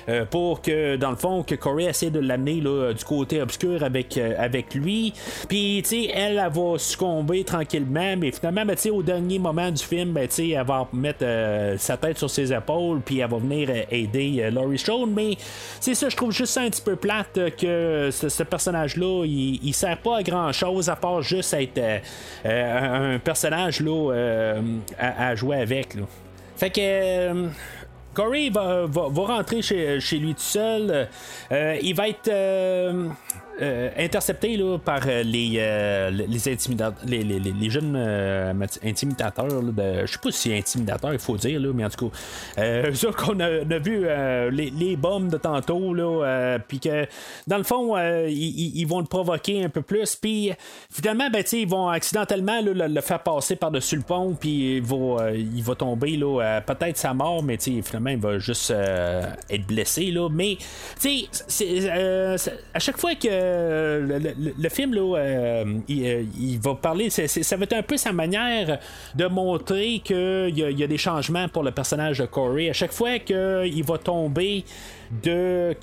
euh, 0.09 0.25
pour 0.25 0.61
que, 0.61 0.95
dans 0.95 1.09
le 1.09 1.15
fond, 1.15 1.43
que 1.43 1.55
Corey 1.55 1.85
essaie 1.85 2.09
de 2.09 2.19
l'amener 2.19 2.61
du 2.61 3.03
côté 3.05 3.41
obscur 3.41 3.83
avec, 3.83 4.17
avec 4.17 4.73
lui. 4.75 5.13
Puis, 5.47 5.83
elle, 6.13 6.37
elle, 6.37 6.51
va 6.51 6.77
succomber 6.77 7.43
tranquillement, 7.43 8.15
mais 8.17 8.31
finalement, 8.31 8.65
ben, 8.65 8.77
au 8.91 9.03
dernier 9.03 9.39
moment 9.39 9.71
du 9.71 9.83
film, 9.83 10.11
ben, 10.11 10.27
elle 10.37 10.65
va 10.65 10.87
mettre 10.93 11.25
sa 11.77 11.97
tête 11.97 12.17
sur 12.17 12.29
ses 12.29 12.53
épaules, 12.53 13.01
puis 13.01 13.19
elle 13.19 13.29
va 13.29 13.37
venir 13.37 13.69
aider 13.89 14.49
Laurie 14.51 14.72
mais 15.07 15.37
c'est 15.79 15.95
ça, 15.95 16.09
je 16.09 16.15
trouve 16.15 16.31
juste 16.31 16.53
ça 16.53 16.61
un 16.61 16.69
petit 16.69 16.81
peu 16.81 16.95
plate 16.95 17.39
que 17.57 18.09
ce, 18.11 18.43
personnage-là, 18.43 19.25
il, 19.25 19.73
sert 19.73 19.97
pas 19.97 20.17
à 20.17 20.23
grand 20.23 20.51
chose 20.51 20.89
à 20.89 20.95
part 20.95 21.21
juste 21.21 21.53
être 21.53 21.77
euh, 21.77 21.99
euh, 22.45 23.15
un 23.15 23.19
personnage 23.19 23.79
là, 23.79 24.11
euh, 24.13 24.61
à, 24.99 25.35
jouer 25.35 25.57
avec. 25.57 25.97
Fait 26.55 26.69
que. 26.69 27.49
Corey 28.13 28.51
va, 28.51 28.85
rentrer 28.85 29.63
chez, 29.63 29.99
lui 30.19 30.35
tout 30.35 30.41
seul. 30.41 31.07
il 31.49 31.95
va 31.95 32.09
être 32.09 32.29
euh, 33.61 33.91
intercepté 33.99 34.57
là, 34.57 34.79
par 34.79 35.01
euh, 35.05 35.21
les, 35.21 35.57
euh, 35.57 36.09
les, 36.09 36.51
intimidateurs, 36.51 36.97
les, 37.05 37.21
les, 37.23 37.39
les, 37.39 37.69
jeunes 37.69 37.95
intimidateurs. 38.83 39.61
de, 39.61 40.05
je 40.07 40.11
sais 40.11 40.17
pas 40.17 40.31
si 40.31 40.49
c'est 40.49 40.57
intimidateur, 40.57 41.13
il 41.13 41.19
faut 41.19 41.37
dire, 41.37 41.59
là, 41.59 41.69
mais 41.71 41.85
en 41.85 41.89
tout 41.89 42.09
cas, 42.09 42.91
ça 42.93 43.11
qu'on 43.11 43.39
a, 43.39 43.59
vu 43.77 44.07
les, 44.51 44.95
bombes 44.95 45.29
de 45.29 45.37
tantôt, 45.37 45.93
puis 46.67 46.79
que 46.79 47.05
dans 47.45 47.57
le 47.57 47.63
fond, 47.63 47.95
ils, 48.27 48.85
vont 48.85 48.99
le 48.99 49.05
provoquer 49.05 49.63
un 49.63 49.69
peu 49.69 49.83
plus, 49.83 50.15
puis 50.15 50.51
finalement, 50.89 51.29
ben, 51.29 51.43
ils 51.51 51.67
vont 51.67 51.89
accidentellement 51.89 52.59
le, 52.61 53.01
faire 53.01 53.21
passer 53.21 53.55
par-dessus 53.55 53.97
le 53.97 54.01
pont, 54.01 54.35
puis 54.39 54.77
il 54.77 54.83
va, 54.83 55.31
il 55.31 55.61
va 55.61 55.75
tomber, 55.75 56.17
là, 56.17 56.61
peut-être 56.61 56.97
sa 56.97 57.13
mort, 57.13 57.43
mais 57.43 57.57
finalement, 57.59 58.09
il 58.09 58.19
va 58.19 58.39
juste 58.39 58.71
être 58.71 59.67
blessé. 59.67 60.11
Là, 60.11 60.27
mais 60.29 60.57
à 62.73 62.79
chaque 62.79 62.97
fois 62.97 63.13
que 63.13 63.42
euh, 63.43 64.19
le, 64.57 64.69
film, 64.69 64.93
là, 64.93 65.01
euh, 65.01 65.65
euh, 65.89 66.23
il, 66.39 66.59
va 66.59 66.75
parler, 66.75 67.09
ça 67.09 67.57
va 67.57 67.63
être 67.63 67.73
un 67.73 67.83
peu 67.83 67.97
sa 67.97 68.11
manière 68.11 68.79
de 69.15 69.25
montrer 69.27 70.01
qu'il 70.03 70.53
y, 70.55 70.61
y, 70.61 70.83
a 70.83 70.87
des 70.87 70.97
changements 70.97 71.47
pour 71.49 71.63
le 71.63 71.71
personnage 71.71 72.19
de 72.19 72.25
Corey. 72.25 72.69
À 72.69 72.73
chaque 72.73 72.93
fois 72.93 73.19
qu'il 73.19 73.83
va 73.83 73.97
tomber 73.97 74.63
de, 75.21 75.75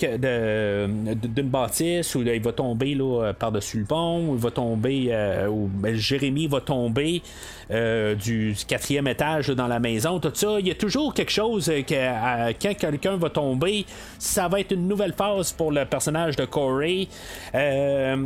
d'une 1.14 1.48
bâtisse 1.48 2.14
où 2.14 2.22
il 2.22 2.40
va 2.40 2.52
tomber 2.52 2.94
là, 2.94 3.32
par-dessus 3.38 3.80
le 3.80 3.84
pont, 3.84 4.28
où 4.28 4.34
il 4.34 4.40
va 4.40 4.50
tomber, 4.50 5.08
euh, 5.10 5.46
où 5.48 5.68
ben, 5.72 5.94
Jérémy 5.94 6.46
va 6.46 6.60
tomber 6.60 7.22
euh, 7.70 8.14
du, 8.14 8.56
quatrième 8.66 9.06
étage 9.06 9.48
dans 9.48 9.68
la 9.68 9.78
maison, 9.78 10.18
tout 10.18 10.32
ça. 10.34 10.58
Il 10.58 10.66
y 10.66 10.70
a 10.70 10.74
toujours 10.74 11.14
quelque 11.14 11.30
chose 11.30 11.70
que 11.86 12.52
quand 12.60 12.74
quelqu'un 12.74 13.16
va 13.16 13.30
tomber, 13.30 13.86
ça 14.18 14.48
va 14.48 14.60
être 14.60 14.72
une 14.72 14.88
nouvelle 14.88 15.12
phase 15.12 15.52
pour 15.52 15.70
le 15.70 15.84
personnage 15.84 16.36
de 16.36 16.44
Corey. 16.44 17.08
Euh, 17.54 18.16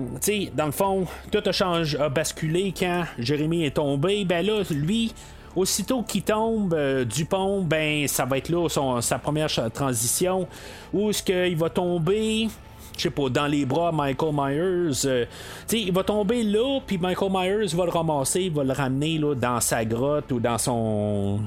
dans 0.55 0.67
le 0.67 0.73
fond, 0.73 1.07
tout 1.31 1.43
a, 1.45 1.53
changé, 1.53 1.99
a 1.99 2.09
basculé 2.09 2.73
quand 2.79 3.05
Jérémy 3.19 3.65
est 3.65 3.75
tombé. 3.77 4.25
Ben 4.25 4.45
là, 4.45 4.63
lui, 4.71 5.13
Aussitôt 5.57 6.03
qu'il 6.03 6.23
tombe 6.23 6.75
euh, 6.75 7.05
du 7.05 7.25
pont, 7.25 7.63
ben 7.63 8.09
ça 8.09 8.25
va 8.25 8.39
être 8.39 8.49
là 8.49 8.69
sa 9.01 9.19
première 9.19 9.49
transition. 9.73 10.49
Où 10.93 11.11
est-ce 11.11 11.23
qu'il 11.23 11.57
va 11.57 11.71
tomber? 11.71 12.49
Je 12.97 13.03
sais 13.03 13.11
pas, 13.11 13.29
dans 13.29 13.47
les 13.47 13.65
bras 13.65 13.93
Michael 13.93 14.33
Myers. 14.33 15.07
Euh, 15.07 15.25
il 15.73 15.93
va 15.93 16.05
tomber 16.05 16.43
là, 16.43 16.81
puis 16.87 16.99
Michael 16.99 17.31
Myers 17.33 17.75
va 17.75 17.85
le 17.85 17.91
ramasser, 17.91 18.43
il 18.43 18.53
va 18.53 18.65
le 18.65 18.73
ramener 18.73 19.21
dans 19.37 19.61
sa 19.61 19.85
grotte 19.85 20.31
ou 20.33 20.41
dans 20.41 20.59
son 20.59 21.41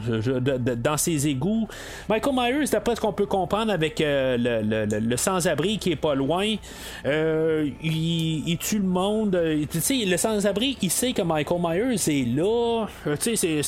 dans 0.77 0.97
ses 0.97 1.27
égouts. 1.27 1.67
Michael 2.09 2.33
Myers, 2.35 2.67
d'après 2.71 2.95
ce 2.95 3.01
qu'on 3.01 3.13
peut 3.13 3.25
comprendre 3.25 3.71
avec 3.71 4.01
euh, 4.01 4.37
le, 4.37 5.17
sans-abri 5.17 5.77
qui 5.77 5.91
est 5.91 5.95
pas 5.95 6.15
loin, 6.15 6.55
euh, 7.05 7.69
il, 7.81 8.57
tue 8.59 8.79
le 8.79 8.87
monde. 8.87 9.35
le 9.35 10.17
sans-abri, 10.17 10.77
il 10.81 10.91
sait 10.91 11.13
que 11.13 11.21
Michael 11.21 11.61
Myers 11.61 11.95
est 11.95 12.27
là. 12.35 12.87
c'est, 13.19 13.63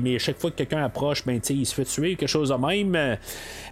mais 0.00 0.18
chaque 0.18 0.38
fois 0.38 0.50
que 0.50 0.56
quelqu'un 0.56 0.84
approche, 0.84 1.24
ben, 1.24 1.40
il 1.48 1.66
se 1.66 1.74
fait 1.74 1.84
tuer, 1.84 2.16
quelque 2.16 2.28
chose 2.28 2.50
de 2.50 2.54
même. 2.54 3.16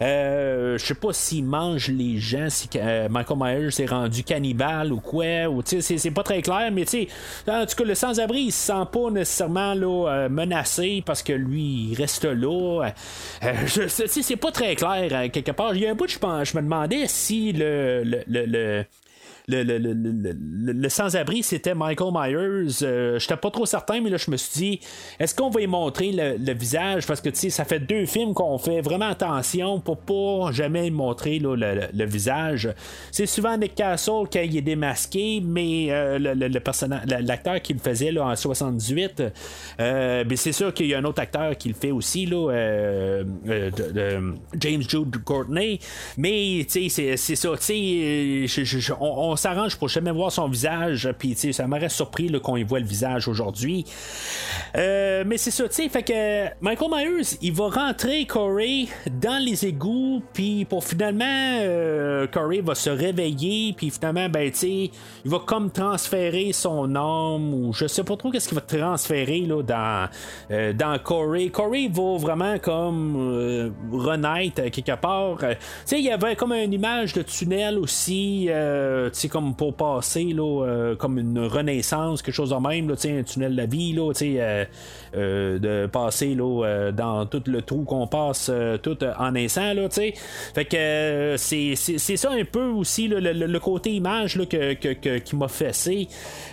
je 0.01 0.77
sais 0.79 0.95
pas 0.95 1.13
s'il 1.13 1.45
mange 1.45 1.89
les 1.89 2.19
gens, 2.19 2.49
si 2.49 2.69
Michael 3.11 3.40
Myers 3.41 3.71
s'est 3.71 3.87
rendu 3.87 4.23
cannibale 4.23 4.93
ou 4.93 5.01
quoi, 5.01 5.49
ou 5.49 5.63
c'est 5.65 6.11
pas 6.11 6.23
très 6.23 6.43
clair, 6.43 6.71
mais 6.73 6.85
tu 6.85 7.07
en 7.49 7.67
tout 7.67 7.77
cas, 7.77 7.85
le 7.85 7.95
sans-abri, 7.95 8.43
il 8.43 8.53
se 8.53 8.67
sent 8.67 8.87
pas 8.93 9.11
nécessairement 9.11 9.75
là, 9.75 10.09
euh, 10.09 10.29
menacé 10.29 11.03
parce 11.05 11.23
que 11.23 11.33
lui, 11.33 11.91
il 11.91 11.95
reste 11.95 12.25
là. 12.25 12.93
Euh, 13.43 13.53
c'est 13.67 14.37
pas 14.37 14.53
très 14.53 14.75
clair, 14.77 15.09
euh, 15.13 15.29
quelque 15.29 15.53
part. 15.53 15.75
Il 15.75 15.83
y 15.83 15.87
a 15.87 15.91
un 15.91 15.95
bout, 15.95 16.09
je, 16.09 16.19
je 16.19 16.57
me 16.57 16.63
demandais 16.63 17.07
si 17.07 17.53
le, 17.53 18.85
sans-abri, 20.89 21.43
c'était 21.43 21.75
Michael 21.75 22.13
Myers. 22.13 22.83
Euh, 22.83 23.19
J'étais 23.19 23.37
pas 23.37 23.51
trop 23.51 23.67
certain, 23.67 24.01
mais 24.01 24.11
là, 24.11 24.17
je 24.17 24.31
me 24.31 24.37
suis 24.37 24.59
dit, 24.59 24.81
est-ce 25.19 25.35
qu'on 25.35 25.51
va 25.51 25.61
y 25.61 25.67
montrer 25.67 26.13
le, 26.13 26.53
visage? 26.53 27.07
Parce 27.07 27.21
que, 27.21 27.29
tu 27.31 27.39
sais, 27.39 27.51
ça 27.51 27.65
fait 27.65 27.81
deux 27.81 28.07
films 28.07 28.35
qu'on 28.35 28.59
fait 28.59 28.81
vraiment 28.81 29.09
attention 29.09 29.81
pour 29.81 29.99
pas 29.99 30.53
jamais 30.53 30.91
montrer 30.91 31.39
le, 31.39 32.05
visage. 32.05 32.69
C'est 33.11 33.27
souvent 33.27 33.57
Nick 33.57 33.75
Castle 33.75 34.29
qui 34.31 34.39
est 34.39 34.63
démasqué, 34.63 35.41
mais 35.45 35.89
euh, 35.91 36.19
le, 36.19 37.21
l'acteur 37.21 37.61
qui 37.63 37.73
le 37.73 37.79
faisait 37.79 38.13
là, 38.13 38.27
en 38.27 38.37
78, 38.37 39.23
euh, 39.81 40.25
ben, 40.25 40.37
c'est 40.37 40.53
sûr 40.53 40.75
qu'il 40.75 40.87
y 40.87 40.95
a 40.95 40.99
un 40.99 41.05
autre 41.05 41.21
acteur 41.21 41.57
qui 41.57 41.69
le 41.69 41.75
fait 41.75 41.91
aussi, 41.93 42.27
là, 42.27 42.51
James 44.59 44.83
Jude 44.89 45.25
Courtney. 45.25 45.79
Mais, 46.17 46.67
tu 46.71 46.89
sais, 46.91 47.17
c'est 47.17 47.37
ça, 47.37 47.51
tu 47.57 48.47
sais, 48.47 48.65
on, 49.01 49.37
s'arrange 49.41 49.77
pour 49.77 49.89
jamais 49.89 50.11
voir 50.11 50.31
son 50.31 50.49
visage, 50.49 51.09
puis 51.19 51.35
ça 51.35 51.67
m'aurait 51.67 51.89
surpris 51.89 52.31
qu'on 52.41 52.57
y 52.57 52.63
voit 52.63 52.81
le 52.81 52.87
visage 52.87 53.29
aujourd'hui. 53.29 53.85
Euh, 54.77 55.25
mais 55.27 55.39
c'est 55.39 55.51
ça, 55.51 55.69
tu 55.69 55.75
sais, 55.75 55.89
fait 55.89 56.03
que 56.03 56.49
Michael 56.61 56.91
Myers, 56.91 57.39
il 57.43 57.53
va 57.53 57.69
rentrer 57.69 58.25
Corey 58.27 58.87
dans 59.11 59.43
les 59.43 59.67
égouts, 59.67 60.23
puis 60.33 60.65
pour 60.65 60.85
finalement, 60.85 61.25
euh, 61.25 62.27
Corey 62.27 62.61
va 62.61 62.75
se 62.75 62.91
réveiller, 62.91 63.75
puis 63.77 63.91
finalement, 63.91 64.29
ben, 64.29 64.51
tu 64.51 64.59
sais, 64.59 64.91
il 65.25 65.31
va 65.31 65.41
comme 65.45 65.71
transférer 65.71 66.53
son 66.53 66.95
âme, 66.95 67.55
ou 67.55 67.73
je 67.73 67.87
sais 67.87 68.05
pas 68.05 68.17
trop 68.17 68.31
qu'est-ce 68.31 68.49
qu'il 68.49 68.57
va 68.57 68.63
transférer 68.63 69.41
là, 69.41 69.63
dans, 69.63 70.09
euh, 70.51 70.73
dans 70.73 70.99
Corey. 70.99 71.49
Corey 71.49 71.89
va 71.93 72.19
vraiment 72.19 72.59
comme 72.59 73.73
renaître 73.93 74.63
quelque 74.71 74.97
part. 75.01 75.39
tu 75.39 75.47
sais, 75.85 75.99
il 75.99 76.05
y 76.05 76.11
avait 76.11 76.37
comme 76.37 76.53
une 76.53 76.73
image 76.73 77.13
de 77.13 77.23
tunnel 77.23 77.79
aussi, 77.79 78.49
tu 78.49 79.20
sais, 79.23 79.29
comme 79.29 79.55
pour 79.55 79.75
passer, 79.75 80.33
là, 80.33 80.95
comme 80.99 81.19
une 81.19 81.39
renaissance, 81.39 82.23
quelque 82.23 82.35
chose 82.35 82.51
de 82.51 82.57
même, 82.57 82.95
sais, 82.97 83.19
un 83.19 83.23
tunnel 83.23 83.53
de 83.53 83.57
la 83.57 83.67
vie, 83.67 83.93
là, 83.93 84.13
euh, 85.15 85.41
euh, 85.41 85.59
de 85.59 85.87
passer 85.87 86.35
là, 86.35 86.65
euh, 86.65 86.93
dans 86.93 87.27
tout 87.27 87.43
le 87.47 87.63
trou 87.63 87.83
qu'on 87.83 88.07
passe 88.07 88.51
tout 88.83 88.99
en 89.19 89.33
naissant. 89.33 89.73
Là, 89.75 89.89
fait 89.91 90.65
que 90.65 91.35
c'est, 91.39 91.75
ça 91.75 92.31
un 92.31 92.45
peu 92.45 92.65
aussi 92.65 93.09
le, 93.09 93.59
côté 93.59 93.93
image 93.93 94.37
là, 94.37 94.47
que, 94.47 95.19
qui 95.19 95.37
m'a 95.37 95.49
fessé 95.49 96.09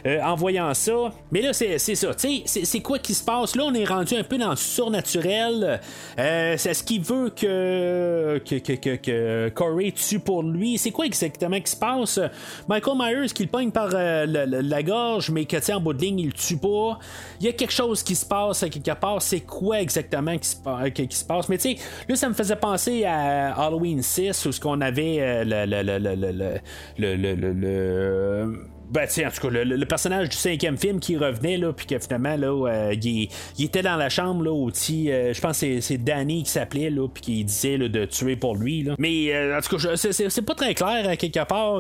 en 0.06 0.36
voyant 0.36 0.74
ça. 0.74 1.14
Mais 1.32 1.42
là, 1.42 1.54
c'est, 1.54 1.78
ça. 1.78 2.12
C'est, 2.18 2.80
quoi 2.82 3.00
qui 3.00 3.14
se 3.14 3.24
passe? 3.24 3.56
Là, 3.56 3.64
on 3.66 3.74
est 3.74 3.86
rendu 3.86 4.16
un 4.16 4.24
peu 4.24 4.38
dans 4.38 4.52
le 4.52 4.56
surnaturel. 4.56 5.80
c'est 6.18 6.74
ce 6.74 6.84
qu'il 6.84 7.02
veut 7.02 7.30
que, 7.30 8.42
que, 8.46 8.96
que, 8.96 9.50
Corey 9.50 9.92
tue 9.92 10.20
pour 10.20 10.44
lui? 10.44 10.78
C'est 10.78 10.92
quoi 10.92 11.06
exactement 11.06 11.60
qui 11.60 11.72
se 11.72 11.78
passe? 11.78 12.20
Michael 12.68 12.98
Myers 12.98 13.30
qui 13.34 13.44
le 13.44 13.50
pogne 13.50 13.72
par 13.72 13.90
la, 13.90 14.84
gorge, 14.84 15.32
mais 15.32 15.46
que 15.46 15.58
en 15.72 15.82
bout 15.82 15.94
de 15.94 16.02
ligne, 16.02 16.20
il 16.20 16.28
le 16.28 16.34
tue 16.34 16.58
pas. 16.58 17.00
Il 17.40 17.46
y 17.46 17.50
a 17.50 17.54
quelque 17.54 17.74
chose 17.74 18.04
qui 18.04 18.16
se 18.16 18.26
passe 18.26 18.47
C'est 18.54 19.42
quoi 19.42 19.82
exactement 19.82 20.38
qui 20.38 20.48
se, 20.48 20.90
qui, 20.90 21.16
se 21.16 21.26
passe? 21.26 21.50
Mais 21.50 21.58
tu 21.58 21.76
sais, 21.76 21.84
là, 22.08 22.16
ça 22.16 22.30
me 22.30 22.34
faisait 22.34 22.56
penser 22.56 23.06
à 23.06 23.54
Halloween 23.54 24.02
6 24.02 24.46
où 24.46 24.52
ce 24.52 24.60
qu'on 24.60 24.82
avait 24.82 25.18
euh, 25.20 25.44
le, 25.46 26.62
le, 26.98 27.36
le 27.36 28.77
ben, 28.90 29.04
en 29.04 29.30
tout 29.32 29.50
cas, 29.50 29.64
le, 29.64 29.86
personnage 29.86 30.30
du 30.30 30.38
cinquième 30.38 30.78
film 30.78 31.00
qui 31.00 31.18
revenait, 31.18 31.58
là, 31.58 31.74
puis 31.74 31.86
que 31.86 32.00
finalement, 32.00 32.36
là, 32.38 32.70
euh, 32.70 32.94
il, 32.94 33.30
était 33.60 33.82
dans 33.82 33.98
la 33.98 34.10
chambre, 34.10 34.44
là, 34.44 34.52
où, 34.52 34.70
euh, 34.70 35.34
je 35.34 35.42
pense 35.42 35.60
que 35.60 35.82
c'est 35.82 35.98
Danny 35.98 36.44
qui 36.44 36.52
s'appelait, 36.52 36.90
là, 36.90 37.08
puis 37.08 37.22
qui 37.22 37.44
disait 37.44 37.78
de 37.78 38.06
tuer 38.06 38.36
pour 38.36 38.56
lui, 38.56 38.84
là. 38.84 38.96
Mais, 38.98 39.34
euh, 39.34 39.58
en 39.58 39.62
tout 39.62 39.78
cas, 39.78 39.96
c'est 39.96 40.42
pas 40.42 40.56
très 40.56 40.74
clair, 40.74 41.10
à 41.10 41.18
quelque 41.18 41.46
part, 41.46 41.80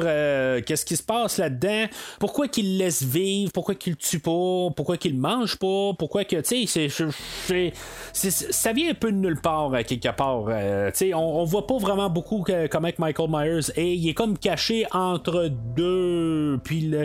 qu'est-ce 0.66 0.86
qui 0.86 0.98
se 0.98 1.04
passe 1.04 1.38
là-dedans. 1.38 1.86
Pourquoi 2.20 2.48
qu'il 2.48 2.78
laisse 2.78 3.04
vivre, 3.04 3.52
pourquoi 3.54 3.76
qu'il 3.76 3.94
le 3.94 3.98
tue 3.98 4.20
pas, 4.20 4.70
pourquoi 4.76 4.98
qu'il 4.98 5.18
mange 5.18 5.58
pas, 5.58 5.92
pourquoi 5.98 6.26
que, 6.26 6.42
tu 6.42 6.68
sais, 6.68 7.72
ça 8.14 8.74
vient 8.74 8.92
un 8.92 8.96
peu 8.96 9.12
de 9.12 9.18
nulle 9.18 9.40
part, 9.40 9.74
à 9.74 9.84
quelque 9.84 10.10
part. 10.10 10.46
tu 10.48 10.54
sais, 10.94 11.14
on, 11.14 11.46
voit 11.46 11.68
pas 11.68 11.78
vraiment 11.78 12.10
beaucoup 12.10 12.44
comment 12.70 12.90
Michael 12.98 13.30
Myers 13.30 13.72
est. 13.76 13.96
Il 13.96 14.10
est 14.10 14.14
comme 14.14 14.38
caché 14.38 14.86
entre 14.92 15.50
deux, 15.76 16.60
puis 16.64 16.82
le 16.82 16.97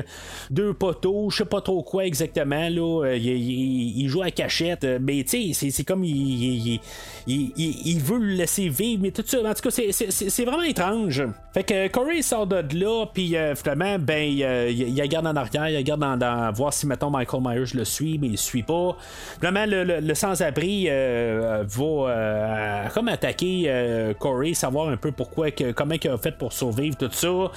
deux 0.51 0.74
poteaux, 0.74 1.30
je 1.30 1.38
sais 1.38 1.45
pas 1.45 1.61
trop 1.61 1.82
quoi 1.82 2.05
exactement. 2.05 2.68
Là, 2.68 3.05
euh, 3.05 3.16
il, 3.16 4.09
joue 4.09 4.22
à 4.22 4.30
cachette, 4.30 4.84
euh, 4.84 4.99
mais 5.01 5.24
tu 5.24 5.53
sais, 5.53 5.70
c'est 5.70 5.84
comme 5.84 6.05
il, 6.05 6.80
il, 7.26 8.01
veut 8.01 8.18
le 8.18 8.34
laisser 8.34 8.68
vivre, 8.68 9.03
mais 9.03 9.11
tout 9.11 9.24
ça, 9.26 9.38
en 9.38 9.55
tout 9.55 9.68
cas, 9.68 9.70
c'est 9.70 10.45
vraiment 10.45 10.62
étrange. 10.62 11.22
Fait 11.55 11.64
que 11.64 11.88
Corey 11.88 12.22
sort 12.22 12.47
de 12.47 12.78
là, 12.78 13.07
puis 13.12 13.36
euh, 13.36 13.55
finalement, 13.55 13.99
ben, 13.99 14.22
il, 14.22 15.01
regarde 15.01 15.26
en 15.26 15.36
arrière, 15.36 15.68
il 15.68 15.76
regarde 15.76 16.18
dans, 16.18 16.53
voir 16.53 16.72
si, 16.72 16.86
mettons, 16.86 17.11
Michael 17.11 17.43
Myers 17.43 17.74
le 17.74 17.84
suit, 17.84 18.18
mais 18.18 18.28
il 18.28 18.32
le 18.32 18.36
suit 18.36 18.62
pas. 18.62 18.97
Finalement, 19.38 19.64
le, 19.66 20.14
sans-abri 20.14 20.88
va 20.88 22.88
comme 22.95 23.09
attaquer 23.09 24.12
Corey, 24.18 24.55
savoir 24.55 24.88
un 24.88 24.97
peu 24.97 25.12
pourquoi, 25.12 25.51
que, 25.51 25.72
comment 25.72 25.95
il 26.03 26.09
a 26.09 26.18
fait 26.18 26.36
pour 26.36 26.53
survivre, 26.53 26.97
tout 26.97 27.11
ça. 27.12 27.51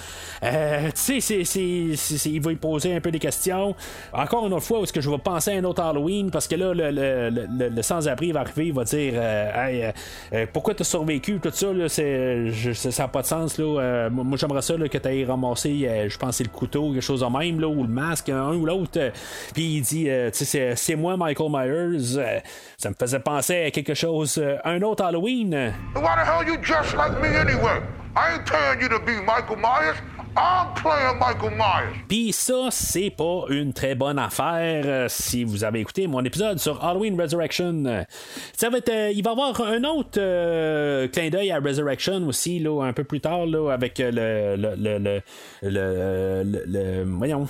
tu 1.06 1.22
sais, 1.22 1.44
c'est 1.46 2.25
il 2.26 2.42
va 2.42 2.52
y 2.52 2.56
poser 2.56 2.96
un 2.96 3.02
peu 3.02 3.12
des 3.12 3.20
questions. 3.20 3.76
Encore 4.14 4.46
une 4.48 4.54
autre 4.54 4.66
fois, 4.66 4.80
est-ce 4.82 4.94
que 4.94 5.02
je 5.02 5.10
vais 5.10 5.18
penser 5.18 5.52
à 5.52 5.58
un 5.58 5.64
autre 5.64 5.84
Halloween? 5.84 6.32
Parce 6.32 6.48
que 6.48 6.56
là, 6.56 6.74
le, 6.74 7.82
sans-abri 7.82 8.32
va 8.32 8.42
arriver, 8.42 8.68
il 8.68 8.74
va 8.74 8.84
dire 8.84 9.14
euh, 9.16 9.68
hey, 9.68 9.94
euh, 10.34 10.46
pourquoi 10.52 10.74
t'as 10.74 10.84
survécu? 10.84 11.40
Tout 11.40 11.52
ça, 11.52 11.68
c'est, 11.88 12.52
ça 12.74 13.04
n'a 13.04 13.08
pas 13.08 13.22
de 13.22 13.28
sens. 13.28 13.58
Là. 13.58 13.66
Euh, 13.66 14.10
moi, 14.10 14.38
j'aimerais 14.38 14.62
ça 14.62 14.78
là, 14.78 14.88
que 14.88 14.98
tu 14.98 15.08
aies 15.08 15.26
ramassé, 15.26 16.08
je 16.08 16.18
pense, 16.18 16.40
le 16.40 16.50
couteau, 16.50 16.92
quelque 16.92 17.02
chose 17.02 17.22
de 17.22 17.38
même, 17.38 17.64
ou 17.64 17.84
le 17.84 17.90
masque, 17.90 18.30
un 18.30 18.54
ou 18.54 18.66
l'autre. 18.66 19.12
Puis 19.54 19.78
il 19.78 19.82
dit 19.82 20.08
c'est, 20.32 20.76
c'est 20.76 20.96
moi, 20.96 21.18
Michael 21.18 21.50
Myers. 21.50 22.42
ça 22.78 22.90
me 22.90 22.96
faisait 22.96 23.20
penser 23.20 23.66
à 23.66 23.72
quelque 23.72 23.94
chose, 23.94 24.42
un 24.64 24.82
autre 24.82 25.04
Halloween. 25.04 25.74
Why 25.96 26.16
the 26.16 26.26
hell 26.26 26.44
you 26.44 26.58
just 26.62 26.96
like 26.96 27.20
me 27.22 27.30
anyway? 27.30 27.82
I 28.18 28.36
ain't 28.36 28.46
telling 28.46 28.80
you 28.80 28.88
to 28.90 29.00
be 29.00 29.20
Michael 29.26 29.58
Myers. 29.58 29.98
Puis 32.10 32.34
ça, 32.34 32.68
c'est 32.70 33.10
pas 33.10 33.46
une 33.50 33.72
très 33.74 33.96
bonne 33.96 34.20
affaire 34.20 34.84
euh, 34.86 35.06
si 35.08 35.44
vous 35.44 35.64
avez 35.64 35.80
écouté 35.80 36.08
mon 36.08 36.24
épisode 36.26 36.60
sur 36.60 36.84
Halloween 36.84 37.20
Resurrection. 37.20 38.06
Ça 38.54 38.70
va 38.70 38.80
être, 38.80 38.90
euh, 38.90 39.12
il 39.12 39.24
va 39.24 39.32
y 39.32 39.34
avoir 39.34 39.62
un 39.62 39.84
autre 39.86 40.18
euh, 40.18 41.08
clin 41.08 41.30
d'œil 41.30 41.52
à 41.52 41.60
Resurrection 41.60 42.28
aussi, 42.28 42.60
là, 42.60 42.84
un 42.84 42.94
peu 42.94 43.04
plus 43.04 43.22
tard, 43.22 43.46
là, 43.46 43.72
avec 43.72 44.00
le, 44.00 44.12
le, 44.12 44.76
le, 44.76 45.22
le, 45.62 46.64
le 46.66 47.04
voyons 47.06 47.48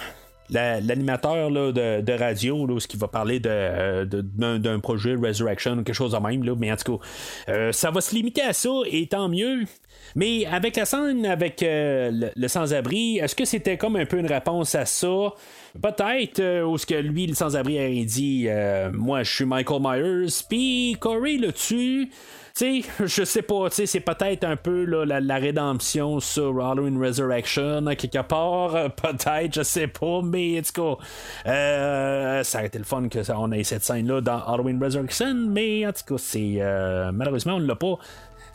l'animateur 0.50 1.50
de, 1.52 2.02
de, 2.02 2.14
radio, 2.14 2.66
là, 2.66 2.80
ce 2.80 2.88
qui 2.88 2.98
va 2.98 3.08
parler 3.08 3.40
de, 3.40 4.04
d'un, 4.04 4.80
projet 4.80 5.16
Resurrection, 5.16 5.78
quelque 5.78 5.94
chose 5.94 6.12
de 6.12 6.18
même, 6.18 6.44
là, 6.44 6.56
mais 6.58 6.72
en 6.72 6.76
tout 6.76 6.98
cas, 6.98 7.72
ça 7.72 7.92
va 7.92 8.02
se 8.02 8.14
limiter 8.16 8.42
à 8.42 8.54
ça, 8.54 8.70
et 8.86 9.08
tant 9.08 9.30
mieux. 9.30 9.66
Mais 10.16 10.46
avec 10.46 10.78
la 10.78 10.86
scène 10.86 11.26
avec 11.26 11.62
euh, 11.62 12.30
le, 12.36 12.48
sans-abri, 12.48 13.18
est-ce 13.18 13.36
que 13.36 13.44
c'était 13.44 13.78
comme 13.78 13.96
un 13.98 14.06
peu 14.06 14.18
une 14.18 14.28
réponse 14.28 14.76
à 14.76 14.86
ça? 14.86 15.34
Peut-être, 15.82 16.40
euh, 16.40 16.66
ou 16.66 16.78
ce 16.78 16.86
que 16.86 16.96
lui, 16.96 17.28
le 17.28 17.34
sans-abri, 17.34 17.80
a 17.80 18.06
dit 18.06 18.46
euh, 18.48 18.92
Moi, 18.94 19.24
je 19.24 19.34
suis 19.34 19.46
Michael 19.46 19.82
Myers, 19.82 20.44
puis 20.48 20.96
Corey 21.00 21.38
le 21.38 21.52
tue. 21.52 22.10
Tu 22.58 22.84
sais, 22.84 22.90
je 23.06 23.26
sais 23.26 23.42
pas, 23.42 23.70
tu 23.70 23.76
sais, 23.76 23.86
c'est 23.86 24.00
peut-être 24.00 24.46
un 24.46 24.56
peu 24.56 24.86
la, 24.86 25.36
rédemption 25.36 26.22
sur 26.22 26.66
Halloween 26.66 26.98
Resurrection, 27.04 27.84
quelque 27.98 28.22
part, 28.22 28.72
peut-être, 28.96 29.56
je 29.56 29.62
sais 29.62 29.88
pas, 29.88 30.22
mais 30.24 30.58
en 30.58 30.62
tout 30.62 30.96
cas, 31.44 32.44
ça 32.46 32.58
aurait 32.60 32.68
été 32.68 32.78
le 32.78 32.86
fun 32.86 33.10
qu'on 33.10 33.52
ait 33.52 33.64
cette 33.66 33.84
scène-là 33.84 34.22
dans 34.22 34.40
Halloween 34.40 34.82
Resurrection, 34.82 35.36
mais 35.50 35.86
en 35.86 35.92
tout 35.92 36.16
cas, 36.16 36.18
c'est 36.18 36.62
malheureusement, 37.12 37.56
on 37.56 37.60
l'a 37.60 37.76
pas. 37.76 37.98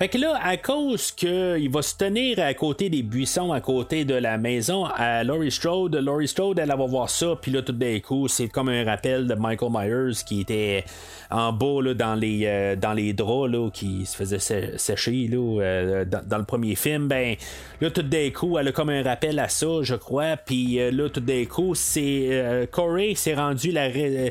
Fait 0.01 0.09
que 0.09 0.17
là, 0.17 0.41
à 0.43 0.57
cause 0.57 1.13
qu'il 1.13 1.69
va 1.71 1.83
se 1.83 1.95
tenir 1.95 2.39
à 2.39 2.55
côté 2.55 2.89
des 2.89 3.03
buissons, 3.03 3.53
à 3.53 3.61
côté 3.61 4.07
de 4.07 4.15
la 4.15 4.39
maison 4.39 4.87
à 4.87 5.23
Laurie 5.25 5.51
Strode, 5.51 5.95
Laurie 5.95 6.27
Strode, 6.27 6.59
elle, 6.59 6.69
va 6.69 6.87
voir 6.87 7.11
ça, 7.11 7.37
puis 7.39 7.53
là, 7.53 7.61
tout 7.61 7.73
d'un 7.73 8.01
coup, 8.01 8.27
c'est 8.27 8.49
comme 8.49 8.71
un 8.71 8.83
rappel 8.83 9.27
de 9.27 9.35
Michael 9.35 9.71
Myers 9.71 10.25
qui 10.25 10.41
était 10.41 10.87
en 11.31 11.53
bas 11.53 11.83
là, 11.83 11.93
dans, 11.93 12.15
les, 12.15 12.45
euh, 12.47 12.77
dans 12.77 12.95
les 12.95 13.13
draps 13.13 13.53
là, 13.53 13.69
qui 13.71 14.07
se 14.07 14.17
faisait 14.17 14.39
sécher 14.79 15.29
là, 15.29 15.37
euh, 15.37 16.05
dans, 16.05 16.39
le 16.39 16.45
premier 16.45 16.77
film. 16.77 17.07
Ben, 17.07 17.37
là, 17.83 17.91
tout 17.91 18.03
d'un 18.03 18.31
coup, 18.31 18.57
elle 18.57 18.69
a 18.69 18.73
comme 18.73 18.89
un 18.89 19.03
rappel 19.03 19.39
à 19.39 19.49
ça, 19.49 19.83
je 19.83 19.97
crois. 19.97 20.39
Puis 20.39 20.81
euh, 20.81 20.91
là, 20.91 21.11
tout 21.11 21.21
d'un 21.21 21.45
coup, 21.45 21.75
c'est 21.75 22.69
Corey 22.73 23.15
s'est 23.15 23.35
rendu 23.35 23.71
la, 23.71 23.91
le, 23.91 24.31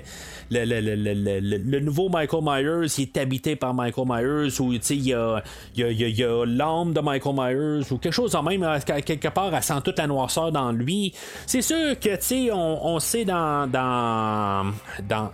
le, 0.50 1.80
nouveau 1.80 2.10
Michael 2.10 2.42
Myers. 2.44 2.88
Il 2.98 3.04
est 3.04 3.18
habité 3.18 3.56
par 3.56 3.76
Michael 3.76 4.08
Myers, 4.08 4.60
ou 4.60 4.74
il 4.74 5.08
y 5.08 5.14
a 5.14 5.44
il 5.76 5.92
y 5.92 6.24
a, 6.24 6.46
l'âme 6.46 6.94
de 6.94 7.00
Michael 7.00 7.36
Myers 7.36 7.92
ou 7.92 7.98
quelque 7.98 8.14
chose 8.14 8.36
en 8.36 8.44
même, 8.44 8.66
quelque 9.06 9.28
part, 9.30 9.54
elle 9.54 9.64
sent 9.64 9.82
toute 9.84 9.98
la 9.98 10.08
noirceur 10.08 10.52
dans 10.52 10.72
lui. 10.72 11.14
C'est 11.46 11.62
sûr 11.62 12.00
que, 12.00 12.16
tu 12.16 12.22
sais, 12.22 12.50
on, 12.52 13.00
sait 13.00 13.26
dans, 13.26 13.70
dans, 13.70 14.72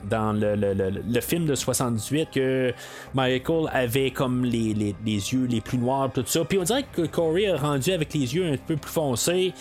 dans, 0.03 0.34
le, 0.34 1.21
film 1.21 1.45
de 1.45 1.55
78 1.55 2.30
que 2.34 2.73
Michael 3.13 3.69
avait 3.71 4.11
comme 4.11 4.45
les, 4.45 4.73
les, 4.73 4.93
yeux 5.05 5.45
les 5.45 5.61
plus 5.61 5.78
noirs, 5.78 6.11
tout 6.13 6.23
ça. 6.26 6.43
Puis 6.45 6.57
on 6.57 6.63
dirait 6.63 6.86
que 6.91 7.03
Corey 7.03 7.47
a 7.47 7.57
rendu 7.57 7.91
avec 7.91 8.13
les 8.13 8.36
yeux 8.36 8.51
un 8.51 8.57
peu 8.57 8.76
plus 8.76 8.91
foncés. 8.91 9.53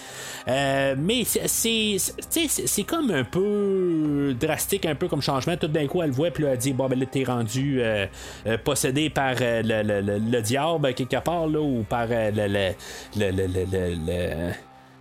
Euh, 0.49 0.95
mais 0.99 1.25
c'est, 1.25 1.97
c'est 1.99 2.83
comme 2.83 3.11
un 3.11 3.25
peu 3.25 4.35
drastique, 4.39 4.87
un 4.87 4.95
peu 4.95 5.09
comme 5.09 5.23
changement. 5.23 5.57
Tout 5.57 5.69
d'un 5.69 5.87
coup, 5.87 6.03
elle 6.03 6.11
voit, 6.11 6.31
puis 6.31 6.45
elle 6.45 6.59
dit 6.59 6.73
Bon, 6.73 6.89
ben 6.89 6.99
là, 6.99 7.07
t'es 7.07 7.25
rendu 7.25 7.81
euh, 7.81 8.07
euh, 8.47 8.59
possédé 8.59 9.11
par 9.11 9.35
le, 9.41 9.83
le, 9.83 10.19
le, 10.19 10.41
diable 10.55 10.95
quelque 10.95 11.21
part, 11.21 11.47
là, 11.47 11.61
ou 11.61 11.83
par 11.83 12.07
le, 12.09 12.47
le 12.49 12.75
le 13.17 14.53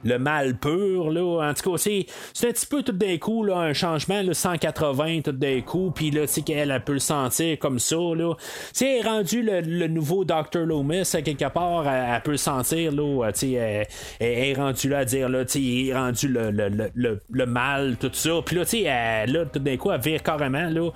mal 0.04 0.56
pur. 0.58 1.12
Là. 1.12 1.50
En 1.50 1.54
tout 1.54 1.72
cas, 1.72 1.78
c'est, 1.78 2.06
un 2.48 2.52
petit 2.52 2.66
peu 2.66 2.84
tout 2.84 2.92
d'un 2.92 3.18
coup 3.18 3.44
là, 3.44 3.58
un 3.58 3.74
changement, 3.74 4.22
là, 4.22 4.34
180 4.34 5.22
tout 5.22 5.32
d'un 5.32 5.62
coup, 5.62 5.92
puis 5.94 6.12
là, 6.12 6.22
tu 6.22 6.34
sais 6.34 6.42
qu'elle 6.42 6.72
elle 6.72 6.84
peut 6.84 6.94
le 6.94 7.00
sentir 7.00 7.58
comme 7.60 7.80
ça. 7.80 7.96
Là. 7.96 8.34
C'est 8.72 9.02
rendu 9.02 9.42
le, 9.42 9.88
nouveau 9.88 10.26
Dr. 10.26 10.66
Loomis, 10.66 11.10
à 11.14 11.22
quelque 11.22 11.50
part, 11.50 11.88
elle, 11.88 12.22
peut 12.22 12.32
le 12.32 12.38
sentir. 12.38 12.92
Là, 12.92 13.30
elle, 13.42 13.88
elle, 14.20 14.50
est 14.50 14.54
rendue 14.54 14.90
là 14.90 15.00
à 15.00 15.06
dire, 15.06 15.30
là, 15.30 15.44
il 15.56 15.90
est 15.90 15.96
rendu 15.96 16.28
le, 16.28 16.52
le, 16.52 17.22
le, 17.30 17.46
mal, 17.46 17.98
tout 18.00 18.10
ça. 18.14 18.32
Puis 18.46 18.56
là, 18.56 18.66
tu 18.66 18.84
sais, 18.84 19.26
là, 19.28 19.46
tout 19.46 19.60
d'un 19.60 19.78
coup, 19.78 19.92
elle 19.92 20.02
vire 20.02 20.24
carrément. 20.24 20.70
Là. 20.70 20.90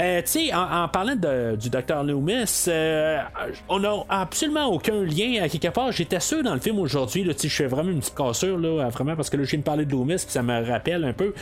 Euh, 0.00 0.22
tu 0.22 0.26
sais, 0.26 0.54
en, 0.54 0.88
parlant 0.88 1.16
de, 1.16 1.56
du 1.56 1.70
Dr. 1.70 2.02
Loomis, 2.04 2.66
euh, 2.68 3.18
on 3.68 3.80
n'a 3.80 4.04
absolument 4.08 4.66
aucun 4.66 5.02
lien 5.02 5.42
à 5.42 5.48
quelque 5.48 5.68
part. 5.68 5.92
J'étais 5.92 6.20
sûr 6.20 6.42
dans 6.42 6.54
le 6.54 6.60
film 6.60 6.78
aujourd'hui, 6.78 7.28
je 7.28 7.48
fais 7.48 7.66
vraiment 7.66 7.90
une 7.90 8.00
petite 8.00 8.14
cassure, 8.38 8.58
là, 8.58 8.88
vraiment, 8.88 9.16
parce 9.16 9.30
que 9.30 9.36
là, 9.36 9.44
je 9.44 9.50
viens 9.50 9.58
de 9.58 9.64
parler 9.64 9.84
de 9.84 9.92
Loomis, 9.92 10.16
puis 10.16 10.26
ça 10.28 10.42
me 10.42 10.64
rappelle 10.64 11.04
un 11.04 11.12
peu. 11.12 11.32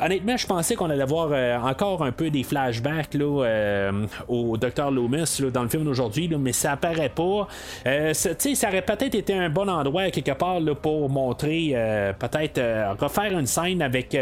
Honnêtement, 0.00 0.36
je 0.36 0.46
pensais 0.46 0.74
qu'on 0.74 0.90
allait 0.90 1.04
voir 1.04 1.30
euh, 1.32 1.58
encore 1.58 2.04
un 2.04 2.12
peu 2.12 2.30
des 2.30 2.42
flashbacks 2.42 3.14
là, 3.14 3.90
au 4.28 4.56
Dr. 4.56 4.90
Loomis 4.90 5.40
dans 5.52 5.62
le 5.62 5.68
film 5.68 5.84
d'aujourd'hui, 5.84 6.30
mais 6.38 6.52
ça 6.52 6.72
apparaît 6.72 7.10
pas. 7.10 7.48
ça 7.84 8.68
aurait 8.68 8.82
peut-être 8.82 9.14
été 9.14 9.34
un 9.34 9.48
bon 9.48 9.68
endroit 9.68 10.02
à 10.02 10.10
quelque 10.10 10.32
part 10.32 10.60
là, 10.60 10.74
pour 10.74 11.08
montrer, 11.08 11.74
peut-être 12.18 12.60
refaire 12.98 13.38
une 13.38 13.46
scène 13.46 13.82
avec 13.82 14.16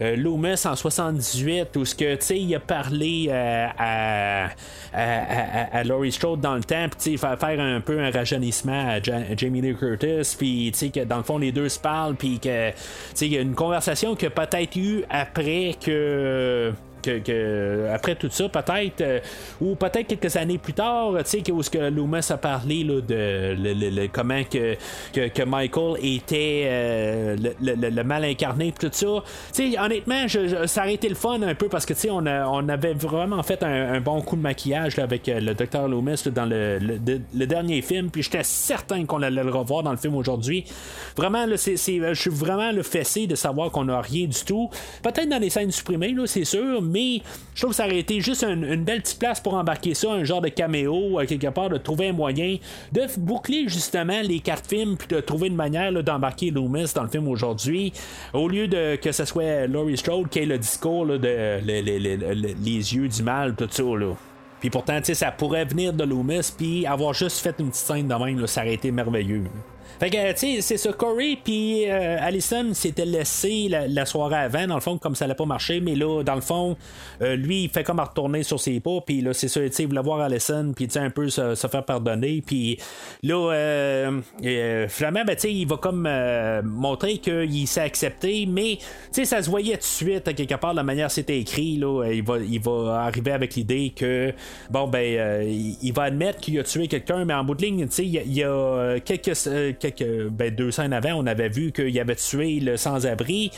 Loomis 0.00 0.66
en 0.66 0.76
78 0.76 1.76
où 1.76 1.84
ce 1.84 1.94
que 1.94 2.32
il 2.32 2.54
a 2.54 2.60
parlé 2.60 3.30
à, 3.30 4.46
à, 4.94 5.78
à, 5.78 5.84
Laurie 5.84 6.12
Strode 6.12 6.40
dans 6.40 6.54
le 6.54 6.62
temps, 6.62 6.86
puis 6.88 7.18
faire, 7.18 7.38
faire 7.38 7.60
un 7.60 7.80
peu 7.80 8.00
un 8.00 8.10
rajeunissement 8.10 8.88
à, 8.88 9.00
Jamie 9.36 9.60
Lee 9.60 9.74
Curtis, 9.74 10.36
puis 10.38 10.72
que 10.92 11.04
dans 11.04 11.18
le 11.18 11.22
fond 11.22 11.38
les 11.38 11.52
deux 11.52 11.61
se 11.68 11.78
parlent, 11.78 12.16
puis 12.16 12.38
que 12.38 12.70
il 13.20 13.32
y 13.32 13.38
a 13.38 13.40
une 13.40 13.54
conversation 13.54 14.14
a 14.14 14.30
peut-être 14.30 14.76
eu 14.76 15.04
après 15.10 15.76
que 15.80 16.72
que, 17.02 17.88
après 17.92 18.14
tout 18.14 18.28
ça, 18.30 18.48
peut-être, 18.48 19.00
euh, 19.00 19.20
ou 19.60 19.74
peut-être 19.74 20.06
quelques 20.06 20.36
années 20.36 20.58
plus 20.58 20.72
tard, 20.72 21.14
tu 21.24 21.42
sais, 21.42 21.52
où 21.52 21.62
ce 21.62 21.70
que 21.70 21.78
Loomis 21.78 22.30
a 22.30 22.36
parlé 22.36 22.84
là, 22.84 23.00
de 23.00 23.56
le, 23.58 24.06
comment 24.08 24.42
que, 24.44 24.76
que, 25.12 25.42
Michael 25.42 25.96
était 26.02 26.62
euh, 26.66 27.36
le, 27.60 28.02
mal 28.02 28.24
incarné, 28.24 28.72
tout 28.78 28.88
ça. 28.92 29.06
Tu 29.52 29.72
sais, 29.72 29.78
honnêtement, 29.78 30.26
je, 30.26 30.66
ça 30.66 30.82
aurait 30.82 30.94
été 30.94 31.08
le 31.08 31.14
fun 31.14 31.42
un 31.42 31.54
peu 31.54 31.68
parce 31.68 31.86
que 31.86 31.94
tu 31.94 32.00
sais, 32.00 32.10
on, 32.10 32.24
on 32.26 32.68
avait 32.68 32.94
vraiment 32.94 33.42
fait 33.42 33.62
un, 33.62 34.00
bon 34.00 34.20
coup 34.22 34.36
de 34.36 34.42
maquillage 34.42 34.98
avec 34.98 35.28
euh, 35.28 35.40
le 35.40 35.54
Dr 35.54 35.88
Loomis 35.88 36.22
dans 36.32 36.46
le, 36.46 37.46
dernier 37.46 37.82
film, 37.82 38.10
puis 38.10 38.22
j'étais 38.22 38.44
certain 38.44 39.04
qu'on 39.04 39.22
allait 39.22 39.42
le 39.42 39.50
revoir 39.50 39.82
dans 39.82 39.90
le 39.90 39.96
film 39.96 40.14
aujourd'hui. 40.14 40.64
Vraiment, 41.16 41.44
c'est, 41.56 41.76
je 41.76 42.14
suis 42.14 42.30
vraiment 42.30 42.72
le 42.72 42.82
fessé 42.82 43.26
de 43.26 43.34
savoir 43.34 43.70
qu'on 43.70 43.84
n'a 43.84 44.00
rien 44.00 44.26
du 44.26 44.44
tout. 44.44 44.70
Peut-être 45.02 45.28
dans 45.28 45.38
les 45.40 45.50
scènes 45.50 45.70
supprimées, 45.70 46.12
là, 46.12 46.26
c'est 46.26 46.44
sûr, 46.44 46.80
mais 46.92 47.22
je 47.54 47.60
trouve 47.60 47.70
que 47.70 47.76
ça 47.76 47.86
aurait 47.86 47.98
été 47.98 48.20
juste 48.20 48.44
une, 48.44 48.84
belle 48.84 49.02
petite 49.02 49.18
place 49.18 49.40
pour 49.40 49.54
embarquer 49.54 49.94
ça, 49.94 50.10
un 50.12 50.24
genre 50.24 50.40
de 50.40 50.48
caméo, 50.48 51.18
euh, 51.18 51.26
quelque 51.26 51.48
part, 51.48 51.70
de 51.70 51.78
trouver 51.78 52.08
un 52.08 52.12
moyen 52.12 52.56
de 52.92 53.02
boucler 53.18 53.64
justement 53.68 54.20
les 54.22 54.40
quatre 54.40 54.68
films, 54.68 54.96
puis 54.96 55.08
de 55.08 55.20
trouver 55.20 55.48
une 55.48 55.56
manière 55.56 55.92
d'embarquer 56.02 56.50
Loomis 56.50 56.92
dans 56.94 57.02
le 57.02 57.08
film 57.08 57.28
aujourd'hui, 57.28 57.92
au 58.32 58.48
lieu 58.48 58.68
de 58.68 58.96
que 58.96 59.12
ce 59.12 59.24
soit 59.24 59.66
Laurie 59.66 59.96
Strode 59.96 60.28
qui 60.28 60.40
ait 60.40 60.46
le 60.46 60.58
discours 60.58 61.06
de 61.06 61.60
les 61.64 62.94
yeux 62.94 63.08
du 63.08 63.22
mal, 63.22 63.54
tout 63.54 63.68
ça. 63.70 63.82
Puis 64.60 64.70
pourtant, 64.70 65.00
ça 65.02 65.32
pourrait 65.32 65.64
venir 65.64 65.92
de 65.92 66.04
Loomis, 66.04 66.52
puis 66.56 66.86
avoir 66.86 67.12
juste 67.14 67.38
fait 67.38 67.54
une 67.58 67.70
petite 67.70 67.84
scène 67.84 68.08
de 68.08 68.14
même, 68.14 68.46
ça 68.46 68.60
aurait 68.60 68.74
été 68.74 68.92
merveilleux. 68.92 69.44
Fait 70.02 70.10
que, 70.10 70.32
tu 70.32 70.36
sais, 70.36 70.60
c'est 70.62 70.78
ça. 70.78 70.92
Corey 70.92 71.38
puis 71.44 71.88
euh, 71.88 72.16
Allison 72.20 72.74
s'étaient 72.74 73.04
laissés 73.04 73.68
la, 73.68 74.04
soirée 74.04 74.34
avant, 74.34 74.66
dans 74.66 74.74
le 74.74 74.80
fond, 74.80 74.98
comme 74.98 75.14
ça 75.14 75.26
n'allait 75.26 75.36
pas 75.36 75.44
marcher. 75.44 75.80
Mais 75.80 75.94
là, 75.94 76.24
dans 76.24 76.34
le 76.34 76.40
fond, 76.40 76.76
euh, 77.20 77.36
lui, 77.36 77.62
il 77.62 77.68
fait 77.70 77.84
comme 77.84 78.00
à 78.00 78.04
retourner 78.06 78.42
sur 78.42 78.58
ses 78.58 78.80
pas. 78.80 79.00
Puis 79.06 79.20
là, 79.20 79.32
c'est 79.32 79.46
ça, 79.46 79.60
tu 79.60 79.70
sais, 79.70 79.84
il 79.84 79.88
voulait 79.88 80.02
voir 80.02 80.18
Allison, 80.18 80.72
puis 80.74 80.88
tu 80.88 80.94
sais, 80.94 80.98
un 80.98 81.10
peu 81.10 81.28
se, 81.28 81.54
faire 81.54 81.84
pardonner. 81.84 82.42
Puis 82.44 82.80
là, 83.22 83.52
euh, 83.52 84.20
euh 84.44 84.88
finalement, 84.88 85.22
ben, 85.24 85.36
tu 85.36 85.42
sais, 85.42 85.54
il 85.54 85.68
va 85.68 85.76
comme 85.76 86.08
montrer 86.64 87.18
qu'il 87.18 87.68
s'est 87.68 87.82
accepté. 87.82 88.44
Mais, 88.44 88.78
tu 88.78 88.84
sais, 89.12 89.24
ça 89.24 89.40
se 89.40 89.48
voyait 89.48 89.74
tout 89.74 89.82
de 89.82 89.84
suite, 89.84 90.26
à 90.26 90.32
quelque 90.32 90.56
part, 90.56 90.74
la 90.74 90.82
manière 90.82 91.12
c'était 91.12 91.38
écrit. 91.38 91.76
Là, 91.76 92.10
il 92.10 92.24
va, 92.24 92.38
il 92.40 92.60
va 92.60 93.04
arriver 93.04 93.30
avec 93.30 93.54
l'idée 93.54 93.92
que, 93.94 94.34
bon, 94.68 94.88
ben, 94.88 95.46
il, 95.48 95.92
va 95.92 96.02
admettre 96.02 96.40
qu'il 96.40 96.58
a 96.58 96.64
tué 96.64 96.88
quelqu'un, 96.88 97.24
mais 97.24 97.34
en 97.34 97.44
bout 97.44 97.54
de 97.54 97.62
ligne, 97.62 97.86
tu 97.86 97.92
sais, 97.92 98.04
il 98.04 98.34
y, 98.34 98.42
a 98.42 98.98
quelques 98.98 99.36
que 99.92 100.28
ben, 100.28 100.54
deux 100.54 100.70
scènes 100.70 100.92
avant, 100.92 101.14
on 101.14 101.26
avait 101.26 101.48
vu 101.48 101.72
qu'il 101.72 101.98
avait 101.98 102.16
tué 102.16 102.60
le 102.60 102.76
sans-abri. 102.76 103.50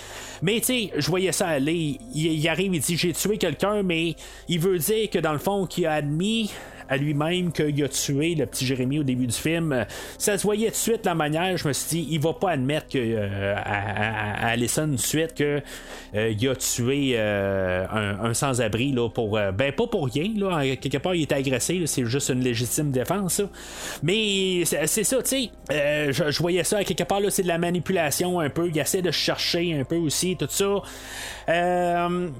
Mais 0.42 0.60
tu 0.60 0.66
sais, 0.66 0.90
je 0.96 1.08
voyais 1.08 1.32
ça 1.32 1.48
aller. 1.48 1.98
Il, 2.14 2.48
arrive, 2.48 2.74
il 2.74 2.80
dit 2.80 2.96
j'ai 2.96 3.12
tué 3.12 3.38
quelqu'un, 3.38 3.82
mais 3.82 4.14
il 4.48 4.60
veut 4.60 4.78
dire 4.78 5.10
que 5.10 5.18
dans 5.18 5.32
le 5.32 5.38
fond, 5.38 5.66
qu'il 5.66 5.86
a 5.86 5.94
admis 5.94 6.52
à 6.88 6.96
lui-même 6.96 7.52
qu'il 7.52 7.82
a 7.82 7.88
tué 7.88 8.34
le 8.34 8.46
petit 8.46 8.66
Jérémy 8.66 9.00
au 9.00 9.02
début 9.02 9.26
du 9.26 9.36
film. 9.36 9.84
Ça 10.18 10.38
se 10.38 10.42
voyait 10.42 10.70
de 10.70 10.74
suite 10.74 11.04
la 11.04 11.14
manière, 11.14 11.56
je 11.56 11.66
me 11.68 11.72
suis 11.72 12.02
dit, 12.02 12.08
il 12.10 12.20
va 12.20 12.32
pas 12.32 12.52
admettre 12.52 12.88
que, 12.88 12.98
euh, 12.98 13.54
à, 13.56 14.48
Allison 14.48 14.86
tout 14.86 14.92
de 14.92 14.96
suite 14.96 15.34
qu'il 15.34 15.62
euh, 16.14 16.52
a 16.52 16.56
tué 16.56 17.14
euh, 17.14 17.86
un, 18.22 18.34
sans-abri 18.34 18.92
là, 18.92 19.08
pour. 19.08 19.32
ben 19.32 19.72
pas 19.72 19.86
pour 19.86 20.06
rien, 20.06 20.30
là. 20.36 20.76
quelque 20.76 20.98
part 20.98 21.14
il 21.14 21.22
était 21.22 21.34
agressé, 21.34 21.82
c'est 21.86 22.04
juste 22.04 22.28
une 22.30 22.40
légitime 22.40 22.90
défense. 22.90 23.42
Mais 24.02 24.64
c'est 24.64 25.04
ça, 25.04 25.22
tu 25.22 25.28
sais. 25.28 25.50
Je, 26.12 26.38
voyais 26.38 26.64
ça 26.64 26.84
quelque 26.84 27.04
part 27.04 27.20
là, 27.20 27.30
c'est 27.30 27.42
de 27.42 27.48
la 27.48 27.58
manipulation 27.58 28.40
un 28.40 28.50
peu. 28.50 28.68
Il 28.68 28.78
essaie 28.78 29.02
de 29.02 29.10
chercher 29.10 29.78
un 29.78 29.84
peu 29.84 29.96
aussi, 29.96 30.36
tout 30.36 30.48
ça. 30.48 30.82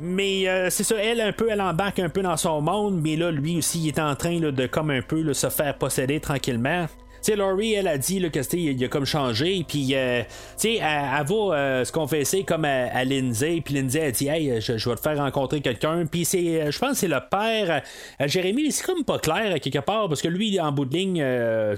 mais 0.01 0.71
c'est 0.71 0.85
ça, 0.85 0.97
elle 0.97 1.21
un 1.21 1.33
peu, 1.33 1.49
elle 1.51 1.61
embarque 1.61 1.99
un 1.99 2.09
peu 2.09 2.23
dans 2.23 2.37
son 2.37 2.61
monde, 2.61 3.01
mais 3.03 3.17
là, 3.17 3.31
lui 3.31 3.59
aussi, 3.59 3.81
il 3.81 3.89
est 3.89 3.99
en 3.99 4.15
train 4.15 4.34
de 4.41 4.67
comme 4.67 4.91
un 4.91 5.03
peu 5.03 5.33
se 5.33 5.49
faire 5.49 5.77
posséder 5.79 6.21
tranquillement 6.21 6.87
sais, 7.25 7.37
Laurie, 7.37 7.73
elle 7.73 7.89
a 7.89 7.97
dit 7.97 8.19
là, 8.19 8.29
que 8.29 8.41
il 8.55 8.85
a 8.85 8.89
comme 8.89 9.07
changé, 9.07 9.65
puis 9.67 9.95
euh, 9.95 10.23
tu 10.23 10.29
sais, 10.57 10.75
elle, 10.75 10.83
elle, 11.19 11.27
va 11.27 11.35
euh, 11.35 11.85
se 11.85 11.91
confesser 11.91 12.45
comme 12.45 12.65
à, 12.65 13.05
Lindsay, 13.05 13.63
puis 13.65 13.75
Lindsay 13.75 14.03
a 14.03 14.11
dit, 14.11 14.29
hey, 14.29 14.61
je, 14.61 14.73
vais 14.73 14.97
te 14.97 15.01
faire 15.01 15.17
rencontrer 15.17 15.61
quelqu'un, 15.61 16.05
puis 16.07 16.25
c'est, 16.27 16.63
euh, 16.63 16.71
je 16.71 16.79
pense, 16.79 16.91
que 16.91 16.97
c'est 16.97 17.09
le 17.09 17.21
père, 17.31 17.83
Jérémy, 18.21 18.71
c'est 18.71 18.85
comme 18.85 19.05
pas 19.05 19.19
clair 19.19 19.59
quelque 19.61 19.79
part, 19.79 20.09
parce 20.09 20.21
que 20.21 20.29
lui, 20.29 20.61
en 20.61 20.73
bout 20.73 20.85
de 20.85 20.95
ligne, 20.95 21.25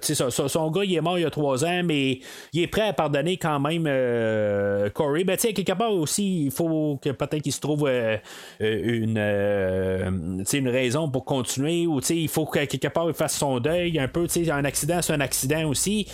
tu 0.02 0.14
sais, 0.14 0.30
son, 0.30 0.70
gars, 0.70 0.84
il 0.84 0.94
est 0.94 1.00
mort 1.00 1.18
il 1.18 1.22
y 1.22 1.24
a 1.24 1.30
trois 1.30 1.64
ans, 1.64 1.82
mais 1.84 2.18
il 2.52 2.62
est 2.62 2.66
prêt 2.66 2.88
à 2.88 2.92
pardonner 2.92 3.36
quand 3.36 3.60
même 3.60 3.84
Corey. 4.92 5.24
Ben, 5.24 5.36
tu 5.36 5.48
sais, 5.48 5.52
quelque 5.52 5.72
part 5.72 5.92
aussi, 5.92 6.46
il 6.46 6.50
faut 6.50 6.98
que 7.00 7.10
peut-être 7.10 7.42
qu'il 7.42 7.52
se 7.52 7.60
trouve 7.60 7.88
une, 8.60 9.18
une 10.52 10.68
raison 10.68 11.08
pour 11.08 11.24
continuer, 11.24 11.86
ou 11.86 12.00
il 12.10 12.28
faut 12.28 12.46
que 12.46 12.64
quelque 12.64 12.88
part 12.88 13.08
il 13.08 13.14
fasse 13.14 13.36
son 13.36 13.60
deuil, 13.60 13.98
un 13.98 14.08
peu, 14.08 14.26
tu 14.26 14.44
sais, 14.44 14.50
un 14.50 14.64
accident, 14.64 15.00
c'est 15.02 15.12
un 15.12 15.20
accident 15.20 15.35
aussi. 15.66 16.06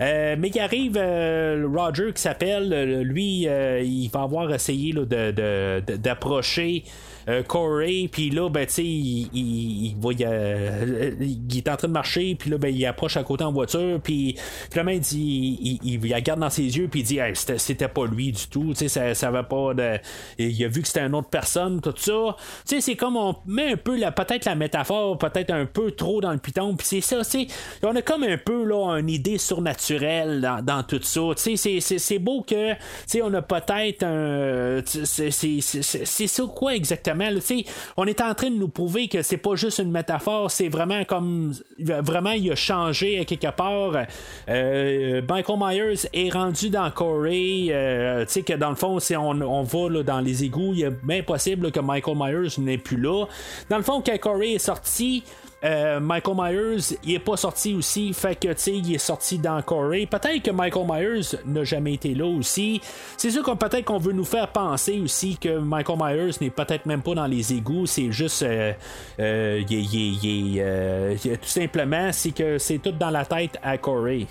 Euh, 0.00 0.36
mais 0.38 0.48
il 0.48 0.60
arrive 0.60 0.96
euh, 0.96 1.66
Roger 1.72 2.12
qui 2.14 2.22
s'appelle, 2.22 2.72
euh, 2.72 3.02
lui, 3.02 3.42
il 3.46 4.08
va 4.08 4.22
avoir 4.22 4.52
essayé 4.52 4.92
d'approcher. 4.92 6.84
Euh, 7.28 7.42
Corey, 7.42 8.08
puis 8.10 8.30
là, 8.30 8.48
ben, 8.48 8.66
tu 8.66 8.72
sais, 8.72 8.84
il, 8.84 9.28
il, 9.34 9.96
euh, 10.22 11.12
il, 11.20 11.58
est 11.58 11.68
en 11.68 11.76
train 11.76 11.88
de 11.88 11.92
marcher, 11.92 12.34
puis 12.34 12.48
là, 12.48 12.56
ben, 12.56 12.74
il 12.74 12.86
approche 12.86 13.18
à 13.18 13.22
côté 13.22 13.44
en 13.44 13.52
voiture, 13.52 14.00
puis 14.02 14.36
finalement, 14.70 14.92
il 14.92 15.02
il, 15.12 15.78
il, 16.04 16.14
regarde 16.14 16.40
dans 16.40 16.48
ses 16.48 16.78
yeux, 16.78 16.88
puis 16.88 17.00
il 17.00 17.04
dit, 17.04 17.18
c'était 17.34 17.88
pas 17.88 18.06
lui 18.06 18.32
du 18.32 18.46
tout, 18.46 18.70
tu 18.70 18.76
sais, 18.76 18.88
ça, 18.88 19.14
ça 19.14 19.30
va 19.30 19.42
pas 19.42 19.74
de. 19.74 19.98
Il 20.38 20.64
a 20.64 20.68
vu 20.68 20.80
que 20.80 20.88
c'était 20.88 21.02
une 21.02 21.14
autre 21.14 21.28
personne, 21.28 21.80
tout 21.82 21.94
ça. 21.96 22.36
Tu 22.66 22.76
sais, 22.76 22.80
c'est 22.80 22.96
comme 22.96 23.16
on 23.16 23.36
met 23.46 23.72
un 23.72 23.76
peu, 23.76 23.98
peut-être 23.98 24.46
la 24.46 24.54
métaphore, 24.54 25.18
peut-être 25.18 25.50
un 25.50 25.66
peu 25.66 25.90
trop 25.90 26.22
dans 26.22 26.32
le 26.32 26.38
piton, 26.38 26.76
puis 26.76 26.86
c'est 26.86 27.00
ça, 27.02 27.18
tu 27.24 27.46
sais, 27.46 27.46
on 27.82 27.94
a 27.94 28.00
comme 28.00 28.22
un 28.22 28.38
peu, 28.38 28.64
là, 28.64 28.96
une 28.98 29.10
idée 29.10 29.36
surnaturelle 29.36 30.40
dans, 30.40 30.64
dans 30.64 30.82
tout 30.82 31.02
ça. 31.02 31.20
Tu 31.36 31.56
sais, 31.58 31.80
c'est 31.80 32.18
beau 32.18 32.40
que, 32.40 32.72
tu 32.72 32.78
sais, 33.06 33.22
on 33.22 33.34
a 33.34 33.42
peut-être 33.42 34.02
un. 34.04 34.80
C'est 34.84 36.26
ça 36.26 36.42
quoi 36.54 36.74
exactement? 36.74 37.17
On 37.96 38.04
est 38.04 38.20
en 38.20 38.34
train 38.34 38.50
de 38.50 38.56
nous 38.56 38.68
prouver 38.68 39.08
que 39.08 39.22
c'est 39.22 39.36
pas 39.36 39.54
juste 39.54 39.78
une 39.78 39.90
métaphore, 39.90 40.50
c'est 40.50 40.68
vraiment 40.68 41.04
comme 41.04 41.52
vraiment 41.78 42.32
il 42.32 42.50
a 42.52 42.54
changé 42.54 43.18
à 43.20 43.24
quelque 43.24 43.50
part. 43.50 43.92
Euh, 44.48 45.22
Michael 45.28 45.58
Myers 45.58 46.08
est 46.12 46.30
rendu 46.30 46.70
dans 46.70 46.90
Corey, 46.90 47.68
euh, 47.70 48.24
tu 48.24 48.32
sais 48.32 48.42
que 48.42 48.54
dans 48.54 48.70
le 48.70 48.76
fond, 48.76 48.98
si 49.00 49.16
on, 49.16 49.62
va 49.62 50.02
dans 50.02 50.20
les 50.20 50.44
égouts, 50.44 50.72
il 50.74 50.84
est 50.84 51.04
bien 51.04 51.22
possible 51.22 51.70
que 51.70 51.80
Michael 51.80 52.16
Myers 52.16 52.58
n'est 52.58 52.78
plus 52.78 53.00
là. 53.00 53.26
Dans 53.68 53.76
le 53.76 53.82
fond, 53.82 54.02
quand 54.04 54.18
Corey 54.18 54.54
est 54.54 54.58
sorti, 54.58 55.24
euh, 55.64 55.98
Michael 55.98 56.36
Myers, 56.36 56.96
il 57.02 57.14
est 57.14 57.18
pas 57.18 57.36
sorti 57.36 57.74
aussi, 57.74 58.12
fait 58.12 58.36
que 58.36 58.48
tu 58.48 58.54
sais, 58.58 58.76
il 58.76 58.94
est 58.94 58.98
sorti 58.98 59.38
dans 59.38 59.60
Corey. 59.62 60.06
Peut-être 60.06 60.42
que 60.42 60.50
Michael 60.52 60.86
Myers 60.86 61.38
n'a 61.44 61.64
jamais 61.64 61.94
été 61.94 62.14
là 62.14 62.26
aussi. 62.26 62.80
C'est 63.16 63.30
sûr 63.30 63.42
qu'on 63.42 63.56
peut-être 63.56 63.84
qu'on 63.84 63.98
veut 63.98 64.12
nous 64.12 64.24
faire 64.24 64.48
penser 64.48 65.00
aussi 65.00 65.36
que 65.36 65.58
Michael 65.58 65.98
Myers 65.98 66.36
n'est 66.40 66.50
peut-être 66.50 66.86
même 66.86 67.02
pas 67.02 67.14
dans 67.14 67.26
les 67.26 67.52
égouts. 67.52 67.86
C'est 67.86 68.12
juste, 68.12 68.42
euh, 68.42 68.72
euh, 69.18 71.16
tout 71.16 71.48
simplement, 71.48 72.10
c'est 72.12 72.30
que 72.30 72.58
c'est 72.58 72.78
tout 72.78 72.92
dans 72.92 73.10
la 73.10 73.24
tête 73.24 73.58
à 73.62 73.78
Corey. 73.78 74.26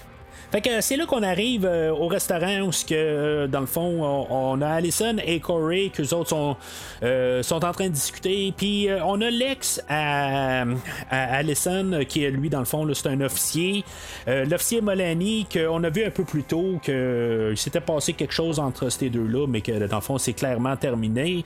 Fait 0.52 0.62
que 0.62 0.80
c'est 0.80 0.96
là 0.96 1.06
qu'on 1.06 1.24
arrive 1.24 1.66
euh, 1.66 1.92
au 1.92 2.08
restaurant 2.08 2.62
où, 2.62 2.70
que, 2.70 2.94
euh, 2.94 3.48
dans 3.48 3.60
le 3.60 3.66
fond, 3.66 4.26
on, 4.30 4.62
a 4.62 4.68
Allison 4.70 5.18
et 5.26 5.42
Corey, 5.42 5.92
que 5.94 6.02
les 6.02 6.14
autres 6.14 6.30
sont, 6.30 6.56
euh, 7.04 7.44
sont 7.44 7.66
en 7.66 7.72
train 7.74 7.88
de 7.88 7.94
discuter. 7.94 8.54
Puis 8.56 8.88
on 9.04 9.20
a 9.22 9.30
Lex 9.30 9.82
à, 9.90 10.64
Allison, 11.10 12.00
qui 12.08 12.24
est 12.24 12.32
lui, 12.32 12.50
dans 12.50 12.60
le 12.60 12.66
fond, 12.66 12.88
c'est 12.94 13.10
un 13.10 13.20
officier. 13.22 13.84
L'officier 14.26 14.82
Molani, 14.82 15.46
qu'on 15.52 15.84
a 15.84 15.90
vu 15.90 16.04
un 16.04 16.10
peu 16.10 16.24
plus 16.24 16.44
tôt, 16.44 16.80
qu'il 16.82 17.58
s'était 17.58 17.82
passé 17.82 18.14
quelque 18.14 18.34
chose 18.34 18.60
entre 18.60 18.90
ces 18.90 19.10
deux-là, 19.10 19.48
mais 19.48 19.62
que 19.62 19.88
dans 19.88 19.98
le 19.98 20.02
fond, 20.02 20.18
c'est 20.18 20.34
clairement 20.34 20.76
terminé. 20.76 21.44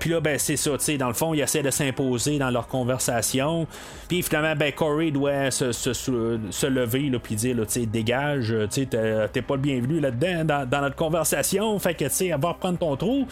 Puis 0.00 0.10
là, 0.10 0.20
ben, 0.20 0.38
c'est 0.38 0.56
ça, 0.56 0.72
tu 0.72 0.84
sais, 0.84 0.98
dans 0.98 1.08
le 1.08 1.14
fond, 1.14 1.34
ils 1.34 1.40
essaient 1.40 1.62
de 1.62 1.70
s'imposer 1.70 2.38
dans 2.38 2.50
leur 2.50 2.66
conversation. 2.66 3.66
Puis 4.08 4.22
finalement, 4.22 4.56
ben, 4.56 4.72
Corey 4.72 5.10
doit 5.10 5.50
se, 5.50 5.72
se, 5.72 6.66
lever, 6.66 7.10
puis 7.22 7.34
dire, 7.36 7.56
tu 7.56 7.64
sais, 7.68 7.86
dégage, 8.08 8.54
tu 8.70 8.82
sais, 8.82 9.28
t'es 9.32 9.42
pas 9.42 9.54
le 9.54 9.60
bienvenu 9.60 10.00
là-dedans 10.00 10.66
dans, 10.66 10.80
notre 10.80 10.96
conversation, 10.96 11.78
fait 11.78 11.94
que 11.94 12.04
tu 12.04 12.10
sais, 12.10 12.28
va 12.30 12.48
reprendre 12.48 12.78
ton 12.78 12.96
trou. 12.96 13.26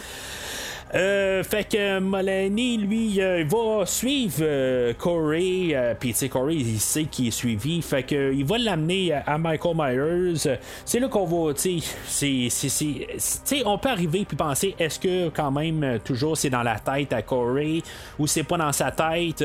Euh, 0.95 1.43
fait 1.43 1.65
que 1.65 1.99
Molani, 1.99 2.77
lui, 2.77 3.21
euh, 3.21 3.41
il 3.41 3.47
va 3.47 3.85
suivre 3.85 4.37
euh, 4.41 4.93
Corey. 4.93 5.75
Puis, 5.99 6.13
tu 6.13 6.15
sais, 6.15 6.29
Corey, 6.29 6.55
il 6.55 6.79
sait 6.79 7.03
qu'il 7.03 7.27
est 7.27 7.31
suivi. 7.31 7.81
Fait 7.81 8.03
que 8.03 8.33
il 8.33 8.45
va 8.45 8.57
l'amener 8.57 9.11
à 9.11 9.37
Michael 9.37 9.75
Myers. 9.75 10.57
C'est 10.85 11.01
là 11.01 11.09
qu'on 11.09 11.25
va, 11.25 11.53
tu 11.53 11.81
sais, 11.81 13.63
on 13.65 13.77
peut 13.77 13.89
arriver 13.89 14.23
puis 14.25 14.37
penser, 14.37 14.75
est-ce 14.79 14.97
que 14.97 15.27
quand 15.27 15.51
même, 15.51 15.99
toujours, 16.05 16.37
c'est 16.37 16.49
dans 16.49 16.63
la 16.63 16.79
tête 16.79 17.11
à 17.11 17.21
Corey 17.21 17.81
ou 18.17 18.25
c'est 18.25 18.43
pas 18.43 18.57
dans 18.57 18.71
sa 18.71 18.91
tête? 18.91 19.43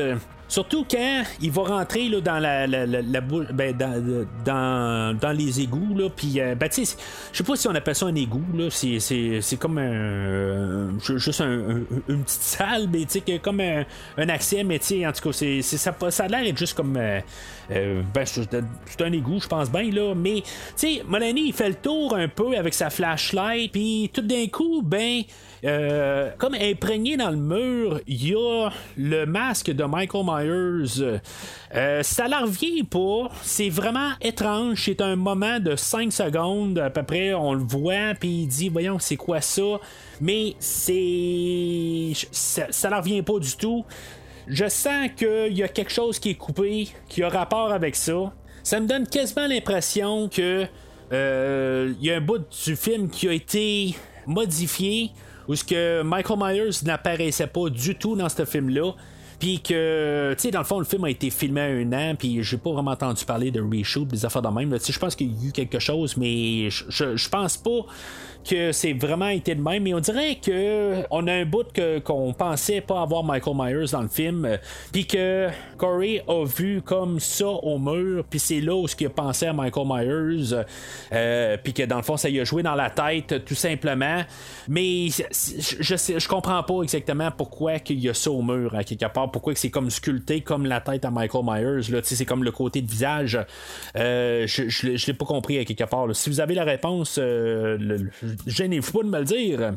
Surtout 0.53 0.85
quand 0.87 1.23
il 1.41 1.49
va 1.49 1.63
rentrer 1.63 2.09
là, 2.09 2.21
dans 2.21 2.37
la, 2.37 2.67
la, 2.67 3.21
ben, 3.21 3.75
dans, 4.45 5.17
dans, 5.17 5.31
les 5.35 5.61
égouts, 5.61 5.97
là, 5.97 6.09
puis 6.15 6.39
euh, 6.39 6.53
ben, 6.53 6.69
je 6.71 6.83
sais 6.83 7.43
pas 7.43 7.55
si 7.55 7.67
on 7.67 7.73
appelle 7.73 7.95
ça 7.95 8.05
un 8.05 8.13
égout, 8.13 8.45
là, 8.53 8.67
c'est, 8.69 8.99
c'est, 8.99 9.57
comme 9.57 9.79
un, 9.79 10.91
juste 10.99 11.41
un, 11.41 11.81
une 12.07 12.23
petite 12.23 12.41
salle, 12.43 12.87
mais 12.87 13.39
comme 13.39 13.61
un, 13.61 13.83
un 14.15 14.29
accès, 14.29 14.63
mais 14.63 14.79
en 15.07 15.11
tout 15.11 15.27
cas, 15.27 15.33
c'est, 15.33 15.63
ça, 15.63 15.91
ça 16.11 16.23
a 16.25 16.27
l'air 16.27 16.43
d'être 16.43 16.59
juste 16.59 16.75
comme 16.75 16.97
euh, 16.97 17.19
euh, 17.71 18.03
ben, 18.13 18.23
c'est 18.23 19.01
un 19.01 19.11
égout, 19.11 19.39
je 19.41 19.47
pense 19.47 19.71
bien, 19.71 19.89
là, 19.89 20.13
mais 20.13 20.43
tu 20.43 20.51
sais, 20.75 21.03
Molani, 21.07 21.47
il 21.47 21.53
fait 21.53 21.69
le 21.69 21.75
tour 21.75 22.15
un 22.15 22.27
peu 22.27 22.55
avec 22.55 22.75
sa 22.75 22.91
flashlight, 22.91 23.71
puis 23.71 24.11
tout 24.13 24.21
d'un 24.21 24.45
coup, 24.45 24.83
ben, 24.83 25.23
euh, 25.65 26.29
comme 26.37 26.55
imprégné 26.55 27.15
dans 27.15 27.29
le 27.29 27.37
mur, 27.37 28.01
il 28.05 28.29
y 28.29 28.35
a 28.35 28.69
le 28.97 29.25
masque 29.25 29.71
de 29.71 29.83
Michael 29.85 30.25
Myers. 30.25 31.19
Euh, 31.73 32.03
ça 32.03 32.27
leur 32.27 32.41
revient 32.41 32.83
pas. 32.83 33.29
C'est 33.41 33.69
vraiment 33.69 34.11
étrange. 34.21 34.83
C'est 34.83 34.99
un 34.99 35.15
moment 35.15 35.59
de 35.59 35.75
5 35.75 36.11
secondes 36.11 36.79
à 36.79 36.89
peu 36.89 37.03
près. 37.03 37.33
On 37.33 37.53
le 37.53 37.63
voit, 37.63 38.13
puis 38.19 38.41
il 38.41 38.47
dit 38.47 38.69
Voyons, 38.69 38.99
c'est 38.99 39.15
quoi 39.15 39.39
ça? 39.39 39.79
Mais 40.19 40.55
c'est. 40.59 42.11
Ça, 42.31 42.67
ça 42.69 42.89
leur 42.89 42.99
revient 42.99 43.21
pas 43.21 43.39
du 43.39 43.55
tout. 43.55 43.85
Je 44.47 44.67
sens 44.67 45.09
qu'il 45.15 45.57
y 45.57 45.63
a 45.63 45.69
quelque 45.69 45.91
chose 45.91 46.19
qui 46.19 46.31
est 46.31 46.35
coupé, 46.35 46.89
qui 47.07 47.23
a 47.23 47.29
rapport 47.29 47.71
avec 47.71 47.95
ça. 47.95 48.33
Ça 48.63 48.81
me 48.81 48.87
donne 48.87 49.07
quasiment 49.07 49.47
l'impression 49.47 50.27
que. 50.27 50.65
Euh, 51.11 51.93
il 51.99 52.05
y 52.05 52.11
a 52.11 52.17
un 52.17 52.21
bout 52.21 52.43
du 52.65 52.75
film 52.75 53.09
qui 53.09 53.29
a 53.29 53.33
été 53.33 53.95
modifié 54.25 55.11
où 55.47 55.55
ce 55.55 55.63
que 55.63 56.01
Michael 56.03 56.39
Myers 56.39 56.83
n'apparaissait 56.83 57.47
pas 57.47 57.69
du 57.69 57.95
tout 57.95 58.15
dans 58.15 58.29
ce 58.29 58.45
film-là. 58.45 58.93
Puis 59.39 59.59
que, 59.59 60.33
tu 60.37 60.41
sais, 60.41 60.51
dans 60.51 60.59
le 60.59 60.65
fond, 60.65 60.79
le 60.79 60.85
film 60.85 61.03
a 61.03 61.09
été 61.09 61.29
filmé 61.29 61.59
à 61.59 61.65
un 61.65 61.91
an, 61.91 62.15
puis 62.17 62.41
j'ai 62.43 62.55
pas 62.55 62.71
vraiment 62.71 62.91
entendu 62.91 63.25
parler 63.25 63.51
de 63.51 63.61
reshoot, 63.61 64.07
des 64.07 64.25
affaires 64.25 64.41
de 64.41 64.47
même. 64.47 64.77
Je 64.79 64.99
pense 64.99 65.15
qu'il 65.15 65.27
y 65.27 65.45
a 65.45 65.49
eu 65.49 65.51
quelque 65.51 65.79
chose, 65.79 66.15
mais 66.15 66.69
je, 66.69 67.29
pense 67.29 67.57
pas 67.57 67.85
que 68.43 68.71
c'est 68.71 68.93
vraiment 68.93 69.29
été 69.29 69.55
de 69.55 69.61
même, 69.61 69.83
mais 69.83 69.93
on 69.93 69.99
dirait 69.99 70.35
que 70.35 71.03
on 71.09 71.27
a 71.27 71.33
un 71.33 71.45
bout 71.45 71.71
que, 71.73 71.99
qu'on 71.99 72.33
pensait 72.33 72.81
pas 72.81 73.01
avoir 73.01 73.23
Michael 73.23 73.55
Myers 73.55 73.91
dans 73.91 74.01
le 74.01 74.07
film, 74.07 74.45
euh, 74.45 74.57
puis 74.91 75.05
que 75.05 75.49
Corey 75.77 76.23
a 76.27 76.45
vu 76.45 76.81
comme 76.81 77.19
ça 77.19 77.47
au 77.47 77.79
mur, 77.79 78.23
puis 78.29 78.39
c'est 78.39 78.61
là 78.61 78.75
où 78.75 78.87
ce 78.87 78.95
qu'il 78.95 79.07
a 79.07 79.09
pensé 79.09 79.47
à 79.47 79.53
Michael 79.53 79.87
Myers, 79.87 80.63
euh, 81.13 81.57
puis 81.63 81.73
que 81.73 81.83
dans 81.83 81.97
le 81.97 82.03
fond 82.03 82.17
ça 82.17 82.29
y 82.29 82.39
a 82.39 82.43
joué 82.43 82.63
dans 82.63 82.75
la 82.75 82.89
tête 82.89 83.45
tout 83.45 83.55
simplement, 83.55 84.23
mais 84.67 85.07
je, 85.07 85.95
sais, 85.95 86.19
je 86.19 86.27
comprends 86.27 86.61
pas 86.63 86.81
exactement 86.83 87.31
pourquoi 87.31 87.79
qu'il 87.79 87.99
y 87.99 88.09
a 88.09 88.13
ça 88.13 88.31
au 88.31 88.41
mur 88.41 88.75
à 88.75 88.83
quelque 88.83 89.11
part, 89.11 89.31
pourquoi 89.31 89.53
que 89.53 89.59
c'est 89.59 89.71
comme 89.71 89.89
sculpté 89.89 90.41
comme 90.41 90.65
la 90.65 90.81
tête 90.81 91.05
à 91.05 91.11
Michael 91.11 91.43
Myers, 91.45 91.91
là, 91.91 91.99
c'est 92.03 92.25
comme 92.25 92.43
le 92.43 92.51
côté 92.51 92.81
de 92.81 92.89
visage, 92.89 93.39
euh, 93.95 94.45
je, 94.47 94.69
je, 94.69 95.07
l'ai 95.07 95.13
pas 95.13 95.25
compris 95.25 95.57
à 95.59 95.65
quelque 95.65 95.83
part. 95.83 96.07
Si 96.15 96.29
vous 96.29 96.39
avez 96.39 96.55
la 96.55 96.63
réponse, 96.63 97.17
le, 97.17 98.09
gênez-vous 98.47 98.91
pas 98.91 99.03
de 99.03 99.09
me 99.09 99.19
le 99.19 99.25
dire. 99.25 99.73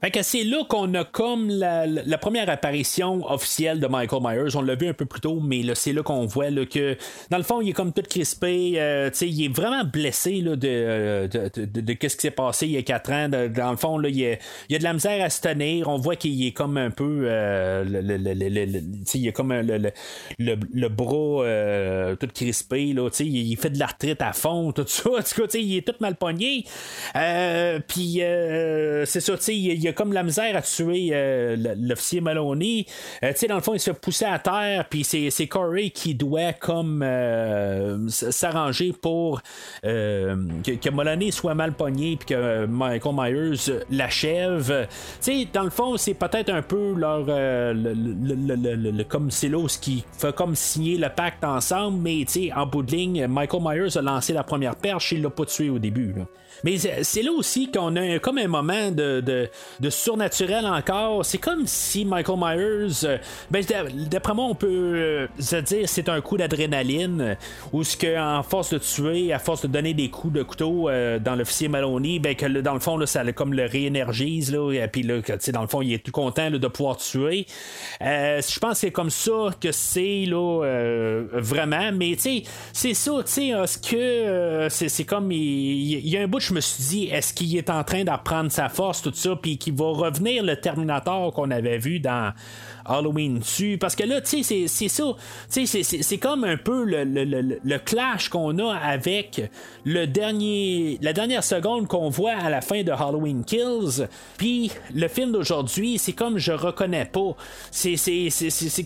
Fait 0.00 0.10
que 0.10 0.22
c'est 0.22 0.44
là 0.44 0.64
qu'on 0.68 0.92
a 0.94 1.04
comme 1.04 1.48
la, 1.48 2.18
première 2.18 2.48
apparition 2.50 3.24
officielle 3.30 3.80
de 3.80 3.86
Michael 3.86 4.20
Myers. 4.22 4.56
On 4.56 4.62
l'a 4.62 4.74
vu 4.74 4.88
un 4.88 4.92
peu 4.92 5.06
plus 5.06 5.20
tôt, 5.20 5.40
mais 5.42 5.62
c'est 5.74 5.92
là 5.92 6.02
qu'on 6.02 6.26
voit 6.26 6.50
que 6.66 6.96
dans 7.30 7.38
le 7.38 7.42
fond, 7.42 7.60
il 7.60 7.70
est 7.70 7.72
comme 7.72 7.92
tout 7.92 8.02
crispé. 8.02 8.74
Euh, 8.76 9.10
il 9.20 9.44
est 9.44 9.54
vraiment 9.54 9.84
blessé 9.84 10.40
là, 10.40 10.56
de, 10.56 11.26
de, 11.26 11.92
qu'est-ce 11.94 12.16
qui 12.16 12.22
s'est 12.22 12.30
passé 12.30 12.66
il 12.66 12.72
y 12.72 12.76
a 12.76 12.82
4 12.82 13.12
ans. 13.12 13.28
dans 13.28 13.70
le 13.70 13.76
fond, 13.76 13.98
là, 13.98 14.08
il, 14.08 14.18
y 14.18 14.26
a, 14.26 14.78
de 14.78 14.84
la 14.84 14.92
misère 14.92 15.24
à 15.24 15.30
se 15.30 15.40
tenir. 15.40 15.88
On 15.88 15.98
voit 15.98 16.16
qu'il 16.16 16.46
est 16.46 16.52
comme 16.52 16.76
un 16.76 16.90
peu. 16.90 17.24
Euh, 17.26 17.84
il 19.14 19.28
est 19.28 19.32
comme 19.32 19.52
le, 19.52 19.90
le, 20.38 20.88
bras 20.88 21.44
euh, 21.44 22.16
tout 22.16 22.28
crispé. 22.34 22.92
Là, 22.92 23.08
il, 23.20 23.56
fait 23.56 23.70
de 23.70 23.78
l'arthrite 23.78 24.20
à 24.20 24.32
fond, 24.32 24.72
tout 24.72 24.84
ça. 24.86 25.10
En 25.16 25.22
tout 25.22 25.46
cas, 25.46 25.58
il 25.58 25.78
est 25.78 25.86
tout 25.86 25.94
mal 26.00 26.16
pogné. 26.16 26.64
Puis 27.88 28.20
c'est 29.06 29.20
ça, 29.20 29.34
il 29.48 29.85
il 29.85 29.85
comme 29.94 30.12
la 30.12 30.22
misère 30.22 30.56
à 30.56 30.62
tuer 30.62 31.10
euh, 31.12 31.56
l'officier 31.78 32.20
Maloney. 32.20 32.86
Euh, 33.22 33.32
tu 33.32 33.38
sais, 33.38 33.46
dans 33.46 33.56
le 33.56 33.60
fond, 33.60 33.74
il 33.74 33.80
se 33.80 33.90
fait 33.90 33.98
pousser 33.98 34.24
à 34.24 34.38
terre, 34.38 34.86
puis 34.88 35.04
c'est 35.04 35.46
Corey 35.46 35.90
qui 35.90 36.14
doit 36.14 36.52
comme 36.52 37.02
euh, 37.02 38.08
s'arranger 38.08 38.92
pour 38.92 39.42
que, 39.82 40.90
Maloney 40.90 41.30
soit 41.30 41.54
mal 41.54 41.72
pogné, 41.72 42.16
puis 42.16 42.34
que 42.34 42.66
Michael 42.66 43.14
Myers 43.14 43.82
l'achève. 43.90 44.88
Tu 45.22 45.40
sais, 45.40 45.48
dans 45.52 45.64
le 45.64 45.70
fond, 45.70 45.96
c'est 45.96 46.14
peut-être 46.14 46.50
un 46.50 46.62
peu 46.62 46.94
leur. 46.94 47.26
le, 47.26 49.02
comme 49.04 49.30
c'est 49.30 49.50
qui 49.80 50.04
fait 50.18 50.34
comme 50.34 50.54
signer 50.54 50.98
le 50.98 51.08
pacte 51.08 51.44
ensemble, 51.44 51.98
mais 52.02 52.24
tu 52.26 52.48
sais, 52.48 52.52
en 52.52 52.66
bout 52.66 52.82
de 52.82 52.92
ligne, 52.92 53.26
Michael 53.26 53.62
Myers 53.62 53.96
a 53.96 54.02
lancé 54.02 54.32
la 54.32 54.44
première 54.44 54.76
perche, 54.76 55.12
il 55.12 55.22
l'a 55.22 55.30
pas 55.30 55.44
tué 55.44 55.70
au 55.70 55.78
début. 55.78 56.14
Mais 56.64 56.76
c'est 56.78 57.22
là 57.22 57.32
aussi 57.32 57.70
qu'on 57.70 57.96
a 57.96 58.18
comme 58.18 58.38
un 58.38 58.48
moment 58.48 58.90
de, 58.90 59.20
de, 59.20 59.90
surnaturel 59.90 60.66
encore. 60.66 61.24
C'est 61.24 61.38
comme 61.38 61.66
si 61.66 62.04
Michael 62.04 62.38
Myers, 62.38 63.04
euh, 63.04 63.18
ben, 63.50 63.64
d'après 64.10 64.34
moi, 64.34 64.46
on 64.46 64.54
peut 64.54 64.66
euh, 64.68 65.26
se 65.38 65.56
dire 65.56 65.88
c'est 65.88 66.08
un 66.08 66.20
coup 66.20 66.36
d'adrénaline, 66.36 67.36
ou 67.72 67.84
ce 67.84 67.96
qu'en 67.96 68.42
force 68.42 68.70
de 68.70 68.78
tuer, 68.78 69.32
à 69.32 69.38
force 69.38 69.62
de 69.62 69.68
donner 69.68 69.94
des 69.94 70.10
coups 70.10 70.32
de 70.32 70.42
couteau 70.42 70.88
euh, 70.88 71.18
dans 71.18 71.34
l'officier 71.34 71.68
Maloney, 71.68 72.18
ben, 72.18 72.34
que 72.34 72.46
dans 72.46 72.74
le 72.74 72.80
fond, 72.80 72.96
là, 72.96 73.06
ça 73.06 73.24
comme 73.32 73.54
le 73.54 73.64
réénergise, 73.64 74.52
là, 74.52 74.72
et 74.72 74.88
puis 74.88 75.02
là, 75.02 75.16
dans 75.52 75.62
le 75.62 75.66
fond, 75.66 75.82
il 75.82 75.92
est 75.92 76.04
tout 76.04 76.12
content 76.12 76.50
de 76.50 76.68
pouvoir 76.68 76.96
tuer. 76.96 77.46
je 78.00 78.58
pense 78.58 78.72
que 78.72 78.78
c'est 78.78 78.92
comme 78.92 79.10
ça 79.10 79.50
que 79.60 79.72
c'est 79.72 80.24
là 80.26 80.62
vraiment, 81.32 81.90
mais 81.92 82.16
c'est 82.16 82.94
ça, 82.94 83.12
tu 83.24 83.32
sais, 83.32 83.52
ce 83.66 83.78
que 83.78 84.68
c'est 84.68 85.04
comme 85.04 85.32
il, 85.32 86.08
y 86.08 86.16
a 86.16 86.22
un 86.22 86.28
bout 86.28 86.40
je 86.46 86.54
me 86.54 86.60
suis 86.60 86.84
dit, 86.84 87.04
est-ce 87.06 87.34
qu'il 87.34 87.56
est 87.56 87.70
en 87.70 87.82
train 87.84 88.04
d'apprendre 88.04 88.50
sa 88.50 88.68
force, 88.68 89.02
tout 89.02 89.12
ça, 89.14 89.36
puis 89.36 89.58
qu'il 89.58 89.74
va 89.74 89.86
revenir 89.86 90.42
le 90.42 90.56
Terminator 90.56 91.32
qu'on 91.32 91.50
avait 91.50 91.78
vu 91.78 92.00
dans 92.00 92.32
Halloween 92.88 93.38
dessus. 93.38 93.78
Parce 93.78 93.94
que 93.94 94.04
là, 94.04 94.20
tu 94.20 94.42
sais, 94.42 94.66
c'est 94.66 94.88
ça. 94.88 95.04
Tu 95.52 95.66
sais, 95.66 95.82
c'est 95.82 96.18
comme 96.18 96.44
un 96.44 96.56
peu 96.56 96.84
le, 96.84 97.04
le, 97.04 97.24
le, 97.24 97.78
clash 97.78 98.28
qu'on 98.28 98.58
a 98.58 98.74
avec 98.74 99.42
le 99.84 100.06
dernier, 100.06 100.98
la 101.02 101.12
dernière 101.12 101.44
seconde 101.44 101.86
qu'on 101.86 102.08
voit 102.08 102.34
à 102.34 102.50
la 102.50 102.60
fin 102.60 102.82
de 102.82 102.90
Halloween 102.90 103.44
Kills. 103.44 104.06
Puis 104.36 104.70
le 104.94 105.08
film 105.08 105.32
d'aujourd'hui, 105.32 105.98
c'est 105.98 106.12
comme 106.12 106.38
je 106.38 106.52
reconnais 106.52 107.06
pas. 107.06 107.36
C'est 107.70 107.96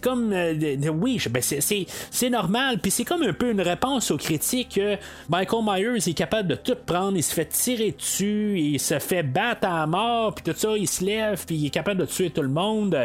comme. 0.03 0.33
Euh, 0.33 0.55
oui, 0.93 1.21
ben 1.31 1.43
c'est 1.43 2.31
normal. 2.31 2.79
Puis 2.81 2.91
c'est 2.91 3.05
comme 3.05 3.23
un 3.23 3.33
peu 3.33 3.51
une 3.51 3.61
réponse 3.61 4.11
aux 4.11 4.17
critiques 4.17 4.75
que 4.77 4.97
Michael 5.29 5.65
Myers 5.65 6.09
est 6.09 6.15
capable 6.15 6.49
de 6.49 6.55
tout 6.55 6.77
prendre. 6.87 7.17
Il 7.17 7.23
se 7.23 7.35
fait 7.35 7.47
tirer 7.47 7.93
dessus, 7.93 8.59
il 8.59 8.81
se 8.81 8.99
fait 8.99 9.23
battre 9.23 9.67
à 9.67 9.87
mort, 9.87 10.35
puis 10.35 10.45
tout 10.45 10.59
ça, 10.59 10.77
il 10.77 10.89
se 10.89 11.05
lève, 11.05 11.45
puis 11.47 11.57
il 11.57 11.67
est 11.67 11.71
capable 11.71 12.01
de 12.01 12.07
tuer 12.07 12.31
tout 12.31 12.43
le 12.43 12.49
monde. 12.49 12.97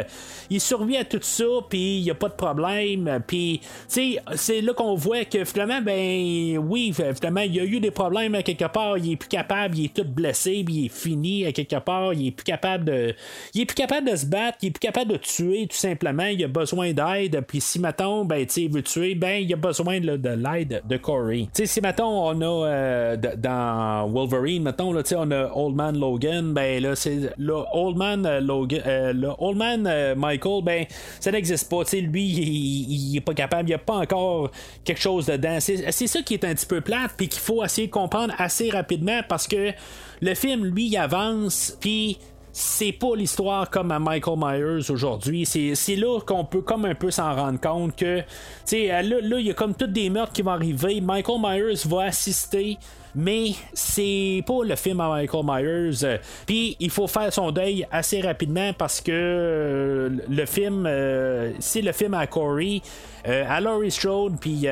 Il 0.50 0.60
survit 0.60 0.85
à 0.94 1.04
tout 1.04 1.20
ça, 1.22 1.44
puis 1.68 1.98
il 1.98 2.02
n'y 2.02 2.10
a 2.10 2.14
pas 2.14 2.28
de 2.28 2.34
problème. 2.34 3.22
Puis, 3.26 3.60
c'est 3.88 4.60
là 4.60 4.74
qu'on 4.74 4.94
voit 4.94 5.24
que 5.24 5.44
finalement, 5.44 5.80
ben 5.80 6.58
oui, 6.58 6.92
finalement, 7.14 7.40
il 7.40 7.54
y 7.54 7.60
a 7.60 7.64
eu 7.64 7.80
des 7.80 7.90
problèmes 7.90 8.34
à 8.34 8.42
quelque 8.42 8.70
part. 8.70 8.98
Il 8.98 9.12
est 9.12 9.16
plus 9.16 9.28
capable, 9.28 9.78
il 9.78 9.86
est 9.86 9.94
tout 9.94 10.04
blessé, 10.04 10.62
puis 10.64 10.74
il 10.74 10.86
est 10.86 10.94
fini 10.94 11.46
à 11.46 11.52
quelque 11.52 11.78
part. 11.78 12.12
Il 12.12 12.28
est 12.28 12.32
plus 12.32 12.44
capable 12.44 12.84
de. 12.84 13.14
Il 13.54 13.62
est 13.62 13.66
plus 13.66 13.74
capable 13.74 14.10
de 14.10 14.16
se 14.16 14.26
battre, 14.26 14.58
il 14.62 14.68
est 14.68 14.70
plus 14.70 14.80
capable 14.80 15.12
de 15.12 15.16
tuer, 15.16 15.66
tout 15.66 15.76
simplement. 15.76 16.26
Il 16.26 16.44
a 16.44 16.48
besoin 16.48 16.92
d'aide. 16.92 17.42
Puis 17.48 17.60
si, 17.60 17.78
mettons, 17.78 18.24
ben, 18.24 18.44
tu 18.46 18.66
il 18.66 18.72
veut 18.72 18.82
tuer, 18.82 19.14
ben, 19.14 19.42
il 19.42 19.52
a 19.52 19.56
besoin 19.56 20.00
de, 20.00 20.28
l'aide 20.28 20.82
de 20.88 20.96
Corey. 20.96 21.48
Tu 21.54 21.62
sais, 21.62 21.66
si, 21.66 21.80
mettons, 21.80 22.28
on 22.28 22.40
a 22.40 22.66
euh, 22.66 23.16
dans 23.36 24.08
Wolverine, 24.10 24.64
mettons, 24.64 24.92
là, 24.92 25.02
on 25.16 25.30
a 25.30 25.50
Old 25.54 25.76
Man 25.76 25.98
Logan, 25.98 26.52
ben, 26.52 26.82
là, 26.82 26.96
c'est 26.96 27.32
Old 27.72 27.96
Man 27.96 28.26
euh, 28.26 28.40
Logan, 28.40 28.82
euh, 28.86 29.12
le 29.12 29.28
Old 29.38 29.56
Man 29.56 30.14
Michael, 30.16 30.64
ben, 30.64 30.75
ça 31.20 31.30
n'existe 31.30 31.68
pas. 31.68 31.84
Tu 31.84 31.90
sais, 31.90 32.00
lui, 32.00 32.24
il, 32.24 33.10
il, 33.10 33.16
est 33.16 33.20
pas 33.20 33.34
capable, 33.34 33.64
il 33.64 33.72
n'y 33.72 33.74
a 33.74 33.78
pas 33.78 33.96
encore 33.96 34.50
quelque 34.84 35.00
chose 35.00 35.26
dedans. 35.26 35.58
C'est, 35.60 35.90
c'est 35.92 36.06
ça 36.06 36.22
qui 36.22 36.34
est 36.34 36.44
un 36.44 36.54
petit 36.54 36.66
peu 36.66 36.80
plate, 36.80 37.12
puis 37.16 37.28
qu'il 37.28 37.40
faut 37.40 37.64
essayer 37.64 37.86
de 37.86 37.92
comprendre 37.92 38.34
assez 38.38 38.70
rapidement 38.70 39.20
parce 39.28 39.46
que 39.46 39.72
le 40.20 40.34
film, 40.34 40.64
lui, 40.64 40.86
il 40.86 40.96
avance, 40.96 41.76
puis 41.80 42.18
c'est 42.58 42.92
pas 42.92 43.14
l'histoire 43.14 43.68
comme 43.68 43.90
à 43.92 43.98
Michael 43.98 44.38
Myers 44.38 44.90
aujourd'hui. 44.90 45.44
C'est, 45.44 45.96
là 45.96 46.20
qu'on 46.20 46.46
peut 46.46 46.62
comme 46.62 46.86
un 46.86 46.94
peu 46.94 47.10
s'en 47.10 47.34
rendre 47.34 47.60
compte 47.60 47.94
que, 47.94 48.20
tu 48.20 48.24
sais, 48.64 49.02
là, 49.02 49.38
il 49.38 49.46
y 49.46 49.50
a 49.50 49.54
comme 49.54 49.74
toutes 49.74 49.92
des 49.92 50.08
meurtres 50.08 50.32
qui 50.32 50.40
vont 50.40 50.52
arriver. 50.52 51.02
Michael 51.02 51.38
Myers 51.38 51.82
va 51.84 52.04
assister. 52.04 52.78
Mais 53.16 53.52
c'est 53.72 54.44
pas 54.46 54.62
le 54.62 54.76
film 54.76 55.00
à 55.00 55.08
Michael 55.08 55.44
Myers. 55.44 56.18
Puis 56.46 56.76
il 56.78 56.90
faut 56.90 57.06
faire 57.06 57.32
son 57.32 57.50
deuil 57.50 57.86
assez 57.90 58.20
rapidement 58.20 58.72
parce 58.74 59.00
que 59.00 59.10
euh, 59.10 60.10
le 60.28 60.46
film, 60.46 60.84
euh, 60.86 61.52
c'est 61.58 61.80
le 61.80 61.92
film 61.92 62.12
à 62.12 62.26
Corey, 62.26 62.82
euh, 63.26 63.44
à 63.48 63.60
Laurie 63.60 63.90
Strode, 63.90 64.34
puis 64.38 64.66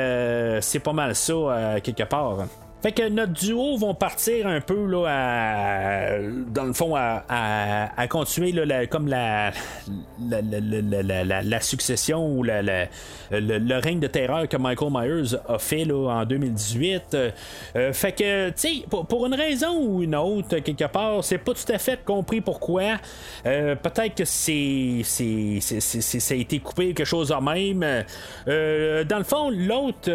c'est 0.60 0.80
pas 0.80 0.92
mal 0.92 1.14
ça 1.14 1.80
quelque 1.82 2.04
part. 2.04 2.46
Fait 2.84 2.92
que 2.92 3.08
notre 3.08 3.32
duo 3.32 3.78
vont 3.78 3.94
partir 3.94 4.46
un 4.46 4.60
peu 4.60 4.84
là, 4.84 5.06
à, 5.08 6.18
dans 6.50 6.64
le 6.64 6.74
fond 6.74 6.94
à, 6.94 7.24
à, 7.96 8.06
continuer 8.08 8.52
là, 8.52 8.86
comme 8.86 9.08
la 9.08 9.52
la, 10.20 10.42
la, 10.42 11.42
la, 11.42 11.60
succession 11.60 12.26
ou 12.26 12.42
le, 12.42 13.80
règne 13.80 14.00
de 14.00 14.06
terreur 14.06 14.46
que 14.48 14.58
Michael 14.58 14.90
Myers 14.92 15.34
a 15.48 15.58
fait 15.58 15.86
là, 15.86 16.10
en 16.10 16.26
2018. 16.26 17.14
Euh, 17.14 17.92
fait 17.94 18.12
que, 18.12 18.50
tu 18.50 18.54
sais, 18.56 18.84
pour, 18.90 19.24
une 19.24 19.34
raison 19.34 19.78
ou 19.80 20.02
une 20.02 20.14
autre, 20.14 20.58
quelque 20.58 20.84
part, 20.84 21.24
c'est 21.24 21.38
pas 21.38 21.54
tout 21.54 21.72
à 21.72 21.78
fait 21.78 22.04
compris 22.04 22.42
pourquoi. 22.42 22.98
Euh, 23.46 23.76
peut-être 23.76 24.14
que 24.14 24.26
c'est, 24.26 25.00
c'est, 25.04 25.60
ça 25.60 26.34
a 26.34 26.36
été 26.36 26.58
coupé 26.58 26.92
quelque 26.92 27.06
chose 27.06 27.32
en 27.32 27.40
même. 27.40 28.04
Euh, 28.46 29.04
dans 29.04 29.18
le 29.18 29.24
fond, 29.24 29.48
l'autre 29.48 30.10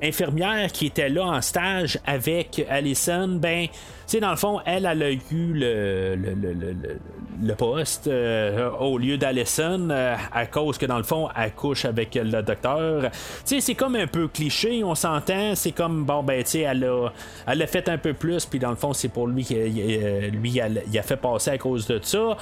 infirmière 0.00 0.70
qui 0.70 0.86
était 0.86 1.08
là 1.08 1.24
en 1.24 1.40
stage 1.40 1.87
avec 2.04 2.64
Allison, 2.68 3.38
ben 3.40 3.68
sais, 4.12 4.20
dans 4.20 4.30
le 4.30 4.36
fond, 4.36 4.60
elle, 4.64 4.86
elle 4.86 5.02
a 5.02 5.10
eu 5.10 5.20
le, 5.30 6.16
le, 6.16 6.34
le, 6.34 6.98
le 7.42 7.54
poste 7.54 8.06
euh, 8.06 8.70
au 8.80 8.98
lieu 8.98 9.16
d'Allison 9.16 9.90
euh, 9.90 10.16
à 10.32 10.46
cause 10.46 10.78
que, 10.78 10.86
dans 10.86 10.96
le 10.96 11.02
fond, 11.02 11.28
elle 11.36 11.52
couche 11.52 11.84
avec 11.84 12.14
le 12.14 12.42
docteur. 12.42 13.02
Tu 13.02 13.10
sais, 13.44 13.60
c'est 13.60 13.74
comme 13.74 13.96
un 13.96 14.06
peu 14.06 14.28
cliché, 14.28 14.82
on 14.82 14.94
s'entend. 14.94 15.54
C'est 15.54 15.72
comme, 15.72 16.04
bon, 16.04 16.22
ben, 16.22 16.42
tu 16.42 16.50
sais, 16.50 16.60
elle 16.60 16.84
a, 16.84 17.10
elle 17.46 17.62
a 17.62 17.66
fait 17.66 17.88
un 17.88 17.98
peu 17.98 18.14
plus, 18.14 18.44
puis 18.46 18.58
dans 18.58 18.70
le 18.70 18.76
fond, 18.76 18.92
c'est 18.92 19.08
pour 19.08 19.28
lui 19.28 19.44
qu'il 19.44 19.56
euh, 19.58 20.28
lui, 20.28 20.60
il 20.90 20.98
a 20.98 21.02
fait 21.02 21.16
passer 21.16 21.50
à 21.50 21.58
cause 21.58 21.86
de 21.86 22.00
ça. 22.02 22.36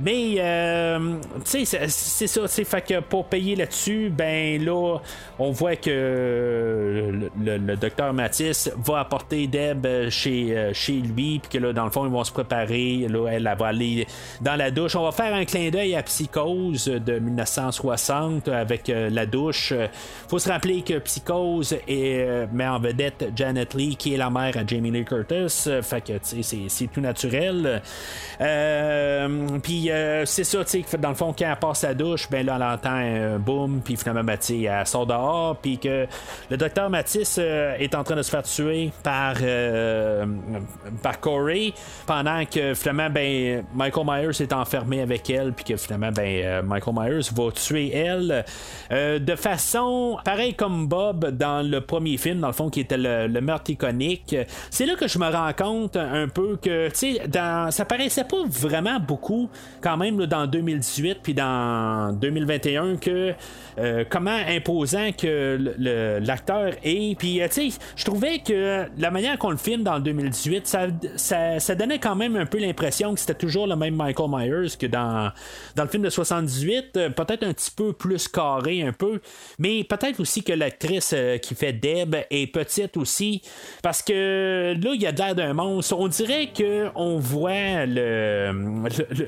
Mais, 0.00 0.36
tu 1.44 1.64
sais, 1.64 1.88
c'est 1.88 2.26
ça, 2.26 2.48
tu 2.48 2.64
fait 2.64 2.82
que 2.82 3.00
pour 3.00 3.26
payer 3.26 3.56
là-dessus, 3.56 4.10
ben 4.10 4.62
là, 4.64 4.98
on 5.38 5.50
voit 5.50 5.76
que 5.76 7.30
le, 7.40 7.76
docteur 7.76 8.12
Matisse 8.12 8.70
va 8.84 9.00
apporter 9.00 9.46
Deb 9.46 9.86
chez, 10.08 10.70
chez 10.72 10.92
lui 10.94 11.09
puis 11.10 11.40
que 11.50 11.58
là, 11.58 11.72
dans 11.72 11.84
le 11.84 11.90
fond, 11.90 12.06
ils 12.06 12.12
vont 12.12 12.24
se 12.24 12.32
préparer. 12.32 13.06
Là, 13.08 13.28
elle, 13.28 13.50
va 13.58 13.66
aller 13.66 14.06
dans 14.40 14.56
la 14.56 14.70
douche. 14.70 14.96
On 14.96 15.04
va 15.04 15.12
faire 15.12 15.34
un 15.34 15.44
clin 15.44 15.70
d'œil 15.70 15.94
à 15.94 16.02
Psychose 16.02 16.84
de 16.84 17.18
1960 17.18 18.48
avec 18.48 18.88
euh, 18.88 19.10
la 19.10 19.26
douche. 19.26 19.72
faut 20.28 20.38
se 20.38 20.48
rappeler 20.48 20.82
que 20.82 20.98
Psychose 20.98 21.76
est, 21.86 22.24
euh, 22.26 22.46
met 22.52 22.66
en 22.66 22.78
vedette 22.78 23.32
Janet 23.34 23.74
Lee, 23.74 23.96
qui 23.96 24.14
est 24.14 24.16
la 24.16 24.30
mère 24.30 24.56
à 24.56 24.66
Jamie 24.66 24.90
Lee 24.90 25.04
Curtis. 25.04 25.68
fait 25.82 26.00
que 26.00 26.12
c'est 26.22 26.86
tout 26.92 27.00
naturel. 27.00 27.82
Euh, 28.40 29.58
puis 29.62 29.90
c'est 30.24 30.44
ça, 30.44 30.64
tu 30.64 30.82
sais, 30.82 30.98
dans 30.98 31.10
le 31.10 31.14
fond, 31.14 31.34
quand 31.36 31.50
elle 31.50 31.56
passe 31.56 31.82
la 31.82 31.94
douche, 31.94 32.28
ben 32.30 32.44
là, 32.44 32.56
elle 32.56 32.62
entend 32.62 32.90
un 32.90 33.38
boom, 33.38 33.80
puis 33.84 33.96
finalement, 33.96 34.24
ben, 34.24 34.38
elle 34.50 34.86
sort 34.86 35.06
dehors, 35.06 35.56
puis 35.56 35.78
que 35.78 36.06
le 36.50 36.56
docteur 36.56 36.90
Matisse 36.90 37.38
est 37.38 37.94
en 37.94 38.04
train 38.04 38.16
de 38.16 38.22
se 38.22 38.30
faire 38.30 38.42
tuer 38.42 38.90
par 39.02 39.36
par 41.00 41.20
Corey 41.20 41.72
pendant 42.06 42.44
que 42.44 42.74
finalement 42.74 43.10
ben, 43.10 43.64
Michael 43.74 44.06
Myers 44.06 44.42
est 44.42 44.52
enfermé 44.52 45.00
avec 45.00 45.28
elle 45.30 45.52
puis 45.52 45.64
que 45.64 45.76
finalement 45.76 46.10
ben, 46.12 46.42
euh, 46.44 46.62
Michael 46.62 46.94
Myers 46.94 47.30
va 47.34 47.50
tuer 47.52 47.94
elle. 47.94 48.44
Euh, 48.92 49.18
de 49.18 49.34
façon 49.36 50.18
pareil 50.24 50.54
comme 50.54 50.86
Bob 50.86 51.36
dans 51.36 51.66
le 51.66 51.80
premier 51.80 52.16
film 52.16 52.40
dans 52.40 52.48
le 52.48 52.52
fond 52.52 52.70
qui 52.70 52.80
était 52.80 52.98
le, 52.98 53.40
meurtre 53.40 53.70
iconique 53.70 54.36
c'est 54.70 54.84
là 54.84 54.94
que 54.96 55.08
je 55.08 55.18
me 55.18 55.28
rends 55.28 55.52
compte 55.54 55.96
un 55.96 56.28
peu 56.28 56.56
que 56.56 56.88
tu 56.88 57.16
sais 57.16 57.22
ça 57.70 57.84
paraissait 57.84 58.24
pas 58.24 58.42
vraiment 58.46 59.00
beaucoup 59.00 59.48
quand 59.80 59.96
même 59.96 60.26
dans 60.26 60.46
2018 60.46 61.18
puis 61.22 61.34
dans 61.34 62.12
2021 62.12 62.96
que 62.96 63.34
euh, 63.78 64.04
comment 64.08 64.36
imposant 64.48 65.10
que 65.16 65.58
l'acteur 66.20 66.72
est. 66.82 67.18
Puis 67.18 67.40
tu 67.50 67.70
sais 67.70 67.78
je 67.96 68.04
trouvais 68.04 68.38
que 68.38 68.86
la 68.98 69.10
manière 69.10 69.38
qu'on 69.38 69.50
le 69.50 69.56
filme 69.56 69.82
dans 69.82 69.98
2018 69.98 70.66
ça 70.66 70.86
ça, 71.16 71.74
donnait 71.74 71.98
quand 71.98 72.16
même 72.16 72.36
un 72.36 72.46
peu 72.46 72.58
l'impression 72.58 73.14
que 73.14 73.20
c'était 73.20 73.34
toujours 73.34 73.66
le 73.66 73.76
même 73.76 73.94
Michael 73.94 74.28
Myers 74.30 74.76
que 74.78 74.86
dans, 74.86 75.30
dans 75.76 75.84
le 75.84 75.88
film 75.88 76.02
de 76.02 76.10
78, 76.10 76.96
euh, 76.96 77.10
peut-être 77.10 77.42
un 77.44 77.52
petit 77.52 77.70
peu 77.70 77.92
plus 77.92 78.28
carré 78.28 78.82
un 78.82 78.92
peu, 78.92 79.20
mais 79.58 79.84
peut-être 79.84 80.20
aussi 80.20 80.42
que 80.42 80.52
l'actrice 80.52 81.12
euh, 81.14 81.38
qui 81.38 81.54
fait 81.54 81.72
Deb 81.72 82.16
est 82.30 82.46
petite 82.52 82.96
aussi, 82.96 83.42
parce 83.82 84.02
que 84.02 84.74
là, 84.80 84.90
il 84.94 85.02
y 85.02 85.06
a 85.06 85.12
l'air 85.12 85.34
d'un 85.34 85.52
monstre. 85.52 85.96
On 85.98 86.08
dirait 86.08 86.48
que 86.48 86.88
on 86.94 87.18
voit 87.18 87.86
le, 87.86 88.52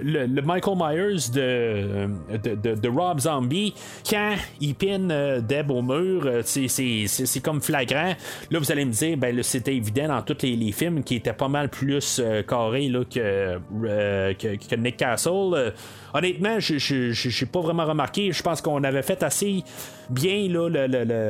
le, 0.03 0.43
Michael 0.43 0.77
Myers 0.77 1.31
de, 1.33 2.09
de, 2.39 2.75
de, 2.75 2.89
Rob 2.89 3.21
Zombie 3.21 3.75
quand 4.09 4.35
il 4.61 4.75
pine 4.75 5.11
euh, 5.11 5.41
Deb 5.41 5.71
au 5.71 5.83
mur, 5.83 6.29
c'est 6.45 7.41
comme 7.43 7.61
flagrant. 7.61 8.15
Là, 8.51 8.59
vous 8.59 8.73
allez 8.73 8.85
me 8.85 8.93
dire, 8.93 9.17
ben, 9.17 9.43
c'était 9.43 9.75
évident 9.75 10.09
dans 10.09 10.23
tous 10.23 10.43
les, 10.43 10.57
les 10.57 10.73
films 10.73 11.03
qui 11.03 11.17
étaient 11.17 11.33
pas 11.33 11.49
mal 11.53 11.69
plus 11.69 12.19
euh, 12.19 12.43
carré 12.43 12.89
là, 12.89 13.05
que, 13.05 13.61
euh, 13.85 14.35
que, 14.35 14.75
Nick 14.75 14.97
Castle. 14.97 15.73
Euh, 16.15 16.19
honnêtement, 16.19 16.61
je 16.61 16.75
n'ai 17.11 17.47
pas 17.51 17.61
vraiment 17.61 17.85
remarqué. 17.85 18.33
Je 18.33 18.43
pense 18.43 18.61
qu'on 18.61 18.83
avait 18.85 19.03
fait 19.03 19.23
assez 19.23 19.65
bien 20.11 20.47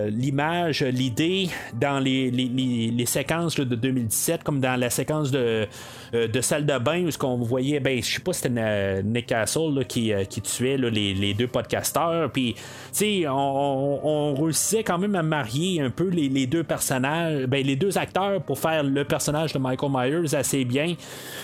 l'image, 0.08 0.82
l'idée 0.82 1.48
dans 1.74 2.00
les, 2.00 2.30
les, 2.30 3.06
séquences 3.06 3.56
de 3.56 3.64
2017, 3.64 4.42
comme 4.42 4.60
dans 4.60 4.78
la 4.78 4.90
séquence 4.90 5.30
de, 5.30 5.66
de 6.12 6.40
salle 6.40 6.66
de 6.66 6.78
bain 6.78 7.04
où 7.04 7.10
ce 7.10 7.18
qu'on 7.18 7.36
voyait, 7.36 7.80
ben, 7.80 8.02
je 8.02 8.14
sais 8.14 8.20
pas 8.20 8.32
si 8.32 8.42
c'était 8.42 9.02
Nick 9.02 9.26
Castle 9.26 9.84
qui, 9.86 10.12
qui, 10.28 10.40
tuait 10.40 10.76
les, 10.76 11.34
deux 11.34 11.46
podcasteurs. 11.46 12.30
Puis, 12.30 12.54
on, 13.02 13.28
on, 13.28 14.00
on, 14.02 14.34
réussissait 14.34 14.82
quand 14.82 14.98
même 14.98 15.14
à 15.14 15.22
marier 15.22 15.80
un 15.80 15.90
peu 15.90 16.08
les, 16.08 16.46
deux 16.46 16.64
personnages, 16.64 17.46
ben, 17.46 17.64
les 17.64 17.76
deux 17.76 17.98
acteurs 17.98 18.42
pour 18.42 18.58
faire 18.58 18.82
le 18.82 19.04
personnage 19.04 19.52
de 19.52 19.58
Michael 19.58 19.90
Myers 19.92 20.34
assez 20.34 20.64
bien. 20.64 20.94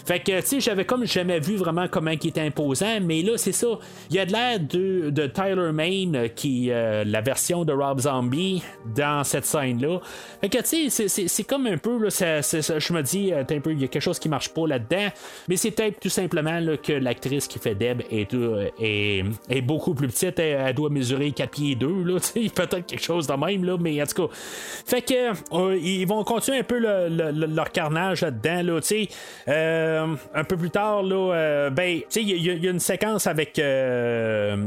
Fait 0.04 0.20
que, 0.20 0.40
tu 0.40 0.46
sais, 0.46 0.60
j'avais 0.60 0.84
comme 0.84 1.06
jamais 1.06 1.40
vu 1.40 1.56
vraiment 1.56 1.86
comment 1.88 2.10
il 2.10 2.26
était 2.26 2.40
imposant, 2.40 2.98
mais 3.02 3.22
là, 3.22 3.27
c'est 3.36 3.52
ça. 3.52 3.66
Il 4.10 4.16
y 4.16 4.18
a 4.18 4.26
de 4.26 4.32
l'air 4.32 4.60
de, 4.60 5.10
de, 5.10 5.26
Tyler 5.26 5.72
Main, 5.72 6.14
euh, 6.14 6.28
qui 6.28 6.70
euh, 6.70 7.04
la 7.04 7.20
version 7.20 7.64
de 7.64 7.72
Rob 7.72 8.00
Zombie 8.00 8.62
dans 8.94 9.24
cette 9.24 9.44
scène-là. 9.44 10.00
Fait 10.40 10.48
que, 10.48 10.58
tu 10.58 10.90
sais, 10.90 11.08
c'est 11.08 11.44
comme 11.44 11.66
un 11.66 11.76
peu, 11.76 11.98
là, 11.98 12.08
je 12.10 12.92
me 12.92 13.02
dis, 13.02 13.32
euh, 13.32 13.44
il 13.66 13.80
y 13.80 13.84
a 13.84 13.88
quelque 13.88 14.00
chose 14.00 14.18
qui 14.18 14.28
marche 14.28 14.50
pas 14.50 14.66
là-dedans, 14.66 15.08
mais 15.48 15.56
c'est 15.56 15.70
peut-être 15.70 16.00
tout 16.00 16.08
simplement 16.08 16.58
là, 16.60 16.76
que 16.76 16.92
l'actrice 16.92 17.46
qui 17.46 17.58
fait 17.58 17.74
Deb 17.74 18.02
est, 18.10 18.34
est, 18.80 19.24
est, 19.48 19.60
beaucoup 19.60 19.94
plus 19.94 20.08
petite. 20.08 20.38
Elle, 20.38 20.74
doit 20.74 20.90
mesurer 20.90 21.32
4 21.32 21.50
pieds 21.50 21.74
2, 21.74 22.04
là, 22.04 22.14
peut-être 22.54 22.86
quelque 22.86 23.02
chose 23.02 23.26
de 23.26 23.34
même, 23.34 23.64
là, 23.64 23.76
mais 23.78 24.00
en 24.02 24.06
tout 24.06 24.26
cas. 24.26 24.34
Fait 24.86 25.02
que, 25.02 25.76
ils 25.78 26.06
vont 26.06 26.24
continuer 26.24 26.58
un 26.58 26.64
peu 26.64 26.78
leur 26.78 27.70
carnage 27.72 28.22
là-dedans, 28.22 28.62
là, 28.62 28.80
euh, 29.48 30.16
un 30.34 30.44
peu 30.44 30.56
plus 30.56 30.70
tard, 30.70 31.02
là, 31.02 31.34
euh, 31.34 31.70
ben, 31.70 32.00
il 32.14 32.62
y, 32.62 32.68
a 32.68 32.70
une 32.70 32.80
séquence 32.80 33.17
avec 33.26 33.58
euh, 33.58 34.66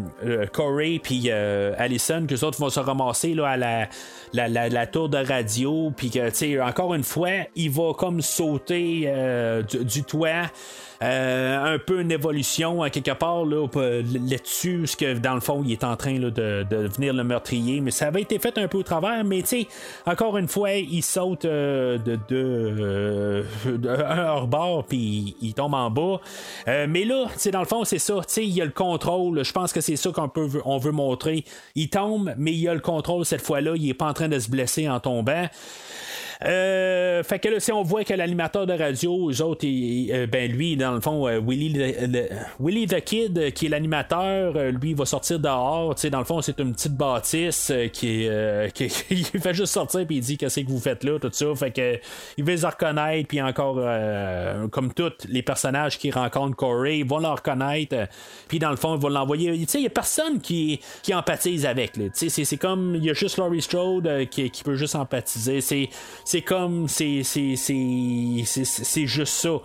Corey 0.51 0.99
puis 1.01 1.31
Allison 1.31 2.25
que 2.27 2.33
les 2.33 2.43
autres 2.43 2.59
vont 2.59 2.69
se 2.69 2.79
ramasser 2.79 3.33
là, 3.33 3.49
à 3.49 3.57
la, 3.57 3.87
la, 4.33 4.87
tour 4.87 5.09
de 5.09 5.17
radio, 5.17 5.91
puis 5.95 6.09
que, 6.09 6.61
encore 6.61 6.93
une 6.93 7.03
fois, 7.03 7.45
il 7.55 7.71
va 7.71 7.93
comme 7.93 8.21
sauter 8.21 9.11
du, 9.69 10.03
toit. 10.03 10.47
Un 11.01 11.79
peu 11.79 12.01
une 12.01 12.11
évolution 12.11 12.83
à 12.83 12.89
quelque 12.89 13.11
part 13.11 13.45
là, 13.45 13.67
là-dessus, 13.73 14.87
ce 14.87 14.95
que 14.95 15.17
dans 15.17 15.33
le 15.33 15.41
fond, 15.41 15.63
il 15.65 15.71
est 15.71 15.83
en 15.83 15.95
train 15.95 16.19
de, 16.19 16.29
de, 16.29 16.63
devenir 16.63 17.13
le 17.13 17.23
meurtrier, 17.23 17.81
mais 17.81 17.91
ça 17.91 18.07
avait 18.07 18.21
été 18.21 18.39
fait 18.39 18.57
un 18.57 18.67
peu 18.67 18.79
au 18.79 18.83
travers, 18.83 19.23
mais 19.23 19.41
tu 19.41 19.47
sais, 19.47 19.67
encore 20.05 20.37
une 20.37 20.47
fois, 20.47 20.73
il 20.73 21.01
saute 21.01 21.45
de, 21.45 21.99
de, 22.29 23.43
un 23.87 24.25
hors-bord, 24.27 24.85
puis 24.85 25.35
il 25.41 25.53
tombe 25.53 25.73
en 25.73 25.89
bas. 25.89 26.19
mais 26.67 27.03
là, 27.03 27.25
dans 27.51 27.59
le 27.59 27.65
fond, 27.65 27.83
c'est 27.83 27.99
ça, 27.99 28.15
tu 28.27 28.33
sais, 28.33 28.45
il 28.45 28.53
y 28.53 28.61
a 28.61 28.65
le 28.65 28.71
contrôle, 28.71 29.43
je 29.43 29.51
pense 29.51 29.73
que 29.73 29.81
c'est 29.81 29.95
ça 29.95 30.11
qu'on 30.11 30.29
peut, 30.29 30.49
on 30.65 30.77
veut 30.77 30.91
montrer. 30.91 31.43
Il 31.75 31.89
tombe, 31.89 32.33
mais 32.37 32.51
il 32.51 32.59
y 32.59 32.67
a 32.67 32.73
le 32.73 32.79
contrôle 32.79 33.25
cette 33.25 33.41
fois-là, 33.41 33.73
il 33.75 33.89
est 33.89 33.93
pas 33.93 34.07
en 34.07 34.13
train 34.13 34.27
de 34.27 34.39
se 34.39 34.49
blesser 34.49 34.89
en 34.89 34.99
tombant. 34.99 35.47
Euh, 36.43 37.21
fait 37.23 37.39
que 37.39 37.49
là, 37.49 37.59
si 37.59 37.71
on 37.71 37.83
voit 37.83 38.03
que 38.03 38.13
l'animateur 38.13 38.65
de 38.65 38.73
radio, 38.73 39.29
eux 39.29 39.41
autres, 39.41 39.65
euh, 39.65 40.25
ben 40.25 40.51
lui, 40.51 40.75
dans 40.75 40.93
le 40.93 41.01
fond, 41.01 41.27
euh, 41.27 41.39
Willy, 41.39 42.87
the 42.87 43.01
Kid, 43.01 43.53
qui 43.53 43.67
est 43.67 43.69
l'animateur, 43.69 44.53
lui, 44.71 44.91
il 44.91 44.95
va 44.95 45.05
sortir 45.05 45.39
dehors. 45.39 45.93
Tu 45.95 46.01
sais, 46.01 46.09
dans 46.09 46.19
le 46.19 46.25
fond, 46.25 46.41
c'est 46.41 46.59
une 46.59 46.73
petite 46.73 46.95
bâtisse 46.95 47.71
qui, 47.93 48.27
qui, 48.73 48.89
fait 48.89 49.53
juste 49.53 49.73
sortir 49.73 50.05
puis 50.07 50.17
il 50.17 50.21
dit 50.21 50.37
qu'est-ce 50.37 50.61
que 50.61 50.69
vous 50.69 50.79
faites 50.79 51.03
là, 51.03 51.19
tout 51.19 51.29
ça. 51.31 51.45
Fait 51.55 51.71
que 51.71 51.99
il 52.37 52.43
veut 52.43 52.55
les 52.55 52.65
reconnaître, 52.65 53.27
puis 53.27 53.41
encore, 53.41 53.79
comme 54.71 54.93
tous 54.93 55.11
les 55.27 55.43
personnages 55.43 55.97
qui 55.97 56.11
rencontrent 56.11 56.55
Corey, 56.55 56.99
ils 56.99 57.07
vont 57.07 57.19
le 57.19 57.27
reconnaître, 57.27 57.95
puis 58.47 58.59
dans 58.59 58.71
le 58.71 58.77
fond, 58.77 58.95
ils 58.95 59.01
vont 59.01 59.09
l'envoyer. 59.09 59.57
Tu 59.59 59.65
sais, 59.67 59.79
il 59.79 59.83
y 59.83 59.87
a 59.87 59.91
personne 59.91 60.39
qui, 60.39 60.79
qui 61.03 61.13
empathise 61.13 61.65
avec. 61.65 61.93
Sais, 62.13 62.29
c'est 62.29 62.57
comme, 62.57 62.95
il 62.95 63.05
y 63.05 63.09
a 63.09 63.13
juste 63.13 63.37
Laurie 63.37 63.61
Strode 63.61 64.27
qui, 64.29 64.49
qui 64.49 64.63
peut 64.63 64.75
juste 64.75 64.95
empathiser. 64.95 65.61
C'est 65.61 65.89
c'est 66.31 66.41
comme, 66.41 66.87
c'est, 66.87 67.23
c'est, 67.23 67.55
c'est, 67.57 69.05
juste 69.05 69.33
ça. 69.33 69.57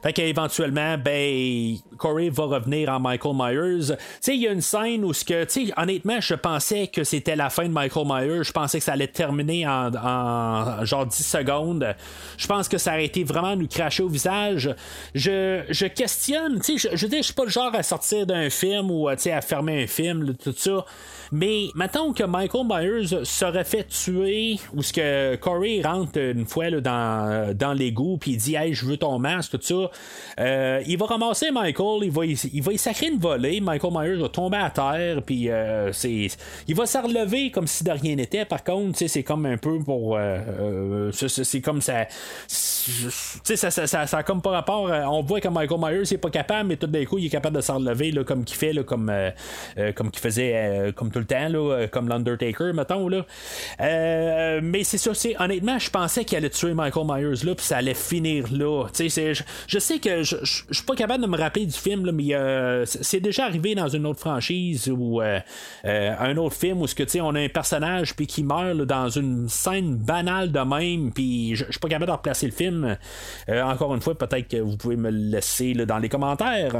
Fait 0.00 0.12
qu'éventuellement, 0.12 0.96
ben, 0.96 1.76
Corey 1.98 2.28
va 2.30 2.44
revenir 2.44 2.88
en 2.88 3.00
Michael 3.00 3.34
Myers. 3.34 3.88
Tu 3.88 3.94
sais, 4.20 4.36
il 4.36 4.42
y 4.42 4.46
a 4.46 4.52
une 4.52 4.60
scène 4.60 5.04
où, 5.04 5.12
ce 5.12 5.24
que, 5.24 5.42
tu 5.42 5.66
sais, 5.66 5.72
honnêtement, 5.76 6.20
je 6.20 6.34
pensais 6.34 6.86
que 6.86 7.02
c'était 7.02 7.34
la 7.34 7.50
fin 7.50 7.64
de 7.64 7.72
Michael 7.72 8.06
Myers. 8.06 8.44
Je 8.44 8.52
pensais 8.52 8.78
que 8.78 8.84
ça 8.84 8.92
allait 8.92 9.08
terminer 9.08 9.66
en, 9.66 9.92
en 9.92 10.84
genre 10.84 11.04
10 11.04 11.20
secondes. 11.20 11.96
Je 12.38 12.46
pense 12.46 12.68
que 12.68 12.78
ça 12.78 12.92
aurait 12.92 13.06
été 13.06 13.24
vraiment 13.24 13.56
nous 13.56 13.66
cracher 13.66 14.04
au 14.04 14.08
visage. 14.08 14.72
Je, 15.16 15.64
je 15.68 15.86
questionne, 15.86 16.60
tu 16.60 16.78
sais, 16.78 16.90
je, 16.92 16.96
je 16.96 17.06
dis, 17.08 17.16
je 17.16 17.22
suis 17.22 17.34
pas 17.34 17.44
le 17.44 17.50
genre 17.50 17.74
à 17.74 17.82
sortir 17.82 18.24
d'un 18.24 18.50
film 18.50 18.88
ou, 18.92 19.10
tu 19.10 19.22
sais, 19.22 19.32
à 19.32 19.40
fermer 19.40 19.82
un 19.82 19.86
film, 19.88 20.32
tout 20.36 20.54
ça. 20.56 20.84
Mais 21.32 21.68
mettons 21.74 22.12
que 22.12 22.24
Michael 22.24 22.66
Myers 22.66 23.24
serait 23.24 23.64
fait 23.64 23.84
tuer 23.84 24.58
ou 24.74 24.82
ce 24.82 24.92
que 24.92 25.36
Corey 25.36 25.80
rentre 25.82 26.18
une 26.18 26.46
fois 26.46 26.70
là, 26.70 26.80
dans, 26.80 27.56
dans 27.56 27.72
l'égout 27.72 28.18
puis 28.18 28.32
il 28.32 28.36
dit 28.36 28.54
Hey, 28.54 28.74
je 28.74 28.84
veux 28.84 28.96
ton 28.96 29.18
masque, 29.18 29.52
tout 29.52 29.60
ça. 29.62 29.90
Euh, 30.40 30.82
il 30.86 30.98
va 30.98 31.06
ramasser 31.06 31.50
Michael, 31.50 32.04
il 32.04 32.10
va, 32.10 32.24
il 32.24 32.62
va 32.62 32.72
y 32.72 32.78
sacrer 32.78 33.08
une 33.08 33.18
volée. 33.18 33.60
Michael 33.60 33.92
Myers 33.92 34.16
va 34.16 34.28
tomber 34.28 34.58
à 34.58 34.70
terre, 34.70 35.22
puis 35.22 35.50
euh, 35.50 35.92
c'est, 35.92 36.28
il 36.66 36.74
va 36.74 36.86
se 36.86 36.98
relever 36.98 37.50
comme 37.50 37.66
si 37.66 37.84
de 37.84 37.90
rien 37.90 38.16
n'était. 38.16 38.44
Par 38.44 38.64
contre, 38.64 38.98
c'est 38.98 39.22
comme 39.22 39.46
un 39.46 39.56
peu 39.56 39.78
pour. 39.80 40.16
Euh, 40.16 41.10
c'est, 41.12 41.60
comme 41.60 41.80
ça. 41.80 42.06
Ça, 42.48 43.70
ça, 43.70 43.86
ça, 43.86 44.06
ça, 44.06 44.22
comme 44.22 44.42
par 44.42 44.52
rapport. 44.52 44.90
on 44.90 45.22
voit 45.22 45.40
que 45.40 45.48
Michael 45.48 45.80
Myers 45.80 46.02
n'est 46.10 46.18
pas 46.18 46.30
capable, 46.30 46.68
mais 46.68 46.76
tout 46.76 46.86
d'un 46.86 47.04
coup, 47.04 47.18
il 47.18 47.26
est 47.26 47.30
capable 47.30 47.56
de 47.56 47.62
se 47.62 47.72
relever 47.72 48.10
là, 48.10 48.24
comme 48.24 48.44
qu'il 48.44 48.56
fait, 48.56 48.72
là, 48.72 48.82
comme, 48.82 49.12
comme 49.94 50.10
qu'il 50.10 50.20
faisait 50.20 50.92
comme 50.96 51.10
tout 51.10 51.19
le 51.20 51.26
temps, 51.26 51.48
là, 51.48 51.86
comme 51.88 52.08
l'Undertaker, 52.08 52.72
mettons. 52.74 53.08
Là. 53.08 53.24
mais 54.60 54.84
c'est 54.84 54.98
ça, 54.98 55.14
c'est, 55.14 55.40
honnêtement, 55.40 55.78
je 55.78 55.90
pensais 55.90 56.24
qu'il 56.24 56.36
allait 56.38 56.50
tuer 56.50 56.74
Michael 56.74 57.06
Myers 57.06 57.44
là, 57.44 57.54
puis 57.54 57.64
ça 57.64 57.78
allait 57.78 57.94
finir 57.94 58.46
là. 58.52 58.86
Je, 58.98 59.42
je 59.66 59.78
sais 59.78 59.98
que 59.98 60.22
je, 60.22 60.36
suis 60.44 60.84
pas 60.84 60.94
capable 60.94 61.22
de 61.22 61.28
me 61.28 61.36
rappeler 61.36 61.66
du 61.66 61.76
film, 61.76 62.06
là, 62.06 62.12
mais 62.12 62.34
euh, 62.34 62.84
c'est 62.86 63.20
déjà 63.20 63.44
arrivé 63.44 63.74
dans 63.74 63.88
une 63.88 64.06
autre 64.06 64.20
franchise 64.20 64.88
ou 64.88 65.20
euh, 65.20 65.40
euh, 65.84 66.14
un 66.18 66.36
autre 66.36 66.56
film 66.56 66.80
où 66.80 66.86
ce 66.86 66.94
que 66.94 67.20
on 67.20 67.34
a 67.34 67.40
un 67.40 67.48
personnage 67.48 68.14
puis 68.14 68.26
qui 68.26 68.44
meurt 68.44 68.76
dans 68.82 69.08
une 69.08 69.48
scène 69.48 69.96
banale 69.96 70.52
de 70.52 70.60
même, 70.60 71.12
puis 71.12 71.56
je, 71.56 71.64
suis 71.64 71.80
pas 71.80 71.88
capable 71.88 72.06
de 72.06 72.12
replacer 72.12 72.46
le 72.46 72.52
film. 72.52 72.96
encore 73.48 73.94
une 73.94 74.00
fois, 74.00 74.16
peut-être 74.16 74.48
que 74.48 74.58
vous 74.58 74.76
pouvez 74.76 74.96
me 74.96 75.10
le 75.10 75.30
laisser 75.30 75.74
dans 75.74 75.98
les 75.98 76.08
commentaires. 76.08 76.72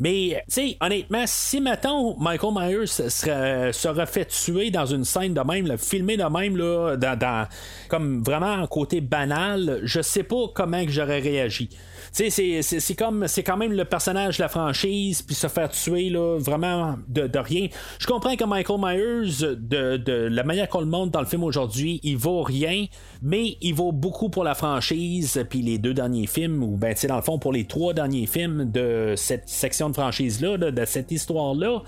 Mais, 0.00 0.42
tu 0.48 0.54
sais, 0.54 0.76
honnêtement, 0.80 1.24
si 1.26 1.60
maintenant 1.60 2.16
Michael 2.18 2.54
Myers 2.54 2.86
serait, 2.86 3.72
serait 3.72 4.06
fait 4.06 4.26
tuer 4.26 4.70
dans 4.70 4.86
une 4.86 5.04
scène 5.04 5.34
de 5.34 5.40
même, 5.40 5.76
filmé 5.76 6.16
de 6.16 6.24
même, 6.24 6.56
là, 6.56 6.96
dans, 6.96 7.48
comme 7.88 8.22
vraiment 8.22 8.54
en 8.54 8.66
côté 8.66 9.00
banal, 9.00 9.80
je 9.82 10.00
sais 10.00 10.22
pas 10.22 10.46
comment 10.54 10.84
que 10.84 10.90
j'aurais 10.92 11.20
réagi. 11.20 11.68
Tu 12.14 12.30
sais, 12.30 12.62
c'est 12.62 12.94
comme 12.94 13.28
c'est 13.28 13.42
quand 13.42 13.56
même 13.56 13.72
le 13.72 13.84
personnage 13.84 14.38
de 14.38 14.42
la 14.42 14.48
franchise, 14.48 15.22
puis 15.22 15.34
se 15.34 15.46
faire 15.46 15.70
tuer 15.70 16.10
là, 16.10 16.38
vraiment 16.38 16.96
de, 17.08 17.38
rien. 17.38 17.68
Je 17.98 18.06
comprends 18.06 18.36
que 18.36 18.44
Michael 18.44 18.80
Myers, 18.80 19.56
de, 19.56 19.96
de 19.96 20.12
la 20.12 20.42
manière 20.42 20.68
qu'on 20.68 20.80
le 20.80 20.86
montre 20.86 21.12
dans 21.12 21.20
le 21.20 21.26
film 21.26 21.44
aujourd'hui, 21.44 22.00
il 22.02 22.16
vaut 22.16 22.42
rien, 22.42 22.86
mais 23.22 23.56
il 23.60 23.74
vaut 23.74 23.92
beaucoup 23.92 24.28
pour 24.28 24.44
la 24.44 24.54
franchise, 24.54 25.44
puis 25.48 25.62
les 25.62 25.78
deux 25.78 25.94
derniers 25.94 26.26
films, 26.26 26.62
ou 26.62 26.76
ben 26.76 26.94
tu 26.94 27.00
sais, 27.00 27.06
dans 27.06 27.16
le 27.16 27.22
fond, 27.22 27.38
pour 27.38 27.52
les 27.52 27.64
trois 27.64 27.94
derniers 27.94 28.26
films 28.26 28.70
de 28.70 29.14
cette 29.16 29.48
section 29.48 29.90
de 29.90 29.94
franchise-là, 29.94 30.58
de 30.58 30.84
cette 30.84 31.10
histoire-là 31.10 31.82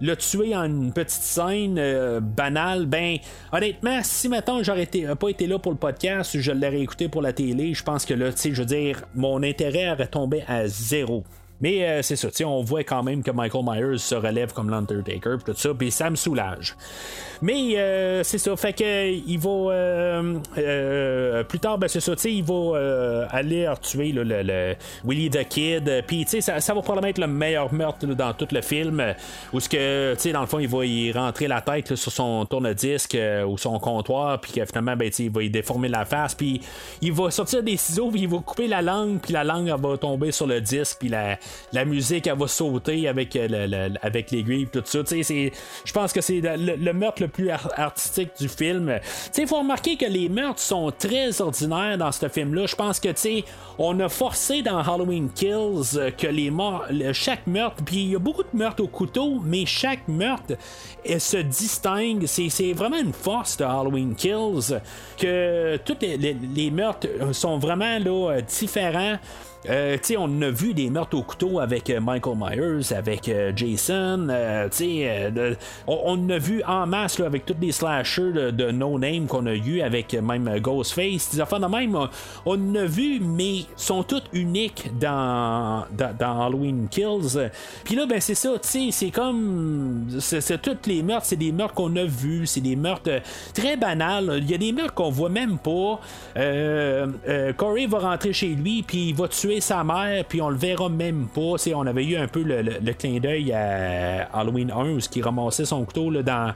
le 0.00 0.16
tuer 0.16 0.54
en 0.56 0.64
une 0.64 0.92
petite 0.92 1.22
scène 1.22 1.76
euh, 1.78 2.20
banale, 2.20 2.86
ben 2.86 3.18
honnêtement, 3.52 4.00
si 4.02 4.28
maintenant 4.28 4.62
j'aurais 4.62 4.84
été, 4.84 5.06
pas 5.18 5.28
été 5.28 5.46
là 5.46 5.58
pour 5.58 5.72
le 5.72 5.78
podcast, 5.78 6.38
je 6.38 6.52
l'aurais 6.52 6.80
écouté 6.80 7.08
pour 7.08 7.22
la 7.22 7.32
télé, 7.32 7.74
je 7.74 7.82
pense 7.82 8.04
que 8.04 8.14
là, 8.14 8.32
tu 8.32 8.38
sais, 8.38 8.50
je 8.52 8.62
veux 8.62 8.66
dire, 8.66 9.02
mon 9.14 9.42
intérêt 9.42 9.90
aurait 9.90 10.06
tombé 10.06 10.42
à 10.46 10.66
zéro. 10.66 11.24
Mais 11.60 11.84
euh, 11.84 12.02
c'est 12.02 12.16
ça, 12.16 12.28
on 12.46 12.62
voit 12.62 12.84
quand 12.84 13.02
même 13.02 13.22
que 13.22 13.30
Michael 13.30 13.64
Myers 13.64 13.98
se 13.98 14.14
relève 14.14 14.52
comme 14.52 14.70
l'Undertaker, 14.70 15.36
tout 15.44 15.54
ça, 15.56 15.70
puis 15.74 15.90
ça 15.90 16.08
me 16.08 16.16
soulage. 16.16 16.76
Mais 17.42 17.76
euh, 17.76 18.22
c'est 18.22 18.38
ça, 18.38 18.56
fait 18.56 18.72
que 18.72 19.10
il 19.10 19.38
va 19.38 19.72
euh, 19.72 21.44
plus 21.44 21.58
tard, 21.58 21.78
ben 21.78 21.88
c'est 21.88 22.00
ça, 22.00 22.12
il 22.24 22.44
va 22.44 23.26
aller 23.30 23.72
tuer 23.82 24.12
le, 24.12 24.76
Willie 25.04 25.30
the 25.30 25.46
Kid, 25.48 26.04
puis 26.06 26.24
ça, 26.28 26.60
ça 26.60 26.74
va 26.74 26.80
probablement 26.80 27.08
être 27.08 27.18
le 27.18 27.26
meilleur 27.26 27.72
meurtre 27.72 28.06
dans 28.06 28.32
tout 28.32 28.48
le 28.52 28.60
film, 28.60 29.02
où 29.52 29.60
ce 29.60 29.68
que, 29.68 30.14
tu 30.14 30.20
sais, 30.20 30.32
dans 30.32 30.40
le 30.40 30.46
fond, 30.46 30.58
il 30.58 30.68
va 30.68 30.84
y 30.84 31.12
rentrer 31.12 31.48
la 31.48 31.60
tête 31.60 31.94
sur 31.94 32.12
son 32.12 32.44
tourne-disque 32.46 33.16
ou 33.46 33.58
son 33.58 33.78
comptoir, 33.78 34.40
puis 34.40 34.52
que 34.52 34.64
finalement, 34.64 34.96
ben, 34.96 35.10
il 35.18 35.30
va 35.30 35.42
y 35.42 35.50
déformer 35.50 35.88
la 35.88 36.04
face, 36.04 36.34
puis 36.34 36.60
il 37.00 37.12
va 37.12 37.30
sortir 37.30 37.62
des 37.62 37.76
ciseaux, 37.76 38.10
puis 38.10 38.22
il 38.22 38.28
va 38.28 38.38
couper 38.38 38.68
la 38.68 38.82
langue, 38.82 39.18
puis 39.20 39.32
la 39.32 39.44
langue 39.44 39.68
va 39.68 39.96
tomber 39.96 40.32
sur 40.32 40.46
le 40.46 40.60
disque, 40.60 40.98
puis 41.00 41.08
la 41.08 41.38
la 41.72 41.84
musique, 41.84 42.26
elle 42.26 42.38
va 42.38 42.48
sauter 42.48 43.08
avec, 43.08 43.36
euh, 43.36 43.88
avec 44.02 44.30
l'aiguille, 44.30 44.66
tout 44.66 44.82
ça. 44.84 45.00
Je 45.08 45.92
pense 45.92 46.12
que 46.12 46.20
c'est 46.20 46.40
le, 46.40 46.92
meurtre 46.92 47.22
le 47.22 47.28
plus 47.28 47.50
artistique 47.50 48.30
du 48.38 48.48
film. 48.48 48.98
Il 49.36 49.46
faut 49.46 49.58
remarquer 49.58 49.96
que 49.96 50.06
les 50.06 50.28
meurtres 50.28 50.60
sont 50.60 50.90
très 50.96 51.40
ordinaires 51.40 51.98
dans 51.98 52.12
ce 52.12 52.28
film-là. 52.28 52.66
Je 52.66 52.76
pense 52.76 53.00
que 53.00 53.08
on 53.78 53.98
a 54.00 54.08
forcé 54.08 54.62
dans 54.62 54.78
Halloween 54.78 55.30
Kills 55.30 55.96
euh, 55.96 56.10
que 56.10 56.26
les 56.26 56.50
morts, 56.50 56.84
chaque 57.12 57.46
meurtre, 57.46 57.82
puis 57.84 57.96
il 57.96 58.10
y 58.10 58.16
a 58.16 58.18
beaucoup 58.18 58.42
de 58.42 58.56
meurtres 58.56 58.82
au 58.82 58.88
couteau, 58.88 59.40
mais 59.44 59.66
chaque 59.66 60.06
meurtre 60.08 60.54
se 61.18 61.36
distingue. 61.36 62.26
C'est 62.26 62.72
vraiment 62.72 62.98
une 62.98 63.12
force 63.12 63.56
de 63.56 63.64
Halloween 63.64 64.14
Kills 64.14 64.78
que 65.16 65.76
tous 65.78 65.96
les, 66.00 66.70
meurtres 66.70 67.08
sont 67.32 67.58
vraiment 67.58 67.98
euh, 68.06 68.40
différents. 68.40 69.18
Euh, 69.68 69.98
on 70.16 70.42
a 70.42 70.50
vu 70.50 70.72
des 70.72 70.88
meurtres 70.88 71.16
au 71.16 71.22
couteau 71.22 71.60
avec 71.60 71.90
euh, 71.90 72.00
Michael 72.00 72.36
Myers, 72.38 72.92
avec 72.96 73.28
euh, 73.28 73.52
Jason. 73.54 74.28
on, 75.86 76.00
on, 76.04 76.30
a 76.30 76.38
vu 76.38 76.62
en 76.66 76.86
masse 76.86 77.20
avec 77.20 77.44
tous 77.44 77.54
les 77.60 77.72
slashers 77.72 78.52
de, 78.52 78.70
No 78.70 78.98
Name 78.98 79.26
qu'on 79.26 79.46
a 79.46 79.54
eu 79.54 79.82
avec 79.82 80.14
même 80.14 80.58
Ghostface. 80.60 81.30
Des 81.32 81.40
affaires 81.40 81.60
de 81.60 81.66
même, 81.66 81.98
on, 82.46 82.74
a 82.74 82.84
vu, 82.84 83.20
mais 83.20 83.64
sont 83.76 84.02
toutes 84.02 84.26
uniques 84.32 84.90
dans, 84.98 85.84
dans, 86.18 86.46
Halloween 86.46 86.88
Kills. 86.90 87.50
Puis 87.84 87.94
là, 87.94 88.06
ben 88.06 88.20
c'est 88.20 88.34
ça, 88.34 88.50
c'est 88.62 89.10
comme. 89.10 90.06
C'est 90.18 90.62
tous 90.62 90.76
les 90.86 91.02
meurtres, 91.02 91.26
c'est 91.26 91.36
des 91.36 91.52
meurtres 91.52 91.74
qu'on 91.74 91.94
a 91.96 92.04
vus, 92.04 92.46
c'est 92.46 92.60
des 92.60 92.76
meurtres 92.76 93.20
très 93.52 93.76
banals. 93.76 94.38
Il 94.38 94.50
y 94.50 94.54
a 94.54 94.58
des 94.58 94.72
meurtres 94.72 94.94
qu'on 94.94 95.10
voit 95.10 95.28
même 95.28 95.58
pas. 95.58 96.00
Corey 97.56 97.86
va 97.86 97.98
rentrer 97.98 98.32
chez 98.32 98.48
lui, 98.48 98.82
puis 98.82 99.08
il 99.10 99.14
va 99.14 99.28
tuer 99.28 99.57
sa 99.60 99.84
mère, 99.84 100.24
puis 100.24 100.40
on 100.40 100.50
le 100.50 100.56
verra 100.56 100.88
même 100.88 101.28
pas. 101.28 101.56
on 101.74 101.86
avait 101.86 102.04
eu 102.04 102.16
un 102.16 102.28
peu 102.28 102.42
le, 102.42 102.92
clin 102.92 103.18
d'œil 103.20 103.52
à 103.52 104.28
Halloween 104.32 104.70
1 104.70 104.90
où 104.90 104.98
ramassait 105.22 105.64
son 105.64 105.84
couteau 105.84 106.10
là, 106.10 106.22
dans, 106.22 106.52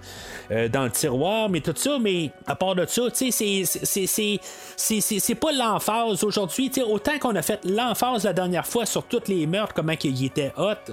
euh, 0.50 0.68
dans 0.68 0.84
le 0.84 0.90
tiroir, 0.90 1.48
mais 1.48 1.60
tout 1.60 1.74
ça, 1.76 1.98
mais 2.00 2.30
à 2.46 2.54
part 2.54 2.74
de 2.74 2.86
ça, 2.86 3.02
c'est 3.14 4.34
pas 5.34 5.52
l'emphase 5.52 6.24
aujourd'hui. 6.24 6.70
Autant 6.86 7.18
qu'on 7.18 7.36
a 7.36 7.42
fait 7.42 7.60
l'emphase 7.64 8.24
la 8.24 8.32
dernière 8.32 8.66
fois 8.66 8.86
sur 8.86 9.04
tous 9.04 9.28
les 9.28 9.46
meurtres, 9.46 9.74
comment 9.74 9.94
il 10.02 10.24
était 10.24 10.52
hot, 10.56 10.92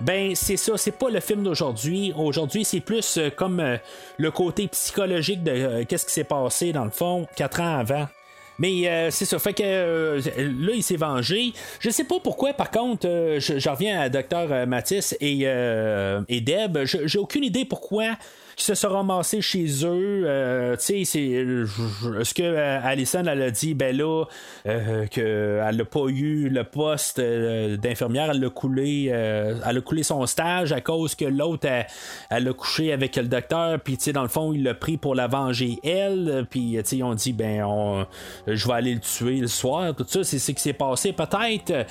ben 0.00 0.34
c'est 0.34 0.56
ça, 0.56 0.76
c'est 0.76 0.98
pas 0.98 1.10
le 1.10 1.20
film 1.20 1.42
d'aujourd'hui. 1.42 2.12
Aujourd'hui, 2.16 2.64
c'est 2.64 2.80
plus 2.80 3.18
euh, 3.18 3.30
comme 3.30 3.60
euh, 3.60 3.76
le 4.18 4.30
côté 4.30 4.68
psychologique 4.68 5.42
de 5.42 5.84
qu'est-ce 5.84 6.06
qui 6.06 6.12
s'est 6.12 6.24
passé 6.24 6.72
dans 6.72 6.84
le 6.84 6.90
fond 6.90 7.26
quatre 7.36 7.60
ans 7.60 7.78
avant. 7.78 8.06
Mais 8.60 9.10
c'est 9.10 9.24
ça, 9.24 9.38
fait 9.38 9.54
que 9.54 9.62
là, 9.62 10.72
il 10.74 10.82
s'est 10.82 10.96
vengé. 10.96 11.52
Je 11.80 11.90
sais 11.90 12.04
pas 12.04 12.20
pourquoi, 12.22 12.52
par 12.52 12.70
contre, 12.70 13.08
je, 13.08 13.68
reviens 13.68 14.00
à 14.00 14.08
Dr. 14.08 14.66
Mathis 14.68 15.16
et, 15.20 15.46
et 16.28 16.40
Deb. 16.40 16.78
J'ai 16.84 17.18
aucune 17.18 17.42
idée 17.42 17.64
pourquoi 17.64 18.16
se 18.62 18.74
sont 18.74 18.88
ramassés 18.88 19.40
chez 19.40 19.66
eux. 19.84 20.24
Euh, 20.26 20.76
tu 20.76 21.04
sais, 21.04 21.04
c'est. 21.04 21.20
Est-ce 22.20 22.34
que 22.34 22.42
euh, 22.42 22.80
Alison, 22.82 23.22
elle 23.26 23.42
a 23.42 23.50
dit, 23.50 23.74
ben 23.74 23.96
là, 23.96 24.24
euh, 24.66 25.06
qu'elle 25.06 25.76
n'a 25.76 25.84
pas 25.84 26.06
eu 26.08 26.48
le 26.48 26.64
poste 26.64 27.20
d'infirmière, 27.20 28.30
elle 28.32 28.44
a 28.44 28.50
coulé. 28.50 29.06
elle 29.06 29.78
a 29.78 29.80
coulé 29.80 30.02
son 30.02 30.26
stage 30.26 30.72
à 30.72 30.80
cause 30.80 31.14
que 31.14 31.24
l'autre, 31.24 31.68
elle, 32.30 32.48
a 32.48 32.52
couché 32.52 32.92
avec 32.92 33.16
le 33.16 33.24
docteur, 33.24 33.80
puis 33.80 33.96
tu 33.96 34.04
sais, 34.04 34.12
dans 34.12 34.22
le 34.22 34.28
fond, 34.28 34.52
il 34.52 34.62
l'a 34.62 34.74
pris 34.74 34.96
pour 34.96 35.14
la 35.14 35.26
venger 35.26 35.78
elle, 35.84 36.46
puis 36.48 36.76
tu 36.78 36.80
sais, 36.84 36.96
ils 36.96 37.02
ont 37.02 37.14
dit, 37.14 37.32
ben, 37.32 37.64
on, 37.64 38.06
je 38.46 38.66
vais 38.66 38.74
aller 38.74 38.94
le 38.94 39.00
tuer 39.00 39.38
le 39.38 39.46
soir, 39.46 39.94
tout 39.94 40.06
ça, 40.06 40.24
c'est 40.24 40.38
ce 40.38 40.52
qui 40.52 40.60
s'est 40.60 40.72
passé, 40.72 41.12
peut-être. 41.12 41.86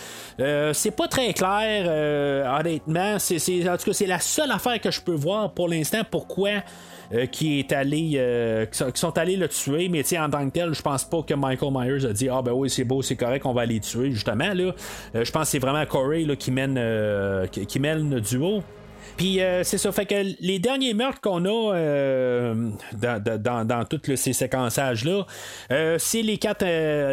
c'est 0.74 0.92
pas 0.92 1.08
très 1.08 1.34
clair, 1.34 2.60
honnêtement. 2.60 3.18
C'est, 3.20 3.70
en 3.70 3.78
tout 3.78 3.86
cas, 3.86 3.94
c'est 3.94 4.08
la 4.08 4.20
seule 4.20 4.52
affaire 4.52 4.80
que 4.80 4.92
je 4.92 5.02
peux 5.02 5.16
voir 5.16 5.52
pour 5.52 5.68
l'instant. 5.68 6.02
Pourquoi 6.10 6.59
euh, 7.12 7.26
qui 7.26 7.58
est 7.58 7.72
allé 7.72 8.12
euh, 8.18 8.68
qui, 8.68 9.00
sont, 9.00 9.18
allés 9.18 9.36
le 9.36 9.48
tuer. 9.48 9.90
Mais 9.90 10.04
en 10.20 10.30
tant 10.30 10.46
que 10.48 10.54
tel 10.54 10.74
je 10.74 10.82
pense 10.82 11.04
pas 11.04 11.24
que 11.24 11.34
Michael 11.34 11.72
Myers 11.74 12.06
a 12.06 12.14
dit 12.14 12.30
ah 12.30 12.42
ben 12.44 12.52
oui 12.52 12.70
c'est 12.70 12.84
beau 12.84 13.02
c'est 13.02 13.16
correct 13.16 13.46
on 13.46 13.54
va 13.54 13.62
aller 13.62 13.80
tuer 13.80 14.12
justement 14.12 14.54
là. 14.54 14.74
Euh, 15.16 15.26
je 15.26 15.32
pense 15.32 15.44
que 15.44 15.50
c'est 15.50 15.60
vraiment 15.60 15.84
Corey 15.88 16.26
qui 16.38 16.52
mène 16.52 16.80
qui, 17.52 17.66
qui, 17.66 17.80
mène 17.80 18.14
le 18.14 18.22
duo 18.22 18.62
puis 19.20 19.42
euh, 19.42 19.66
c'est 19.66 19.78
ça, 19.78 19.92
fait 19.92 20.06
que 20.06 20.16
les 20.40 20.60
derniers 20.60 20.94
meurtres 20.94 21.20
qu'on 21.20 21.44
a 21.44 21.76
euh, 21.76 22.70
dans, 22.94 23.66
dans, 23.66 23.84
tous 23.84 24.16
ces 24.16 24.32
séquençages-là, 24.32 25.26
euh, 25.74 25.98
c'est 26.00 26.22
les 26.22 26.38
quatre, 26.38 26.64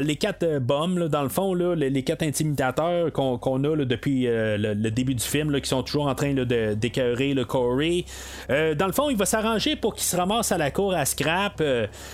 les 0.00 0.14
quatre 0.14 0.60
bombes, 0.60 1.08
dans 1.08 1.24
le 1.24 1.28
fond, 1.28 1.52
là, 1.52 1.74
les, 1.74 2.04
quatre 2.04 2.22
intimidateurs 2.22 3.10
qu'on, 3.12 3.64
a 3.64 3.84
depuis 3.84 4.26
le, 4.28 4.90
début 4.90 5.16
du 5.16 5.24
film, 5.24 5.60
qui 5.60 5.68
sont 5.68 5.82
toujours 5.82 6.06
en 6.06 6.14
train 6.14 6.32
d'écœurer 6.32 7.34
le 7.34 7.44
Corey. 7.44 8.04
dans 8.48 8.86
le 8.86 8.92
fond, 8.92 9.10
il 9.10 9.16
va 9.16 9.26
s'arranger 9.26 9.74
pour 9.74 9.94
qu'il 9.94 10.04
se 10.04 10.16
ramasse 10.16 10.52
à 10.52 10.58
la 10.58 10.70
cour 10.70 10.94
à 10.94 11.04
scrap. 11.06 11.56
tu 11.56 11.64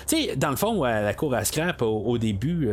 sais, 0.07 0.37
dans 0.37 0.51
le 0.51 0.57
fond, 0.57 0.85
à 0.85 1.03
la 1.03 1.13
cour 1.13 1.35
à 1.35 1.45
scrap, 1.45 1.83
au, 1.83 2.17
début, 2.17 2.67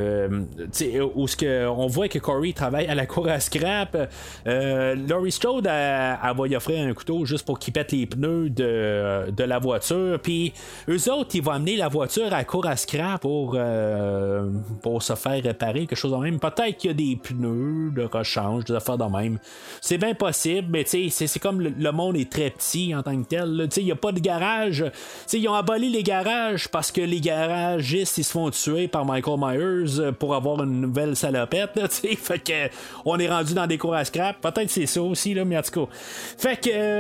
où 1.16 1.28
ce 1.28 1.36
que, 1.36 1.68
on 1.68 1.88
voit 1.88 2.08
que 2.08 2.20
Corey 2.20 2.54
travaille 2.54 2.88
à 2.88 2.96
la 2.96 3.06
cour 3.06 3.28
à 3.28 3.42
scrap, 3.42 3.98
Laurie 4.46 5.34
Strode, 5.34 5.68
elle, 5.68 6.18
elle 6.24 6.38
va 6.38 6.48
y 6.48 6.56
offrir 6.56 6.88
un 6.88 6.94
juste 7.26 7.46
pour 7.46 7.60
qu'ils 7.60 7.74
pètent 7.74 7.92
les 7.92 8.06
pneus 8.06 8.50
de, 8.50 9.32
de 9.32 9.44
la 9.44 9.60
voiture. 9.60 10.20
Puis 10.22 10.54
eux 10.88 11.12
autres, 11.12 11.32
ils 11.36 11.42
vont 11.42 11.52
amener 11.52 11.76
la 11.76 11.88
voiture 11.88 12.34
à 12.34 12.44
court 12.44 12.66
à 12.66 12.76
scrap 12.76 13.22
pour, 13.22 13.56
euh, 13.56 14.50
pour 14.82 15.02
se 15.04 15.16
faire 15.16 15.42
réparer, 15.44 15.82
quelque 15.82 15.96
chose 15.96 16.12
de 16.12 16.18
même. 16.18 16.40
Peut-être 16.40 16.78
qu'il 16.78 16.90
y 16.90 16.94
a 16.94 16.94
des 16.94 17.16
pneus 17.16 17.92
de 17.92 18.04
rechange, 18.04 18.66
des 18.66 18.74
affaires 18.74 18.98
de 18.98 19.06
même. 19.06 19.40
C'est 19.82 19.98
bien 19.98 20.14
possible, 20.14 20.68
mais 20.70 20.84
c'est, 20.86 21.10
c'est 21.10 21.40
comme 21.40 21.62
le, 21.62 21.92
monde 21.92 22.18
est 22.18 22.32
très 22.32 22.50
petit 22.50 22.94
en 22.96 23.04
tant 23.04 23.20
que 23.22 23.28
tel. 23.28 23.68
Il 23.78 23.86
n'y 23.86 23.92
a 23.92 23.96
pas 23.96 24.12
de 24.12 24.20
garage. 24.20 24.86
sais 25.26 25.40
ils 25.40 25.48
ont 25.48 25.54
aboli 25.54 25.90
les 25.90 26.04
garages 26.04 26.68
parce 26.68 26.92
que 26.92 27.02
les 27.02 27.20
garagistes 27.20 28.18
ils 28.18 28.24
se 28.24 28.32
font 28.32 28.50
tuer 28.52 28.88
par 28.88 29.06
Michael 29.06 29.40
Myers 29.40 30.12
pour 30.20 30.36
avoir 30.36 30.64
une 30.64 30.82
nouvelle 30.82 31.16
salopette. 31.16 31.76
Là, 31.76 31.88
fait 31.90 32.40
que 32.40 32.70
on 33.06 33.18
est 33.20 33.30
rendu 33.30 33.54
dans 33.54 33.68
des 33.68 33.78
cours 33.78 33.96
à 33.96 34.06
scrap. 34.06 34.40
Peut-être 34.42 34.70
c'est 34.70 34.86
ça 34.86 35.02
aussi, 35.02 35.34
là, 35.34 35.46
mais 35.46 35.58
en 35.58 35.62
tout 35.62 35.86
cas. 35.86 35.92
Fait 36.38 36.60
que 36.60 36.70
euh, 36.72 36.99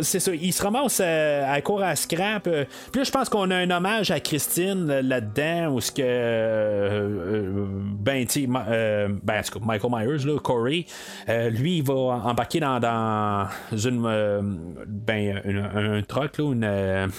c'est 0.00 0.20
ça, 0.20 0.32
il 0.34 0.52
se 0.52 0.62
ramasse 0.62 1.00
à, 1.00 1.52
à 1.52 1.60
court 1.60 1.82
à 1.82 1.96
scrap. 1.96 2.46
Euh, 2.46 2.64
puis 2.92 3.00
là, 3.00 3.04
je 3.04 3.10
pense 3.10 3.28
qu'on 3.28 3.50
a 3.50 3.56
un 3.56 3.70
hommage 3.70 4.10
à 4.10 4.20
Christine 4.20 4.86
là-dedans, 4.86 5.74
où 5.74 5.80
ce 5.80 5.92
que. 5.92 6.02
Euh, 6.02 7.66
ben, 7.98 8.26
tu 8.26 8.46
ben, 8.46 9.42
Michael 9.62 9.90
Myers, 9.90 10.26
là, 10.26 10.38
Corey, 10.38 10.86
lui, 11.28 11.78
il 11.78 11.82
va 11.82 11.94
embarquer 11.94 12.60
dans, 12.60 12.80
dans 12.80 13.48
une. 13.72 14.02
ben, 14.86 15.40
un 15.74 16.02
truck, 16.02 16.38
là, 16.38 16.52
une 16.52 17.10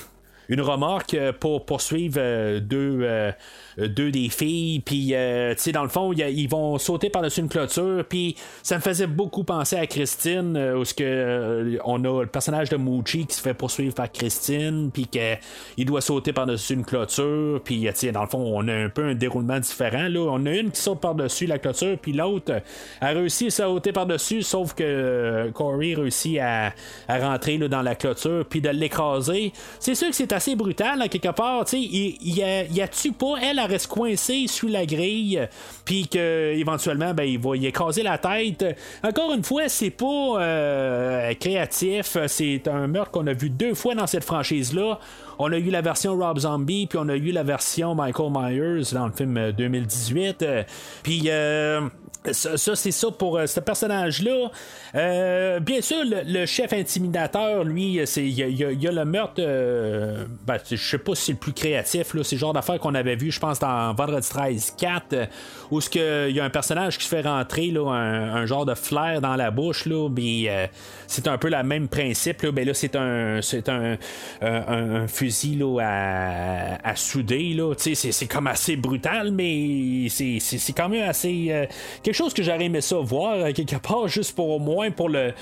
une 0.51 0.61
remorque 0.61 1.17
pour 1.39 1.65
poursuivre 1.65 2.59
deux, 2.59 2.99
euh, 3.03 3.31
deux 3.77 4.11
des 4.11 4.29
filles, 4.29 4.79
puis 4.79 5.13
euh, 5.13 5.53
tu 5.55 5.61
sais, 5.61 5.71
dans 5.71 5.83
le 5.83 5.89
fond, 5.89 6.11
ils 6.13 6.47
vont 6.47 6.77
sauter 6.77 7.09
par-dessus 7.09 7.41
une 7.41 7.49
clôture, 7.49 8.03
puis 8.07 8.35
ça 8.63 8.75
me 8.75 8.81
faisait 8.81 9.07
beaucoup 9.07 9.43
penser 9.43 9.75
à 9.75 9.87
Christine, 9.87 10.55
euh, 10.57 10.79
où 10.79 10.83
que 10.95 11.79
on 11.85 12.03
a 12.03 12.21
le 12.21 12.27
personnage 12.27 12.69
de 12.69 12.75
Moochie 12.75 13.25
qui 13.25 13.35
se 13.35 13.41
fait 13.41 13.53
poursuivre 13.53 13.93
par 13.93 14.11
Christine, 14.11 14.89
puis 14.91 15.07
qu'il 15.07 15.85
doit 15.85 16.01
sauter 16.01 16.33
par-dessus 16.33 16.73
une 16.73 16.85
clôture, 16.85 17.61
puis 17.63 17.81
tu 17.81 17.91
sais, 17.93 18.11
dans 18.11 18.23
le 18.23 18.27
fond, 18.27 18.39
on 18.39 18.67
a 18.67 18.73
un 18.73 18.89
peu 18.89 19.05
un 19.05 19.15
déroulement 19.15 19.59
différent. 19.59 20.07
Là, 20.09 20.19
on 20.19 20.45
a 20.45 20.51
une 20.51 20.71
qui 20.71 20.81
saute 20.81 20.99
par-dessus 20.99 21.45
la 21.45 21.59
clôture, 21.59 21.97
puis 22.01 22.13
l'autre 22.13 22.61
a 22.99 23.07
réussi 23.07 23.47
à 23.47 23.51
sauter 23.51 23.91
par-dessus, 23.91 24.41
sauf 24.43 24.73
que 24.73 25.49
Corey 25.53 25.93
réussit 25.93 26.39
à, 26.39 26.73
rentrer 27.07 27.57
là, 27.57 27.67
dans 27.67 27.81
la 27.81 27.95
clôture, 27.95 28.45
puis 28.49 28.61
de 28.61 28.69
l'écraser. 28.69 29.53
C'est 29.79 29.95
sûr 29.95 30.09
que 30.09 30.15
c'est 30.15 30.33
assez 30.33 30.55
brutal, 30.55 30.99
là, 30.99 31.07
quelque 31.07 31.29
part. 31.29 31.65
Tu 31.65 31.71
sais, 31.71 31.79
il, 31.79 32.17
il, 32.21 32.35
y 32.75 32.81
a, 32.81 32.87
tu 32.87 33.11
pas 33.11 33.35
elle 33.41 33.59
reste 33.65 33.87
coincé 33.87 34.45
sous 34.47 34.67
la 34.67 34.85
grille, 34.85 35.47
puis 35.85 36.07
que 36.07 36.53
éventuellement 36.53 37.13
ben, 37.13 37.23
il 37.23 37.39
va 37.39 37.55
y 37.55 37.65
écraser 37.65 38.03
la 38.03 38.17
tête. 38.17 38.65
Encore 39.03 39.33
une 39.33 39.43
fois, 39.43 39.69
c'est 39.69 39.89
pas 39.89 40.05
euh, 40.05 41.33
créatif, 41.35 42.17
c'est 42.27 42.67
un 42.67 42.87
meurtre 42.87 43.11
qu'on 43.11 43.27
a 43.27 43.33
vu 43.33 43.49
deux 43.49 43.73
fois 43.73 43.95
dans 43.95 44.07
cette 44.07 44.23
franchise-là. 44.23 44.99
On 45.39 45.51
a 45.51 45.57
eu 45.57 45.69
la 45.71 45.81
version 45.81 46.15
Rob 46.15 46.39
Zombie, 46.39 46.87
puis 46.87 46.99
on 47.01 47.09
a 47.09 47.15
eu 47.15 47.31
la 47.31 47.43
version 47.43 47.95
Michael 47.95 48.31
Myers 48.31 48.93
dans 48.93 49.07
le 49.07 49.13
film 49.13 49.51
2018. 49.51 50.45
Puis 51.03 51.23
euh, 51.27 51.81
ça, 52.31 52.75
c'est 52.75 52.91
ça 52.91 53.09
pour 53.09 53.37
euh, 53.37 53.47
ce 53.47 53.59
personnage-là. 53.59 54.51
Euh, 54.93 55.59
bien 55.59 55.81
sûr, 55.81 56.03
le, 56.03 56.45
chef 56.45 56.71
intimidateur, 56.73 57.63
lui, 57.63 57.99
il 58.15 58.29
y, 58.29 58.87
a 58.87 58.91
le 58.91 59.05
meurtre. 59.05 59.35
Euh, 59.39 60.25
ben, 60.45 60.57
je 60.69 60.75
sais 60.75 60.97
pas 60.99 61.15
si 61.15 61.25
c'est 61.25 61.31
le 61.31 61.37
plus 61.39 61.53
créatif. 61.53 62.13
C'est 62.23 62.33
le 62.33 62.37
genre 62.37 62.53
d'affaire 62.53 62.79
qu'on 62.79 62.93
avait 62.93 63.15
vu, 63.15 63.31
je 63.31 63.39
pense, 63.39 63.57
dans 63.59 63.93
Vendredi 63.93 64.29
13 64.29 64.75
4, 64.77 65.15
où 65.71 65.79
il 65.79 66.35
y 66.35 66.39
a 66.39 66.43
un 66.43 66.49
personnage 66.49 66.97
qui 66.97 67.05
se 67.05 67.09
fait 67.09 67.21
rentrer 67.21 67.67
là, 67.67 67.89
un, 67.89 68.45
genre 68.45 68.65
de 68.65 68.75
flair 68.75 69.21
dans 69.21 69.35
la 69.35 69.49
bouche. 69.49 69.85
Là, 69.85 70.07
c'est 71.07 71.27
un 71.27 71.37
peu 71.37 71.49
le 71.49 71.63
même 71.63 71.87
principe. 71.87 72.43
Là, 72.43 72.51
ben, 72.51 72.67
là 72.67 72.73
c'est 72.73 72.95
un, 72.95 73.41
c'est 73.41 73.67
un, 73.67 73.97
un, 74.41 75.07
fusil 75.07 75.55
là, 75.55 75.79
à, 75.81 76.89
à 76.89 76.95
souder. 76.95 77.53
Là. 77.53 77.73
C'est, 77.77 77.95
c'est 77.95 78.27
comme 78.27 78.47
assez 78.47 78.75
brutal, 78.75 79.31
mais 79.31 80.07
c'est, 80.09 80.37
c'est 80.39 80.73
quand 80.73 80.89
même 80.89 81.09
assez 81.09 81.67
chose 82.13 82.33
que 82.33 82.43
j'aurais 82.43 82.69
ça 82.81 82.97
voir 82.97 83.33
euh, 83.33 83.51
quelque 83.51 83.77
part, 83.77 84.07
juste 84.07 84.35
pour 84.35 84.49
au 84.49 84.59
moins 84.59 84.91
pour 84.91 85.09
le, 85.09 85.33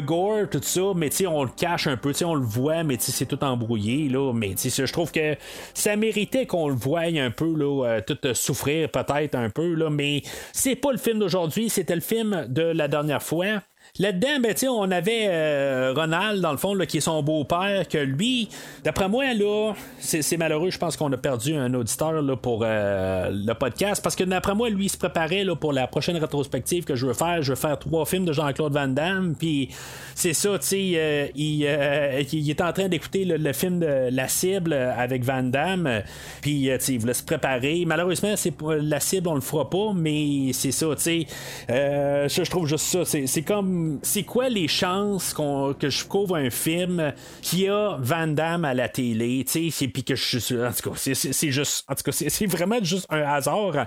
gore, 0.00 0.48
tout 0.50 0.60
ça, 0.62 0.80
mais 0.94 1.10
tu 1.10 1.26
on 1.26 1.44
le 1.44 1.50
cache 1.56 1.86
un 1.86 1.96
peu, 1.96 2.12
on 2.24 2.34
le 2.34 2.44
voit, 2.44 2.82
mais 2.82 2.96
c'est 2.98 3.26
tout 3.26 3.42
embrouillé, 3.44 4.08
là, 4.08 4.32
mais 4.32 4.54
je 4.56 4.92
trouve 4.92 5.12
que 5.12 5.36
ça 5.74 5.96
méritait 5.96 6.46
qu'on 6.46 6.68
le 6.68 6.74
voie 6.74 7.00
un 7.00 7.30
peu, 7.30 7.54
là, 7.54 7.86
euh, 7.86 8.00
tout 8.06 8.18
euh, 8.24 8.34
souffrir 8.34 8.90
peut-être 8.90 9.34
un 9.34 9.50
peu, 9.50 9.74
là, 9.74 9.90
mais 9.90 10.22
c'est 10.52 10.76
pas 10.76 10.92
le 10.92 10.98
film 10.98 11.18
d'aujourd'hui, 11.18 11.68
c'était 11.68 11.94
le 11.94 12.00
film 12.00 12.46
de 12.48 12.62
la 12.62 12.88
dernière 12.88 13.22
fois. 13.22 13.62
Là-dedans, 14.00 14.38
ben, 14.40 14.54
on 14.70 14.90
avait 14.92 15.26
euh, 15.26 15.92
Ronald, 15.92 16.40
dans 16.40 16.52
le 16.52 16.56
fond, 16.56 16.72
là, 16.72 16.86
qui 16.86 16.98
est 16.98 17.00
son 17.00 17.20
beau-père, 17.20 17.88
que 17.88 17.98
lui, 17.98 18.48
d'après 18.84 19.08
moi, 19.08 19.34
là, 19.34 19.72
c'est 19.98 20.36
malheureux, 20.36 20.70
je 20.70 20.78
pense 20.78 20.96
qu'on 20.96 21.12
a 21.12 21.16
perdu 21.16 21.56
un 21.56 21.74
auditeur 21.74 22.22
là, 22.22 22.36
pour 22.36 22.62
euh, 22.64 23.28
le 23.32 23.52
podcast, 23.54 24.00
parce 24.00 24.14
que 24.14 24.22
d'après 24.22 24.54
moi, 24.54 24.70
lui, 24.70 24.84
il 24.84 24.88
se 24.88 24.96
préparait 24.96 25.42
là, 25.42 25.56
pour 25.56 25.72
la 25.72 25.88
prochaine 25.88 26.16
rétrospective 26.16 26.84
que 26.84 26.94
je 26.94 27.06
veux 27.06 27.12
faire. 27.12 27.42
Je 27.42 27.50
veux 27.52 27.56
faire 27.56 27.76
trois 27.76 28.06
films 28.06 28.24
de 28.24 28.32
Jean-Claude 28.32 28.72
Van 28.72 28.86
Damme, 28.86 29.34
puis 29.36 29.70
c'est 30.14 30.32
ça, 30.32 30.56
tu 30.60 30.66
sais, 30.66 30.92
euh, 30.94 31.26
il, 31.34 31.62
il, 32.32 32.50
est 32.50 32.60
en 32.60 32.72
train 32.72 32.88
d'écouter 32.88 33.24
le, 33.24 33.52
film 33.52 33.80
de 33.80 34.10
La 34.12 34.28
Cible 34.28 34.74
avec 34.74 35.24
Van 35.24 35.42
Damme, 35.42 36.02
puis 36.40 36.70
il 36.88 36.98
voulait 37.00 37.14
se 37.14 37.24
préparer. 37.24 37.82
Malheureusement, 37.84 38.34
c'est 38.36 38.54
La 38.80 39.00
Cible, 39.00 39.26
on 39.26 39.34
le 39.34 39.40
fera 39.40 39.68
pas, 39.68 39.92
mais 39.92 40.52
c'est 40.52 40.70
ça, 40.70 40.86
tu 40.94 41.02
sais, 41.02 41.26
je 41.68 42.50
trouve 42.50 42.68
juste 42.68 42.84
ça, 42.84 43.04
c'est 43.04 43.42
comme 43.42 43.87
c'est 44.02 44.22
quoi 44.22 44.48
les 44.48 44.68
chances 44.68 45.34
que 45.78 45.90
je 45.90 46.04
couvre 46.04 46.36
un 46.36 46.50
film 46.50 47.12
qui 47.42 47.68
a 47.68 47.96
Van 48.00 48.26
Damme 48.26 48.64
à 48.64 48.74
la 48.74 48.88
télé, 48.88 49.44
tu 49.50 49.70
sais, 49.70 49.88
puis 49.88 50.04
que 50.04 50.14
je 50.16 50.38
suis. 50.38 50.62
En 50.62 50.72
tout 50.72 50.90
cas, 50.90 50.96
c'est 50.96 51.50
juste. 51.50 51.84
En 51.88 51.94
tout 51.94 52.02
cas, 52.02 52.12
c'est 52.12 52.46
vraiment 52.46 52.82
juste 52.82 53.06
un 53.10 53.22
hasard. 53.22 53.86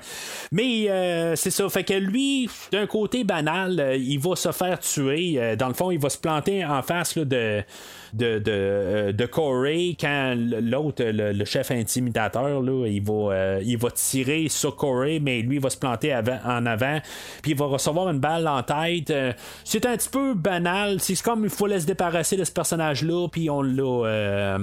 Mais 0.52 0.90
euh, 0.90 1.36
c'est 1.36 1.52
ça. 1.52 1.68
Fait 1.70 1.84
que 1.84 1.94
lui, 1.94 2.50
d'un 2.72 2.88
côté 2.88 3.24
banal, 3.24 3.80
euh, 3.80 3.96
il 3.96 4.20
va 4.20 4.36
se 4.36 4.52
faire 4.52 4.80
tuer. 4.80 5.36
Euh, 5.38 5.56
dans 5.56 5.68
le 5.68 5.74
fond, 5.74 5.92
il 5.92 6.00
va 6.00 6.10
se 6.10 6.18
planter 6.18 6.66
en 6.66 6.82
face 6.82 7.18
de 7.18 7.64
de, 8.14 8.40
de, 8.40 8.52
euh, 8.52 9.12
de 9.14 9.26
Corey 9.26 9.96
quand 10.00 10.36
l'autre, 10.36 11.04
le, 11.04 11.46
chef 11.46 11.72
intimidateur, 11.72 12.62
là, 12.62 12.88
il, 12.88 13.02
va, 13.02 13.14
euh, 13.14 13.62
il 13.64 13.78
va 13.78 13.90
tirer 13.92 14.48
sur 14.50 14.76
Corey, 14.76 15.20
mais 15.22 15.42
lui 15.42 15.56
il 15.56 15.62
va 15.62 15.70
se 15.70 15.78
planter 15.78 16.14
en 16.16 16.66
avant, 16.66 17.00
puis 17.42 17.52
il 17.52 17.58
va 17.58 17.66
recevoir 17.66 18.10
une 18.10 18.20
balle 18.20 18.48
en 18.48 18.64
tête. 18.64 19.10
Euh, 19.12 19.34
c'est 19.64 19.86
un 19.86 19.96
petit 19.96 20.10
peu 20.10 20.34
banal. 20.34 21.00
C'est 21.00 21.22
comme 21.22 21.44
il 21.44 21.50
faut 21.50 21.70
se 21.70 21.86
débarrasser 21.86 22.36
de 22.36 22.44
ce 22.44 22.52
personnage-là, 22.52 23.28
puis 23.30 23.50
on 23.50 23.62
l'a, 23.62 24.58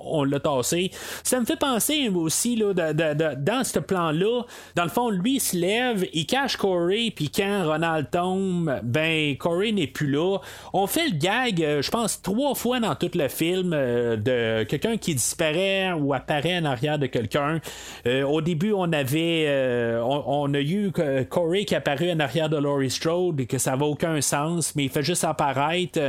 on 0.00 0.24
l'a 0.24 0.40
tassé. 0.40 0.90
Ça 1.22 1.38
me 1.38 1.44
fait 1.44 1.58
penser 1.58 2.08
aussi 2.08 2.56
là, 2.56 2.72
dans 2.74 3.64
ce 3.64 3.78
plan-là. 3.78 4.42
Dans 4.74 4.84
le 4.84 4.90
fond, 4.90 5.10
lui 5.10 5.36
il 5.36 5.40
se 5.40 5.56
lève, 5.56 6.06
il 6.12 6.26
cache 6.26 6.56
Corey, 6.56 7.12
puis 7.14 7.30
quand 7.30 7.66
Ronald 7.66 8.10
tombe, 8.10 8.80
ben 8.82 9.36
Corey 9.36 9.72
n'est 9.72 9.86
plus 9.86 10.10
là. 10.10 10.38
On 10.72 10.86
fait 10.86 11.08
le 11.08 11.16
gag, 11.16 11.56
je 11.80 11.90
pense 11.90 12.20
trois 12.22 12.54
fois 12.54 12.79
dans 12.80 12.94
tout 12.94 13.10
le 13.14 13.28
film 13.28 13.72
euh, 13.72 14.16
de 14.16 14.64
quelqu'un 14.64 14.96
qui 14.96 15.14
disparaît 15.14 15.92
ou 15.92 16.14
apparaît 16.14 16.58
en 16.58 16.64
arrière 16.64 16.98
de 16.98 17.06
quelqu'un. 17.06 17.60
au 18.06 18.40
début, 18.40 18.72
on 18.72 18.92
avait, 18.92 19.98
on, 20.02 20.52
a 20.54 20.60
eu 20.60 20.90
Corey 21.28 21.64
qui 21.64 21.74
apparaît 21.74 22.12
en 22.12 22.20
arrière 22.20 22.48
de 22.48 22.56
Laurie 22.56 22.90
Strode 22.90 23.40
et 23.40 23.46
que 23.46 23.58
ça 23.58 23.76
va 23.76 23.86
aucun 23.86 24.20
sens, 24.20 24.74
mais 24.74 24.84
il 24.84 24.90
fait 24.90 25.02
juste 25.02 25.24
apparaître. 25.24 26.00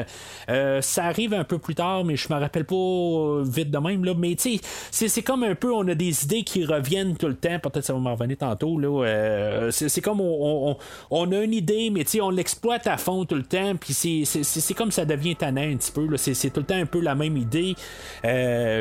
Euh, 0.49 0.81
ça 0.81 1.05
arrive 1.05 1.33
un 1.33 1.43
peu 1.43 1.57
plus 1.57 1.75
tard, 1.75 2.03
mais 2.03 2.15
je 2.15 2.31
me 2.31 2.39
rappelle 2.39 2.65
pas 2.65 2.75
euh, 2.75 3.43
vite 3.45 3.71
de 3.71 3.77
même. 3.77 4.03
Là. 4.03 4.13
Mais 4.17 4.35
tu 4.35 4.59
sais, 4.91 5.07
c'est 5.07 5.21
comme 5.21 5.43
un 5.43 5.55
peu, 5.55 5.73
on 5.73 5.87
a 5.87 5.95
des 5.95 6.23
idées 6.23 6.43
qui 6.43 6.65
reviennent 6.65 7.17
tout 7.17 7.27
le 7.27 7.35
temps. 7.35 7.59
Peut-être 7.59 7.85
ça 7.85 7.93
va 7.93 7.99
m'en 7.99 8.15
revenir 8.15 8.37
tantôt. 8.37 8.79
Là. 8.79 9.05
Euh, 9.05 9.71
c'est 9.71 10.01
comme 10.01 10.21
on, 10.21 10.77
on, 11.09 11.31
a 11.31 11.43
une 11.43 11.53
idée, 11.53 11.89
mais 11.91 12.03
tu 12.03 12.11
sais, 12.11 12.21
on 12.21 12.29
l'exploite 12.29 12.87
à 12.87 12.97
fond 12.97 13.25
tout 13.25 13.35
le 13.35 13.43
temps. 13.43 13.75
Puis 13.75 13.93
c'est 13.93 14.73
comme 14.73 14.91
ça 14.91 15.05
devient 15.05 15.35
tannant 15.35 15.61
un 15.61 15.77
petit 15.77 15.91
peu. 15.91 16.17
C'est 16.17 16.49
tout 16.51 16.60
temps 16.63 16.75
un 16.75 16.85
peu 16.85 17.01
la 17.01 17.15
même 17.15 17.37
idée. 17.37 17.75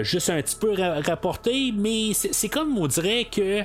juste 0.02 0.30
un 0.30 0.40
petit 0.40 0.56
peu 0.56 0.74
rapporté, 1.06 1.72
mais 1.76 2.12
c'est 2.12 2.48
comme 2.48 2.76
on 2.78 2.86
dirait 2.86 3.26
que 3.30 3.64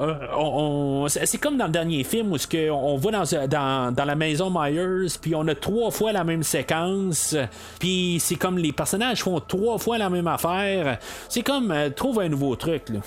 euh, 0.00 1.08
c'est 1.08 1.38
comme 1.38 1.58
dans 1.58 1.66
le 1.66 1.72
dernier 1.72 2.04
film 2.04 2.32
où 2.32 2.36
on 2.72 2.96
va 2.96 3.10
dans, 3.46 3.92
dans, 3.92 4.04
la 4.04 4.14
maison 4.14 4.50
Myers, 4.50 5.08
puis 5.20 5.34
on 5.34 5.46
a 5.46 5.54
trois 5.54 5.90
fois 5.90 6.12
la 6.12 6.24
même 6.24 6.42
séquence, 6.42 7.36
puis 7.78 8.16
c'est 8.18 8.36
comme 8.36 8.56
les 8.56 8.72
personnages 8.72 9.22
font 9.22 9.40
trois 9.40 9.76
fois 9.78 9.98
la 9.98 10.08
même 10.08 10.26
affaire. 10.26 10.98
C'est 11.28 11.42
comme 11.42 11.70
euh, 11.70 11.90
trouve 11.90 12.20
un 12.20 12.28
nouveau 12.28 12.56
truc. 12.56 12.88
Là. 12.88 13.00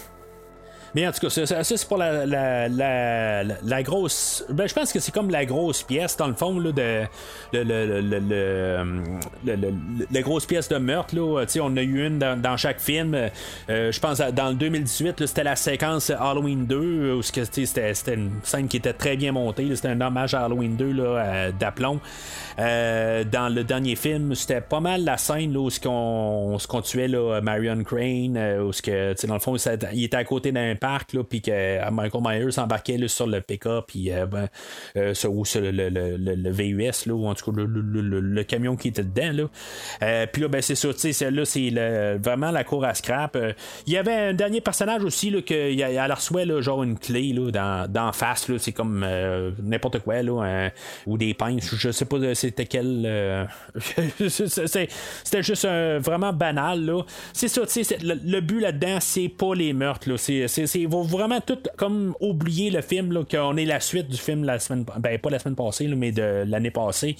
Mais 0.95 1.07
en 1.07 1.11
tout 1.11 1.20
cas, 1.22 1.30
ça, 1.30 1.64
c'est 1.64 1.88
pour 1.88 1.98
la, 1.98 2.26
la, 2.26 2.68
la, 2.70 3.44
la, 3.44 3.84
grosse. 3.84 4.45
Ben, 4.49 4.68
je 4.68 4.74
pense 4.74 4.94
que 4.94 4.99
c'est 4.99 5.11
comme 5.11 5.30
la 5.30 5.45
grosse 5.45 5.84
pièce, 5.84 6.15
dans 6.18 6.28
le 6.28 6.34
fond, 6.34 6.60
là, 6.60 6.72
de. 6.72 7.03
Le, 7.53 8.02
le, 8.02 9.74
la 10.11 10.22
grosse 10.22 10.45
pièce 10.45 10.70
de 10.70 10.78
meurtre, 10.78 11.15
là. 11.15 11.45
on 11.61 11.78
a 11.78 11.82
eu 11.82 12.06
une 12.06 12.20
dans, 12.20 12.57
chaque 12.57 12.80
film. 12.80 13.15
Euh, 13.15 13.91
je 13.91 13.99
pense 13.99 14.20
dans 14.20 14.49
le 14.49 14.56
2018, 14.56 15.26
c'était 15.26 15.44
la 15.44 15.56
séquence 15.56 16.10
Halloween 16.11 16.65
2, 16.65 17.14
où 17.14 17.22
c'était, 17.22 17.94
c'était 17.94 18.14
une 18.14 18.32
scène 18.44 18.68
qui 18.68 18.78
était 18.78 18.94
très 18.94 19.18
bien 19.18 19.32
montée. 19.32 19.76
C'était 19.76 19.90
un 19.90 20.02
hommage 20.02 20.34
à 20.34 20.45
Halloween 20.45 20.76
2 20.76 20.91
là, 20.91 21.52
d'aplomb. 21.52 21.99
Euh, 22.60 23.24
dans 23.24 23.49
le 23.49 23.64
dernier 23.64 23.95
film, 23.95 24.36
c'était 24.36 24.61
pas 24.61 24.80
mal 24.80 25.03
la 25.03 25.18
scène 25.18 25.53
là, 25.53 25.60
où 25.60 25.70
ce 25.70 25.80
qu'on 25.80 26.82
tuait 26.82 27.07
là, 27.07 27.41
Marion 27.41 27.84
Crane, 27.84 28.38
euh, 28.38 28.64
où 28.64 28.74
ce 28.74 28.82
que, 28.82 29.26
dans 29.28 29.34
le 29.34 29.40
fond, 29.40 29.56
il 29.94 30.03
était 30.03 30.18
à 30.18 30.24
côté 30.24 30.52
d'un 30.52 30.76
parc, 30.84 31.15
puis 31.30 31.41
que 31.41 31.51
euh, 31.51 31.91
Michael 31.91 32.22
Myers 32.23 32.60
embarquait 32.60 33.07
sur 33.07 33.27
le 33.27 33.41
pick-up, 33.41 33.85
puis 33.88 34.11
ben, 34.30 34.47
ou 35.30 35.45
sur 35.45 35.61
le, 35.61 35.89
le, 35.89 36.51
VUS, 36.51 37.05
là, 37.05 37.14
ou 37.14 37.27
en 37.27 37.34
tout 37.34 37.51
cas 37.51 37.61
le, 37.61 38.43
camion 38.43 38.76
qui 38.76 38.89
était 38.89 39.03
dedans. 39.03 39.49
Puis 40.31 40.41
là, 40.41 40.47
ben, 40.47 40.61
c'est 40.61 40.76
ça, 40.76 40.89
là, 41.30 41.45
c'est 41.45 42.18
vraiment 42.18 42.51
la 42.51 42.64
cour 42.64 42.85
à 42.85 42.93
scrap. 42.93 43.38
Il 43.88 43.93
y 43.93 43.97
avait 43.97 44.14
un 44.14 44.34
dernier 44.34 44.61
personnage 44.61 45.03
aussi, 45.03 45.30
là, 45.30 45.41
que, 45.41 45.72
il 45.72 45.81
a 45.81 46.15
reçoit 46.15 46.45
là, 46.45 46.61
genre 46.61 46.84
une 46.84 46.97
clé 46.97 47.34
là, 47.34 47.51
dans, 47.51 47.91
dans 47.91 48.11
face, 48.11 48.49
là, 48.49 48.57
c'est 48.60 48.72
comme 48.72 49.05
n'importe 49.61 49.99
quoi, 49.99 50.22
là, 50.22 50.69
ou 51.05 51.18
des 51.18 51.34
pinces, 51.34 51.73
je 51.76 51.91
sais 51.91 52.05
pas 52.05 52.18
c'était 52.34 52.65
quel. 52.65 53.03
Euh, 53.05 53.45
c'était 54.27 55.43
juste 55.43 55.65
vraiment 55.65 56.34
banal. 56.34 56.85
Là. 56.85 57.03
C'est 57.34 57.47
ça, 57.47 57.61
le, 58.01 58.15
le 58.23 58.41
but 58.41 58.60
là-dedans, 58.60 58.97
c'est 58.99 59.30
pas 59.30 59.55
les 59.55 59.73
meurtres. 59.73 60.10
Là. 60.10 60.18
C'est, 60.18 60.47
c'est, 60.47 60.72
vraiment 60.85 61.41
tout 61.41 61.59
comme 61.77 62.15
oublier 62.19 62.69
le 62.69 62.81
film, 62.81 63.25
qu'on 63.29 63.57
est 63.57 63.65
la 63.65 63.79
suite 63.79 64.07
du 64.07 64.17
film 64.17 64.43
la 64.43 64.59
semaine. 64.59 64.85
Ben, 64.99 65.17
pas 65.19 65.29
la 65.29 65.39
semaine 65.39 65.55
passée, 65.55 65.87
mais 65.87 66.11
de 66.11 66.43
l'année 66.47 66.71
passée. 66.71 67.15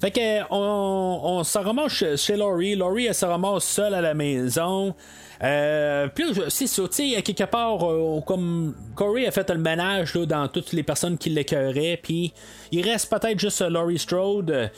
Fait 0.00 0.10
que 0.10 0.42
on, 0.50 1.20
on 1.24 1.44
se 1.44 1.58
ramasse 1.58 2.04
chez 2.16 2.36
Laurie. 2.36 2.74
Laurie, 2.74 3.06
elle 3.06 3.14
se 3.14 3.24
ramasse 3.24 3.64
seule 3.64 3.94
à 3.94 4.00
la 4.00 4.14
maison. 4.14 4.94
Euh, 5.42 6.08
puis 6.14 6.24
c'est 6.48 6.66
ça, 6.66 6.82
tu 6.88 7.22
quelque 7.22 7.44
part, 7.44 7.84
euh, 7.84 8.20
comme 8.22 8.74
Corey 8.94 9.26
a 9.26 9.30
fait 9.30 9.48
le 9.50 9.58
ménage 9.58 10.14
là, 10.14 10.24
dans 10.24 10.48
toutes 10.48 10.72
les 10.72 10.82
personnes 10.82 11.18
qui 11.18 11.30
l'écœuraient, 11.30 12.00
puis 12.02 12.32
il 12.72 12.82
reste 12.82 13.10
peut-être 13.10 13.38
juste 13.38 13.60
Laurie 13.60 13.98
Strode. 13.98 14.70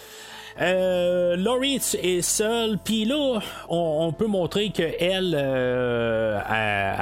Euh, 0.60 1.36
Laurie 1.36 1.80
est 2.02 2.20
seule, 2.22 2.78
puis 2.82 3.04
là, 3.04 3.40
on, 3.68 4.12
peut 4.12 4.26
montrer 4.26 4.70
qu'elle, 4.70 5.36
euh, 5.38 6.40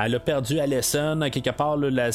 elle 0.05 0.15
a 0.15 0.19
perdu 0.19 0.61
Allison, 0.61 1.21
quelque 1.33 1.51
part, 1.51 1.77
la, 1.77 2.11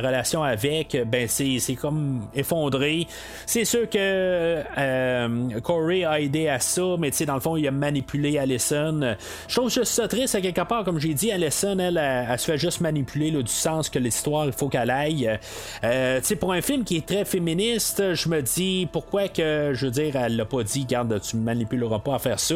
relation 0.00 0.42
avec, 0.42 0.96
ben 1.06 1.28
c'est 1.28 1.74
comme 1.74 2.26
effondré. 2.34 3.06
C'est 3.44 3.64
sûr 3.64 3.88
que 3.88 4.62
euh, 4.78 5.60
Corey 5.62 6.04
a 6.04 6.20
aidé 6.20 6.48
à 6.48 6.58
ça, 6.58 6.96
mais 6.98 7.10
tu 7.10 7.18
sais, 7.18 7.26
dans 7.26 7.34
le 7.34 7.40
fond, 7.40 7.56
il 7.56 7.66
a 7.68 7.70
manipulé 7.70 8.38
Allison. 8.38 9.14
Je 9.48 9.54
trouve 9.54 9.70
juste 9.70 9.92
ça 9.92 10.08
triste, 10.08 10.34
à 10.34 10.40
quelque 10.40 10.62
part, 10.62 10.84
comme 10.84 10.98
j'ai 10.98 11.14
dit, 11.14 11.30
Allison, 11.30 11.78
elle, 11.78 11.98
elle, 11.98 12.38
se 12.38 12.46
fait 12.46 12.58
juste 12.58 12.80
manipuler 12.80 13.30
du 13.30 13.52
sens 13.52 13.90
que 13.90 13.98
l'histoire, 13.98 14.46
il 14.46 14.52
faut 14.52 14.68
qu'elle 14.68 14.90
aille. 14.90 15.38
Euh, 15.84 16.20
tu 16.20 16.26
sais, 16.26 16.36
pour 16.36 16.52
un 16.52 16.62
film 16.62 16.84
qui 16.84 16.96
est 16.96 17.06
très 17.06 17.24
féministe, 17.24 18.14
je 18.14 18.28
me 18.28 18.40
dis, 18.40 18.88
pourquoi 18.90 19.28
que, 19.28 19.72
je 19.74 19.86
veux 19.86 19.92
dire, 19.92 20.16
elle 20.16 20.36
l'a 20.36 20.44
pas 20.44 20.61
dit, 20.62 20.84
garde, 20.84 21.20
tu 21.20 21.36
me 21.36 21.42
manipuleras 21.42 21.98
pas 21.98 22.16
à 22.16 22.18
faire 22.18 22.40
ça. 22.40 22.54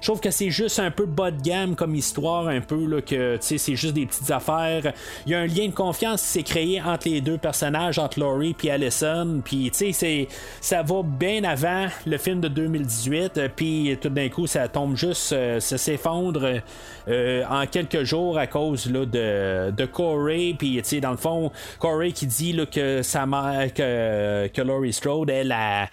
Je 0.00 0.06
trouve 0.06 0.20
que 0.20 0.30
c'est 0.30 0.50
juste 0.50 0.78
un 0.78 0.90
peu 0.90 1.06
bas 1.06 1.30
de 1.30 1.40
gamme 1.40 1.74
comme 1.74 1.94
histoire, 1.94 2.48
un 2.48 2.60
peu, 2.60 2.86
là, 2.86 3.00
que 3.00 3.38
c'est 3.40 3.58
juste 3.76 3.94
des 3.94 4.06
petites 4.06 4.30
affaires. 4.30 4.92
Il 5.26 5.32
y 5.32 5.34
a 5.34 5.40
un 5.40 5.46
lien 5.46 5.66
de 5.68 5.74
confiance 5.74 6.22
qui 6.22 6.28
s'est 6.28 6.42
créé 6.42 6.82
entre 6.82 7.08
les 7.08 7.20
deux 7.20 7.38
personnages, 7.38 7.98
entre 7.98 8.20
Laurie 8.20 8.56
et 8.62 8.70
Allison. 8.70 9.40
Puis, 9.44 9.70
tu 9.70 9.92
sais, 9.92 10.28
ça 10.60 10.82
va 10.82 11.02
bien 11.02 11.44
avant 11.44 11.86
le 12.06 12.18
film 12.18 12.40
de 12.40 12.48
2018. 12.48 13.40
Puis, 13.54 13.96
tout 14.00 14.08
d'un 14.08 14.28
coup, 14.28 14.46
ça 14.46 14.68
tombe 14.68 14.96
juste, 14.96 15.32
euh, 15.32 15.60
ça 15.60 15.78
s'effondre 15.78 16.60
euh, 17.08 17.44
en 17.48 17.66
quelques 17.66 18.04
jours 18.04 18.38
à 18.38 18.46
cause 18.46 18.90
là, 18.90 19.04
de, 19.06 19.70
de 19.70 19.84
Corey. 19.86 20.54
Puis, 20.58 20.76
tu 20.76 20.84
sais, 20.84 21.00
dans 21.00 21.10
le 21.10 21.16
fond, 21.16 21.50
Corey 21.78 22.12
qui 22.12 22.26
dit 22.26 22.52
là, 22.52 22.66
que 22.66 23.02
sa 23.02 23.26
mère, 23.26 23.72
que, 23.72 24.48
que 24.48 24.62
Laurie 24.62 24.92
Strode, 24.92 25.30
elle, 25.30 25.52
a, 25.52 25.88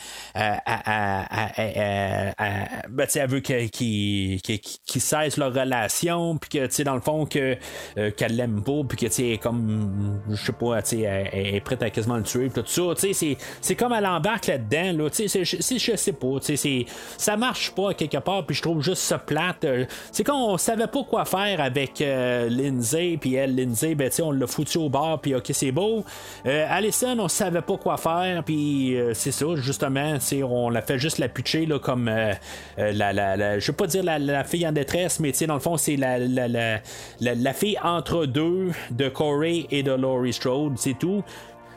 ben, 2.90 3.08
elle 3.16 3.30
veut 3.30 3.40
qu'il 3.40 4.40
cesse 5.02 5.38
leur 5.38 5.54
relation, 5.54 6.38
puis 6.38 6.50
que, 6.50 6.84
dans 6.84 6.96
le 6.96 7.02
fond, 7.02 7.28
euh, 7.36 8.12
qu'elle 8.12 8.36
l'aime 8.36 8.64
pas, 8.64 8.82
puis 8.88 8.98
que, 8.98 9.08
tu 9.08 9.38
comme, 9.38 10.22
je 10.30 10.36
sais 10.36 10.52
pas, 10.54 10.82
tu 10.82 11.02
elle, 11.02 11.56
est 11.56 11.62
prête 11.62 11.82
à 11.84 11.90
quasiment 11.90 12.18
le 12.18 12.24
tuer, 12.24 12.50
tout 12.50 12.64
ça, 12.66 12.82
tu 12.98 13.14
sais, 13.14 13.38
c'est 13.62 13.76
comme 13.76 13.94
elle 13.94 14.06
embarque 14.06 14.48
là-dedans, 14.48 15.04
là, 15.04 15.10
tu 15.10 15.28
sais, 15.28 15.46
je 15.46 15.96
sais 15.96 16.14
pas, 16.14 16.40
tu 16.42 16.58
sais, 16.58 16.86
ça 17.18 17.38
marche 17.38 17.72
pas 17.72 17.94
quelque 17.94 18.18
part, 18.18 18.46
puis 18.46 18.56
je 18.56 18.62
trouve 18.62 18.82
juste 18.82 19.02
ça 19.02 19.18
plate. 19.18 19.64
Euh, 19.66 19.86
c'est 20.12 20.24
quand 20.24 20.54
on 20.54 20.58
savait 20.58 20.88
pas 20.88 21.04
quoi 21.06 21.26
faire 21.26 21.62
avec 21.62 22.02
euh, 22.02 22.50
Lindsay, 22.50 23.18
puis 23.20 23.36
elle, 23.36 23.56
Lindsay, 23.56 23.96
ben, 23.96 24.10
on 24.22 24.32
l'a 24.32 24.48
foutu 24.48 24.78
au 24.78 24.90
bar, 24.90 25.20
puis 25.20 25.36
ok, 25.36 25.50
c'est 25.52 25.72
beau. 25.72 26.04
Allison, 26.46 27.18
on 27.20 27.28
savait 27.28 27.62
pas 27.62 27.78
quoi 27.78 27.98
faire, 27.98 28.44
puis 28.44 28.96
c'est 29.14 29.32
ça, 29.32 29.46
justement, 29.56 30.18
on 30.44 30.70
l'a 30.70 30.82
fait 30.82 31.00
juste 31.00 31.18
la 31.18 31.30
pitcher, 31.30 31.66
là, 31.66 31.80
comme 31.80 32.08
euh, 32.08 32.34
euh, 32.80 32.92
la, 32.92 33.14
la, 33.14 33.60
je 33.60 33.68
veux 33.68 33.76
pas 33.76 33.88
dire 33.88 34.04
la, 34.04 34.44
fille 34.44 34.68
en 34.68 34.72
détresse, 34.72 35.20
mais 35.20 35.32
dans 35.32 35.54
le 35.54 35.60
fond, 35.60 35.78
c'est 35.78 35.96
la, 35.96 36.20
la, 36.20 37.54
fille 37.54 37.78
entre 37.84 38.26
deux 38.26 38.72
de 38.92 39.10
Corey 39.10 39.66
et 39.72 39.84
de 39.84 39.92
Laurie 39.92 40.34
Strode, 40.34 40.78
c'est 40.78 40.98
tout. 40.98 41.24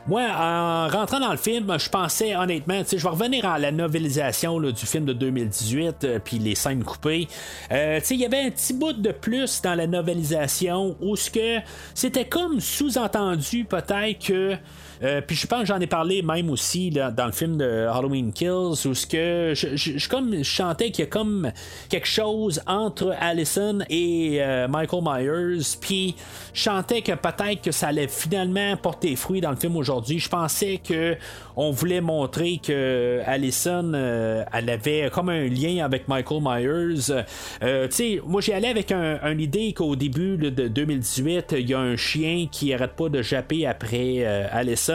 Moi, 0.09 0.23
en 0.23 0.87
rentrant 0.87 1.19
dans 1.19 1.29
le 1.29 1.37
film, 1.37 1.71
je 1.77 1.87
pensais 1.87 2.35
honnêtement, 2.35 2.81
je 2.91 2.97
vais 2.97 3.09
revenir 3.09 3.45
à 3.45 3.59
la 3.59 3.71
novelisation 3.71 4.59
du 4.59 4.85
film 4.87 5.05
de 5.05 5.13
2018, 5.13 6.03
euh, 6.03 6.17
puis 6.17 6.39
les 6.39 6.55
scènes 6.55 6.83
coupées. 6.83 7.27
il 7.69 8.17
y 8.17 8.25
avait 8.25 8.41
un 8.41 8.49
petit 8.49 8.73
bout 8.73 8.93
de 8.93 9.11
plus 9.11 9.61
dans 9.61 9.75
la 9.75 9.85
novelisation 9.85 10.97
où 10.99 11.15
ce 11.15 11.29
que 11.29 11.59
c'était 11.93 12.25
comme 12.25 12.59
sous-entendu 12.59 13.65
peut-être 13.65 14.25
que 14.25 14.55
euh, 15.01 15.21
puis 15.25 15.35
je 15.35 15.47
pense 15.47 15.61
que 15.61 15.65
j'en 15.67 15.79
ai 15.79 15.87
parlé 15.87 16.21
même 16.21 16.49
aussi 16.49 16.89
dans 16.91 17.25
le 17.25 17.31
film 17.31 17.57
de 17.57 17.87
Halloween 17.87 18.33
Kills, 18.33 18.85
où 18.85 18.93
ce 18.93 19.07
que 19.07 19.53
je, 19.55 20.09
comme 20.09 20.43
chantais 20.43 20.91
qu'il 20.91 21.05
y 21.05 21.07
a 21.07 21.09
comme 21.09 21.51
quelque 21.89 22.07
chose 22.07 22.61
entre 22.67 23.15
Allison 23.19 23.79
et 23.89 24.39
euh, 24.41 24.67
Michael 24.67 25.03
Myers, 25.03 25.63
puis 25.79 26.15
je 26.53 26.61
chantais 26.61 27.01
que 27.01 27.13
peut-être 27.13 27.61
que 27.61 27.71
ça 27.71 27.87
allait 27.87 28.07
finalement 28.07 28.75
porter 28.77 29.15
fruit 29.15 29.41
dans 29.41 29.51
le 29.51 29.55
film 29.55 29.77
aujourd'hui. 29.77 30.19
Je 30.19 30.29
pensais 30.29 30.81
que 30.85 31.15
on 31.55 31.71
voulait 31.71 32.01
montrer 32.01 32.59
que 32.65 33.21
Allison, 33.25 33.91
elle 33.93 34.69
avait 34.69 35.09
comme 35.11 35.29
un 35.29 35.45
lien 35.47 35.83
avec 35.83 36.07
Michael 36.07 36.41
Myers. 36.41 37.25
tu 37.59 37.67
sais, 37.89 38.21
moi 38.25 38.39
j'ai 38.39 38.53
allé 38.53 38.67
avec 38.67 38.91
un, 38.91 39.19
une 39.29 39.41
idée 39.41 39.73
qu'au 39.73 39.95
début 39.97 40.37
de 40.37 40.67
2018, 40.67 41.55
il 41.57 41.69
y 41.69 41.73
a 41.73 41.79
un 41.79 41.97
chien 41.97 42.47
qui 42.49 42.73
arrête 42.73 42.93
pas 42.93 43.09
de 43.09 43.21
japper 43.21 43.65
après 43.65 44.23
Allison, 44.25 44.88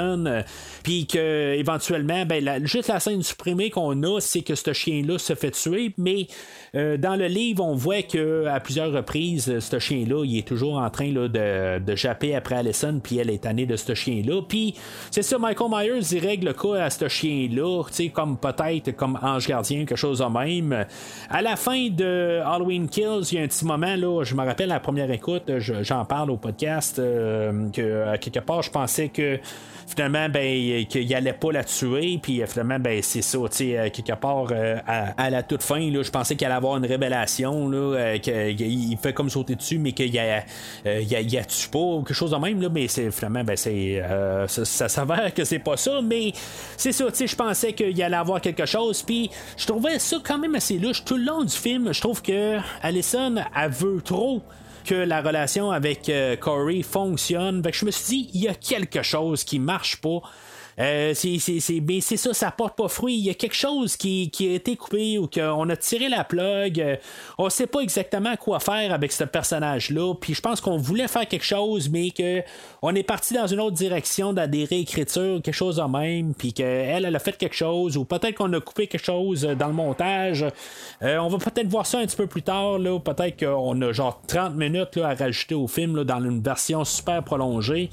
puis 0.83 1.07
que 1.07 1.55
éventuellement, 1.55 2.25
ben, 2.27 2.67
juste 2.67 2.89
la 2.89 3.01
scène 3.01 3.23
supprimée 3.23 3.71
qu'on 3.71 4.03
a, 4.03 4.21
c'est 4.21 4.43
que 4.43 4.55
ce 4.55 4.73
chien-là 4.73 5.19
se 5.19 5.35
fait 5.35 5.51
tuer, 5.51 5.95
mais 5.99 6.27
dans 6.75 7.17
le 7.17 7.27
livre, 7.27 7.65
on 7.65 7.75
voit 7.75 8.03
que 8.03 8.47
à 8.47 8.61
plusieurs 8.61 8.93
reprises, 8.93 9.59
ce 9.61 9.79
chien-là, 9.79 10.25
il 10.25 10.39
est 10.39 10.47
toujours 10.47 10.79
en 10.79 10.91
train 10.91 11.13
là, 11.13 11.29
de, 11.29 11.79
de 11.79 11.97
japper 11.97 12.35
après 12.35 12.57
Allison, 12.57 13.01
puis 13.03 13.19
elle 13.19 13.31
est 13.31 13.45
tannée 13.45 13.67
de 13.67 13.77
ce 13.77 13.95
chien-là. 13.95 14.43
Puis 14.49 14.75
c'est 15.11 15.23
ça, 15.23 15.39
Michael 15.39 15.71
Myers, 15.71 16.07
il 16.13 16.19
règle 16.19 16.47
le 16.47 16.53
cas 16.53 16.85
à 16.85 16.91
ce 16.91 17.09
chien-là, 17.09 17.83
comme 18.13 18.37
peut-être 18.37 18.93
comme 18.97 19.19
ange 19.23 19.47
gardien, 19.47 19.85
quelque 19.85 19.97
chose 19.97 20.19
de 20.19 20.25
même. 20.25 20.87
À 21.31 21.43
la 21.43 21.57
fin 21.57 21.89
de 21.89 22.41
Halloween 22.45 22.89
Kills, 22.89 23.29
il 23.33 23.39
y 23.39 23.41
a 23.41 23.45
un 23.45 23.49
petit 23.49 23.65
moment, 23.65 23.95
là, 23.97 24.23
je 24.25 24.35
me 24.35 24.45
rappelle 24.45 24.69
la 24.69 24.81
première 24.81 25.11
écoute, 25.11 25.51
j'en 25.59 26.05
parle 26.05 26.31
au 26.31 26.37
podcast, 26.37 26.99
euh, 26.99 27.71
que 27.71 28.09
à 28.09 28.19
quelque 28.19 28.41
part, 28.41 28.63
je 28.63 28.71
pensais 28.71 29.09
que 29.09 29.39
finalement, 29.87 30.29
ben, 30.29 30.87
qu'il 30.87 31.15
allait 31.15 31.33
pas 31.33 31.53
la 31.53 31.65
tuer, 31.65 32.19
puis 32.23 32.43
euh, 32.43 32.47
finalement, 32.47 32.79
ben, 32.79 33.03
c'est 33.03 33.23
ça, 33.23 33.39
euh, 33.39 33.91
quelque 33.91 34.15
part, 34.15 34.47
euh, 34.51 34.79
à, 34.87 35.31
la 35.31 35.43
toute 35.43 35.63
fin, 35.63 35.81
je 35.81 36.11
pensais 36.11 36.37
qu'il 36.37 36.47
allait 36.47 36.57
avoir 36.57 36.77
une 36.77 36.87
révélation, 36.87 37.69
là, 37.69 38.19
qu'il 38.19 38.99
fait 39.01 39.13
comme 39.13 39.31
sauter 39.31 39.55
dessus, 39.55 39.79
mais 39.79 39.93
qu'il 39.93 40.15
y 40.15 40.19
a, 40.19 40.45
tue 41.45 41.69
pas, 41.69 41.99
quelque 41.99 42.15
chose 42.15 42.31
de 42.31 42.37
même, 42.37 42.61
là, 42.61 42.69
mais 42.69 42.89
c'est, 42.89 43.11
finalement, 43.11 43.45
ben, 43.45 43.57
c'est, 43.57 44.03
ça, 44.49 44.89
s'avère 44.89 45.33
que 45.35 45.45
c'est 45.45 45.59
pas 45.59 45.77
ça, 45.77 46.01
mais 46.03 46.33
c'est 46.77 46.93
ça, 46.93 47.07
je 47.15 47.37
pensais 47.37 47.73
qu'il 47.73 48.01
allait 48.03 48.17
avoir 48.17 48.41
quelque 48.41 48.67
chose, 48.67 49.03
puis 49.03 49.31
je 49.57 49.67
trouvais 49.67 49.99
ça 49.99 50.17
quand 50.23 50.39
même 50.39 50.55
assez 50.55 50.79
louche. 50.79 51.05
Tout 51.05 51.17
le 51.17 51.25
long 51.25 51.43
du 51.43 51.55
film, 51.55 51.93
je 51.93 52.01
trouve 52.01 52.23
que 52.23 52.59
Allison, 52.83 53.37
elle 53.57 53.71
veut 53.71 54.01
trop 54.03 54.43
que 54.85 54.95
la 54.95 55.23
relation 55.23 55.71
avec 55.71 56.09
euh, 56.09 56.37
Corey 56.37 56.83
fonctionne. 56.83 57.63
je 57.73 57.85
me 57.85 57.91
suis 57.91 58.05
dit, 58.05 58.31
il 58.35 58.43
y 58.43 58.49
a 58.49 58.55
quelque 58.55 59.03
chose 59.03 59.45
qui 59.45 59.59
marche 59.59 59.97
pas. 59.97 60.21
Euh, 60.79 61.15
c'est 61.15 61.39
ça, 62.17 62.35
ça 62.35 62.51
porte 62.51 62.77
pas 62.77 62.89
fruit. 62.89 63.15
Il 63.15 63.25
y 63.25 63.31
a 63.31 63.35
quelque 63.35 63.55
chose 63.55 63.97
qui, 63.97 64.31
qui 64.31 64.49
a 64.49 64.55
été 64.55 64.77
coupé 64.77 65.19
ou 65.19 65.29
qu'on 65.29 65.69
a 65.69 65.77
tiré 65.77 66.09
la 66.09 66.25
plug. 66.25 66.81
Euh, 66.81 66.97
on 67.39 67.49
sait 67.49 67.67
pas 67.67 67.81
exactement 67.81 68.35
quoi 68.37 68.61
faire 68.61 68.93
avec 68.93 69.13
ce 69.13 69.25
personnage-là. 69.25 70.15
Puis 70.21 70.35
je 70.35 70.41
pense 70.41 70.61
qu'on 70.61 70.77
voulait 70.77 71.09
faire 71.09 71.29
quelque 71.29 71.45
chose, 71.45 71.89
mais 71.89 72.11
que 72.11 72.43
on 72.83 72.95
est 72.95 73.03
parti 73.03 73.35
dans 73.35 73.47
une 73.47 73.61
autre 73.61 73.77
direction, 73.77 74.33
dans 74.33 74.51
des 74.51 74.65
réécritures, 74.65 75.41
quelque 75.43 75.55
chose 75.55 75.77
de 75.77 75.83
même. 75.83 76.35
Puis 76.35 76.53
qu'elle, 76.53 77.05
elle 77.05 77.17
a 77.17 77.19
fait 77.19 77.37
quelque 77.37 77.57
chose, 77.57 77.97
ou 77.97 78.05
peut-être 78.05 78.35
qu'on 78.35 78.53
a 78.53 78.61
coupé 78.61 78.87
quelque 78.87 79.05
chose 79.05 79.43
dans 79.43 79.69
le 79.69 79.73
montage. 79.73 80.45
Euh, 81.03 81.19
on 81.19 81.29
va 81.29 81.39
peut-être 81.39 81.69
voir 81.69 81.87
ça 81.87 81.99
un 81.99 82.07
petit 82.07 82.17
peu 82.17 82.27
plus 82.27 82.43
tard. 82.43 82.79
Peut-être 83.05 83.39
qu'on 83.39 83.81
a 83.83 83.93
genre 83.93 84.21
30 84.27 84.55
minutes 84.57 84.97
là, 84.97 85.09
à 85.09 85.15
rajouter 85.15 85.55
au 85.55 85.67
film 85.67 85.97
là, 85.97 86.05
dans 86.05 86.23
une 86.23 86.43
version 86.43 86.85
super 86.85 87.23
prolongée. 87.23 87.91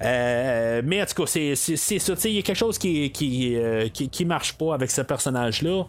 mais 0.00 1.02
en 1.02 1.06
tout 1.06 1.22
cas, 1.22 1.26
c'est 1.26 1.54
ça 1.98 2.15
il 2.24 2.32
y 2.32 2.38
a 2.38 2.42
quelque 2.42 2.56
chose 2.56 2.78
qui, 2.78 3.12
euh, 3.56 3.88
qui, 3.88 4.08
qui, 4.08 4.24
marche 4.24 4.54
pas 4.54 4.74
avec 4.74 4.90
ce 4.90 5.02
personnage-là. 5.02 5.84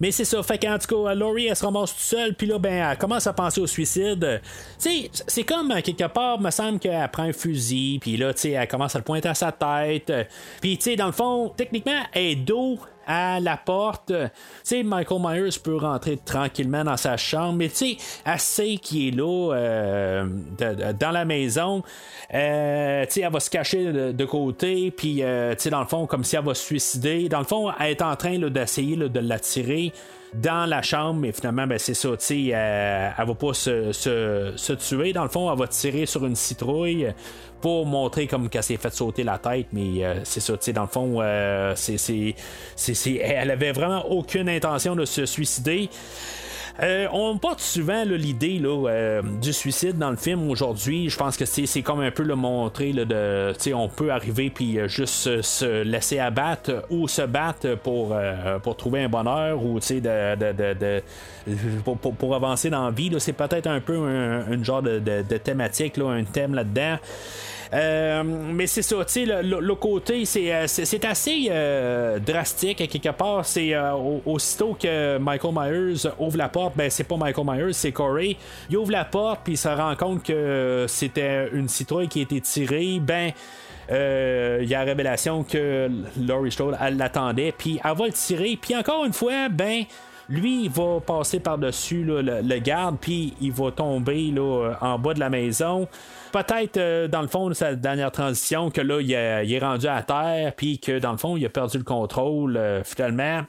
Mais 0.00 0.10
c'est 0.10 0.24
ça, 0.24 0.42
fait 0.42 0.58
qu'en 0.58 0.78
tout 0.78 1.04
cas, 1.04 1.14
Laurie, 1.14 1.46
elle 1.46 1.56
se 1.56 1.64
ramasse 1.64 1.92
toute 1.92 2.00
seule, 2.00 2.34
puis 2.34 2.46
là, 2.46 2.58
ben, 2.58 2.90
elle 2.90 2.98
commence 2.98 3.26
à 3.26 3.32
penser 3.32 3.60
au 3.60 3.66
suicide. 3.66 4.40
C'est 4.78 5.44
comme, 5.44 5.72
quelque 5.82 6.06
part, 6.08 6.40
me 6.40 6.50
semble 6.50 6.78
qu'elle 6.78 7.10
prend 7.10 7.24
un 7.24 7.32
fusil, 7.32 7.98
puis 8.00 8.16
là, 8.16 8.32
elle 8.44 8.68
commence 8.68 8.94
à 8.94 8.98
le 8.98 9.04
pointer 9.04 9.28
à 9.28 9.34
sa 9.34 9.50
tête. 9.50 10.12
Puis, 10.60 10.78
dans 10.96 11.06
le 11.06 11.12
fond, 11.12 11.52
techniquement, 11.56 12.02
elle 12.12 12.22
est 12.22 12.36
dos 12.36 12.78
à 13.06 13.40
la 13.40 13.56
porte. 13.56 14.12
Sais, 14.62 14.82
Michael 14.82 15.20
Myers 15.20 15.58
peut 15.62 15.76
rentrer 15.76 16.16
tranquillement 16.16 16.84
dans 16.84 16.96
sa 16.96 17.16
chambre, 17.16 17.54
mais 17.54 17.68
tu 17.68 17.96
sais, 17.96 18.38
sait 18.38 18.76
qu'il 18.76 19.08
est 19.08 19.16
là 19.16 19.54
euh, 19.54 20.26
dans 20.98 21.10
la 21.10 21.24
maison. 21.24 21.82
Euh, 22.32 23.04
tu 23.06 23.12
sais, 23.12 23.20
elle 23.22 23.32
va 23.32 23.40
se 23.40 23.50
cacher 23.50 23.92
de, 24.12 24.24
côté, 24.24 24.90
puis 24.90 25.22
euh, 25.22 25.54
tu 25.54 25.62
sais, 25.62 25.70
dans 25.70 25.80
le 25.80 25.86
fond, 25.86 26.06
comme 26.06 26.24
si 26.24 26.36
elle 26.36 26.44
va 26.44 26.54
se 26.54 26.64
suicider. 26.64 27.28
Dans 27.28 27.40
le 27.40 27.44
fond, 27.44 27.70
elle 27.78 27.90
est 27.90 28.02
en 28.02 28.16
train 28.16 28.38
d'essayer 28.38 28.96
de 28.96 29.20
l'attirer 29.20 29.92
dans 30.34 30.68
la 30.68 30.82
chambre, 30.82 31.20
mais 31.20 31.32
finalement, 31.32 31.66
ben, 31.66 31.78
c'est 31.78 31.94
ça, 31.94 32.10
tu 32.10 32.16
sais, 32.18 32.46
elle, 32.46 33.14
elle, 33.18 33.26
va 33.26 33.34
pas 33.34 33.52
se, 33.52 33.92
se, 33.92 34.52
se, 34.56 34.72
tuer. 34.72 35.12
Dans 35.12 35.24
le 35.24 35.28
fond, 35.28 35.52
elle 35.52 35.58
va 35.58 35.66
tirer 35.66 36.06
sur 36.06 36.24
une 36.24 36.36
citrouille 36.36 37.12
pour 37.60 37.86
montrer 37.86 38.26
comme 38.26 38.48
qu'elle 38.48 38.62
s'est 38.62 38.76
fait 38.76 38.92
sauter 38.92 39.24
la 39.24 39.38
tête, 39.38 39.68
mais 39.72 40.04
euh, 40.04 40.24
c'est 40.24 40.40
ça, 40.40 40.54
tu 40.54 40.64
sais, 40.64 40.72
dans 40.72 40.82
le 40.82 40.88
fond, 40.88 41.18
euh, 41.20 41.74
c'est, 41.76 41.96
c'est, 41.98 43.14
elle 43.14 43.50
avait 43.50 43.72
vraiment 43.72 44.10
aucune 44.10 44.48
intention 44.48 44.96
de 44.96 45.04
se 45.04 45.26
suicider. 45.26 45.88
Euh, 46.80 47.06
on 47.12 47.36
porte 47.38 47.60
souvent 47.60 48.04
l'idée 48.04 48.62
du 49.40 49.52
suicide 49.52 49.98
dans 49.98 50.10
le 50.10 50.16
film 50.16 50.50
aujourd'hui. 50.50 51.08
Je 51.08 51.16
pense 51.16 51.36
que 51.36 51.44
c'est 51.44 51.82
comme 51.82 52.00
un 52.00 52.10
peu 52.10 52.22
le 52.22 52.34
montrer 52.34 52.92
là, 52.92 53.04
de, 53.04 53.74
on 53.74 53.88
peut 53.88 54.10
arriver 54.10 54.50
puis 54.50 54.78
juste 54.86 55.42
se, 55.42 55.82
laisser 55.82 56.18
abattre 56.18 56.84
ou 56.90 57.08
se 57.08 57.22
battre 57.22 57.74
pour, 57.76 58.16
pour 58.62 58.76
trouver 58.76 59.04
un 59.04 59.08
bonheur 59.08 59.62
ou 59.62 59.78
de, 59.78 60.34
de, 60.36 60.74
de, 60.74 61.02
pour, 61.84 61.96
pour, 61.98 62.34
avancer 62.34 62.70
dans 62.70 62.86
la 62.86 62.90
vie. 62.90 63.10
C'est 63.18 63.32
peut-être 63.32 63.66
un 63.66 63.80
peu 63.80 63.96
un, 63.96 64.62
genre 64.62 64.82
de, 64.82 65.22
thématique, 65.38 65.96
là, 65.96 66.10
un 66.10 66.24
thème 66.24 66.54
là-dedans. 66.54 66.98
Euh, 67.72 68.22
mais 68.22 68.66
c'est 68.66 68.82
ça, 68.82 68.96
tu 69.04 69.26
sais, 69.26 69.42
le, 69.42 69.74
côté, 69.74 70.26
c'est, 70.26 70.52
euh, 70.52 70.66
assez 71.04 71.48
euh, 71.50 72.18
drastique 72.18 72.76
quelque 72.76 73.16
part. 73.16 73.46
C'est 73.46 73.74
aussitôt 74.26 74.76
que 74.78 75.16
Michael 75.18 75.54
Myers 75.54 76.10
ouvre 76.18 76.36
la 76.36 76.48
porte, 76.48 76.76
ben 76.76 76.90
c'est 76.90 77.04
pas 77.04 77.16
Michael 77.16 77.46
Myers, 77.46 77.72
c'est 77.72 77.92
Corey. 77.92 78.36
Il 78.68 78.76
ouvre 78.76 78.90
la 78.90 79.04
porte, 79.04 79.40
puis 79.44 79.54
il 79.54 79.56
se 79.56 79.68
rend 79.68 79.96
compte 79.96 80.22
que 80.22 80.84
c'était 80.88 81.48
une 81.52 81.68
citrouille 81.68 82.08
qui 82.08 82.20
a 82.20 82.22
été 82.22 82.40
tirée. 82.40 83.00
Ben. 83.00 83.32
il 83.88 84.68
y 84.68 84.74
a 84.74 84.78
la 84.78 84.84
révélation 84.84 85.42
que 85.42 85.90
Laurie 86.20 86.52
Strode 86.52 86.76
elle 86.80 86.98
l'attendait, 86.98 87.54
puis 87.56 87.80
elle 87.82 87.96
va 87.96 88.06
le 88.06 88.12
tirer, 88.12 88.58
puis 88.60 88.76
encore 88.76 89.04
une 89.04 89.14
fois, 89.14 89.48
ben 89.48 89.84
lui, 90.28 90.64
il 90.64 90.70
va 90.70 91.00
passer 91.00 91.40
par-dessus 91.40 92.04
le, 92.04 92.20
le, 92.22 92.58
garde, 92.58 92.96
puis 93.00 93.34
il 93.40 93.52
va 93.52 93.70
tomber 93.70 94.30
là, 94.30 94.74
en 94.80 94.98
bas 94.98 95.14
de 95.14 95.20
la 95.20 95.28
maison 95.28 95.88
peut-être 96.32 96.76
euh, 96.78 97.08
dans 97.08 97.22
le 97.22 97.28
fond 97.28 97.48
de 97.48 97.54
sa 97.54 97.74
dernière 97.74 98.10
transition 98.10 98.70
que 98.70 98.80
là 98.80 99.00
il, 99.00 99.12
est 99.12 99.58
rendu 99.58 99.86
à 99.86 100.02
terre 100.02 100.52
puis 100.56 100.78
que 100.78 100.98
dans 100.98 101.12
le 101.12 101.18
fond 101.18 101.36
il 101.36 101.44
a 101.46 101.48
perdu 101.48 101.78
le 101.78 101.84
contrôle 101.84 102.56
euh, 102.56 102.82
finalement 102.84 103.42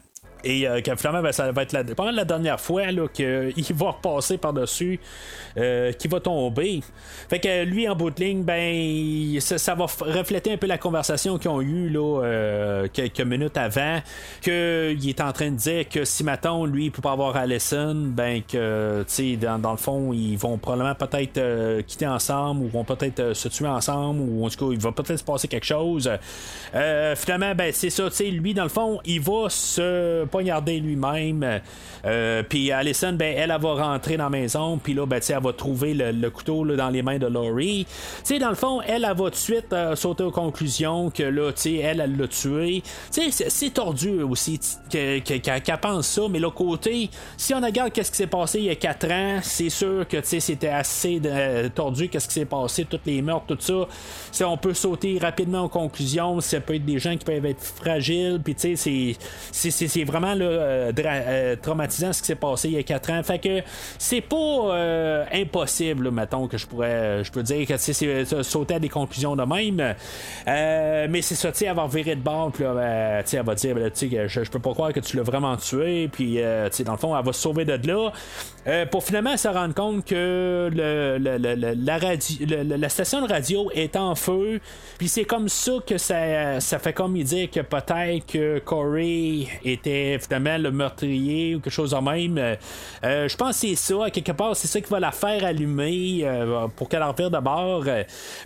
et 0.44 0.68
euh, 0.68 0.82
que 0.82 0.96
finalement, 0.96 1.22
ben, 1.22 1.32
ça 1.32 1.52
va 1.52 1.62
être 1.64 1.72
la, 1.72 1.84
pendant 1.84 2.12
la 2.12 2.26
dernière 2.26 2.60
fois 2.60 2.84
qu'il 3.14 3.54
va 3.76 3.92
repasser 3.92 4.38
par-dessus, 4.38 5.00
euh, 5.58 5.92
qu'il 5.94 6.12
va 6.12 6.20
tomber. 6.20 6.82
Fait 7.30 7.40
que 7.40 7.64
lui, 7.64 7.88
en 7.88 7.96
bout 7.96 8.10
de 8.10 8.24
ligne, 8.24 8.44
ben, 8.44 9.40
ça, 9.40 9.76
va 9.76 9.86
refléter 9.86 10.54
un 10.54 10.58
peu 10.58 10.68
la 10.68 10.78
conversation 10.78 11.38
qu'ils 11.38 11.50
ont 11.50 11.62
eue 11.62 11.90
là, 11.90 12.24
euh, 12.24 12.88
quelques 12.92 13.22
minutes 13.22 13.58
avant, 13.58 14.00
qu'il 14.42 15.10
est 15.10 15.22
en 15.22 15.32
train 15.32 15.52
de 15.52 15.56
dire 15.56 15.88
que 15.88 16.04
si 16.06 16.24
maintenant 16.24 16.66
lui, 16.66 16.86
il 16.86 16.92
peut 16.92 17.02
pas 17.02 17.12
avoir 17.12 17.36
Allison, 17.36 17.96
ben, 17.96 18.42
que, 18.42 19.04
tu 19.08 19.14
sais, 19.14 19.38
dans, 19.38 19.72
le 19.72 19.78
fond, 19.78 20.12
ils 20.12 20.36
vont 20.38 20.58
probablement 20.58 20.96
peut-être 20.96 21.38
euh, 21.38 21.82
quitter 21.82 22.08
ensemble 22.08 22.64
ou 22.64 22.68
vont 22.70 22.84
peut-être 22.84 23.34
se 23.34 23.48
tuer 23.48 23.68
ensemble 23.68 24.22
ou 24.22 24.46
en 24.46 24.50
tout 24.50 24.66
cas, 24.68 24.74
il 24.74 24.80
va 24.80 24.92
peut-être 24.92 25.18
se 25.18 25.24
passer 25.24 25.48
quelque 25.48 25.66
chose. 25.66 26.10
finalement, 27.16 27.56
ben, 27.56 27.72
c'est 27.72 27.90
ça, 27.90 28.10
tu 28.10 28.16
sais, 28.16 28.26
lui, 28.26 28.54
dans 28.54 28.64
le 28.64 28.70
fond, 28.70 29.00
il 29.06 29.22
va 29.22 29.50
se 29.50 30.26
poignarder 30.34 30.80
lui-même. 30.80 31.62
Euh, 32.06 32.42
puis 32.42 32.72
Allison, 32.72 33.14
ben, 33.14 33.36
elle, 33.38 33.50
va 33.52 33.74
rentrer 33.76 34.18
dans 34.18 34.24
la 34.24 34.30
maison, 34.32 34.80
puis 34.80 34.96
là, 34.96 35.06
ben, 35.06 35.22
elle 35.30 35.44
va 35.44 35.54
trouver 35.54 35.94
le, 35.94 36.30
couteau 36.32 36.66
dans 36.66 36.90
les 36.90 37.04
mains 37.04 37.20
de 37.20 37.28
Laurie. 37.28 37.86
sais 38.24 38.40
dans 38.40 38.50
le 38.50 38.56
fond, 38.56 38.82
elle, 38.82 39.04
va 39.04 39.14
tout 39.14 39.30
de 39.30 39.36
suite 39.36 39.72
euh, 39.74 39.96
sauter 39.96 40.24
aux 40.24 40.32
conclusions 40.32 41.12
que 41.12 41.22
là, 41.22 41.52
elle, 41.66 42.02
elle 42.02 42.18
l'a 42.18 42.28
tué. 42.28 42.82
C'est 43.12 43.74
tordu 43.76 44.24
aussi 44.24 44.60
qu'elle 44.90 45.62
pense 45.80 46.08
ça, 46.08 46.24
mais 46.32 46.40
l'autre 46.40 46.56
côté, 46.56 47.12
si 47.38 47.54
on 47.54 47.62
regarde 47.62 47.92
qu'est-ce 47.92 48.10
qui 48.10 48.18
s'est 48.18 48.26
passé 48.26 48.58
il 48.58 48.66
y 48.66 48.70
a 48.72 48.76
4 48.76 49.12
ans, 49.12 49.40
c'est 49.44 49.70
sûr 49.70 50.08
que 50.08 50.18
c'était 50.24 50.68
assez 50.68 51.22
euh, 51.24 51.70
tordu, 51.70 52.10
qu'est-ce 52.10 52.28
qui 52.28 52.34
s'est 52.34 52.46
passé, 52.46 52.86
toutes 52.86 53.06
les 53.06 53.22
meurtres, 53.22 53.56
tout 53.56 53.88
ça. 54.32 54.48
on 54.48 54.58
peut 54.58 54.74
sauter 54.74 55.20
rapidement 55.22 55.66
aux 55.66 55.70
conclusions, 55.70 56.42
ça 56.42 56.60
peut 56.60 56.74
être 56.74 56.86
des 56.86 56.98
gens 56.98 57.16
qui 57.16 57.24
peuvent 57.24 57.46
être 57.46 57.62
fragiles, 57.62 58.42
puis 58.44 58.56
c'est 58.58 60.04
vraiment 60.04 60.23
vraiment 60.24 60.46
là, 60.46 61.56
traumatisant 61.62 62.14
ce 62.14 62.22
qui 62.22 62.28
s'est 62.28 62.36
passé 62.36 62.70
il 62.70 62.76
y 62.76 62.78
a 62.78 62.84
4 62.84 63.12
ans. 63.12 63.24
Fait 63.24 63.40
que 63.40 63.62
c'est 63.98 64.22
pas 64.22 65.26
impossible, 65.32 66.12
mettons, 66.12 66.48
que 66.48 66.58
je 66.58 66.68
pourrais 66.68 67.24
je 67.24 67.32
peux 67.32 67.44
dire 67.44 67.68
que 67.68 67.78
c'est 67.78 68.44
sauter 68.44 68.76
à 68.76 68.80
des 68.80 68.90
conclusions 68.90 69.36
de 69.36 69.44
même. 69.44 69.96
mais 70.46 71.22
c'est 71.22 71.36
ça, 71.36 71.52
tu 71.52 71.60
sais, 71.60 71.68
avoir 71.68 71.88
viré 71.88 72.16
de 72.16 72.22
bord, 72.22 72.52
puis 72.52 72.64
là, 72.64 73.24
elle 73.32 73.44
va 73.44 73.56
dire, 73.56 73.76
ben, 73.76 73.92
je, 73.94 74.44
je 74.44 74.52
peux 74.52 74.60
pas 74.60 74.72
croire 74.72 74.94
que 74.94 75.00
tu 75.00 75.18
l'as 75.18 75.24
vraiment 75.24 75.56
tué, 75.58 76.08
puis 76.08 76.40
dans 76.86 76.94
le 76.94 76.98
fond, 76.98 77.18
elle 77.18 77.26
va 77.26 77.34
se 77.34 77.42
sauver 77.42 77.66
de 77.66 77.80
là. 77.88 78.86
pour 78.88 79.04
finalement 79.04 79.36
se 79.38 79.48
rendre 79.48 79.74
compte 79.74 80.06
que 80.06 80.70
la, 80.74 82.78
la 82.78 82.90
station 82.90 83.26
de 83.26 83.32
radio 83.32 83.70
est 83.74 83.96
en 83.96 84.16
feu, 84.16 84.60
puis 84.98 85.08
c'est 85.08 85.26
comme 85.26 85.50
ça 85.50 85.74
que 85.86 85.98
ça, 85.98 86.60
ça 86.60 86.80
fait 86.80 86.94
comme 86.94 87.16
il 87.16 87.24
dit 87.24 87.50
que 87.50 87.62
peut-être 87.62 88.26
que 88.26 88.60
Corey 88.60 89.48
était 89.64 90.13
le 90.18 90.72
meurtrier 90.72 91.56
ou 91.56 91.60
quelque 91.60 91.74
chose 91.74 91.92
de 91.92 91.98
même. 91.98 92.38
Euh, 93.04 93.28
je 93.28 93.36
pense 93.38 93.62
que 93.62 93.68
c'est 93.68 93.76
ça, 93.76 94.10
quelque 94.10 94.32
part, 94.32 94.56
c'est 94.56 94.68
ça 94.68 94.82
qui 94.82 94.90
va 94.90 95.00
la 95.00 95.12
faire 95.12 95.44
allumer 95.46 96.22
euh, 96.24 96.68
pour 96.76 96.90
qu'elle 96.90 97.04
en 97.04 97.12
revire 97.12 97.32
de 97.32 97.40
bord. 97.40 97.86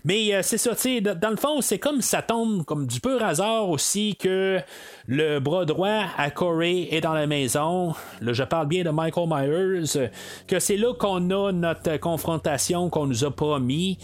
Mais 0.03 0.33
euh, 0.33 0.41
c'est 0.41 0.57
ça, 0.57 0.75
tu 0.75 0.81
sais, 0.81 1.01
dans 1.01 1.29
le 1.29 1.37
fond, 1.37 1.61
c'est 1.61 1.79
comme 1.79 2.01
ça 2.01 2.21
tombe 2.21 2.63
comme 2.65 2.87
du 2.87 2.99
pur 2.99 3.23
hasard 3.23 3.69
aussi 3.69 4.15
que 4.15 4.59
le 5.07 5.39
bras 5.39 5.63
droit 5.63 6.03
à 6.17 6.29
Corey 6.29 6.89
est 6.91 6.99
dans 7.01 7.13
la 7.13 7.27
maison. 7.27 7.93
Là, 8.21 8.33
je 8.33 8.43
parle 8.43 8.67
bien 8.67 8.83
de 8.83 8.89
Michael 8.89 9.27
Myers. 9.29 10.09
Que 10.47 10.59
c'est 10.59 10.75
là 10.75 10.93
qu'on 10.93 11.29
a 11.31 11.51
notre 11.51 11.97
confrontation 11.97 12.89
qu'on 12.89 13.07
nous 13.07 13.23
a 13.23 13.31
pas 13.31 13.59
mis. 13.59 13.97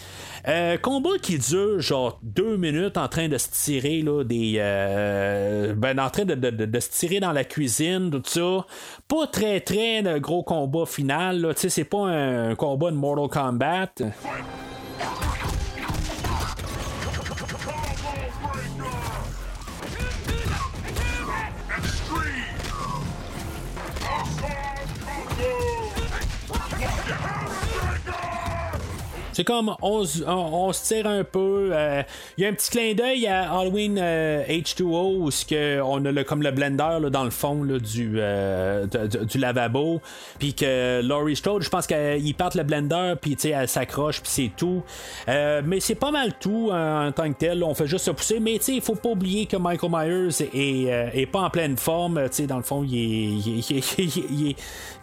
Euh, 0.47 0.77
combat 0.77 1.17
qui 1.21 1.37
dure 1.37 1.81
genre 1.81 2.19
deux 2.23 2.55
minutes 2.55 2.97
en 2.97 3.09
train 3.09 3.27
de 3.27 3.37
se 3.37 3.49
tirer 3.49 4.01
là, 4.01 4.23
des. 4.23 4.55
Euh, 4.57 5.73
ben, 5.75 5.99
en 5.99 6.09
train 6.09 6.23
de, 6.23 6.79
se 6.79 6.89
tirer 6.89 7.19
dans 7.19 7.33
la 7.33 7.43
cuisine, 7.43 8.09
tout 8.09 8.23
ça. 8.25 8.65
Pas 9.07 9.27
très 9.27 9.59
très 9.59 10.03
de 10.03 10.17
gros 10.19 10.43
combat 10.43 10.85
final. 10.85 11.53
Tu 11.55 11.61
sais, 11.61 11.69
c'est 11.69 11.83
pas 11.83 12.07
un 12.07 12.55
combat 12.55 12.91
de 12.91 12.95
Mortal 12.95 13.27
Kombat. 13.27 13.91
C'est 29.33 29.43
comme 29.43 29.75
on, 29.81 30.03
se 30.05 30.87
tire 30.87 31.07
un 31.07 31.23
peu. 31.23 31.69
Il 31.69 31.73
euh, 31.73 32.03
y 32.37 32.45
a 32.45 32.49
un 32.49 32.53
petit 32.53 32.69
clin 32.69 32.93
d'œil 32.93 33.25
à 33.25 33.51
Halloween 33.51 33.97
H2O 33.97 35.15
où 35.17 35.29
que 35.49 35.81
on 35.81 36.05
a 36.05 36.11
le, 36.11 36.23
comme 36.23 36.43
le 36.43 36.51
blender 36.51 36.99
là, 37.01 37.09
dans 37.09 37.23
le 37.23 37.31
fond 37.31 37.63
là, 37.63 37.79
du, 37.79 38.13
euh, 38.17 38.85
du 38.85 39.39
lavabo. 39.39 40.01
Puis 40.37 40.53
que 40.53 41.01
Laurie 41.01 41.35
Strode, 41.35 41.63
je 41.63 41.69
pense 41.69 41.87
qu'il 41.87 42.35
parte 42.35 42.53
le 42.53 42.63
blender, 42.63 43.15
puis 43.19 43.35
elle 43.43 43.67
s'accroche, 43.67 44.21
puis 44.21 44.31
c'est 44.31 44.51
tout. 44.55 44.83
Euh, 45.27 45.63
mais 45.65 45.79
c'est 45.79 45.95
pas 45.95 46.11
mal 46.11 46.33
tout 46.39 46.69
en 46.71 47.11
tant 47.11 47.31
que 47.33 47.37
tel. 47.37 47.63
On 47.63 47.73
fait 47.73 47.87
juste 47.87 48.05
se 48.05 48.11
pousser. 48.11 48.39
Mais 48.39 48.55
il 48.55 48.81
faut 48.81 48.95
pas 48.95 49.09
oublier 49.09 49.47
que 49.47 49.57
Michael 49.57 49.89
Myers 49.91 50.49
est, 50.53 51.25
pas 51.31 51.41
en 51.41 51.49
pleine 51.49 51.77
forme. 51.77 52.21
dans 52.47 52.57
le 52.57 52.63
fond, 52.63 52.83
il 52.83 52.95
est, 52.95 53.77
il, 53.97 54.55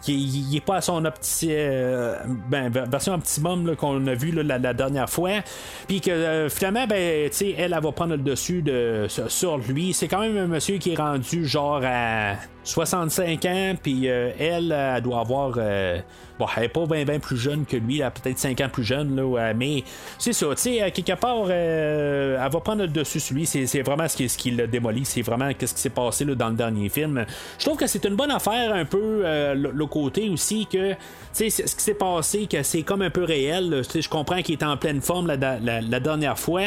il, 0.07 0.55
est 0.55 0.65
pas 0.65 0.77
à 0.77 0.81
son 0.81 1.03
opti, 1.03 1.47
ben, 1.47 2.69
version 2.69 3.13
optimum 3.13 3.75
qu'on 3.75 4.07
a 4.07 4.13
vu 4.13 4.20
la, 4.29 4.59
dernière 4.73 5.09
fois. 5.09 5.41
Puis 5.87 6.01
que 6.01 6.11
euh, 6.11 6.49
finalement, 6.49 6.85
ben, 6.87 7.29
elle, 7.31 7.55
elle 7.57 7.71
va 7.71 7.91
prendre 7.91 8.15
le 8.15 8.21
dessus 8.21 8.61
de, 8.61 9.07
sur 9.27 9.57
lui. 9.57 9.93
C'est 9.93 10.07
quand 10.07 10.21
même 10.21 10.37
un 10.37 10.47
monsieur 10.47 10.77
qui 10.77 10.93
est 10.93 10.97
rendu 10.97 11.45
genre 11.45 11.81
à 11.83 12.35
65 12.63 13.45
ans, 13.45 13.73
puis 13.81 14.07
euh, 14.07 14.31
elle, 14.39 14.71
elle 14.71 15.01
doit 15.01 15.19
avoir. 15.19 15.53
Euh, 15.57 15.99
bon, 16.37 16.45
elle 16.55 16.63
n'est 16.63 16.69
pas 16.69 16.85
bien 16.85 17.19
plus 17.19 17.37
jeune 17.37 17.65
que 17.65 17.77
lui, 17.77 18.01
elle 18.01 18.11
peut-être 18.11 18.37
5 18.37 18.61
ans 18.61 18.69
plus 18.69 18.83
jeune, 18.83 19.15
là, 19.15 19.53
mais 19.53 19.83
c'est 20.17 20.33
ça, 20.33 20.47
tu 20.49 20.61
sais, 20.61 20.91
quelque 20.91 21.19
part, 21.19 21.49
elle 21.49 22.35
va 22.35 22.59
prendre 22.59 22.83
le 22.83 22.87
dessus 22.87 23.19
sur 23.19 23.35
lui, 23.35 23.45
c'est 23.45 23.81
vraiment 23.81 24.07
ce 24.07 24.17
qui, 24.17 24.29
ce 24.29 24.37
qui 24.37 24.51
l'a 24.51 24.67
démoli, 24.67 25.05
c'est 25.05 25.21
vraiment 25.21 25.49
ce 25.49 25.65
qui 25.65 25.67
s'est 25.67 25.89
passé 25.89 26.25
là, 26.25 26.35
dans 26.35 26.49
le 26.49 26.55
dernier 26.55 26.89
film. 26.89 27.25
Je 27.57 27.65
trouve 27.65 27.77
que 27.77 27.87
c'est 27.87 28.05
une 28.05 28.15
bonne 28.15 28.31
affaire, 28.31 28.73
un 28.73 28.85
peu, 28.85 29.23
le, 29.53 29.85
côté 29.85 30.29
aussi, 30.29 30.67
que, 30.71 30.93
ce 31.33 31.43
qui 31.43 31.83
s'est 31.83 31.93
passé, 31.93 32.47
que 32.47 32.63
c'est 32.63 32.83
comme 32.83 33.01
un 33.01 33.09
peu 33.09 33.23
réel, 33.23 33.81
je 33.93 34.09
comprends 34.09 34.41
qu'il 34.41 34.53
est 34.53 34.63
en 34.63 34.77
pleine 34.77 35.01
forme 35.01 35.27
la, 35.27 35.99
dernière 35.99 36.37
fois 36.37 36.61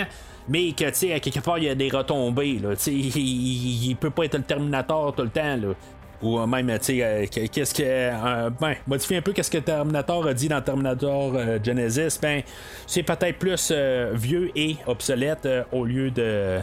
mais 0.48 0.72
que, 0.72 0.84
tu 0.84 0.94
sais, 0.94 1.12
à 1.12 1.20
quelque 1.20 1.40
part, 1.40 1.58
il 1.58 1.64
y 1.64 1.68
a 1.68 1.74
des 1.74 1.88
retombées, 1.88 2.58
là, 2.58 2.76
tu 2.76 2.82
sais, 2.82 2.92
il, 2.92 3.96
peut 3.96 4.10
pas 4.10 4.24
être 4.24 4.36
le 4.36 4.42
Terminator 4.42 5.14
tout 5.14 5.22
le 5.22 5.30
temps, 5.30 5.56
là. 5.56 5.74
Ou 6.22 6.38
même, 6.46 6.68
tu 6.78 6.84
sais, 6.84 7.02
euh, 7.02 7.26
qu'est-ce 7.30 7.74
que. 7.74 7.82
Euh, 7.84 8.50
ben, 8.58 8.74
modifier 8.86 9.18
un 9.18 9.20
peu 9.20 9.32
qu'est-ce 9.32 9.50
que 9.50 9.58
Terminator 9.58 10.26
a 10.26 10.32
dit 10.32 10.48
dans 10.48 10.62
Terminator 10.62 11.34
euh, 11.34 11.58
Genesis, 11.62 12.18
ben, 12.20 12.42
c'est 12.86 13.02
peut-être 13.02 13.38
plus 13.38 13.72
vieux 14.14 14.50
et 14.54 14.76
obsolète 14.86 15.46
au 15.72 15.84
lieu 15.84 16.10
de. 16.10 16.60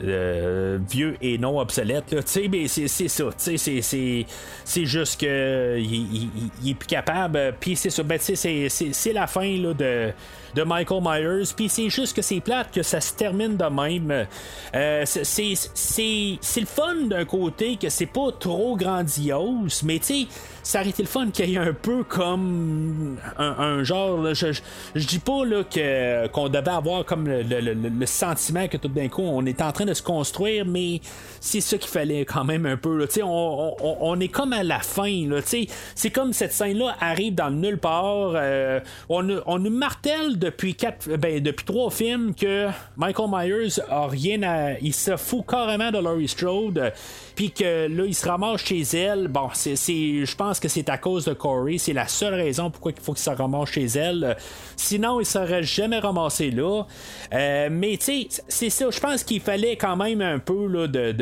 Vieux 0.00 1.16
et 1.20 1.38
non 1.38 1.58
obsolète. 1.58 2.04
Tu 2.08 2.16
sais, 2.24 2.48
ben, 2.48 2.66
c'est 2.68 2.88
ça. 2.88 3.24
C'est 3.36 4.84
juste 4.84 5.20
que 5.20 5.78
il, 5.78 6.70
est 6.70 6.74
plus 6.74 6.86
capable. 6.86 7.54
Puis 7.60 7.76
c'est 7.76 7.90
ça. 7.90 8.02
Ben, 8.02 8.18
c'est 8.20 9.12
la 9.12 9.26
fin 9.26 9.56
là, 9.56 9.74
de 9.74 10.12
de 10.54 10.62
Michael 10.62 11.02
Myers. 11.02 11.52
Puis 11.54 11.68
c'est 11.68 11.90
juste 11.90 12.14
que 12.14 12.22
c'est 12.22 12.40
plate 12.40 12.72
que 12.72 12.82
ça 12.82 13.00
se 13.00 13.14
termine 13.14 13.56
de 13.56 13.64
même. 13.64 14.26
Euh, 14.74 15.04
c'est 15.04 16.60
le 16.60 16.66
fun 16.66 16.94
d'un 17.06 17.24
côté 17.24 17.76
que 17.76 17.88
c'est 17.88 18.06
pas 18.06 18.32
trop 18.38 18.76
grandiose, 18.76 19.82
mais 19.82 19.98
tu 19.98 20.04
sais 20.04 20.26
ça 20.70 20.82
aurait 20.82 20.90
été 20.90 21.02
le 21.02 21.08
fun 21.08 21.30
qu'il 21.32 21.50
y 21.50 21.54
ait 21.54 21.58
un 21.58 21.72
peu 21.72 22.04
comme 22.04 23.16
un, 23.36 23.82
genre. 23.82 24.32
je, 24.34 24.52
je, 24.94 25.06
dis 25.06 25.18
pas 25.18 25.44
là, 25.44 25.64
que, 25.64 26.28
qu'on 26.28 26.48
devait 26.48 26.70
avoir 26.70 27.04
comme 27.04 27.26
le, 27.26 28.06
sentiment 28.06 28.68
que 28.68 28.76
tout 28.76 28.86
d'un 28.86 29.08
coup 29.08 29.22
on 29.22 29.44
est 29.46 29.62
en 29.62 29.72
train 29.72 29.84
de 29.84 29.94
se 29.94 30.02
construire, 30.02 30.64
mais 30.64 31.00
c'est 31.40 31.60
ça 31.60 31.76
qu'il 31.76 31.90
fallait 31.90 32.24
quand 32.24 32.44
même 32.44 32.66
un 32.66 32.76
peu. 32.76 33.04
On, 33.20 33.74
on, 33.80 33.96
on, 34.00 34.20
est 34.20 34.28
comme 34.28 34.52
à 34.52 34.62
la 34.62 34.78
fin. 34.78 35.26
Là, 35.28 35.40
c'est 35.42 36.10
comme 36.10 36.32
cette 36.32 36.52
scène-là 36.52 36.94
arrive 37.00 37.34
dans 37.34 37.50
nulle 37.50 37.78
part. 37.78 38.34
Euh, 38.36 38.78
on, 39.08 39.28
on 39.46 39.58
nous 39.58 39.70
martèle 39.70 40.38
depuis 40.38 40.76
quatre, 40.76 41.08
ben, 41.16 41.42
depuis 41.42 41.64
trois 41.64 41.90
films 41.90 42.32
que 42.32 42.68
Michael 42.96 43.28
Myers 43.28 43.80
a 43.88 44.06
rien 44.06 44.42
à. 44.44 44.78
Il 44.78 44.94
se 44.94 45.16
fout 45.16 45.44
carrément 45.48 45.90
de 45.90 45.98
Laurie 45.98 46.28
Strode 46.28 46.92
puis 47.40 47.50
que 47.52 47.88
là, 47.88 48.04
il 48.04 48.14
se 48.14 48.28
ramasse 48.28 48.62
chez 48.62 48.82
elle. 48.98 49.28
Bon, 49.28 49.48
c'est, 49.54 49.74
je 49.74 50.36
pense 50.36 50.59
que 50.60 50.68
c'est 50.68 50.88
à 50.88 50.98
cause 50.98 51.24
de 51.24 51.32
Corey. 51.32 51.78
C'est 51.78 51.92
la 51.92 52.06
seule 52.06 52.34
raison 52.34 52.70
pourquoi 52.70 52.92
il 52.96 53.02
faut 53.02 53.12
qu'il 53.12 53.22
se 53.22 53.30
ramasse 53.30 53.70
chez 53.70 53.86
elle. 53.86 54.36
Sinon, 54.76 55.20
il 55.20 55.26
serait 55.26 55.62
jamais 55.62 55.98
ramassé 55.98 56.50
là. 56.50 56.84
Euh, 57.32 57.68
mais 57.70 57.96
tu 57.96 58.28
sais, 58.28 58.42
c'est 58.48 58.70
ça. 58.70 58.90
Je 58.90 59.00
pense 59.00 59.24
qu'il 59.24 59.40
fallait 59.40 59.76
quand 59.76 59.96
même 59.96 60.20
un 60.20 60.38
peu 60.38 60.88
de, 60.88 61.12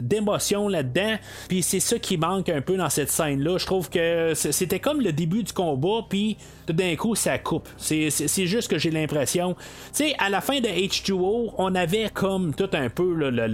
d'émotion 0.00 0.68
là-dedans. 0.68 1.16
Puis 1.48 1.62
c'est 1.62 1.80
ça 1.80 1.98
qui 1.98 2.16
manque 2.16 2.48
un 2.48 2.60
peu 2.60 2.76
dans 2.76 2.90
cette 2.90 3.10
scène-là. 3.10 3.58
Je 3.58 3.66
trouve 3.66 3.90
que 3.90 4.32
c'était 4.34 4.80
comme 4.80 5.00
le 5.00 5.12
début 5.12 5.42
du 5.42 5.52
combat. 5.52 6.06
Puis 6.08 6.36
d'un 6.72 6.96
coup, 6.96 7.14
ça 7.14 7.38
coupe. 7.38 7.68
C'est, 7.76 8.10
juste 8.46 8.68
que 8.68 8.78
j'ai 8.78 8.90
l'impression. 8.90 9.54
Tu 9.54 10.04
sais, 10.04 10.14
à 10.18 10.28
la 10.30 10.40
fin 10.40 10.60
de 10.60 10.68
H2O, 10.68 11.54
on 11.58 11.74
avait 11.74 12.10
comme 12.12 12.54
tout 12.54 12.70
un 12.72 12.88
peu 12.88 13.14
la, 13.30 13.48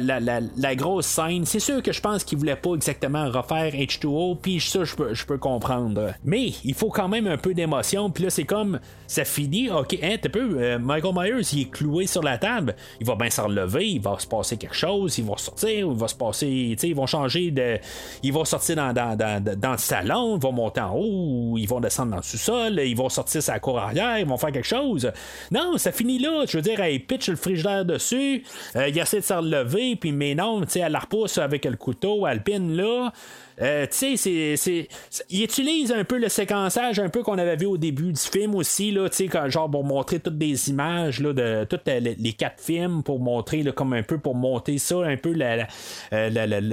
la, 0.00 0.40
la 0.56 0.74
grosse 0.74 1.06
scène 1.06 1.44
c'est 1.44 1.60
sûr 1.60 1.82
que 1.82 1.92
je 1.92 2.00
pense 2.00 2.24
qu'il 2.24 2.38
voulait 2.38 2.56
pas 2.56 2.74
exactement 2.74 3.30
refaire 3.30 3.72
H2O, 3.72 4.38
puis 4.40 4.60
ça, 4.60 4.84
je 4.84 4.94
peux, 4.94 5.12
peux 5.26 5.38
comprendre. 5.38 6.12
Mais 6.24 6.52
il 6.64 6.74
faut 6.74 6.90
quand 6.90 7.08
même 7.08 7.26
un 7.26 7.36
peu 7.36 7.54
d'émotion, 7.54 8.10
puis 8.10 8.24
là, 8.24 8.30
c'est 8.30 8.44
comme 8.44 8.78
ça 9.06 9.24
finit, 9.24 9.70
ok, 9.70 9.98
hein, 10.02 10.16
t'es 10.20 10.28
peu, 10.28 10.56
euh, 10.60 10.78
Michael 10.78 11.14
Myers, 11.14 11.46
il 11.52 11.60
est 11.62 11.70
cloué 11.70 12.06
sur 12.06 12.22
la 12.22 12.38
table, 12.38 12.74
il 13.00 13.06
va 13.06 13.14
bien 13.14 13.30
s'en 13.30 13.46
relever, 13.46 13.88
il 13.88 14.00
va 14.00 14.18
se 14.18 14.26
passer 14.26 14.56
quelque 14.56 14.74
chose, 14.74 15.18
il 15.18 15.24
va 15.24 15.36
sortir, 15.36 15.88
il 15.90 15.96
va 15.96 16.08
se 16.08 16.14
passer, 16.14 16.70
tu 16.72 16.76
sais, 16.78 16.88
ils 16.88 16.94
vont 16.94 17.06
changer 17.06 17.50
de. 17.50 17.78
Il 18.22 18.32
va 18.32 18.44
sortir 18.44 18.76
dans, 18.76 18.92
dans, 18.92 19.16
dans, 19.16 19.72
le 19.72 19.78
salon, 19.78 20.36
ils 20.36 20.42
vont 20.42 20.52
monter 20.52 20.80
en 20.80 20.94
haut, 20.94 21.56
ils 21.56 21.66
vont 21.66 21.80
descendre 21.80 22.10
dans 22.12 22.16
le 22.18 22.22
sous-sol, 22.36 22.80
ils 22.80 22.96
vont 22.96 23.08
sortir 23.08 23.42
sa 23.42 23.58
cour 23.58 23.78
arrière, 23.78 24.18
ils 24.18 24.26
vont 24.26 24.36
faire 24.36 24.52
quelque 24.52 24.66
chose. 24.66 25.10
Non, 25.50 25.78
ça 25.78 25.92
finit 25.92 26.18
là, 26.18 26.44
je 26.48 26.58
veux 26.58 26.62
dire, 26.62 26.84
il 26.86 27.04
pitch 27.04 27.28
le 27.28 27.36
frigidaire 27.36 27.84
dessus, 27.84 28.44
euh, 28.76 28.88
il 28.88 28.98
essaie 28.98 29.20
de 29.20 29.24
s'en 29.24 29.38
relever, 29.38 29.96
puis 29.96 30.12
mais 30.12 30.34
non, 30.34 30.60
tu 30.62 30.70
sais, 30.70 30.80
elle 30.80 30.92
la 30.92 31.00
repousse 31.00 31.38
avec 31.38 31.64
le 31.64 31.76
couteau, 31.76 32.26
alpine 32.26 32.76
là. 32.76 33.12
Euh, 33.60 33.86
tu 33.86 34.16
sais, 34.16 34.56
c'est, 34.56 34.88
il 35.30 35.44
utilise 35.44 35.92
un 35.92 36.02
peu 36.04 36.18
le 36.18 36.28
séquençage 36.28 36.98
un 36.98 37.08
peu 37.08 37.22
qu'on 37.22 37.38
avait 37.38 37.56
vu 37.56 37.66
au 37.66 37.76
début 37.76 38.12
du 38.12 38.20
film 38.20 38.54
aussi, 38.54 38.90
là, 38.90 39.08
tu 39.08 39.28
sais, 39.28 39.50
genre 39.50 39.70
pour 39.70 39.84
montrer 39.84 40.18
toutes 40.18 40.38
des 40.38 40.70
images 40.70 41.20
là, 41.20 41.32
de 41.32 41.64
tous 41.64 41.78
les, 41.86 42.32
quatre 42.32 42.60
films, 42.60 43.02
pour 43.02 43.20
montrer 43.20 43.62
là, 43.62 43.72
comme 43.72 43.92
un 43.92 44.02
peu 44.02 44.18
pour 44.18 44.34
monter 44.34 44.78
ça, 44.78 44.96
un 45.04 45.16
peu 45.16 45.32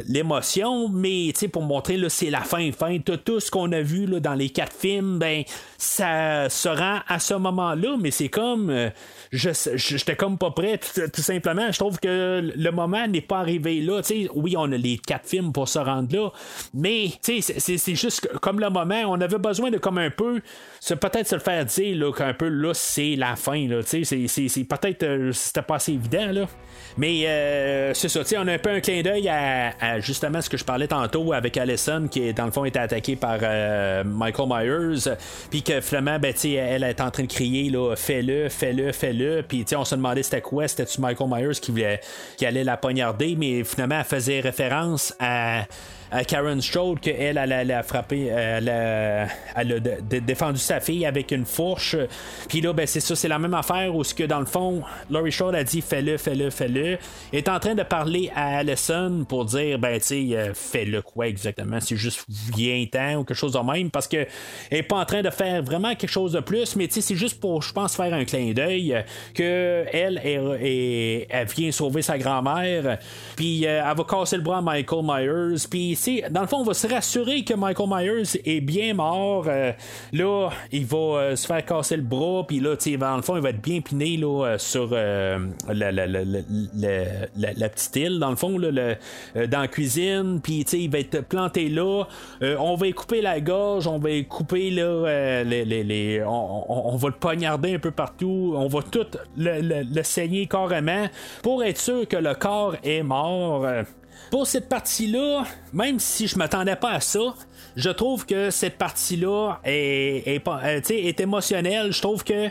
l'émotion, 0.07 0.89
mais 0.89 1.33
pour 1.51 1.61
montrer 1.61 1.97
là, 1.97 2.09
c'est 2.09 2.29
la 2.29 2.41
fin, 2.41 2.71
fin. 2.71 2.97
Tout, 2.99 3.39
ce 3.39 3.51
qu'on 3.51 3.71
a 3.71 3.81
vu 3.81 4.07
là, 4.07 4.19
dans 4.19 4.35
les 4.35 4.49
quatre 4.49 4.75
films, 4.75 5.19
ben 5.19 5.43
ça 5.77 6.49
se 6.49 6.69
rend 6.69 6.99
à 7.07 7.19
ce 7.19 7.33
moment-là, 7.35 7.97
mais 7.99 8.11
c'est 8.11 8.29
comme 8.29 8.91
je 9.31 9.49
j'étais 9.75 10.15
comme 10.15 10.37
pas 10.37 10.51
prêt, 10.51 10.79
tout, 10.79 11.21
simplement. 11.21 11.71
Je 11.71 11.77
trouve 11.77 11.99
que 11.99 12.51
le 12.55 12.71
moment 12.71 13.07
n'est 13.07 13.21
pas 13.21 13.39
arrivé 13.39 13.81
là. 13.81 14.01
oui, 14.35 14.55
on 14.57 14.71
a 14.71 14.77
les 14.77 14.97
quatre 14.97 15.27
films 15.27 15.51
pour 15.53 15.67
se 15.67 15.79
rendre 15.79 16.15
là, 16.15 16.29
mais 16.73 17.09
c'est 17.21 17.95
juste 17.95 18.27
comme 18.41 18.59
le 18.59 18.69
moment, 18.69 19.01
on 19.07 19.19
avait 19.19 19.37
besoin 19.37 19.71
de 19.71 19.77
comme 19.77 19.97
un 19.97 20.09
peu, 20.09 20.39
peut-être 20.87 21.27
se 21.27 21.35
le 21.35 21.41
faire 21.41 21.65
dire 21.65 22.11
qu'un 22.15 22.33
peu 22.33 22.47
là, 22.47 22.73
c'est 22.73 23.15
la 23.15 23.35
fin. 23.35 23.67
Là, 23.67 23.81
c'est, 23.85 24.03
peut-être 24.03 25.03
euh, 25.03 25.31
c'était 25.33 25.61
pas 25.61 25.75
assez 25.75 25.93
évident. 25.93 26.31
Là. 26.31 26.47
Mais 26.97 27.27
euh, 27.27 27.93
c'est 27.93 28.09
ça, 28.09 28.21
on 28.37 28.47
a 28.47 28.53
un 28.53 28.57
peu 28.57 28.69
un 28.69 28.79
clin 28.79 29.01
d'œil 29.01 29.27
à, 29.29 29.99
justement 29.99 30.41
ce 30.41 30.49
que 30.49 30.57
je 30.57 30.63
parlais 30.63 30.87
tantôt 30.87 31.33
avec 31.33 31.57
Allison 31.57 32.07
qui 32.09 32.33
dans 32.33 32.45
le 32.45 32.51
fond 32.51 32.65
était 32.65 32.79
attaquée 32.79 33.15
par 33.15 33.39
euh, 33.41 34.03
Michael 34.03 34.47
Myers, 34.49 35.15
puis 35.49 35.63
que 35.63 35.81
finalement 35.81 36.19
ben, 36.19 36.33
elle 36.43 36.83
est 36.83 37.01
en 37.01 37.11
train 37.11 37.23
de 37.23 37.31
crier 37.31 37.69
là, 37.69 37.95
fais-le, 37.95 38.49
fais-le, 38.49 38.91
fais-le, 38.91 39.43
puis 39.47 39.65
on 39.75 39.85
se 39.85 39.95
demandait 39.95 40.23
c'était 40.23 40.41
quoi, 40.41 40.67
c'était-tu 40.67 41.01
Michael 41.01 41.29
Myers 41.29 41.59
qui, 41.61 41.71
voulait, 41.71 42.01
qui 42.37 42.45
allait 42.45 42.63
la 42.63 42.77
poignarder, 42.77 43.35
mais 43.37 43.63
finalement 43.63 43.99
elle 43.99 44.05
faisait 44.05 44.39
référence 44.39 45.13
à 45.19 45.63
Karen 46.27 46.61
Strode 46.61 46.99
qu'elle, 46.99 47.37
elle, 47.37 47.51
elle, 47.51 47.71
a 47.71 47.83
frappé, 47.83 48.25
elle 48.25 48.67
a, 48.67 49.27
elle 49.55 49.73
a 49.73 50.19
défendu 50.19 50.59
sa 50.59 50.81
fille 50.81 51.05
avec 51.05 51.31
une 51.31 51.45
fourche. 51.45 51.95
Puis 52.49 52.59
là, 52.59 52.73
ben, 52.73 52.85
c'est 52.85 52.99
ça, 52.99 53.15
c'est 53.15 53.29
la 53.29 53.39
même 53.39 53.53
affaire 53.53 53.95
où 53.95 54.03
ce 54.03 54.13
que 54.13 54.23
dans 54.23 54.39
le 54.39 54.45
fond, 54.45 54.81
Laurie 55.09 55.31
Strode 55.31 55.55
a 55.55 55.63
dit 55.63 55.81
fais-le, 55.81 56.17
fais-le, 56.17 56.49
fais-le. 56.49 56.97
est 57.31 57.47
en 57.47 57.59
train 57.59 57.75
de 57.75 57.83
parler 57.83 58.29
à 58.35 58.57
Allison 58.57 59.25
pour 59.27 59.45
dire 59.45 59.79
ben, 59.79 59.99
tu 59.99 60.07
sais, 60.07 60.27
euh, 60.33 60.53
fais-le 60.53 61.01
quoi 61.01 61.27
exactement? 61.27 61.79
C'est 61.79 61.95
juste 61.95 62.25
viens-t'en 62.55 63.15
ou 63.15 63.23
quelque 63.23 63.37
chose 63.37 63.53
de 63.53 63.59
même 63.59 63.89
parce 63.89 64.07
que 64.07 64.27
elle 64.69 64.79
est 64.79 64.83
pas 64.83 64.97
en 64.97 65.05
train 65.05 65.21
de 65.21 65.29
faire 65.29 65.63
vraiment 65.63 65.95
quelque 65.95 66.09
chose 66.09 66.33
de 66.33 66.41
plus, 66.41 66.75
mais 66.75 66.87
tu 66.87 66.95
sais, 66.95 67.01
c'est 67.01 67.15
juste 67.15 67.39
pour, 67.39 67.61
je 67.61 67.71
pense, 67.71 67.95
faire 67.95 68.13
un 68.13 68.25
clin 68.25 68.51
d'œil 68.51 69.03
que 69.33 69.85
elle, 69.91 70.19
elle 70.23 71.47
vient 71.47 71.71
sauver 71.71 72.01
sa 72.01 72.17
grand-mère, 72.17 72.97
puis 73.35 73.65
euh, 73.65 73.81
elle 73.89 73.97
va 73.97 74.03
casser 74.03 74.35
le 74.35 74.41
bras 74.41 74.57
à 74.57 74.61
Michael 74.61 75.03
Myers, 75.03 75.67
puis 75.69 75.95
dans 76.29 76.41
le 76.41 76.47
fond, 76.47 76.57
on 76.57 76.63
va 76.63 76.73
se 76.73 76.87
rassurer 76.87 77.43
que 77.43 77.53
Michael 77.53 77.87
Myers 77.89 78.41
est 78.45 78.61
bien 78.61 78.93
mort. 78.93 79.45
Euh, 79.47 79.71
là, 80.13 80.49
il 80.71 80.85
va 80.85 80.97
euh, 80.97 81.35
se 81.35 81.45
faire 81.45 81.65
casser 81.65 81.97
le 81.97 82.03
bras, 82.03 82.45
puis 82.47 82.59
là, 82.59 82.75
dans 82.97 83.15
le 83.15 83.21
fond, 83.21 83.35
il 83.35 83.41
va 83.41 83.49
être 83.49 83.61
bien 83.61 83.81
piné 83.81 84.17
là, 84.17 84.45
euh, 84.45 84.57
sur 84.57 84.89
la, 84.91 85.39
petite 87.69 87.95
île, 87.95 88.19
dans 88.19 88.29
le 88.29 88.35
fond, 88.35 88.57
là, 88.57 88.95
dans 89.47 89.61
la 89.61 89.67
cuisine, 89.67 90.39
puis 90.41 90.61
il 90.61 90.89
va 90.89 90.99
être 90.99 91.21
planté 91.21 91.69
là. 91.69 92.05
on 92.41 92.75
va 92.75 92.87
y 92.87 92.93
couper 92.93 93.21
la 93.21 93.39
gorge, 93.39 93.87
on 93.87 93.99
va 93.99 94.09
couper 94.27 94.69
là, 94.71 95.43
on, 96.27 96.95
va 96.95 97.07
le 97.07 97.15
poignarder 97.15 97.75
un 97.75 97.79
peu 97.79 97.91
partout, 97.91 98.53
on 98.55 98.67
va 98.67 98.81
tout 98.81 99.07
le 99.37 100.03
saigner 100.03 100.47
carrément 100.47 101.07
pour 101.43 101.63
être 101.63 101.79
sûr 101.79 102.07
que 102.07 102.17
le 102.17 102.33
corps 102.33 102.75
est 102.83 103.03
mort. 103.03 103.65
Pour 104.31 104.47
cette 104.47 104.69
partie-là, 104.69 105.43
même 105.73 105.99
si 105.99 106.25
je 106.25 106.37
m'attendais 106.37 106.77
pas 106.77 106.91
à 106.91 106.99
ça, 107.01 107.35
je 107.75 107.89
trouve 107.89 108.25
que 108.25 108.49
cette 108.49 108.77
partie-là 108.77 109.59
est, 109.65 110.23
est, 110.25 110.43
est, 110.63 110.89
est 110.89 111.19
émotionnelle. 111.19 111.91
Je 111.91 112.01
trouve 112.01 112.23
que 112.23 112.47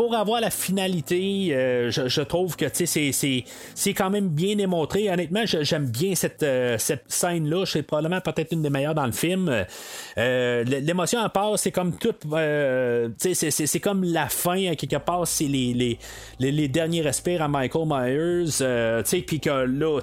pour 0.00 0.14
avoir 0.14 0.40
la 0.40 0.48
finalité, 0.48 1.50
euh, 1.50 1.90
je, 1.90 2.22
trouve 2.22 2.56
que 2.56 2.64
c'est 2.72 3.94
quand 3.94 4.08
même 4.08 4.28
bien 4.28 4.56
démontré. 4.56 5.10
Honnêtement, 5.10 5.42
j'aime 5.44 5.90
bien 5.90 6.14
cette, 6.14 6.42
euh, 6.42 6.78
cette 6.78 7.04
scène-là. 7.08 7.66
C'est 7.66 7.82
probablement 7.82 8.22
peut-être 8.22 8.50
une 8.52 8.62
des 8.62 8.70
meilleures 8.70 8.94
dans 8.94 9.04
le 9.04 9.12
film. 9.12 9.66
Euh, 10.16 10.64
l'émotion 10.64 11.20
à 11.20 11.28
part, 11.28 11.58
c'est 11.58 11.70
comme 11.70 11.98
tout. 11.98 12.14
c'est 13.18 13.80
comme 13.80 14.02
la 14.04 14.30
fin, 14.30 14.70
à 14.70 14.74
quelque 14.74 14.96
part, 14.96 15.26
c'est 15.26 15.44
les, 15.44 15.74
les, 16.38 16.50
les, 16.50 16.68
derniers 16.68 17.02
respires 17.02 17.42
à 17.42 17.48
Michael 17.48 17.86
Myers. 17.86 19.04
Puis 19.26 19.38
que 19.38 19.50
là, 19.50 20.00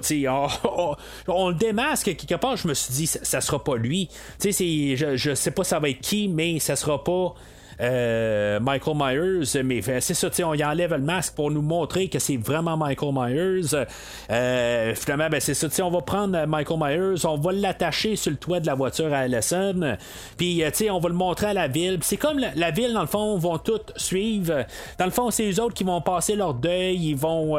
on, 0.68 0.96
on, 1.26 1.48
le 1.48 1.56
démasque, 1.56 2.14
quelque 2.14 2.36
part, 2.36 2.56
je 2.56 2.68
me 2.68 2.74
suis 2.74 2.94
dit, 2.94 3.06
ça, 3.08 3.18
ça 3.24 3.40
sera 3.40 3.64
pas 3.64 3.74
lui. 3.74 4.08
Je, 4.40 5.16
je 5.16 5.34
sais 5.34 5.50
pas 5.50 5.64
ça 5.64 5.80
va 5.80 5.88
être 5.88 6.00
qui, 6.00 6.28
mais 6.28 6.60
ça 6.60 6.76
sera 6.76 7.02
pas. 7.02 7.34
Euh, 7.80 8.58
Michael 8.60 8.96
Myers, 8.96 9.62
mais 9.62 9.82
c'est 10.00 10.14
ça, 10.14 10.28
on 10.44 10.54
y 10.54 10.64
enlève 10.64 10.92
le 10.92 10.98
masque 10.98 11.34
pour 11.34 11.50
nous 11.50 11.62
montrer 11.62 12.08
que 12.08 12.18
c'est 12.18 12.36
vraiment 12.36 12.76
Michael 12.76 13.12
Myers. 13.12 13.86
Euh, 14.30 14.94
finalement, 14.94 15.28
ben, 15.30 15.40
c'est 15.40 15.54
ça, 15.54 15.86
on 15.86 15.90
va 15.90 16.00
prendre 16.00 16.44
Michael 16.46 16.78
Myers, 16.78 17.24
on 17.24 17.36
va 17.36 17.52
l'attacher 17.52 18.16
sur 18.16 18.30
le 18.30 18.36
toit 18.36 18.60
de 18.60 18.66
la 18.66 18.74
voiture 18.74 19.12
à 19.12 19.18
Allison, 19.18 19.96
puis 20.36 20.62
euh, 20.62 20.70
on 20.90 20.98
va 20.98 21.08
le 21.08 21.14
montrer 21.14 21.46
à 21.46 21.54
la 21.54 21.68
ville. 21.68 21.98
C'est 22.02 22.16
comme 22.16 22.38
la, 22.38 22.70
ville, 22.70 22.92
dans 22.92 23.02
le 23.02 23.06
fond, 23.06 23.36
vont 23.38 23.58
toutes 23.58 23.92
suivre. 23.96 24.64
Dans 24.98 25.04
le 25.04 25.10
fond, 25.10 25.30
c'est 25.30 25.48
eux 25.50 25.62
autres 25.62 25.74
qui 25.74 25.84
vont 25.84 26.00
passer 26.00 26.34
leur 26.34 26.54
deuil, 26.54 27.10
ils 27.10 27.16
vont, 27.16 27.56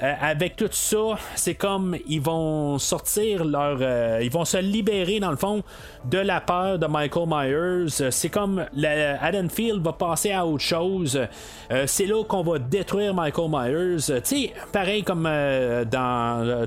avec 0.00 0.56
tout 0.56 0.68
ça, 0.70 1.18
c'est 1.34 1.54
comme 1.54 1.96
ils 2.06 2.20
vont 2.20 2.78
sortir 2.78 3.44
leur. 3.44 4.20
ils 4.22 4.30
vont 4.30 4.44
se 4.44 4.58
libérer, 4.58 5.20
dans 5.20 5.30
le 5.30 5.36
fond, 5.36 5.62
de 6.04 6.18
la 6.18 6.40
peur 6.40 6.78
de 6.78 6.86
Michael 6.86 7.26
Myers. 7.28 8.10
C'est 8.10 8.30
comme 8.30 8.64
la, 8.74 9.17
Haddonfield 9.20 9.82
va 9.82 9.92
passer 9.92 10.32
à 10.32 10.46
autre 10.46 10.64
chose. 10.64 11.20
Euh, 11.70 11.84
c'est 11.86 12.06
là 12.06 12.24
qu'on 12.24 12.42
va 12.42 12.58
détruire 12.58 13.14
Michael 13.14 13.50
Myers. 13.50 13.96
Tu 13.98 14.20
sais, 14.22 14.52
pareil 14.72 15.02
comme 15.02 15.26
euh, 15.26 15.84
dans, 15.84 16.46
euh, 16.46 16.66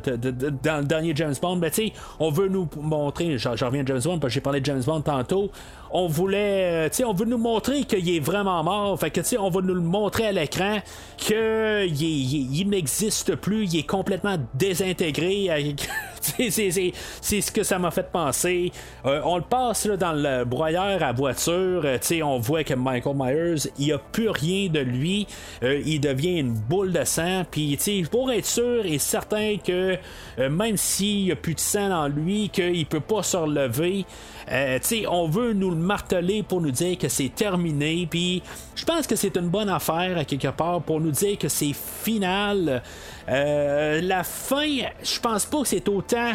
dans 0.64 0.78
le 0.80 0.86
dernier 0.86 1.14
James 1.16 1.36
Bond, 1.42 1.58
ben, 1.58 1.72
on 2.20 2.30
veut 2.30 2.48
nous 2.48 2.68
montrer, 2.80 3.38
je, 3.38 3.50
reviens 3.50 3.84
de 3.84 3.88
James 3.88 4.02
Bond 4.04 4.20
parce 4.20 4.32
que 4.32 4.36
j'ai 4.36 4.42
parlé 4.42 4.60
de 4.60 4.66
James 4.66 4.84
Bond 4.86 5.02
tantôt, 5.02 5.52
on 5.94 6.08
voulait, 6.08 6.90
tu 6.90 6.98
sais, 6.98 7.04
on 7.04 7.14
veut 7.14 7.26
nous 7.26 7.38
montrer 7.38 7.84
qu'il 7.84 8.10
est 8.10 8.20
vraiment 8.20 8.64
mort. 8.64 9.00
Fait 9.00 9.12
que, 9.12 9.22
tu 9.22 9.28
sais, 9.28 9.38
on 9.38 9.50
va 9.50 9.62
nous 9.62 9.76
le 9.76 9.82
montrer 9.82 10.28
à 10.28 10.32
l'écran 10.32 10.80
qu'il 11.18 11.38
il, 11.38 12.70
n'existe 12.70 13.36
plus, 13.36 13.66
il 13.66 13.80
est 13.80 13.88
complètement 13.88 14.38
désintégré. 14.54 15.50
c'est 16.22 17.42
ce 17.42 17.52
que 17.52 17.64
ça 17.64 17.80
m'a 17.80 17.92
fait 17.92 18.10
penser. 18.12 18.72
on 19.04 19.38
le 19.38 19.44
passe 19.44 19.86
là, 19.86 19.98
dans 19.98 20.14
le 20.14 20.46
broyeur 20.46 21.04
à 21.04 21.12
voiture. 21.12 21.86
sais 22.02 22.22
on 22.24 22.40
voit 22.40 22.64
que 22.64 22.74
Michael 22.74 23.16
Myers, 23.16 23.70
il 23.78 23.86
n'y 23.86 23.92
a 23.92 23.98
plus 23.98 24.30
rien 24.30 24.70
de 24.70 24.80
lui. 24.80 25.28
Euh, 25.64 25.82
il 25.86 26.00
devient 26.00 26.40
une 26.40 26.54
boule 26.54 26.92
de 26.92 27.04
sang. 27.04 27.44
Puis, 27.50 27.78
pour 28.10 28.32
être 28.32 28.46
sûr 28.46 28.86
et 28.86 28.98
certain 28.98 29.58
que 29.58 29.98
euh, 30.40 30.50
même 30.50 30.78
s'il 30.78 31.26
n'y 31.26 31.32
a 31.32 31.36
plus 31.36 31.56
de 31.56 31.60
sang 31.60 31.90
dans 31.90 32.08
lui, 32.08 32.50
qu'il 32.50 32.86
peut 32.86 33.00
pas 33.00 33.24
se 33.24 33.38
relever, 33.38 34.06
euh, 34.50 34.80
on 35.10 35.28
veut 35.28 35.54
nous 35.54 35.70
le 35.70 35.76
marteler 35.76 36.44
pour 36.44 36.62
nous 36.62 36.72
dire 36.72 36.98
que 36.98 37.10
c'est 37.10 37.34
terminé. 37.34 38.08
Puis, 38.10 38.42
je 38.76 38.86
pense 38.86 39.08
que 39.08 39.16
c'est 39.16 39.36
une 39.38 39.50
bonne 39.50 39.70
affaire 39.70 40.18
à 40.18 40.26
quelque 40.26 40.50
part 40.50 40.82
pour 40.82 41.00
nous 41.00 41.12
dire 41.12 41.38
que 41.38 41.50
c'est 41.50 41.74
final. 41.74 42.82
La 43.28 44.24
fin, 44.24 44.68
je 45.04 45.20
pense 45.20 45.46
pas 45.46 45.62
que 45.62 45.68
c'est 45.68 45.88
autant 45.88 46.32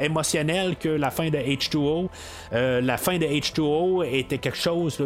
émotionnel 0.00 0.76
que 0.76 0.88
la 0.88 1.10
fin 1.10 1.30
de 1.30 1.38
H2O. 1.38 2.08
la 2.52 2.96
fin 2.96 3.18
de 3.18 3.26
H2O 3.26 4.06
était 4.06 4.38
quelque 4.38 4.58
chose 4.58 5.02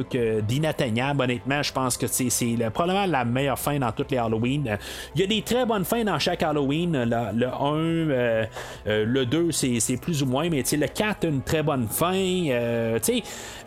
d'inatteignable. 0.47 1.23
Honnêtement, 1.23 1.63
je 1.63 1.73
pense 1.73 1.97
que 1.97 2.07
c'est, 2.07 2.57
probablement 2.73 3.07
la 3.07 3.25
meilleure 3.25 3.59
fin 3.59 3.79
dans 3.79 3.93
toutes 3.93 4.11
les 4.11 4.19
Halloween. 4.19 4.79
Il 5.15 5.21
y 5.21 5.25
a 5.25 5.27
des 5.27 5.43
très 5.43 5.67
bonnes 5.67 5.85
fins 5.85 6.05
dans 6.05 6.19
chaque 6.19 6.43
Halloween. 6.43 7.05
Le, 7.05 7.47
1, 7.47 7.51
euh, 7.75 8.45
euh, 8.87 9.05
le 9.05 9.27
2, 9.27 9.53
c'est, 9.53 9.97
plus 9.97 10.23
ou 10.23 10.27
moins, 10.27 10.49
mais 10.49 10.63
le 10.73 10.87
4 10.87 11.25
a 11.25 11.29
une 11.29 11.43
très 11.43 11.63
bonne 11.63 11.89
fin. 11.89 12.15
Euh, 12.15 12.99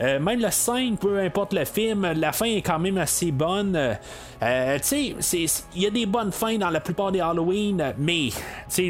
même 0.02 0.40
le 0.40 0.52
5, 0.52 1.00
peu 1.00 1.20
importe 1.20 1.54
le 1.54 1.66
film, 1.66 2.12
la 2.16 2.32
fin 2.32 2.46
est 2.46 2.62
quand 2.62 2.80
même 2.80 2.98
assez 2.98 3.32
bonne. 3.32 3.98
il 4.42 5.82
y 5.82 5.86
a 5.86 5.90
des 5.90 6.06
bonnes 6.06 6.32
fins 6.32 6.58
dans 6.58 6.70
la 6.70 6.80
plupart 6.80 7.07
des 7.12 7.20
Halloween, 7.20 7.94
mais 7.98 8.30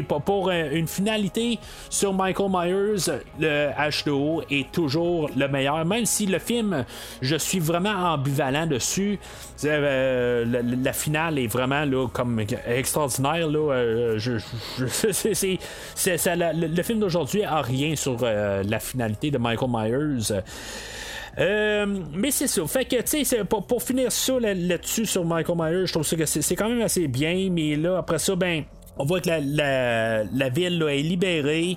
pour, 0.06 0.22
pour 0.22 0.50
une 0.50 0.88
finalité 0.88 1.58
sur 1.90 2.12
Michael 2.12 2.50
Myers, 2.50 3.20
le 3.38 3.70
H2O 3.70 4.44
est 4.50 4.70
toujours 4.72 5.30
le 5.36 5.48
meilleur, 5.48 5.84
même 5.84 6.06
si 6.06 6.26
le 6.26 6.38
film 6.38 6.84
je 7.22 7.36
suis 7.36 7.58
vraiment 7.58 8.14
ambivalent 8.14 8.66
dessus. 8.66 9.18
Euh, 9.64 10.62
la, 10.62 10.92
finale 10.92 11.38
est 11.38 11.46
vraiment 11.46 11.84
là, 11.84 12.06
comme 12.12 12.40
extraordinaire. 12.66 13.48
Là, 13.48 13.72
euh, 13.72 14.18
le, 14.78 16.82
film 16.82 17.00
d'aujourd'hui 17.00 17.44
a 17.44 17.60
rien 17.60 17.96
sur 17.96 18.18
euh, 18.22 18.62
la 18.64 18.80
finalité 18.80 19.30
de 19.30 19.38
Michael 19.38 19.70
Myers. 19.70 20.42
Mais 21.38 22.30
c'est 22.30 22.48
ça. 22.48 22.66
Fait 22.66 22.84
que, 22.84 23.00
tu 23.02 23.24
sais, 23.24 23.44
pour, 23.44 23.66
pour, 23.66 23.82
finir 23.82 24.10
ça 24.10 24.38
là-dessus 24.40 25.06
sur 25.06 25.24
Michael 25.24 25.56
Myers, 25.56 25.86
je 25.86 25.92
trouve 25.92 26.08
que 26.08 26.26
c'est 26.26 26.56
quand 26.56 26.68
même 26.68 26.82
assez 26.82 27.06
bien. 27.06 27.48
Mais 27.50 27.76
là, 27.76 27.98
après 27.98 28.18
ça, 28.18 28.34
ben, 28.34 28.64
on 28.98 29.04
voit 29.04 29.20
que 29.20 29.28
la, 29.28 30.24
la, 30.24 30.48
ville 30.48 30.82
est 30.88 31.02
libérée. 31.02 31.76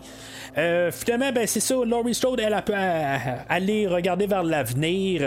Euh, 0.57 0.91
finalement, 0.91 1.31
ben, 1.31 1.47
c'est 1.47 1.61
ça, 1.61 1.75
Laurie 1.85 2.13
Strode, 2.13 2.39
elle, 2.41 2.53
a 2.53 2.61
pu 2.61 2.73
aller 2.73 3.87
regarder 3.87 4.27
vers 4.27 4.43
l'avenir. 4.43 5.21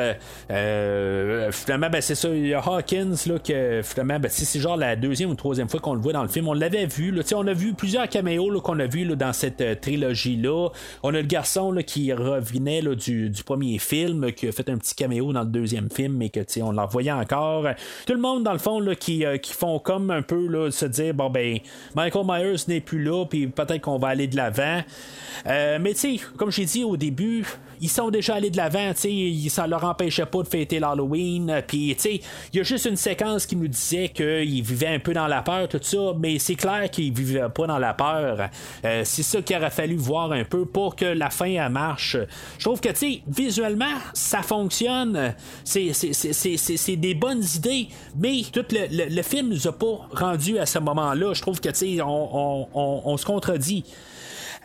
Euh, 0.50 1.50
finalement, 1.50 1.88
ben, 1.88 2.00
c'est 2.00 2.14
ça, 2.14 2.28
il 2.28 2.48
y 2.48 2.54
a 2.54 2.60
Hawkins, 2.60 3.14
là, 3.26 3.38
que 3.38 3.80
finalement, 3.82 4.20
ben, 4.20 4.28
c'est 4.30 4.60
genre 4.60 4.76
la 4.76 4.96
deuxième 4.96 5.30
ou 5.30 5.34
troisième 5.34 5.68
fois 5.68 5.80
qu'on 5.80 5.94
le 5.94 6.00
voit 6.00 6.12
dans 6.12 6.22
le 6.22 6.28
film. 6.28 6.48
On 6.48 6.52
l'avait 6.52 6.86
vu, 6.86 7.10
là, 7.10 7.22
on 7.34 7.46
a 7.46 7.54
vu 7.54 7.72
plusieurs 7.72 8.08
caméos 8.08 8.60
qu'on 8.60 8.78
a 8.78 8.86
vu 8.86 9.04
là, 9.04 9.14
dans 9.14 9.32
cette 9.32 9.60
euh, 9.62 9.74
trilogie-là. 9.74 10.68
On 11.02 11.14
a 11.14 11.20
le 11.20 11.26
garçon 11.26 11.72
là, 11.72 11.82
qui 11.82 12.12
revenait 12.12 12.82
là, 12.82 12.94
du, 12.94 13.30
du, 13.30 13.42
premier 13.44 13.78
film, 13.78 14.30
qui 14.32 14.48
a 14.48 14.52
fait 14.52 14.68
un 14.68 14.76
petit 14.76 14.94
caméo 14.94 15.32
dans 15.32 15.42
le 15.42 15.46
deuxième 15.46 15.90
film, 15.90 16.16
mais 16.16 16.28
que 16.28 16.40
on 16.60 16.72
l'en 16.72 16.86
voyait 16.86 17.12
encore. 17.12 17.66
Tout 18.06 18.12
le 18.12 18.20
monde, 18.20 18.44
dans 18.44 18.52
le 18.52 18.58
fond, 18.58 18.78
là, 18.78 18.94
qui, 18.94 19.24
qui 19.42 19.52
font 19.54 19.78
comme 19.78 20.10
un 20.10 20.22
peu 20.22 20.46
là, 20.46 20.70
se 20.70 20.84
dire, 20.84 21.14
bon, 21.14 21.30
ben, 21.30 21.58
Michael 21.94 22.24
Myers 22.26 22.64
n'est 22.68 22.80
plus 22.80 23.02
là, 23.02 23.24
puis 23.24 23.46
peut-être 23.46 23.80
qu'on 23.80 23.98
va 23.98 24.08
aller 24.08 24.26
de 24.26 24.36
l'avant. 24.36 24.82
Euh, 25.46 25.78
mais 25.80 25.94
tu 25.94 26.18
sais, 26.18 26.20
comme 26.36 26.50
j'ai 26.50 26.64
dit 26.64 26.84
au 26.84 26.96
début, 26.96 27.44
ils 27.80 27.88
sont 27.88 28.10
déjà 28.10 28.36
allés 28.36 28.50
de 28.50 28.56
l'avant, 28.56 28.92
tu 28.94 29.42
sais, 29.42 29.48
ça 29.48 29.66
leur 29.66 29.84
empêchait 29.84 30.26
pas 30.26 30.42
de 30.42 30.48
fêter 30.48 30.78
l'Halloween. 30.78 31.62
Puis 31.66 31.94
tu 31.96 32.02
sais, 32.02 32.20
il 32.52 32.56
y 32.56 32.60
a 32.60 32.62
juste 32.62 32.86
une 32.86 32.96
séquence 32.96 33.46
qui 33.46 33.56
nous 33.56 33.68
disait 33.68 34.08
qu'ils 34.08 34.62
vivaient 34.62 34.94
un 34.94 34.98
peu 34.98 35.12
dans 35.12 35.26
la 35.26 35.42
peur, 35.42 35.68
tout 35.68 35.80
ça, 35.82 36.12
mais 36.18 36.38
c'est 36.38 36.54
clair 36.54 36.90
qu'ils 36.90 37.12
vivaient 37.12 37.48
pas 37.54 37.66
dans 37.66 37.78
la 37.78 37.94
peur. 37.94 38.48
Euh, 38.84 39.02
c'est 39.04 39.22
ça 39.22 39.42
qu'il 39.42 39.56
aurait 39.56 39.70
fallu 39.70 39.96
voir 39.96 40.32
un 40.32 40.44
peu 40.44 40.64
pour 40.64 40.96
que 40.96 41.04
la 41.04 41.30
fin 41.30 41.46
elle 41.46 41.68
marche. 41.70 42.16
Je 42.58 42.64
trouve 42.64 42.80
que 42.80 42.88
tu 42.90 42.96
sais, 42.96 43.22
visuellement, 43.26 43.94
ça 44.12 44.42
fonctionne. 44.42 45.34
C'est 45.64 46.96
des 46.96 47.14
bonnes 47.14 47.44
idées, 47.56 47.88
mais 48.18 48.42
tout 48.52 48.64
le, 48.70 49.14
le, 49.14 49.22
film 49.22 49.48
nous 49.48 49.66
a 49.66 49.72
pas 49.72 50.08
rendu 50.12 50.58
à 50.58 50.66
ce 50.66 50.78
moment-là. 50.78 51.34
Je 51.34 51.40
trouve 51.40 51.60
que 51.60 51.68
tu 51.68 51.96
sais, 51.96 52.02
on, 52.02 52.68
on, 52.74 53.02
on 53.04 53.16
se 53.16 53.24
contredit. 53.24 53.84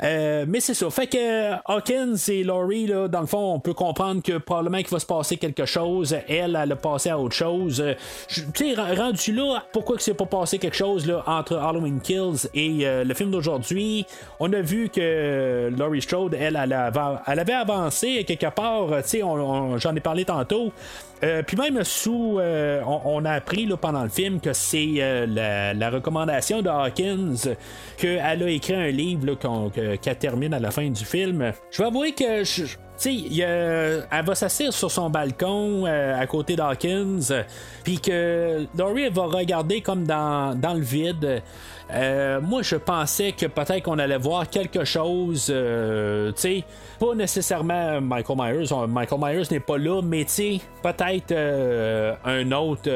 Euh, 0.04 0.46
mais 0.48 0.60
c'est 0.60 0.74
ça. 0.74 0.90
Fait 0.90 1.08
que 1.08 1.54
Hawkins 1.66 2.16
et 2.30 2.44
Laurie, 2.44 2.88
là, 2.88 3.08
dans 3.08 3.22
le 3.22 3.28
fond, 3.28 3.54
on 3.54 3.60
peut 3.60 3.74
comprendre 3.74 4.22
que 4.22 4.38
probablement 4.38 4.78
qu'il 4.78 4.90
va 4.90 5.00
se 5.00 5.06
passer 5.06 5.38
quelque 5.38 5.66
chose. 5.66 6.16
Elle, 6.28 6.58
elle 6.62 6.72
a 6.72 6.76
passé 6.76 7.10
à 7.10 7.20
autre 7.20 7.36
chose. 7.36 7.84
Tu 8.28 8.44
sais, 8.54 8.76
rendu 8.76 9.34
là, 9.34 9.64
pourquoi 9.74 9.98
que 9.98 10.04
c'est 10.04 10.14
pas 10.14 10.26
passé 10.26 10.58
quelque 10.58 10.78
chose 10.78 11.06
là, 11.06 11.24
entre 11.28 11.58
Halloween 11.58 12.00
Kills 12.00 12.48
et 12.54 12.88
euh, 12.88 13.04
le 13.04 13.14
film 13.14 13.32
d'aujourd'hui? 13.32 14.06
On 14.40 14.52
a 14.54 14.62
vu 14.62 14.90
que 14.90 15.70
Laurie 15.78 16.02
Strode, 16.02 16.34
elle, 16.34 16.58
elle, 16.62 16.74
avait, 16.74 17.18
elle 17.28 17.40
avait 17.40 17.54
avancé 17.54 18.24
quelque 18.24 18.50
part. 18.54 18.88
Tu 19.04 19.10
sais, 19.10 19.20
j'en 19.20 19.96
ai 19.96 20.00
parlé 20.00 20.26
tantôt. 20.26 20.72
Euh, 21.24 21.44
puis 21.44 21.58
même 21.58 21.84
sous, 21.84 22.38
euh, 22.40 22.82
on, 22.86 23.26
a 23.26 23.32
appris 23.32 23.66
là, 23.66 23.76
pendant 23.76 24.04
le 24.04 24.10
film 24.10 24.40
que 24.40 24.54
c'est 24.54 24.96
euh, 25.00 25.74
la, 25.74 25.90
recommandation 25.90 26.62
de 26.62 26.70
Hawkins 26.70 27.56
qu'elle 27.98 28.44
a 28.44 28.50
écrit 28.50 28.76
un 28.76 28.90
livre 28.90 29.36
qu'elle 29.74 30.18
termine 30.18 30.54
à 30.54 30.60
la 30.60 30.72
fin 30.72 30.88
du 30.90 31.04
film. 31.04 31.52
Je 31.72 31.82
vais 31.82 31.88
avouer 31.88 32.14
que 32.14 32.44
je, 32.44 32.66
sais, 32.96 33.16
elle 33.38 34.26
va 34.26 34.36
s'asseoir 34.36 34.72
sur 34.72 34.92
son 34.92 35.10
balcon 35.10 35.86
à 35.86 36.26
côté 36.28 36.56
d'Hawkins, 36.56 37.44
puis 37.84 38.00
que 38.00 38.66
Laurie 38.78 39.10
va 39.10 39.24
regarder 39.24 39.82
comme 39.82 40.06
dans, 40.06 40.58
dans 40.58 40.74
le 40.74 40.82
vide. 40.82 41.42
Euh, 41.92 42.40
moi, 42.40 42.62
je 42.62 42.76
pensais 42.76 43.32
que 43.32 43.48
peut-être 43.48 43.84
qu'on 43.84 43.98
allait 43.98 44.18
voir 44.18 44.48
quelque 44.50 44.86
chose, 44.86 45.48
euh, 45.50 46.32
tu 46.34 46.42
sais, 46.42 46.64
pas 47.00 47.16
nécessairement 47.16 48.00
Michael 48.00 48.38
Myers. 48.38 48.88
Michael 48.88 49.20
Myers 49.20 49.44
n'est 49.50 49.60
pas 49.60 49.78
là, 49.78 50.02
mais 50.04 50.26
tu 50.26 50.32
sais, 50.32 50.62
peut-être 50.84 51.32
euh, 51.32 52.14
un 52.26 52.52
autre. 52.52 52.90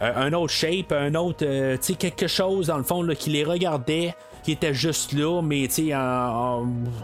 un 0.00 0.32
autre 0.32 0.52
shape, 0.52 0.92
un 0.92 1.14
autre, 1.14 1.38
tu 1.38 1.78
sais, 1.80 1.94
quelque 1.94 2.26
chose 2.26 2.66
dans 2.66 2.78
le 2.78 2.84
fond 2.84 3.02
là, 3.02 3.14
qui 3.14 3.30
les 3.30 3.44
regardait, 3.44 4.14
qui 4.46 4.52
était 4.52 4.74
juste 4.74 5.12
là, 5.12 5.42
mais 5.42 5.68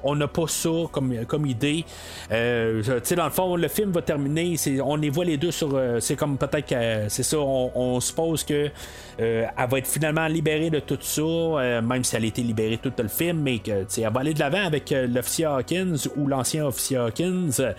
on 0.05 0.14
n'a 0.14 0.28
pas 0.28 0.47
ça 0.47 0.70
comme, 0.93 1.27
comme 1.27 1.44
idée. 1.44 1.85
Euh, 2.31 2.81
dans 3.16 3.24
le 3.24 3.31
fond, 3.31 3.56
le 3.56 3.66
film 3.66 3.90
va 3.90 4.01
terminer, 4.01 4.55
on 4.85 4.94
les 4.94 5.10
voit 5.10 5.24
les 5.24 5.39
deux 5.39 5.51
sur. 5.51 5.74
Euh, 5.74 5.98
c'est 5.98 6.14
comme 6.14 6.39
peut-être 6.39 6.69
que 6.69 7.09
c'est 7.09 7.24
ça, 7.24 7.39
on, 7.39 7.98
suppose 7.98 8.44
que 8.44 8.70
euh, 9.20 9.47
elle 9.59 9.69
va 9.69 9.78
être 9.78 9.89
finalement 9.89 10.28
libérée 10.28 10.70
de 10.70 10.78
tout 10.78 10.98
ça, 11.01 11.81
même 11.82 12.05
si 12.05 12.14
elle 12.14 12.23
a 12.23 12.27
été 12.28 12.43
libérée 12.43 12.78
tout 12.78 12.93
le 12.97 13.09
film, 13.09 13.40
mais 13.40 13.59
que 13.59 13.86
elle 13.98 14.12
va 14.12 14.20
aller 14.20 14.35
de 14.35 14.39
l'avant 14.39 14.64
avec 14.64 14.94
l'officier 14.97 15.47
Hawkins 15.47 15.97
ou 16.16 16.28
l'ancien 16.28 16.64
officier 16.64 16.98
Hawkins. 16.98 17.74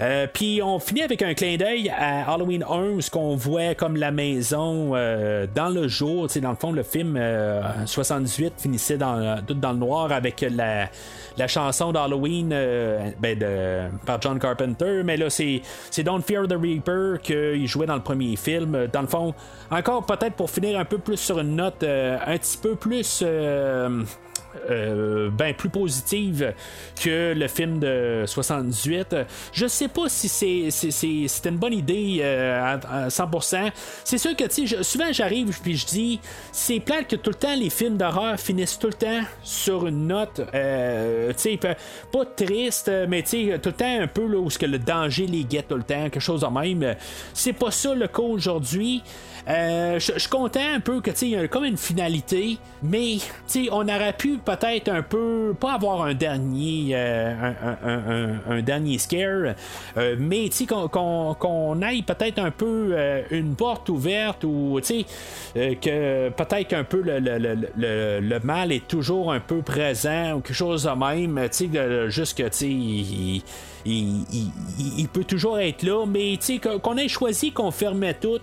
Euh, 0.00 0.28
puis 0.32 0.60
on 0.62 0.78
finit 0.78 1.02
avec 1.02 1.22
un 1.22 1.34
clin 1.34 1.56
d'œil 1.56 1.90
à 1.90 2.32
Halloween 2.32 2.62
1, 2.62 3.00
ce 3.00 3.10
qu'on 3.10 3.34
voit 3.34 3.74
comme 3.74 3.96
la 3.96 4.12
maison 4.12 4.92
euh, 4.94 5.46
dans 5.52 5.68
le 5.70 5.88
jour. 5.88 6.28
Dans 6.40 6.50
le 6.50 6.56
fond, 6.56 6.70
le 6.70 6.84
film 6.84 7.20
78 7.84 8.46
euh, 8.46 8.50
finissait 8.56 8.96
dans, 8.96 9.44
tout 9.44 9.54
dans 9.54 9.72
le 9.72 9.78
noir 9.78 10.12
avec 10.12 10.46
la, 10.48 10.88
la 11.36 11.48
chanson 11.48 11.90
d'Halloween 11.90 12.48
ben 12.48 13.38
de, 13.38 13.88
par 14.06 14.22
John 14.22 14.38
Carpenter. 14.38 15.02
Mais 15.04 15.16
là, 15.16 15.30
c'est, 15.30 15.62
c'est 15.90 16.04
Don't 16.04 16.22
Fear 16.22 16.46
the 16.46 16.54
Reaper 16.54 17.20
qu'il 17.20 17.66
jouait 17.66 17.86
dans 17.86 17.96
le 17.96 18.02
premier 18.02 18.36
film. 18.36 18.86
Dans 18.92 19.02
le 19.02 19.08
fond, 19.08 19.34
encore 19.70 20.06
peut-être 20.06 20.34
pour 20.34 20.48
finir 20.48 20.78
un 20.78 20.84
peu 20.84 20.98
plus 20.98 21.16
sur 21.16 21.40
une 21.40 21.56
note 21.56 21.82
un 21.82 22.38
petit 22.38 22.58
peu 22.58 22.76
plus 22.76 23.24
euh, 24.70 25.30
ben 25.30 25.54
plus 25.54 25.68
positive 25.68 26.52
que 27.02 27.32
le 27.34 27.48
film 27.48 27.78
de 27.78 28.24
78. 28.26 29.16
Je 29.52 29.66
sais 29.66 29.88
pas 29.88 30.08
si 30.08 30.28
c'est, 30.28 30.70
c'est, 30.70 31.48
une 31.48 31.56
bonne 31.56 31.72
idée 31.72 32.18
euh, 32.20 32.76
à, 32.82 33.08
100%. 33.08 33.70
C'est 34.04 34.18
sûr 34.18 34.36
que 34.36 34.44
souvent 34.82 35.12
j'arrive 35.12 35.58
puis 35.62 35.76
je 35.76 35.86
dis 35.86 36.20
c'est 36.52 36.80
plate 36.80 37.08
que 37.08 37.16
tout 37.16 37.30
le 37.30 37.36
temps 37.36 37.54
les 37.54 37.70
films 37.70 37.96
d'horreur 37.96 38.38
finissent 38.38 38.78
tout 38.78 38.88
le 38.88 38.94
temps 38.94 39.22
sur 39.42 39.86
une 39.86 40.08
note 40.08 40.40
euh, 40.54 41.32
pas 42.12 42.24
triste 42.24 42.90
mais 43.08 43.22
tout 43.22 43.36
le 43.36 43.72
temps 43.72 44.00
un 44.00 44.06
peu 44.06 44.26
là, 44.26 44.38
où 44.38 44.48
que 44.58 44.66
le 44.66 44.78
danger 44.78 45.26
les 45.26 45.44
guette 45.44 45.68
tout 45.68 45.76
le 45.76 45.82
temps, 45.82 46.10
quelque 46.10 46.20
chose 46.20 46.40
de 46.40 46.46
même. 46.46 46.96
C'est 47.32 47.52
pas 47.52 47.70
ça 47.70 47.94
le 47.94 48.08
cas 48.08 48.22
aujourd'hui. 48.22 49.02
Euh, 49.48 49.98
je 49.98 50.18
suis 50.18 50.28
content 50.28 50.74
un 50.74 50.80
peu 50.80 51.00
que 51.00 51.10
il 51.22 51.28
y 51.30 51.36
a 51.36 51.48
comme 51.48 51.64
une 51.64 51.78
finalité, 51.78 52.58
mais 52.82 53.16
on 53.70 53.88
aurait 53.88 54.12
pu 54.12 54.36
peut-être 54.36 54.90
un 54.90 55.02
peu 55.02 55.54
pas 55.58 55.74
avoir 55.74 56.02
un 56.02 56.12
dernier 56.12 56.90
euh, 56.92 57.52
un, 58.46 58.60
dernier 58.60 58.98
scare, 58.98 59.54
euh, 59.96 60.16
mais 60.18 60.50
qu'on 60.66 61.82
aille 61.82 62.02
peut-être 62.02 62.38
un 62.38 62.50
peu 62.50 62.94
une 63.30 63.54
porte 63.54 63.88
ouverte 63.88 64.44
ou 64.44 64.78
que 65.54 66.28
peut-être 66.28 66.74
un 66.74 66.84
peu 66.84 67.00
le, 67.00 67.18
le, 67.18 68.20
le, 68.20 68.40
mal 68.40 68.70
est 68.70 68.86
toujours 68.86 69.32
un 69.32 69.40
peu 69.40 69.62
présent 69.62 70.34
ou 70.34 70.40
quelque 70.40 70.54
chose 70.54 70.84
de 70.84 70.90
même, 70.90 72.10
juste 72.10 72.36
que 72.36 72.48
tu 72.48 73.42
il, 73.84 75.08
peut 75.12 75.24
toujours 75.24 75.58
être 75.58 75.82
là, 75.82 76.04
mais 76.06 76.38
qu'on 76.62 76.96
ait 76.96 77.08
choisi 77.08 77.52
qu'on 77.52 77.70
fermait 77.70 78.14
tout, 78.14 78.40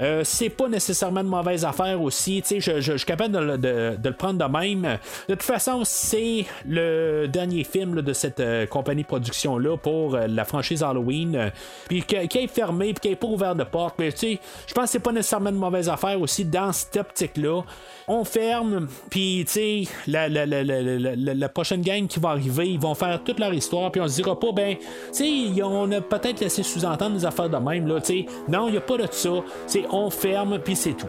euh, 0.00 0.22
c'est 0.24 0.50
pas 0.50 0.68
nécessairement 0.68 1.24
de 1.24 1.28
mauvaise 1.28 1.64
affaire 1.64 2.00
aussi. 2.00 2.42
Je, 2.48 2.80
je, 2.80 2.96
suis 2.96 3.06
capable 3.06 3.60
de, 3.60 3.96
le 4.02 4.12
prendre 4.12 4.46
de 4.46 4.58
même. 4.58 4.98
De 5.28 5.34
toute 5.34 5.42
façon, 5.42 5.82
c'est 5.84 6.44
le 6.66 7.26
dernier 7.26 7.64
film 7.64 8.02
de 8.02 8.12
cette 8.12 8.40
euh, 8.40 8.66
compagnie 8.66 9.02
de 9.02 9.08
production-là 9.08 9.76
pour 9.76 10.14
euh, 10.14 10.26
la 10.26 10.44
franchise 10.44 10.82
Halloween. 10.82 11.50
Puis 11.88 12.02
qui 12.02 12.16
est 12.16 12.46
fermé, 12.46 12.92
puis 12.94 13.00
qui 13.00 13.08
n'est 13.10 13.16
pas 13.16 13.26
ouvert 13.26 13.54
de 13.54 13.64
porte. 13.64 13.96
Mais 13.98 14.10
je 14.10 14.74
pense 14.74 14.84
que 14.84 14.90
c'est 14.90 14.98
pas 14.98 15.12
nécessairement 15.12 15.52
de 15.52 15.56
mauvaise 15.56 15.88
affaire 15.88 16.20
aussi 16.20 16.44
dans 16.44 16.72
cette 16.72 16.96
optique-là 16.96 17.62
on 18.08 18.24
ferme, 18.24 18.88
puis 19.10 19.44
tu 19.46 19.52
sais, 19.52 19.82
la, 20.06 20.28
la, 20.28 20.46
la, 20.46 20.64
la, 20.64 21.48
prochaine 21.48 21.82
gang 21.82 22.06
qui 22.06 22.18
va 22.18 22.30
arriver, 22.30 22.68
ils 22.68 22.80
vont 22.80 22.94
faire 22.94 23.22
toute 23.22 23.38
leur 23.38 23.52
histoire, 23.52 23.92
puis 23.92 24.00
on 24.00 24.08
se 24.08 24.14
dira 24.16 24.38
pas, 24.38 24.50
ben, 24.52 24.76
tu 24.76 25.54
sais, 25.54 25.62
on 25.62 25.90
a 25.92 26.00
peut-être 26.00 26.40
laissé 26.40 26.62
sous-entendre 26.62 27.16
des 27.16 27.26
affaires 27.26 27.50
de 27.50 27.56
même, 27.58 27.86
là, 27.86 28.00
tu 28.00 28.06
sais. 28.06 28.26
Non, 28.48 28.68
il 28.68 28.72
n'y 28.72 28.78
a 28.78 28.80
pas 28.80 28.96
de 28.96 29.06
ça. 29.10 29.30
C'est 29.66 29.84
on 29.90 30.08
ferme, 30.10 30.58
puis 30.58 30.74
c'est 30.74 30.94
tout. 30.94 31.06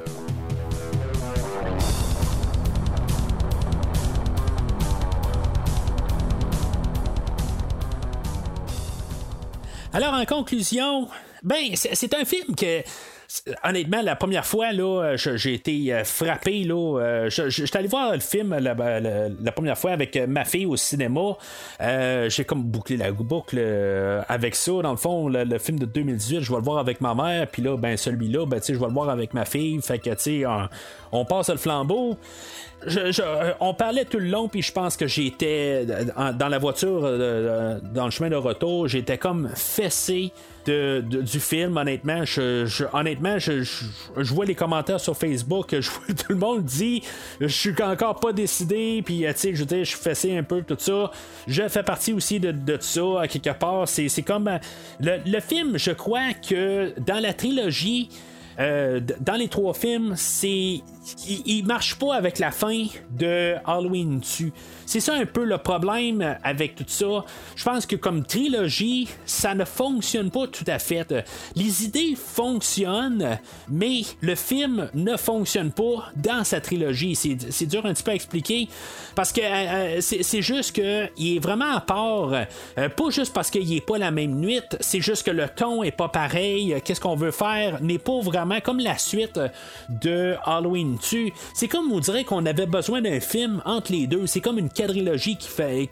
Alors, 9.91 10.13
en 10.13 10.25
conclusion, 10.25 11.07
ben, 11.41 11.71
c'est 11.75 12.13
un 12.13 12.25
film 12.25 12.55
que 12.55 12.83
honnêtement, 13.63 14.01
la 14.01 14.15
première 14.15 14.45
fois, 14.45 14.71
là, 14.71 15.15
j'ai 15.15 15.53
été 15.53 15.93
euh, 15.93 16.03
frappé. 16.03 16.63
Là, 16.63 16.99
euh, 16.99 17.29
j'étais 17.29 17.77
allé 17.77 17.87
voir 17.87 18.13
le 18.13 18.19
film 18.19 18.55
la, 18.57 19.51
première 19.51 19.77
fois 19.77 19.91
avec 19.91 20.15
euh, 20.15 20.27
ma 20.27 20.45
fille 20.45 20.65
au 20.65 20.75
cinéma. 20.75 21.37
j'ai 21.79 22.45
comme 22.45 22.63
bouclé 22.63 22.97
la 22.97 23.11
boucle 23.11 23.59
avec 24.27 24.55
ça. 24.55 24.71
Dans 24.81 24.91
le 24.91 24.97
fond, 24.97 25.27
le, 25.27 25.57
film 25.57 25.79
de 25.79 25.85
2018, 25.85 26.41
je 26.41 26.51
vais 26.51 26.57
le 26.57 26.63
voir 26.63 26.79
avec 26.79 27.01
ma 27.01 27.13
mère. 27.13 27.47
Puis 27.47 27.61
là, 27.61 27.77
ben, 27.77 27.97
celui-là, 27.97 28.45
ben, 28.45 28.59
je 28.65 28.73
vais 28.73 28.87
le 28.87 28.93
voir 28.93 29.09
avec 29.09 29.33
ma 29.33 29.45
fille. 29.45 29.79
Fait 29.81 29.99
que, 29.99 30.09
tu 30.11 30.15
sais, 30.17 30.43
on, 31.11 31.25
passe 31.25 31.49
le 31.49 31.57
flambeau. 31.57 32.17
On 33.59 33.73
parlait 33.73 34.05
tout 34.05 34.19
le 34.19 34.27
long, 34.27 34.47
puis 34.47 34.61
je 34.61 34.71
pense 34.71 34.95
que 34.95 35.07
j'étais 35.07 35.85
dans 35.85 36.47
la 36.47 36.57
voiture, 36.57 37.01
dans 37.01 38.05
le 38.05 38.11
chemin 38.11 38.29
de 38.29 38.35
retour, 38.35 38.87
j'étais 38.87 39.17
comme 39.17 39.49
fessé 39.55 40.31
du 40.65 41.39
film, 41.39 41.77
honnêtement. 41.77 42.25
Je, 42.25 42.85
honnêtement, 42.93 43.39
je, 43.39 43.63
vois 44.15 44.45
les 44.45 44.55
commentaires 44.55 44.99
sur 44.99 45.17
Facebook, 45.17 45.69
tout 45.69 46.25
le 46.29 46.35
monde 46.35 46.63
dit 46.63 47.03
je 47.39 47.47
suis 47.47 47.73
encore 47.81 48.19
pas 48.19 48.33
décidé, 48.33 49.01
puis 49.03 49.25
tu 49.27 49.33
sais, 49.35 49.55
je 49.55 49.63
dire, 49.63 49.79
je 49.79 49.89
suis 49.89 49.99
fessé 49.99 50.37
un 50.37 50.43
peu, 50.43 50.61
tout 50.61 50.77
ça. 50.77 51.11
Je 51.47 51.67
fais 51.67 51.83
partie 51.83 52.13
aussi 52.13 52.39
de, 52.39 52.51
de 52.51 52.77
ça, 52.79 53.21
à 53.21 53.27
quelque 53.27 53.57
part. 53.57 53.87
C'est 53.87 54.21
comme. 54.21 54.49
Le, 54.99 55.17
le 55.25 55.39
film, 55.39 55.77
je 55.77 55.91
crois 55.91 56.33
que 56.47 56.93
dans 56.99 57.19
la 57.19 57.33
trilogie, 57.33 58.09
euh, 58.59 58.99
dans 59.21 59.35
les 59.35 59.47
trois 59.47 59.73
films, 59.73 60.13
c'est 60.17 60.81
il, 61.27 61.65
marche 61.65 61.95
pas 61.95 62.15
avec 62.15 62.39
la 62.39 62.51
fin 62.51 62.85
de 63.11 63.55
Halloween 63.65 64.19
dessus. 64.19 64.53
C'est 64.85 64.99
ça 64.99 65.13
un 65.13 65.25
peu 65.25 65.43
le 65.43 65.57
problème 65.57 66.37
avec 66.43 66.75
tout 66.75 66.85
ça. 66.87 67.25
Je 67.55 67.63
pense 67.63 67.85
que 67.85 67.95
comme 67.95 68.25
trilogie, 68.25 69.07
ça 69.25 69.53
ne 69.53 69.65
fonctionne 69.65 70.31
pas 70.31 70.47
tout 70.47 70.63
à 70.67 70.79
fait. 70.79 71.13
Les 71.55 71.83
idées 71.85 72.15
fonctionnent, 72.15 73.39
mais 73.69 74.01
le 74.21 74.35
film 74.35 74.89
ne 74.93 75.15
fonctionne 75.17 75.71
pas 75.71 76.11
dans 76.15 76.43
sa 76.43 76.61
trilogie. 76.61 77.15
C'est 77.15 77.65
dur 77.65 77.85
un 77.85 77.93
petit 77.93 78.03
peu 78.03 78.11
à 78.11 78.15
expliquer 78.15 78.67
parce 79.15 79.31
que 79.31 79.41
euh, 79.41 79.97
euh, 79.97 80.01
c'est 80.01 80.41
juste 80.41 80.73
qu'il 80.73 81.35
est 81.35 81.39
vraiment 81.39 81.73
à 81.73 81.81
part. 81.81 82.31
pas 82.75 83.09
juste 83.09 83.33
parce 83.33 83.49
qu'il 83.49 83.71
est 83.73 83.85
pas 83.85 83.97
la 83.97 84.11
même 84.11 84.35
nuit, 84.35 84.61
c'est 84.79 85.01
juste 85.01 85.25
que 85.25 85.31
le 85.31 85.47
ton 85.49 85.83
est 85.83 85.91
pas 85.91 86.09
pareil. 86.09 86.75
Qu'est-ce 86.83 87.01
qu'on 87.01 87.15
veut 87.15 87.31
faire 87.31 87.81
n'est 87.81 87.99
pas 87.99 88.19
vraiment 88.21 88.59
comme 88.61 88.79
la 88.79 88.97
suite 88.97 89.39
de 89.89 90.35
Halloween 90.45 90.98
2. 91.11 91.29
C'est 91.53 91.67
comme 91.67 91.91
on 91.91 91.99
dirait 91.99 92.23
qu'on 92.23 92.45
avait 92.45 92.65
besoin 92.65 93.01
d'un 93.01 93.19
film 93.19 93.61
entre 93.65 93.91
les 93.91 94.07
deux. 94.07 94.27
C'est 94.27 94.41
comme 94.41 94.57
une 94.57 94.69
quadrilogie 94.69 95.37
qu'il, 95.37 95.49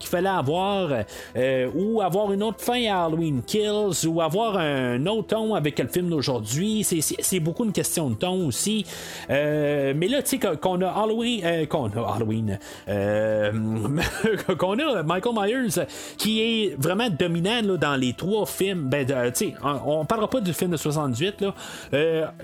fallait 0.08 0.28
avoir, 0.28 0.90
euh, 1.36 1.70
ou 1.74 2.00
avoir 2.00 2.32
une 2.32 2.42
autre 2.42 2.60
fin 2.60 2.82
à 2.90 3.04
Halloween 3.04 3.42
Kills, 3.42 4.06
ou 4.06 4.20
avoir 4.20 4.56
un 4.56 5.04
autre 5.06 5.28
ton 5.28 5.54
avec 5.54 5.78
le 5.78 5.88
film 5.88 6.08
d'aujourd'hui. 6.08 6.84
C'est, 6.84 7.40
beaucoup 7.40 7.64
une 7.64 7.72
question 7.72 8.10
de 8.10 8.14
ton 8.14 8.46
aussi. 8.46 8.84
Euh, 9.30 9.92
mais 9.96 10.08
là, 10.08 10.22
tu 10.22 10.38
sais, 10.38 10.56
qu'on 10.60 10.80
a 10.82 10.88
Halloween, 10.88 11.40
euh, 11.44 11.66
qu'on 11.66 11.86
a 11.86 12.14
Halloween, 12.14 12.58
qu'on 14.58 14.78
a 14.78 15.02
Michael 15.02 15.34
Myers 15.34 15.86
qui 16.16 16.40
est 16.40 16.74
vraiment 16.78 17.08
dominant 17.10 17.62
dans 17.62 17.96
les 17.96 18.12
trois 18.12 18.46
films. 18.46 18.88
Ben, 18.88 19.06
tu 19.06 19.14
sais, 19.34 19.54
on, 19.62 20.00
on, 20.00 20.04
parlera 20.04 20.28
pas 20.28 20.40
du 20.40 20.52
film 20.52 20.72
de 20.72 20.76
78 20.76 21.40
là 21.40 21.54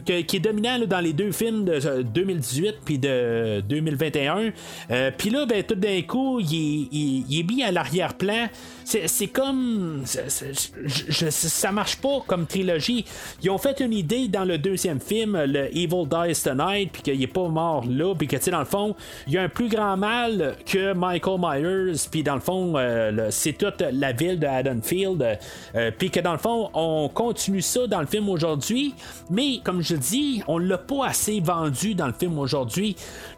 qui 0.05 0.37
est 0.37 0.41
dominant 0.41 0.79
dans 0.87 1.01
les 1.01 1.13
deux 1.13 1.33
films 1.33 1.65
de 1.65 2.03
2018 2.03 2.54
euh, 2.63 2.73
puis 2.85 2.99
de 2.99 3.63
2021. 3.69 4.53
Euh, 4.91 5.11
puis 5.17 5.31
là, 5.31 5.47
ben, 5.47 5.63
tout 5.63 5.75
d'un 5.75 6.03
coup, 6.03 6.41
il, 6.41 7.25
est 7.31 7.43
mis 7.43 7.63
à 7.63 7.71
l'arrière-plan. 7.71 8.49
C'est 8.85 9.29
comme. 9.29 10.03
ça 10.05 11.73
marche 11.73 11.97
pas 11.97 12.23
comme 12.27 12.47
trilogie. 12.47 13.05
Ils 13.43 13.51
ont 13.51 13.59
fait 13.59 13.81
une 13.81 13.95
idée 13.95 14.29
dans 14.29 14.45
le 14.45 14.59
deuxième 14.59 15.01
film, 15.01 15.43
le 15.43 15.75
Evil 15.75 16.07
Dies 16.07 16.43
Tonight, 16.43 16.91
puis 16.93 17.03
qu'il 17.03 17.23
est 17.23 17.27
pas 17.27 17.49
mort 17.49 17.85
là, 17.89 18.15
puis 18.15 18.27
que, 18.27 18.37
tu 18.37 18.51
dans 18.51 18.59
le 18.59 18.67
fond, 18.67 18.95
il 19.27 19.33
y 19.33 19.39
a 19.39 19.43
un 19.43 19.49
plus 19.49 19.69
grand 19.69 19.97
mal 19.97 20.57
que 20.67 20.93
Michael 20.93 21.41
Myers, 21.41 21.95
puis 22.11 22.23
dans 22.23 22.35
le 22.35 22.41
fond, 22.41 22.75
euh, 22.77 23.29
c'est 23.31 23.55
toute 23.55 23.81
la 23.81 24.13
ville 24.13 24.39
de 24.39 24.47
Haddonfield, 24.47 25.39
puis 25.99 26.11
que 26.11 26.21
dans 26.21 26.33
le 26.33 26.39
fond, 26.39 26.71
on 26.75 27.09
continue 27.09 27.63
ça 27.63 27.87
dans 27.87 28.01
le 28.01 28.07
film 28.07 28.29
aujourd'hui, 28.29 28.95
mais 29.31 29.61
comme 29.65 29.81
je 29.81 29.97
dit, 29.97 30.43
on 30.47 30.59
l'a 30.59 30.79
pas 30.79 31.07
assez 31.07 31.41
vendu 31.41 31.95
dans 31.95 32.07
le 32.07 32.13
film 32.13 32.39
aujourd'hui. 32.39 32.44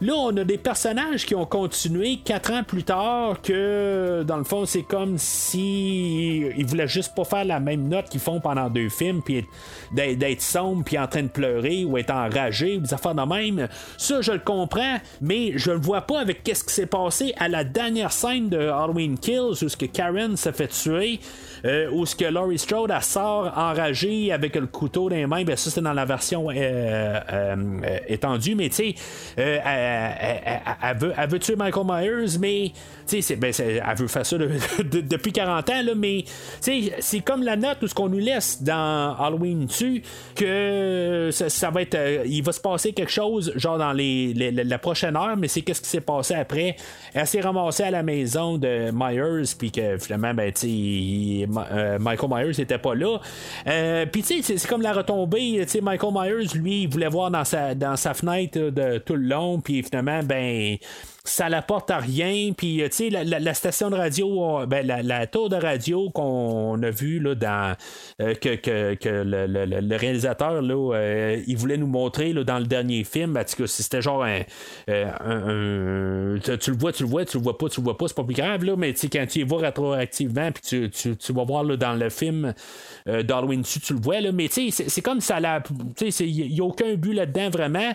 Là, 0.00 0.14
on 0.16 0.36
a 0.36 0.44
des 0.44 0.58
personnages 0.58 1.24
qui 1.24 1.34
ont 1.34 1.46
continué 1.46 2.18
quatre 2.24 2.52
ans 2.52 2.62
plus 2.62 2.84
tard 2.84 3.40
que, 3.42 4.24
dans 4.26 4.36
le 4.36 4.44
fond, 4.44 4.66
c'est 4.66 4.82
comme 4.82 5.18
si 5.18 6.38
ils 6.56 6.66
voulaient 6.66 6.88
juste 6.88 7.14
pas 7.14 7.24
faire 7.24 7.44
la 7.44 7.60
même 7.60 7.88
note 7.88 8.08
qu'ils 8.08 8.20
font 8.20 8.40
pendant 8.40 8.68
deux 8.68 8.88
films, 8.88 9.22
puis 9.22 9.46
d'être 9.92 10.42
sombre, 10.42 10.84
puis 10.84 10.98
en 10.98 11.06
train 11.06 11.22
de 11.22 11.28
pleurer 11.28 11.84
ou 11.84 11.96
être 11.98 12.10
enragé, 12.10 12.76
ou 12.76 12.80
des 12.80 12.94
affaires 12.94 13.14
de 13.14 13.22
même. 13.22 13.68
Ça, 13.96 14.20
je 14.20 14.32
le 14.32 14.40
comprends, 14.40 14.96
mais 15.20 15.52
je 15.56 15.70
le 15.70 15.78
vois 15.78 16.02
pas 16.02 16.20
avec 16.20 16.42
qu'est-ce 16.42 16.64
qui 16.64 16.74
s'est 16.74 16.86
passé 16.86 17.34
à 17.38 17.48
la 17.48 17.64
dernière 17.64 18.12
scène 18.12 18.48
de 18.48 18.58
Halloween 18.58 19.18
Kills 19.18 19.62
où 19.62 19.66
que 19.76 19.86
Karen 19.86 20.36
s'est 20.36 20.52
fait 20.52 20.68
tuer. 20.68 21.20
Euh, 21.66 21.88
où 21.90 22.06
ce 22.06 22.14
que 22.14 22.24
Laurie 22.24 22.58
Strode 22.58 22.92
sort 23.02 23.52
enragée 23.56 24.30
avec 24.30 24.54
le 24.54 24.66
couteau 24.66 25.08
dans 25.08 25.16
les 25.16 25.26
mains, 25.26 25.42
ben 25.42 25.56
ça 25.56 25.70
c'est 25.70 25.80
dans 25.80 25.92
la 25.92 26.04
version 26.04 26.48
euh, 26.50 27.20
euh, 27.32 27.98
étendue, 28.06 28.54
mais 28.54 28.68
tu 28.68 28.76
sais, 28.76 28.94
elle, 29.36 30.96
veut, 30.98 31.12
elle, 31.16 31.28
veut, 31.28 31.38
tuer 31.40 31.56
Michael 31.56 31.84
Myers, 31.86 32.38
mais 32.38 32.72
tu 33.06 33.20
sais, 33.20 33.36
ben, 33.36 33.52
elle 33.58 33.96
veut 33.96 34.06
faire 34.06 34.24
ça 34.24 34.36
depuis 34.84 35.32
40 35.32 35.70
ans, 35.70 35.82
là, 35.82 35.94
mais 35.96 36.24
c'est 36.60 37.20
comme 37.20 37.42
la 37.42 37.56
note 37.56 37.78
où 37.82 37.88
ce 37.88 37.94
qu'on 37.94 38.08
nous 38.08 38.18
laisse 38.18 38.62
dans 38.62 39.16
Halloween 39.18 39.66
dessus 39.66 40.02
que 40.36 41.30
ça, 41.32 41.70
va 41.70 41.82
être, 41.82 41.98
il 42.26 42.42
va 42.42 42.52
se 42.52 42.60
passer 42.60 42.92
quelque 42.92 43.12
chose 43.12 43.52
genre 43.56 43.78
dans 43.78 43.92
les, 43.92 44.34
la 44.34 44.78
prochaine 44.78 45.16
heure, 45.16 45.36
mais 45.36 45.48
c'est 45.48 45.62
qu'est-ce 45.62 45.82
qui 45.82 45.88
s'est 45.88 46.00
passé 46.00 46.34
après. 46.34 46.76
Elle 47.12 47.26
s'est 47.26 47.40
ramassée 47.40 47.84
à 47.84 47.90
la 47.90 48.02
maison 48.02 48.56
de 48.56 48.90
Myers, 48.92 49.54
puis 49.58 49.72
que 49.72 49.98
finalement, 49.98 50.34
ben, 50.34 50.52
tu 50.52 50.60
sais, 50.60 51.46
euh, 51.70 51.98
Michael 51.98 52.30
Myers 52.30 52.52
n'était 52.58 52.78
pas 52.78 52.94
là. 52.94 53.18
Euh, 53.66 54.06
puis 54.06 54.22
tu 54.22 54.42
sais, 54.42 54.58
c'est 54.58 54.68
comme 54.68 54.82
la 54.82 54.92
retombée. 54.92 55.64
Sais, 55.66 55.80
Michael 55.80 56.12
Myers, 56.12 56.54
lui, 56.54 56.82
il 56.82 56.88
voulait 56.88 57.08
voir 57.08 57.30
dans 57.30 57.44
sa, 57.44 57.74
dans 57.74 57.96
sa 57.96 58.14
fenêtre 58.14 58.58
de 58.58 58.98
tout 58.98 59.14
le 59.14 59.26
long, 59.26 59.60
puis 59.60 59.82
finalement, 59.82 60.20
ben 60.22 60.76
ça 61.26 61.48
n'apporte 61.48 61.90
à 61.90 61.98
rien. 61.98 62.52
Puis, 62.56 62.82
euh, 62.82 62.88
tu 62.88 63.10
sais, 63.10 63.10
la, 63.10 63.54
station 63.54 63.90
de 63.90 63.96
radio, 63.96 64.60
euh, 64.60 64.66
ben, 64.66 64.86
la, 64.86 65.26
tour 65.26 65.48
de 65.48 65.56
radio 65.56 66.08
qu'on 66.10 66.80
a 66.82 66.90
vu 66.90 67.18
là, 67.18 67.34
dans 67.34 67.76
euh, 68.22 68.34
que, 68.34 68.54
que, 68.54 69.08
le, 69.08 69.96
réalisateur 69.96 70.62
là, 70.62 71.36
il 71.46 71.56
voulait 71.56 71.76
nous 71.76 71.86
montrer 71.86 72.32
là, 72.32 72.44
dans 72.44 72.58
le 72.58 72.66
dernier 72.66 73.04
film, 73.04 73.38
que 73.56 73.66
c'était 73.66 74.02
genre 74.02 74.24
un, 74.24 74.42
tu, 74.86 76.70
le 76.70 76.76
vois, 76.76 76.92
tu 76.92 77.02
le 77.02 77.08
vois, 77.08 77.24
tu 77.24 77.38
le 77.38 77.42
vois 77.42 77.58
pas, 77.58 77.68
tu 77.68 77.80
le 77.80 77.84
vois 77.84 77.96
pas, 77.98 78.08
c'est 78.08 78.16
pas 78.16 78.24
plus 78.24 78.34
grave, 78.34 78.64
là, 78.64 78.74
mais 78.76 78.94
quand 78.94 79.26
tu 79.28 79.40
y 79.40 79.42
vois 79.42 79.60
rétroactivement, 79.60 80.50
puis 80.52 80.90
tu, 80.90 81.16
tu, 81.16 81.32
vas 81.32 81.44
voir 81.44 81.64
là, 81.64 81.76
dans 81.76 81.94
le 81.94 82.08
film 82.08 82.54
d'Halloween 83.06 83.62
tu, 83.62 83.80
tu 83.80 83.94
le 83.94 84.00
vois, 84.00 84.20
là, 84.20 84.32
mais 84.32 84.48
tu 84.48 84.70
sais, 84.70 84.84
c'est 84.88 85.02
comme 85.02 85.20
ça, 85.20 85.38
il 86.00 86.52
n'y 86.52 86.60
a 86.60 86.64
aucun 86.64 86.94
but 86.94 87.12
là-dedans 87.12 87.50
vraiment. 87.50 87.92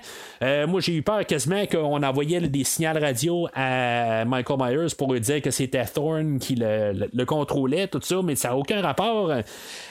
moi, 0.67 0.81
j'ai 0.81 0.95
eu 0.95 1.01
peur 1.01 1.25
quasiment 1.25 1.65
qu'on 1.65 2.03
envoyait 2.03 2.41
des 2.41 2.63
signaux 2.63 2.91
radio 2.99 3.20
à 3.53 4.25
Michael 4.25 4.57
Myers 4.59 4.95
pour 4.97 5.13
lui 5.13 5.21
dire 5.21 5.41
que 5.41 5.51
c'était 5.51 5.85
Thorne 5.85 6.39
qui 6.39 6.55
le, 6.55 7.23
contrôlait, 7.25 7.87
tout 7.87 8.01
ça, 8.01 8.21
mais 8.23 8.35
ça 8.35 8.49
n'a 8.49 8.57
aucun 8.57 8.81
rapport. 8.81 9.31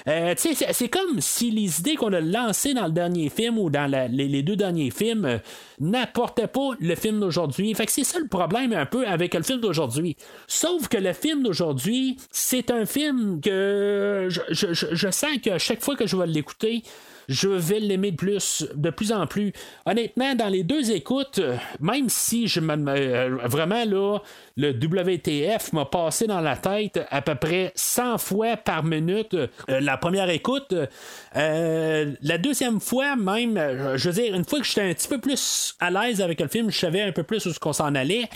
Euh, 0.08 0.34
c'est 0.36 0.88
comme 0.88 1.20
si 1.20 1.50
les 1.50 1.80
idées 1.80 1.96
qu'on 1.96 2.12
a 2.12 2.20
lancées 2.20 2.74
dans 2.74 2.86
le 2.86 2.92
dernier 2.92 3.28
film 3.28 3.58
ou 3.58 3.70
dans 3.70 3.90
les, 3.90 4.42
deux 4.42 4.56
derniers 4.56 4.90
films 4.90 5.40
n'apportaient 5.80 6.46
pas 6.46 6.70
le 6.78 6.94
film 6.94 7.20
d'aujourd'hui. 7.20 7.74
Fait 7.74 7.86
que 7.86 7.92
c'est 7.92 8.04
ça 8.04 8.18
le 8.18 8.28
problème 8.28 8.72
un 8.72 8.86
peu 8.86 9.06
avec 9.06 9.34
le 9.34 9.42
film 9.42 9.60
d'aujourd'hui. 9.60 10.16
Sauf 10.46 10.88
que 10.88 10.98
le 10.98 11.12
film 11.12 11.42
d'aujourd'hui, 11.42 12.18
c'est 12.30 12.70
un 12.70 12.86
film 12.86 13.40
que 13.40 14.28
je, 14.28 15.10
sens 15.10 15.38
qu'à 15.42 15.58
chaque 15.58 15.82
fois 15.82 15.96
que 15.96 16.06
je 16.06 16.16
vais 16.16 16.26
l'écouter, 16.26 16.82
je 17.30 17.48
vais 17.48 17.78
l'aimer 17.78 18.10
de 18.10 18.16
plus, 18.16 18.66
de 18.74 18.90
plus 18.90 19.12
en 19.12 19.26
plus. 19.26 19.52
Honnêtement, 19.86 20.34
dans 20.34 20.48
les 20.48 20.64
deux 20.64 20.90
écoutes, 20.90 21.40
même 21.78 22.08
si 22.08 22.48
je 22.48 22.60
euh, 22.60 23.36
vraiment 23.44 23.84
là, 23.84 24.18
le 24.56 24.70
WTF 24.70 25.72
m'a 25.72 25.84
passé 25.84 26.26
dans 26.26 26.40
la 26.40 26.56
tête 26.56 27.00
à 27.08 27.22
peu 27.22 27.36
près 27.36 27.72
100 27.76 28.18
fois 28.18 28.56
par 28.56 28.82
minute 28.82 29.34
euh, 29.34 29.48
la 29.68 29.96
première 29.96 30.28
écoute. 30.28 30.74
Euh, 31.36 32.12
la 32.20 32.38
deuxième 32.38 32.80
fois, 32.80 33.14
même, 33.14 33.56
je 33.94 34.10
veux 34.10 34.22
dire, 34.22 34.34
une 34.34 34.44
fois 34.44 34.58
que 34.58 34.66
j'étais 34.66 34.82
un 34.82 34.92
petit 34.92 35.08
peu 35.08 35.18
plus 35.18 35.69
à 35.78 35.90
l'aise 35.90 36.20
avec 36.20 36.40
le 36.40 36.48
film, 36.48 36.70
je 36.70 36.78
savais 36.78 37.02
un 37.02 37.12
peu 37.12 37.22
plus 37.22 37.46
où 37.46 37.52
qu'on 37.60 37.72
s'en 37.72 37.94
allait. 37.94 38.28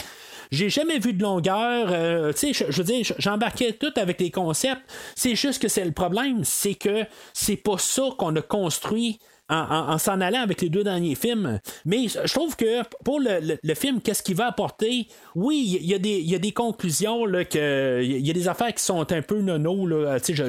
J'ai 0.50 0.70
jamais 0.70 0.98
vu 0.98 1.12
de 1.12 1.22
longueur. 1.22 1.88
Euh, 1.90 2.32
tu 2.32 2.52
sais, 2.52 2.66
je 2.70 2.76
veux 2.76 2.84
dire, 2.84 3.04
j'embarquais 3.18 3.72
tout 3.72 3.92
avec 3.96 4.20
les 4.20 4.30
concepts. 4.30 4.82
C'est 5.16 5.34
juste 5.34 5.60
que 5.60 5.68
c'est 5.68 5.84
le 5.84 5.92
problème, 5.92 6.44
c'est 6.44 6.74
que 6.74 7.04
c'est 7.32 7.56
pas 7.56 7.78
ça 7.78 8.02
qu'on 8.18 8.36
a 8.36 8.42
construit 8.42 9.18
en, 9.50 9.98
s'en 9.98 10.20
allant 10.20 10.40
avec 10.40 10.62
les 10.62 10.70
deux 10.70 10.84
derniers 10.84 11.14
films. 11.14 11.60
Mais 11.84 12.08
je 12.08 12.32
trouve 12.32 12.56
que 12.56 12.82
pour 13.04 13.20
le, 13.20 13.74
film, 13.74 14.00
qu'est-ce 14.00 14.22
qu'il 14.22 14.36
va 14.36 14.46
apporter? 14.46 15.06
Oui, 15.34 15.78
il 15.80 15.86
y, 15.86 15.94
a 15.94 15.98
des, 15.98 16.20
y 16.20 16.34
a 16.34 16.38
des 16.38 16.52
conclusions, 16.52 17.24
que, 17.50 18.02
il 18.02 18.26
y 18.26 18.30
a 18.30 18.32
des 18.32 18.48
affaires 18.48 18.72
qui 18.72 18.82
sont 18.82 19.12
un 19.12 19.22
peu 19.22 19.40
nono. 19.40 19.86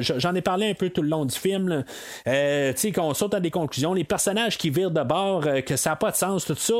J'en 0.00 0.34
ai 0.34 0.40
parlé 0.40 0.70
un 0.70 0.74
peu 0.74 0.90
tout 0.90 1.02
le 1.02 1.08
long 1.08 1.24
du 1.24 1.36
film. 1.36 1.84
Euh, 2.26 2.72
qu'on 2.94 3.12
saute 3.14 3.34
à 3.34 3.40
des 3.40 3.50
conclusions. 3.50 3.92
Les 3.92 4.04
personnages 4.04 4.56
qui 4.56 4.70
virent 4.70 4.90
de 4.90 5.02
bord, 5.02 5.44
euh, 5.46 5.60
que 5.60 5.76
ça 5.76 5.90
n'a 5.90 5.96
pas 5.96 6.12
de 6.12 6.16
sens, 6.16 6.44
tout 6.46 6.54
ça. 6.54 6.74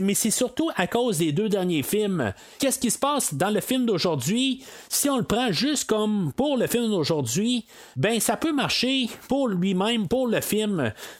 Mais 0.00 0.14
c'est 0.14 0.30
surtout 0.30 0.70
à 0.76 0.86
cause 0.86 1.18
des 1.18 1.32
deux 1.32 1.48
derniers 1.48 1.82
films. 1.82 2.32
Qu'est-ce 2.58 2.78
qui 2.78 2.90
se 2.90 2.98
passe 2.98 3.34
dans 3.34 3.50
le 3.50 3.60
film 3.60 3.86
d'aujourd'hui? 3.86 4.62
Si 4.88 5.08
on 5.08 5.16
le 5.16 5.24
prend 5.24 5.50
juste 5.50 5.84
comme 5.84 6.32
pour 6.36 6.56
le 6.56 6.66
film 6.66 6.90
d'aujourd'hui, 6.90 7.64
ben 7.96 8.20
ça 8.20 8.36
peut 8.36 8.52
marcher 8.52 9.08
pour 9.28 9.48
lui-même, 9.48 10.06
pour 10.06 10.28
le 10.28 10.40
film 10.40 10.59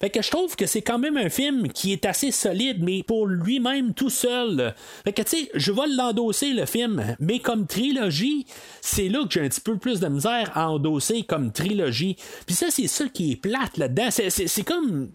Fait 0.01 0.11
que 0.11 0.23
je 0.23 0.31
trouve 0.31 0.57
que 0.57 0.67
c'est 0.67 0.83
quand 0.83 0.99
même 0.99 1.17
un 1.17 1.29
film 1.29 1.69
qui 1.69 1.93
est 1.93 2.05
assez 2.05 2.31
solide, 2.31 2.83
mais 2.83 3.03
pour 3.03 3.27
lui-même 3.27 3.95
tout 3.95 4.11
seul. 4.11 4.75
Fait 5.05 5.13
que 5.13 5.23
tu 5.23 5.37
sais, 5.37 5.51
je 5.55 5.73
vais 5.73 5.87
l'endosser 5.89 6.53
le 6.53 6.67
film, 6.67 7.17
mais 7.19 7.39
comme 7.39 7.67
trilogie, 7.67 8.47
c'est 8.81 9.09
là 9.09 9.25
que 9.25 9.31
j'ai 9.31 9.41
un 9.41 9.49
petit 9.49 9.61
peu 9.61 9.77
plus 9.77 10.01
de 10.01 10.09
misère 10.09 10.51
à 10.55 10.71
endosser 10.71 11.23
comme 11.23 11.53
trilogie. 11.53 12.17
Puis 12.47 12.55
ça, 12.55 12.67
c'est 12.71 12.87
ça 12.87 13.07
qui 13.09 13.33
est 13.33 13.37
plate 13.37 13.77
là-dedans. 13.77 14.09
C'est 14.11 14.65
comme. 14.65 15.11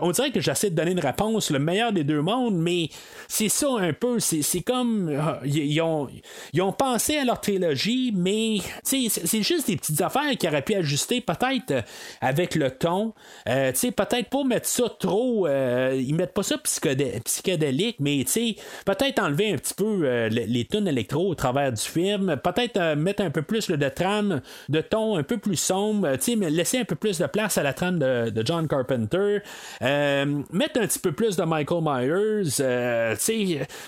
on 0.00 0.10
dirait 0.10 0.30
que 0.30 0.40
j'essaie 0.40 0.70
de 0.70 0.76
donner 0.76 0.92
une 0.92 1.00
réponse, 1.00 1.50
le 1.50 1.58
meilleur 1.58 1.92
des 1.92 2.04
deux 2.04 2.22
mondes, 2.22 2.56
mais 2.56 2.88
c'est 3.28 3.48
ça 3.48 3.68
un 3.78 3.92
peu. 3.92 4.18
C'est 4.20 4.62
comme. 4.62 5.10
Ils, 5.44 5.80
ont, 5.80 6.08
ils 6.52 6.62
ont 6.62 6.72
pensé 6.72 7.16
à 7.16 7.24
leur 7.24 7.40
trilogie, 7.40 8.12
mais 8.14 8.58
c'est 8.82 9.42
juste 9.42 9.66
des 9.66 9.76
petites 9.76 10.00
affaires 10.00 10.36
qui 10.38 10.46
auraient 10.46 10.62
pu 10.62 10.74
ajuster 10.74 11.20
peut-être 11.20 11.84
avec 12.20 12.54
le 12.54 12.70
ton. 12.70 13.14
Euh, 13.48 13.72
peut-être 13.72 14.28
pas 14.28 14.44
mettre 14.44 14.66
ça 14.66 14.84
trop. 14.98 15.46
Euh, 15.46 15.98
ils 15.98 16.14
mettent 16.14 16.34
pas 16.34 16.42
ça 16.42 16.56
psychédélique, 16.58 17.96
mais 17.98 18.24
peut-être 18.84 19.22
enlever 19.22 19.52
un 19.52 19.56
petit 19.56 19.74
peu 19.74 20.00
euh, 20.04 20.28
les, 20.28 20.64
tunes 20.66 20.88
électro 20.88 21.28
au 21.28 21.34
travers 21.34 21.72
du 21.72 21.80
film. 21.80 22.36
Peut-être 22.42 22.94
mettre 22.94 23.22
un 23.22 23.30
peu 23.30 23.42
plus 23.42 23.68
de 23.68 23.88
trame, 23.88 24.40
de 24.68 24.80
ton 24.80 25.16
un 25.16 25.22
peu 25.22 25.38
plus 25.38 25.56
sombre. 25.56 26.08
mais 26.36 26.50
laisser 26.50 26.78
un 26.78 26.84
peu 26.84 26.96
plus 26.96 27.18
de 27.18 27.26
place 27.26 27.58
à 27.58 27.62
la 27.62 27.72
trame 27.72 27.98
de, 27.98 28.42
John 28.44 28.68
Carpenter. 28.68 29.40
mettre 29.80 30.80
un 30.80 30.86
petit 30.86 30.98
peu 30.98 31.12
plus 31.12 31.36
de 31.36 31.44
Michael 31.44 31.82
Myers. 31.82 32.50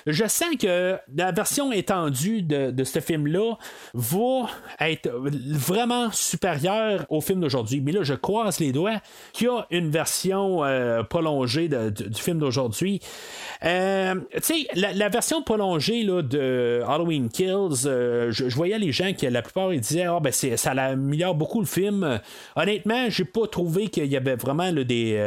je 0.07 0.27
sens 0.27 0.57
que 0.61 0.97
la 1.15 1.33
version 1.33 1.73
étendue 1.73 2.43
de, 2.43 2.71
de 2.71 2.85
ce 2.85 3.01
film-là 3.01 3.55
va 3.95 4.49
être 4.81 5.11
vraiment 5.13 6.11
supérieure 6.13 7.05
au 7.09 7.21
film 7.21 7.41
d'aujourd'hui. 7.41 7.81
Mais 7.81 7.93
là, 7.93 8.03
je 8.03 8.15
croise 8.15 8.59
les 8.61 8.73
doigts 8.73 9.01
qu'il 9.33 9.47
y 9.47 9.50
a 9.50 9.50
une 9.71 9.91
version 9.91 10.65
euh, 10.65 11.03
prolongée 11.03 11.69
du 11.69 12.21
film 12.21 12.39
d'aujourd'hui. 12.39 13.01
Euh, 13.65 14.15
tu 14.37 14.41
sais, 14.43 14.67
la, 14.75 15.09
version 15.09 15.43
prolongée 15.43 16.03
là, 16.03 16.23
de 16.23 16.83
Halloween 16.87 17.29
Kills, 17.29 17.87
euh, 17.87 18.31
je, 18.31 18.55
voyais 18.55 18.79
les 18.79 18.93
gens 18.93 19.13
qui, 19.13 19.29
la 19.29 19.43
plupart, 19.43 19.73
ils 19.73 19.81
disaient 19.81 20.09
oh, 20.09 20.21
ben 20.21 20.33
ça 20.33 20.71
améliore 20.71 21.35
beaucoup 21.35 21.61
le 21.61 21.67
film. 21.67 22.21
Honnêtement, 22.57 23.11
j'ai 23.11 23.25
pas 23.25 23.47
trouvé 23.47 23.89
qu'il 23.89 24.07
y 24.07 24.17
avait 24.17 24.37
vraiment 24.37 24.73
des, 24.73 25.19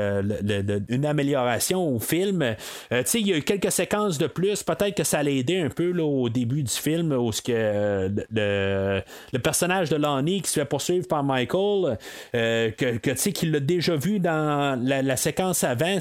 une 0.89 1.05
amélioration 1.05 1.95
au 1.95 1.99
film. 1.99 2.55
tu 2.89 2.97
sais, 3.05 3.19
il 3.19 3.27
y 3.27 3.33
a 3.33 3.37
eu 3.37 3.43
quelques 3.43 3.71
séquences 3.71 4.17
de 4.17 4.27
plus. 4.27 4.63
Peut-être 4.63 4.95
que 4.95 5.03
ça 5.03 5.19
allait 5.19 5.37
aider 5.37 5.59
un 5.59 5.69
peu 5.69 5.97
au 5.99 6.29
début 6.29 6.63
du 6.63 6.71
film 6.71 7.11
où 7.11 7.31
ce 7.31 7.41
que, 7.41 8.09
le, 8.31 9.01
le, 9.31 9.39
personnage 9.39 9.89
de 9.89 9.95
Lonnie 9.95 10.41
qui 10.41 10.49
se 10.49 10.59
fait 10.59 10.65
poursuivre 10.65 11.07
par 11.07 11.23
Michael, 11.23 11.97
que, 12.33 12.97
que 12.97 13.11
tu 13.11 13.17
sais, 13.17 13.31
qu'il 13.31 13.51
l'a 13.51 13.59
déjà 13.59 13.95
vu 13.95 14.12
dans 14.19 14.79
la, 14.81 15.17
séquence 15.17 15.63
avant, 15.63 15.97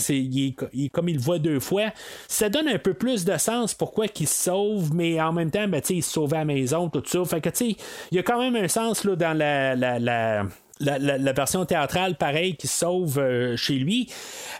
comme 0.92 1.08
il 1.08 1.16
le 1.16 1.20
voit 1.20 1.38
deux 1.38 1.60
fois, 1.60 1.90
ça 2.28 2.48
donne 2.48 2.68
un 2.68 2.78
peu 2.78 2.94
plus 2.94 3.24
de 3.24 3.36
sens 3.36 3.74
pourquoi 3.74 4.08
qu'il 4.08 4.28
se 4.28 4.44
sauve, 4.44 4.94
mais 4.94 5.20
en 5.20 5.32
même 5.32 5.50
temps, 5.50 5.68
ben, 5.68 5.82
il 5.88 6.02
se 6.02 6.10
sauve 6.10 6.34
à 6.34 6.38
la 6.38 6.44
maison, 6.44 6.88
tout 6.88 7.02
ça. 7.06 7.24
Fait 7.24 7.40
que, 7.40 7.50
il 7.62 7.76
y 8.12 8.18
a 8.18 8.22
quand 8.22 8.38
même 8.38 8.56
un 8.56 8.68
sens 8.68 9.06
dans 9.06 9.36
la, 9.36 10.44
version 10.80 11.64
théâtrale, 11.64 12.16
pareil, 12.16 12.56
qui 12.56 12.66
sauve 12.66 13.18
euh, 13.18 13.56
chez 13.56 13.74
lui. 13.74 14.08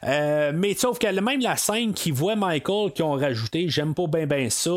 Euh, 0.04 0.52
mais 0.54 0.74
sauf 0.74 0.98
que 0.98 1.06
même 1.20 1.40
la 1.40 1.56
scène 1.56 1.92
qui 1.92 2.10
voit 2.10 2.36
Michael 2.36 2.92
qui 2.92 3.02
ont 3.02 3.12
rajouté, 3.12 3.68
j'aime 3.68 3.94
pas 3.94 4.06
bien 4.06 4.26
ben 4.26 4.50
ça. 4.50 4.70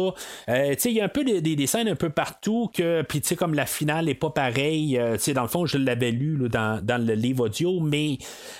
Euh, 0.49 0.75
il 0.85 0.91
y 0.91 1.01
a 1.01 1.05
un 1.05 1.09
peu 1.09 1.23
des, 1.23 1.41
des, 1.41 1.67
scènes 1.67 1.87
un 1.87 1.95
peu 1.95 2.09
partout 2.09 2.69
que, 2.73 3.01
puis 3.03 3.21
tu 3.21 3.29
sais, 3.29 3.35
comme 3.35 3.53
la 3.53 3.65
finale 3.65 4.09
est 4.09 4.15
pas 4.15 4.29
pareille, 4.29 4.99
dans 5.33 5.41
le 5.41 5.47
fond, 5.47 5.65
je 5.65 5.77
l'avais 5.77 6.11
lu 6.11 6.37
dans, 6.49 6.83
dans, 6.83 7.03
le 7.03 7.13
livre 7.13 7.45
audio, 7.45 7.79
mais 7.79 8.17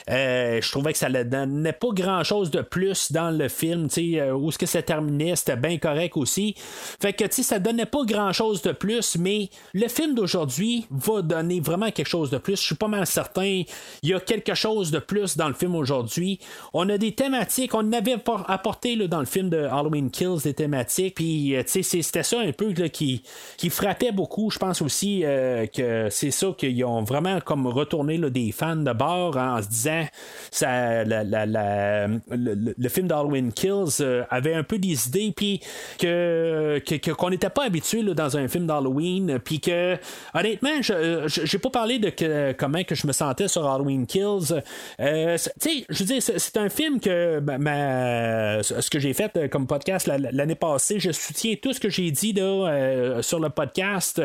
je 0.07 0.72
trouvais 0.72 0.91
que 0.93 0.97
ça 0.97 1.10
ne 1.10 1.23
donnait 1.23 1.73
pas 1.73 1.89
grand 1.91 2.23
chose 2.23 2.52
de 2.52 2.61
plus 2.61 3.11
dans 3.11 3.31
le 3.31 3.47
film, 3.47 3.88
où 4.35 4.49
est-ce 4.49 4.57
que 4.57 4.65
ça 4.65 4.81
terminait, 4.81 5.35
c'était 5.35 5.56
bien 5.56 5.77
correct 5.77 6.18
aussi. 6.18 6.56
Fait 6.57 7.14
que, 7.14 7.26
tu 7.26 7.31
sais, 7.31 7.43
ça 7.43 7.60
donnait 7.60 7.85
pas 7.85 8.03
grand 8.06 8.34
chose 8.34 8.61
de 8.61 8.72
plus, 8.72 9.18
mais 9.18 9.49
le 9.73 9.88
film 9.88 10.15
d'aujourd'hui 10.15 10.88
va 10.89 11.22
donner 11.22 11.60
vraiment 11.60 11.91
quelque 11.91 12.07
chose 12.07 12.30
de 12.30 12.38
plus 12.38 12.57
pas 12.76 12.88
mal 12.88 13.06
certain. 13.06 13.64
Il 14.03 14.10
y 14.10 14.14
a 14.14 14.19
quelque 14.19 14.53
chose 14.53 14.91
de 14.91 14.99
plus 14.99 15.38
dans 15.38 15.47
le 15.47 15.53
film 15.53 15.76
aujourd'hui. 15.76 16.39
On 16.73 16.89
a 16.89 16.97
des 16.97 17.14
thématiques. 17.14 17.73
On 17.73 17.91
avait 17.91 18.18
apporté 18.47 18.95
dans 19.07 19.19
le 19.19 19.26
film 19.26 19.49
de 19.49 19.64
Halloween 19.64 20.10
Kills 20.10 20.41
des 20.43 20.53
thématiques. 20.53 21.15
Puis, 21.15 21.56
euh, 21.56 21.64
c'était 21.65 22.23
ça 22.23 22.39
un 22.39 22.52
peu 22.52 22.73
qui, 22.73 23.23
qui 23.57 23.69
frappait 23.69 24.11
beaucoup. 24.11 24.49
Je 24.52 24.60
pense 24.60 24.81
aussi 24.81 25.22
euh, 25.23 25.65
que 25.68 26.07
c'est 26.10 26.31
ça 26.31 26.47
qu'ils 26.57 26.84
ont 26.85 27.03
vraiment 27.03 27.39
comme 27.41 27.68
retourné 27.68 28.18
des 28.18 28.52
fans 28.52 28.76
de 28.76 28.93
bord 28.93 29.38
en 29.38 29.61
se 29.61 29.68
disant 29.68 30.06
ça, 30.52 31.03
le, 31.06 32.89
film 32.89 33.07
d'Halloween 33.07 33.52
Kills 33.52 34.02
euh, 34.02 34.23
avait 34.30 34.53
un 34.53 34.64
peu 34.64 34.77
des 34.77 35.07
idées. 35.07 35.34
Puis 35.35 35.61
que, 35.99 36.81
qu'on 37.11 37.30
n'était 37.30 37.49
pas 37.49 37.65
habitué 37.65 38.03
dans 38.03 38.38
un 38.38 38.47
film 38.47 38.68
d'Halloween. 38.68 39.39
Puis 39.43 39.60
que, 39.60 39.97
honnêtement, 40.34 40.81
je 40.81 41.41
n'ai 41.41 41.60
pas 41.60 41.69
parlé 41.69 41.99
de 41.99 42.10
que, 42.10 42.55
comment 42.56 42.84
que 42.84 42.95
je 42.95 43.07
me 43.07 43.11
sentais 43.11 43.48
sur 43.48 43.68
Halloween 43.68 44.06
Kills. 44.06 44.61
Euh, 44.99 45.38
tu 45.61 45.69
sais, 45.69 45.86
je 45.90 46.03
veux 46.03 46.19
c'est 46.19 46.57
un 46.57 46.69
film 46.69 46.99
que 46.99 47.40
ma, 47.40 48.64
ce 48.64 48.90
que 48.90 48.99
j'ai 48.99 49.14
fait 49.14 49.36
euh, 49.38 49.48
comme 49.48 49.68
podcast 49.68 50.07
l'année 50.07 50.56
passée, 50.56 50.99
je 50.99 51.11
soutiens 51.11 51.56
tout 51.61 51.73
ce 51.73 51.80
que 51.80 51.90
j'ai 51.90 52.11
dit 52.11 52.34
là, 52.34 52.44
euh, 52.44 53.22
sur 53.22 53.40
le 53.40 53.49
podcast 53.49 54.22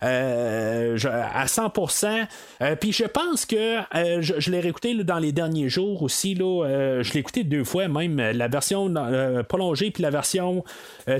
à 0.00 1.46
100%. 1.46 2.26
Puis 2.80 2.92
je 2.92 3.04
pense 3.04 3.46
que 3.46 3.78
je, 4.20 4.50
l'ai 4.50 4.60
réécouté 4.60 4.94
dans 5.04 5.18
les 5.18 5.32
derniers 5.32 5.68
jours 5.68 6.02
aussi. 6.02 6.34
Je 6.36 7.12
l'ai 7.12 7.20
écouté 7.20 7.44
deux 7.44 7.64
fois 7.64 7.88
même, 7.88 8.16
la 8.16 8.48
version 8.48 8.92
prolongée 9.48 9.90
puis 9.90 10.02
la 10.02 10.10
version 10.10 10.64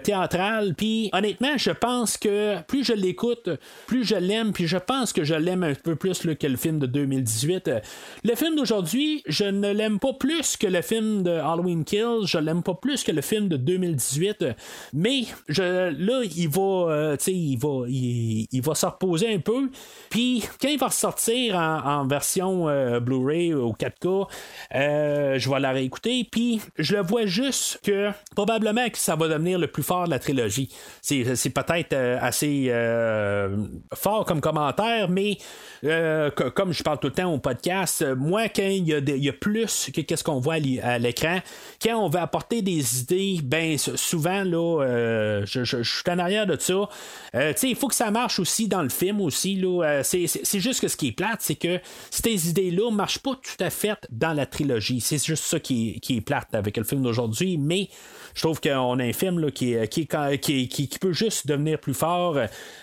théâtrale. 0.03 0.75
Puis 0.75 1.11
honnêtement, 1.13 1.57
je 1.57 1.71
pense 1.71 2.17
que 2.17 2.61
plus 2.63 2.85
je 2.85 2.93
l'écoute, 2.93 3.51
plus 3.87 4.05
je 4.05 4.17
l'aime. 4.17 4.53
Puis 4.53 4.67
je 4.67 4.79
pense 4.79 5.13
que 5.13 5.25
je 5.25 5.35
l'aime 5.35 5.63
un 5.63 5.75
peu 5.75 5.97
plus 5.97 6.19
que 6.35 6.47
le 6.49 6.57
film 6.57 6.79
de 6.79 6.87
2018. 6.87 7.71
Le 8.25 8.35
film 8.35 8.57
d'aujourd'hui, 8.57 9.23
je 9.27 9.45
ne 9.45 9.73
l'aime 9.73 9.99
pas 9.99 10.13
plus 10.13 10.57
que 10.57 10.67
le 10.67 10.83
film 10.83 11.23
de 11.23 11.31
Halloween 11.31 11.85
Kills, 11.85 12.27
je 12.27 12.39
l'aime 12.39 12.63
pas 12.63 12.75
plus 12.75 13.05
que 13.05 13.13
le 13.13 13.23
film 13.23 13.49
de 13.49 13.57
2018, 13.57 14.45
mais 14.93 15.23
je, 15.49 15.91
là, 15.91 16.23
il 16.25 16.49
va, 16.49 16.93
euh, 16.93 17.17
il 17.27 17.59
va, 17.59 17.85
il, 17.89 18.63
va 18.63 18.75
se 18.75 18.87
reposer 18.87 19.33
un 19.33 19.39
peu. 19.39 19.71
Puis 20.11 20.45
quand 20.61 20.69
il 20.69 20.79
va 20.79 20.87
ressortir 20.87 21.57
en, 21.57 22.07
version 22.07 22.69
euh, 22.69 23.01
Blu-ray 23.01 23.55
ou 23.55 23.73
4K, 23.73 24.29
euh, 24.75 25.39
je 25.39 25.51
vais 25.51 25.61
la 25.61 25.73
réécouter. 25.73 26.27
Puis 26.31 26.61
je 26.79 26.97
le 26.97 27.03
vois 27.03 27.27
juste 27.27 27.81
que 27.83 28.11
probablement 28.35 28.89
que 28.89 28.99
ça 28.99 29.17
va 29.17 29.29
devenir 29.29 29.59
le 29.59 29.67
plus 29.67 29.83
fort 29.83 30.07
de 30.07 30.11
la 30.11 30.19
trilogie. 30.19 30.71
C'est, 31.03 31.25
peut-être 31.51 31.95
assez 31.95 32.71
fort 33.95 34.25
comme 34.25 34.41
commentaire, 34.41 35.09
mais 35.09 35.39
comme 36.43 36.73
je 36.73 36.83
parle 36.83 36.99
tout 36.99 37.09
le 37.09 37.13
temps 37.13 37.33
au 37.33 37.39
podcast, 37.39 38.03
euh, 38.03 38.15
moi, 38.15 38.49
quand 38.49 38.63
il 38.63 38.89
y, 38.89 39.29
a 39.29 39.33
plus 39.33 39.91
que 39.95 40.01
qu'est-ce 40.01 40.25
qu'on 40.25 40.41
voit 40.41 40.57
à 40.83 40.99
l'écran, 40.99 41.41
quand 41.83 41.97
on 41.97 42.09
veut 42.09 42.21
apporter 42.21 42.63
des 42.63 43.01
idées, 43.01 43.41
ben 43.43 43.77
souvent, 43.79 44.45
là, 44.45 44.83
euh, 44.83 45.43
je, 45.47 45.83
suis 45.83 46.03
en 46.09 46.19
arrière 46.19 46.47
de 46.47 46.57
ça. 46.59 46.89
Euh, 47.35 47.53
il 47.63 47.77
faut 47.77 47.89
que 47.89 47.95
ça 47.95 48.11
marche 48.11 48.39
aussi 48.39 48.69
dans 48.69 48.83
le 48.83 48.89
film 48.89 49.21
aussi. 49.21 49.57
Là, 49.57 50.03
c'est, 50.03 50.27
juste 50.61 50.81
que 50.81 50.89
ce 50.89 50.97
qui 50.97 51.09
est 51.09 51.13
plate, 51.13 51.41
c'est 51.41 51.55
que 51.55 51.81
ces 52.11 52.49
idées-là 52.51 52.91
ne 52.91 52.97
marchent 52.97 53.21
pas 53.21 53.35
tout 53.35 53.65
à 53.65 53.71
fait 53.71 53.99
dans 54.11 54.33
la 54.33 54.47
trilogie. 54.47 55.01
C'est 55.01 55.25
juste 55.25 55.45
ça 55.45 55.61
qui, 55.61 56.01
est 56.09 56.21
plate 56.21 56.55
avec 56.55 56.77
le 56.77 56.85
film 56.85 57.03
d'aujourd'hui, 57.03 57.59
mais 57.59 57.89
je 58.35 58.43
trouve 58.43 58.61
qu'on 58.61 58.99
a 58.99 59.05
un 59.05 59.13
film 59.13 59.39
là, 59.41 59.51
qui, 59.51 59.77
qui, 59.89 60.99
peut 61.01 61.13
juste 61.13 61.47
devenir 61.47 61.79
plus 61.79 61.95
fort 61.95 62.39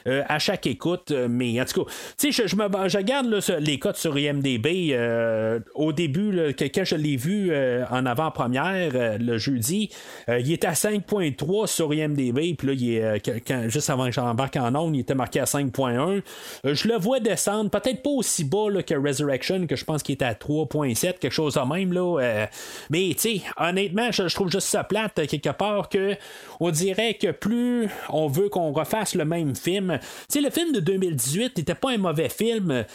à 0.06 0.40
chaque 0.40 0.68
écoute. 0.68 1.11
Mais 1.11 1.60
en 1.61 1.65
tout 1.65 1.84
cas, 1.84 1.91
sais, 2.18 2.32
je, 2.32 2.56
me, 2.56 2.90
je 2.90 2.98
regarde 2.98 3.27
les 3.49 3.80
codes 3.80 3.95
sur 3.95 4.17
IMDB. 4.17 4.91
Euh, 4.91 5.59
au 5.73 5.93
début, 5.93 6.31
là, 6.31 6.53
quand 6.53 6.84
je 6.84 6.95
l'ai 6.95 7.15
vu 7.15 7.49
euh, 7.51 7.85
en 7.89 8.05
avant-première 8.05 9.17
le 9.19 9.38
jeudi, 9.38 9.89
il 10.27 10.51
était 10.51 10.67
à 10.67 10.73
5.3 10.73 11.67
sur 11.67 11.93
IMDB. 11.93 12.55
Puis 12.57 12.67
là, 12.67 12.73
il 12.73 12.93
est, 12.95 13.69
juste 13.69 13.89
avant 13.89 14.05
que 14.05 14.11
j'embarque 14.11 14.55
en 14.57 14.73
ondes, 14.76 14.95
il 14.95 15.01
était 15.01 15.15
marqué 15.15 15.39
à 15.39 15.45
5.1. 15.45 16.22
je 16.63 16.88
le 16.88 16.95
vois 16.95 17.19
descendre, 17.19 17.69
peut-être 17.69 18.01
pas 18.01 18.09
aussi 18.09 18.43
bas 18.43 18.67
que 18.85 18.95
Resurrection, 18.95 19.67
que 19.67 19.76
je 19.76 19.85
pense 19.85 20.03
qu'il 20.03 20.13
était 20.13 20.26
à 20.26 20.34
3.7, 20.34 21.19
quelque 21.19 21.30
chose 21.30 21.55
de 21.55 21.61
même. 21.61 21.93
Là, 21.93 22.47
mais 22.89 23.09
tu 23.13 23.19
sais, 23.19 23.41
honnêtement, 23.57 24.11
je, 24.11 24.34
trouve 24.34 24.51
juste 24.51 24.67
ça 24.67 24.84
plate 24.84 25.19
part 25.57 25.89
que 25.89 26.15
on 26.59 26.72
dirait 26.72 27.15
que 27.15 27.31
plus 27.31 27.89
on 28.09 28.27
veut 28.27 28.49
qu'on 28.49 28.72
refasse 28.72 29.15
le 29.15 29.26
même 29.26 29.55
film. 29.55 29.99
Tu 30.01 30.39
sais, 30.39 30.41
le 30.41 30.49
film 30.49 30.72
de 30.72 30.80
2018 30.80 31.57
n'était 31.57 31.76
pas 31.76 31.91
un 31.91 31.97
mauvais 31.97 32.30
film, 32.30 32.85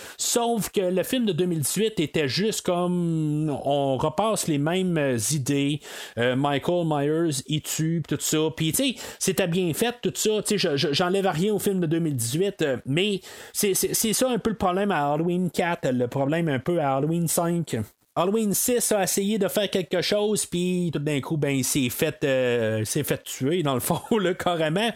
sauf 0.40 0.70
que 0.70 0.80
le 0.80 1.02
film 1.02 1.26
de 1.26 1.32
2018 1.32 2.00
était 2.00 2.26
juste 2.26 2.62
comme 2.62 3.50
on 3.50 3.98
repasse 3.98 4.48
les 4.48 4.56
mêmes 4.56 5.18
idées. 5.32 5.80
Euh, 6.16 6.34
Michael 6.34 6.86
Myers, 6.86 7.42
il 7.46 7.60
tue, 7.60 8.02
tout 8.08 8.16
ça. 8.18 8.38
Puis, 8.56 8.72
tu 8.72 8.94
sais, 8.94 8.94
c'était 9.18 9.46
bien 9.46 9.70
fait, 9.74 9.94
tout 10.00 10.12
ça. 10.14 10.42
Tu 10.42 10.58
sais, 10.58 10.76
j'enlève 10.92 11.26
rien 11.26 11.52
au 11.52 11.58
film 11.58 11.80
de 11.80 11.86
2018, 11.86 12.62
euh, 12.62 12.76
mais 12.86 13.20
c'est 13.52 13.74
ça 13.74 14.30
un 14.30 14.38
peu 14.38 14.48
le 14.48 14.56
problème 14.56 14.90
à 14.90 15.12
Halloween 15.12 15.50
4, 15.50 15.90
le 15.90 16.08
problème 16.08 16.48
un 16.48 16.58
peu 16.58 16.80
à 16.80 16.96
Halloween 16.96 17.28
5 17.28 17.76
Halloween 18.16 18.52
6 18.52 18.90
a 18.90 19.04
essayé 19.04 19.38
de 19.38 19.46
faire 19.46 19.70
quelque 19.70 20.02
chose, 20.02 20.44
puis 20.44 20.90
tout 20.92 20.98
d'un 20.98 21.20
coup, 21.20 21.36
ben, 21.36 21.50
il 21.50 21.62
s'est 21.62 21.88
fait, 21.90 22.24
euh, 22.24 22.84
fait 22.84 23.22
tuer, 23.22 23.62
dans 23.62 23.74
le 23.74 23.80
fond, 23.80 24.00
carrément. 24.36 24.90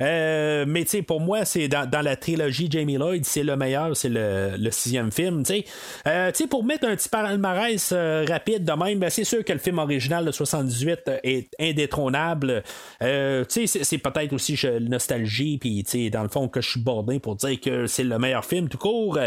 Euh, 0.00 0.64
mais 0.68 0.84
tu 0.84 0.90
sais, 0.90 1.02
pour 1.02 1.20
moi, 1.20 1.44
c'est 1.44 1.66
dans, 1.66 1.88
la 2.00 2.14
trilogie 2.14 2.68
Jamie 2.70 2.96
Lloyd, 2.96 3.24
c'est 3.24 3.42
le 3.42 3.56
meilleur, 3.56 3.96
c'est 3.96 4.08
le, 4.08 4.70
sixième 4.70 5.10
film. 5.10 5.42
Tu 5.44 5.64
sais, 6.04 6.46
pour 6.48 6.62
mettre 6.62 6.86
un 6.86 6.94
petit 6.94 7.08
palmarès 7.08 7.92
rapide 7.92 8.64
de 8.64 8.72
même, 8.72 9.00
ben, 9.00 9.10
c'est 9.10 9.24
sûr 9.24 9.44
que 9.44 9.52
le 9.52 9.58
film 9.58 9.78
original 9.78 10.24
de 10.24 10.30
78 10.30 11.10
est 11.24 11.48
indétrônable. 11.58 12.62
tu 13.00 13.06
sais, 13.48 13.66
c'est, 13.66 13.98
peut-être 13.98 14.32
aussi 14.32 14.56
nostalgie, 14.80 15.58
puis 15.58 15.82
tu 15.82 15.90
sais, 15.90 16.10
dans 16.10 16.22
le 16.22 16.28
fond, 16.28 16.46
que 16.46 16.60
je 16.60 16.70
suis 16.70 16.80
bordé 16.80 17.18
pour 17.18 17.34
dire 17.34 17.60
que 17.60 17.88
c'est 17.88 18.04
le 18.04 18.18
meilleur 18.20 18.44
film 18.44 18.68
tout 18.68 18.78
court. 18.78 19.18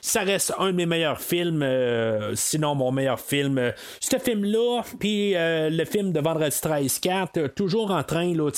ça 0.00 0.22
reste 0.22 0.52
un 0.58 0.72
de 0.72 0.72
mes 0.72 0.86
meilleurs 0.86 1.20
films, 1.20 1.64
sinon 2.34 2.74
mon 2.74 2.87
meilleur 2.92 3.20
film. 3.20 3.58
Euh, 3.58 3.72
ce 4.00 4.18
film-là, 4.18 4.82
puis 4.98 5.34
euh, 5.36 5.70
le 5.70 5.84
film 5.84 6.12
de 6.12 6.20
Vendredi 6.20 6.56
13 6.60 6.98
4, 6.98 7.46
toujours 7.48 7.90
en 7.90 8.02
train, 8.02 8.34
là, 8.34 8.50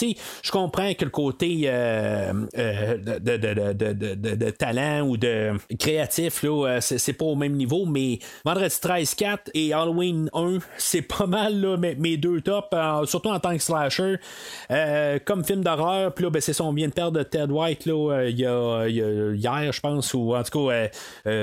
je 0.42 0.50
comprends 0.50 0.94
que 0.94 1.04
le 1.04 1.10
côté 1.10 1.62
euh, 1.66 2.32
de, 2.54 4.50
talent 4.50 5.06
ou 5.06 5.16
de 5.16 5.52
créatif, 5.78 6.42
là, 6.42 6.80
c'est, 6.80 7.12
pas 7.12 7.24
au 7.24 7.34
même 7.34 7.54
niveau, 7.54 7.86
mais 7.86 8.18
Vendredi 8.44 8.74
13 8.80 9.14
4 9.14 9.50
et 9.54 9.72
Halloween 9.72 10.30
1, 10.34 10.58
c'est 10.76 11.02
pas 11.02 11.26
mal, 11.26 11.60
là, 11.60 11.76
mes, 11.76 12.16
deux 12.16 12.40
tops, 12.40 12.68
surtout 13.06 13.28
en 13.28 13.40
tant 13.40 13.56
que 13.56 13.62
slasher, 13.62 14.16
comme 15.24 15.44
film 15.44 15.62
d'horreur, 15.62 16.14
puis 16.14 16.24
là, 16.24 16.30
ben, 16.30 16.40
c'est 16.40 16.52
son 16.52 16.72
bien 16.72 16.88
de 16.88 16.92
perdre 16.92 17.22
Ted 17.22 17.52
White, 17.52 17.86
là, 17.86 18.28
y, 18.28 18.46
a, 18.46 18.86
hier, 18.86 19.72
je 19.72 19.80
pense, 19.80 20.14
ou 20.14 20.34
en 20.34 20.42
tout 20.42 20.68
cas, 20.68 20.88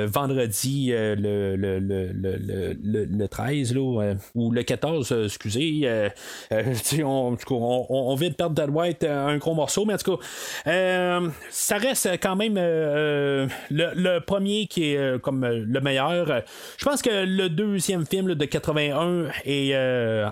vendredi, 0.08 0.92
le, 0.92 1.56
le, 1.56 1.80
le, 1.80 2.77
le, 2.84 3.28
13 3.28 3.74
là, 3.74 4.02
euh, 4.02 4.16
ou 4.36 4.52
le 4.52 4.64
14, 4.64 5.12
euh, 5.12 5.26
excusez. 5.26 5.82
Euh, 5.84 6.10
on, 7.04 7.38
on, 7.50 8.16
vient 8.16 8.30
de 8.30 8.34
perdre 8.34 8.56
Dead 8.56 8.70
White 8.70 9.04
un 9.04 9.38
gros 9.38 9.54
morceau, 9.54 9.86
mais 9.86 9.94
en 9.94 9.98
tout 9.98 10.18
cas, 10.18 11.22
ça 11.50 11.78
reste 11.78 12.10
quand 12.22 12.36
même 12.36 12.56
le, 12.56 14.20
premier 14.20 14.68
qui 14.68 14.94
est 14.94 15.22
comme 15.22 15.46
le 15.46 15.82
meilleur. 15.82 16.44
Je 16.78 16.86
pense 16.86 17.02
que 17.02 17.26
le 17.26 17.50
deuxième 17.50 18.06
film 18.06 18.34
de 18.34 18.46
81 18.46 19.28
est 19.46 19.76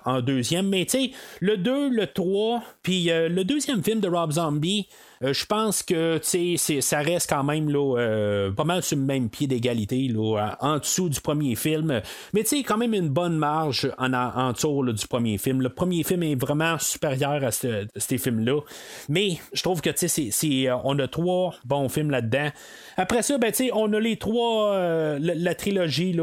en 0.06 0.22
deuxième, 0.22 0.70
mais 0.70 0.86
tu 0.86 1.06
sais, 1.06 1.12
le 1.40 1.58
2, 1.58 1.90
le 1.90 2.08
3, 2.08 2.64
puis 2.82 3.06
le 3.06 3.44
deuxième 3.44 3.84
film 3.84 4.00
de 4.00 4.08
Rob 4.08 4.32
Zombie. 4.32 4.88
Euh, 5.24 5.34
je 5.34 5.46
pense 5.46 5.84
que 5.84 6.20
ça 6.22 7.00
reste 7.00 7.30
quand 7.30 7.44
même 7.44 7.70
là, 7.70 7.98
euh, 7.98 8.52
pas 8.52 8.64
mal 8.64 8.84
sur 8.84 8.98
le 8.98 9.04
même 9.04 9.30
pied 9.30 9.48
d'égalité 9.48 10.14
en 10.60 10.78
dessous 10.78 11.10
du 11.10 11.22
premier 11.22 11.56
film. 11.56 12.02
Mais 12.34 12.44
tu 12.44 12.58
quand 12.64 12.78
même 12.78 12.94
une 12.94 13.10
bonne 13.10 13.38
marge 13.38 13.92
en, 13.98 14.14
en 14.14 14.52
dessous 14.52 14.84
du 14.92 15.08
premier 15.08 15.38
film. 15.38 15.62
Le 15.62 15.70
premier 15.70 16.04
film 16.04 16.24
est 16.24 16.36
vraiment 16.36 16.78
supérieur 16.80 17.44
à, 17.44 17.52
ces 17.52 18.18
films-là. 18.18 18.62
Mais 19.10 19.38
je 19.54 19.64
trouve 19.64 19.82
que 19.82 19.90
c'est, 19.96 20.32
euh, 20.68 20.76
on 20.84 20.98
a 21.00 21.08
trois 21.08 21.56
bons 21.66 21.90
films 21.90 22.12
là-dedans. 22.12 22.50
Après 22.98 23.22
ça, 23.22 23.38
ben, 23.38 23.52
on 23.74 23.92
a 23.94 24.00
les 24.00 24.18
trois, 24.18 25.18
la, 25.20 25.56
trilogie 25.56 26.16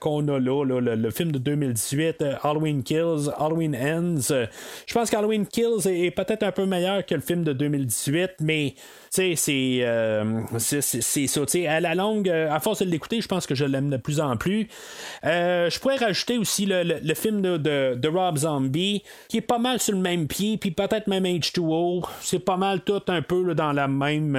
qu'on 0.00 0.28
a 0.28 0.38
là, 0.38 0.64
le, 0.64 1.10
film 1.10 1.32
de 1.32 1.38
2018, 1.38 2.24
Halloween 2.42 2.82
Kills, 2.82 3.30
Halloween 3.38 3.76
Ends. 3.76 4.32
je 4.86 4.94
pense 4.94 5.10
qu'Halloween 5.10 5.46
Kills 5.46 5.86
est 5.86 6.10
peut-être 6.10 6.42
un 6.42 6.52
peu 6.52 6.64
meilleur 6.64 7.04
que 7.04 7.14
le 7.14 7.20
film 7.20 7.44
de 7.44 7.52
2018 7.52 8.25
with 8.26 8.40
me. 8.40 8.76
Euh, 9.18 10.40
c'est 10.58 10.80
c'est 10.80 11.26
ça. 11.26 11.40
à 11.68 11.80
la 11.80 11.94
longue, 11.94 12.28
euh, 12.28 12.50
à 12.50 12.60
force 12.60 12.82
de 12.82 12.90
l'écouter, 12.90 13.20
je 13.20 13.28
pense 13.28 13.46
que 13.46 13.54
je 13.54 13.64
l'aime 13.64 13.90
de 13.90 13.96
plus 13.96 14.20
en 14.20 14.36
plus. 14.36 14.68
Euh, 15.24 15.70
je 15.70 15.78
pourrais 15.78 15.96
rajouter 15.96 16.38
aussi 16.38 16.66
le, 16.66 17.14
film 17.14 17.42
de, 17.42 17.56
de, 17.94 18.08
Rob 18.08 18.38
Zombie, 18.38 19.02
qui 19.28 19.38
est 19.38 19.42
pas 19.42 19.58
mal 19.58 19.80
sur 19.80 19.94
le 19.94 20.00
même 20.00 20.26
pied, 20.26 20.56
puis 20.58 20.70
peut-être 20.70 21.06
même 21.06 21.24
H2O. 21.24 22.06
C'est 22.20 22.38
pas 22.38 22.56
mal 22.56 22.80
tout 22.80 23.02
un 23.08 23.22
peu 23.22 23.54
dans 23.54 23.72
la 23.72 23.88
même. 23.88 24.38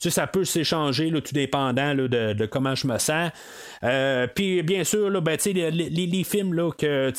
ça 0.00 0.26
peut 0.26 0.44
s'échanger, 0.44 1.10
tout 1.10 1.34
dépendant 1.34 1.94
de, 1.94 2.46
comment 2.46 2.74
je 2.74 2.86
me 2.86 2.98
sens. 2.98 3.30
puis 4.34 4.62
bien 4.62 4.84
sûr, 4.84 5.10
là, 5.10 5.20
ben, 5.20 5.38
les, 5.44 5.70
les, 5.70 6.06
les, 6.06 6.24
films 6.24 6.54
là, 6.54 6.70
que, 6.72 7.10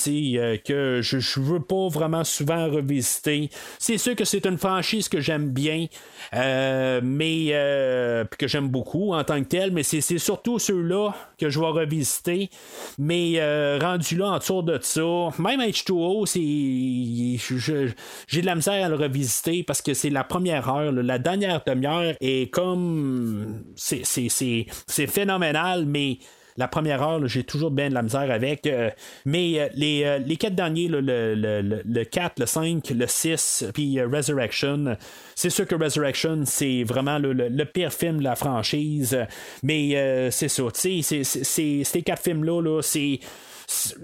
que 0.57 0.99
je, 1.01 1.19
je 1.19 1.39
veux 1.39 1.59
pas 1.59 1.87
vraiment 1.89 2.23
souvent 2.23 2.69
revisiter. 2.69 3.49
C'est 3.79 3.97
sûr 3.97 4.15
que 4.15 4.25
c'est 4.25 4.45
une 4.45 4.57
franchise 4.57 5.09
que 5.09 5.19
j'aime 5.19 5.49
bien. 5.49 5.87
Euh, 6.33 6.54
mais 7.03 7.49
euh, 7.51 8.25
que 8.37 8.47
j'aime 8.47 8.67
beaucoup 8.67 9.13
en 9.13 9.23
tant 9.23 9.39
que 9.41 9.47
tel, 9.47 9.71
mais 9.71 9.83
c'est, 9.83 10.01
surtout 10.01 10.59
ceux-là 10.59 11.13
que 11.37 11.49
je 11.49 11.59
vais 11.59 11.65
revisiter. 11.67 12.49
Mais 12.97 13.33
euh, 13.37 13.79
rendu 13.81 14.17
là 14.17 14.31
en 14.31 14.37
dessous 14.37 14.61
de 14.61 14.79
ça, 14.81 15.01
même 15.39 15.61
H2O, 15.61 16.25
c'est, 16.25 17.93
j'ai 18.27 18.41
de 18.41 18.45
la 18.45 18.55
misère 18.55 18.85
à 18.85 18.89
le 18.89 18.95
revisiter 18.95 19.63
parce 19.63 19.81
que 19.81 19.93
c'est 19.93 20.09
la 20.09 20.23
première 20.23 20.69
heure, 20.69 20.91
la 20.91 21.19
dernière 21.19 21.61
demi-heure 21.65 22.15
est 22.21 22.51
comme 22.51 23.63
c'est, 23.75 24.03
c'est 24.05 25.07
phénoménal, 25.07 25.85
mais 25.85 26.19
la 26.57 26.67
première 26.67 27.01
heure, 27.01 27.27
j'ai 27.27 27.43
toujours 27.43 27.71
bien 27.71 27.89
de 27.89 27.93
la 27.93 28.01
misère 28.01 28.31
avec. 28.31 28.65
Euh, 28.65 28.89
mais 29.25 29.59
euh, 29.59 29.67
les, 29.75 30.03
euh, 30.05 30.17
les 30.19 30.37
quatre 30.37 30.55
derniers, 30.55 30.87
le, 30.87 31.01
le, 31.01 31.81
le, 31.83 32.03
4, 32.03 32.39
le 32.39 32.45
5, 32.45 32.89
le 32.91 33.07
6, 33.07 33.65
puis 33.73 34.01
Resurrection, 34.01 34.95
c'est 35.35 35.49
sûr 35.49 35.67
que 35.67 35.75
Resurrection, 35.75 36.43
c'est 36.45 36.83
vraiment 36.83 37.19
le, 37.19 37.63
pire 37.65 37.91
film 37.91 38.19
de 38.19 38.23
la 38.23 38.35
franchise. 38.35 39.17
Mais 39.63 40.29
c'est 40.31 40.47
ça, 40.47 40.63
tu 40.73 41.01
sais, 41.01 41.23
ces 41.23 42.01
quatre 42.03 42.23
films-là, 42.23 42.61
-là, 42.61 42.81
c'est 42.81 43.19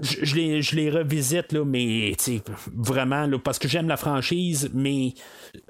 je, 0.02 0.76
les, 0.76 0.90
revisite, 0.90 1.52
là, 1.52 1.64
mais 1.66 2.14
vraiment, 2.76 3.26
là, 3.28 3.38
parce 3.40 3.60
que 3.60 3.68
j'aime 3.68 3.88
la 3.88 3.98
franchise, 3.98 4.70
mais 4.74 5.14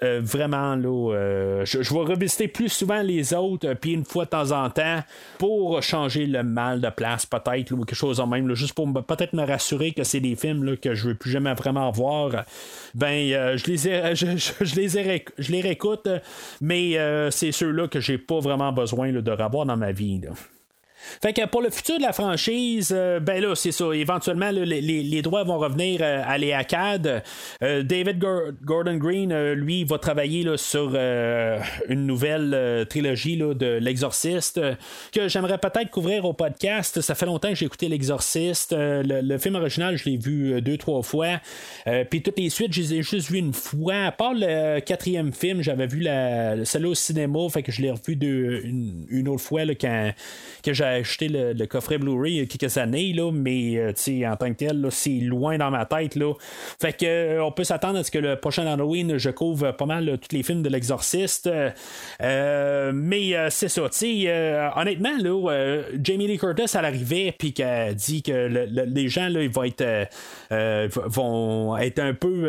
euh, 0.03 0.21
vraiment, 0.23 0.75
là, 0.75 1.13
euh, 1.13 1.65
je, 1.65 1.93
vais 1.93 1.99
revisiter 1.99 2.47
plus 2.47 2.69
souvent 2.69 3.01
les 3.01 3.33
autres, 3.33 3.67
euh, 3.67 3.75
puis 3.75 3.93
une 3.93 4.05
fois 4.05 4.25
de 4.25 4.29
temps 4.29 4.51
en 4.51 4.69
temps, 4.69 5.03
pour 5.37 5.81
changer 5.83 6.25
le 6.25 6.43
mal 6.43 6.81
de 6.81 6.89
place, 6.89 7.25
peut-être, 7.25 7.71
ou 7.71 7.77
quelque 7.83 7.95
chose 7.95 8.19
en 8.19 8.27
même, 8.27 8.53
juste 8.53 8.73
pour 8.73 8.91
peut-être 8.93 9.33
me 9.33 9.43
rassurer 9.43 9.91
que 9.91 10.03
c'est 10.03 10.19
des 10.19 10.35
films 10.35 10.63
là, 10.63 10.75
que 10.77 10.93
je 10.93 11.09
veux 11.09 11.15
plus 11.15 11.31
jamais 11.31 11.53
vraiment 11.53 11.89
voir. 11.91 12.45
Ben, 12.95 13.57
je 13.57 13.65
les 13.65 13.87
ai, 13.87 14.15
je, 14.15 14.75
les 14.75 14.97
ai, 14.97 15.61
réécoute, 15.61 16.07
mais 16.61 16.97
c'est 17.31 17.51
ceux-là 17.51 17.87
que 17.87 17.99
j'ai 17.99 18.17
pas 18.17 18.39
vraiment 18.39 18.71
besoin 18.71 19.11
de 19.11 19.31
revoir 19.31 19.65
dans 19.65 19.77
ma 19.77 19.91
vie. 19.91 20.21
Fait 21.21 21.33
que 21.33 21.45
pour 21.45 21.61
le 21.61 21.69
futur 21.69 21.97
de 21.97 22.03
la 22.03 22.13
franchise, 22.13 22.91
euh, 22.95 23.19
ben 23.19 23.41
là, 23.41 23.55
c'est 23.55 23.71
ça. 23.71 23.85
Éventuellement, 23.93 24.51
les, 24.51 25.21
droits 25.21 25.43
vont 25.43 25.57
revenir 25.57 25.99
euh, 26.01 26.21
à 26.25 26.37
l'EACAD. 26.37 27.23
Euh, 27.63 27.83
David 27.83 28.23
Gordon 28.63 28.97
Green, 28.97 29.53
lui, 29.53 29.83
va 29.83 29.97
travailler 29.97 30.43
là, 30.43 30.57
sur 30.57 30.95
une 31.89 32.05
nouvelle 32.05 32.85
trilogie 32.89 33.35
là, 33.35 33.53
de 33.53 33.77
L'Exorciste 33.81 34.59
que 35.11 35.27
j'aimerais 35.27 35.57
peut-être 35.57 35.89
couvrir 35.89 36.25
au 36.25 36.33
podcast. 36.33 37.01
Ça 37.01 37.15
fait 37.15 37.25
longtemps 37.25 37.49
que 37.49 37.55
j'ai 37.55 37.65
écouté 37.65 37.87
L'Exorciste. 37.87 38.75
Le, 38.77 39.37
film 39.37 39.55
original, 39.55 39.97
je 39.97 40.09
l'ai 40.09 40.17
vu 40.17 40.61
deux, 40.61 40.77
trois 40.77 41.01
fois. 41.01 41.39
Puis 42.09 42.21
toutes 42.21 42.39
les 42.39 42.49
suites, 42.49 42.73
je 42.73 42.81
les 42.81 42.93
ai 42.95 43.03
juste 43.03 43.29
vues 43.29 43.39
une 43.39 43.53
fois. 43.53 44.05
À 44.05 44.11
part 44.11 44.33
le 44.33 44.79
quatrième 44.79 45.33
film, 45.33 45.61
j'avais 45.61 45.87
vu 45.87 45.99
la, 45.99 46.63
celle-là 46.65 46.89
au 46.89 46.95
cinéma. 46.95 47.39
Fait 47.49 47.63
que 47.63 47.71
je 47.71 47.81
l'ai 47.81 47.91
revu 47.91 48.13
une, 48.13 49.27
autre 49.27 49.41
fois 49.41 49.61
quand, 49.79 50.11
que 50.63 50.73
j'ai 50.73 50.90
acheté 50.91 51.27
le, 51.29 51.65
coffret 51.65 51.97
Blu-ray 51.97 52.33
il 52.33 52.39
y 52.39 52.41
a 52.41 52.45
quelques 52.45 52.77
années, 52.77 53.13
là, 53.13 53.31
mais 53.31 53.77
euh, 53.77 53.91
en 54.31 54.35
tant 54.35 54.49
que 54.49 54.57
tel, 54.57 54.87
c'est 54.89 55.19
loin 55.19 55.57
dans 55.57 55.71
ma 55.71 55.85
tête. 55.85 56.15
Là. 56.15 56.33
Fait 56.81 56.93
que 56.93 57.05
euh, 57.05 57.43
on 57.43 57.51
peut 57.51 57.63
s'attendre 57.63 57.99
à 57.99 58.03
ce 58.03 58.11
que 58.11 58.19
le 58.19 58.35
prochain 58.35 58.65
Halloween, 58.65 59.17
je 59.17 59.29
couvre 59.29 59.71
pas 59.71 59.85
mal 59.85 60.17
tous 60.19 60.35
les 60.35 60.43
films 60.43 60.63
de 60.63 60.69
l'exorciste. 60.69 61.49
Euh, 62.21 62.91
mais 62.93 63.33
c'est 63.49 63.69
ça, 63.69 63.83
honnêtement, 64.75 65.17
là, 65.19 65.81
Jamie 66.01 66.27
Lee 66.27 66.37
Curtis 66.37 66.75
à 66.75 66.81
l'arrivée, 66.81 67.33
puis 67.37 67.53
qu'elle 67.53 67.95
dit 67.95 68.23
que 68.23 68.47
les 68.67 69.09
gens 69.09 69.29
là, 69.29 69.47
vont 69.47 69.63
être 69.63 70.07
vont 71.07 71.77
être 71.77 71.99
un 71.99 72.13
peu 72.13 72.47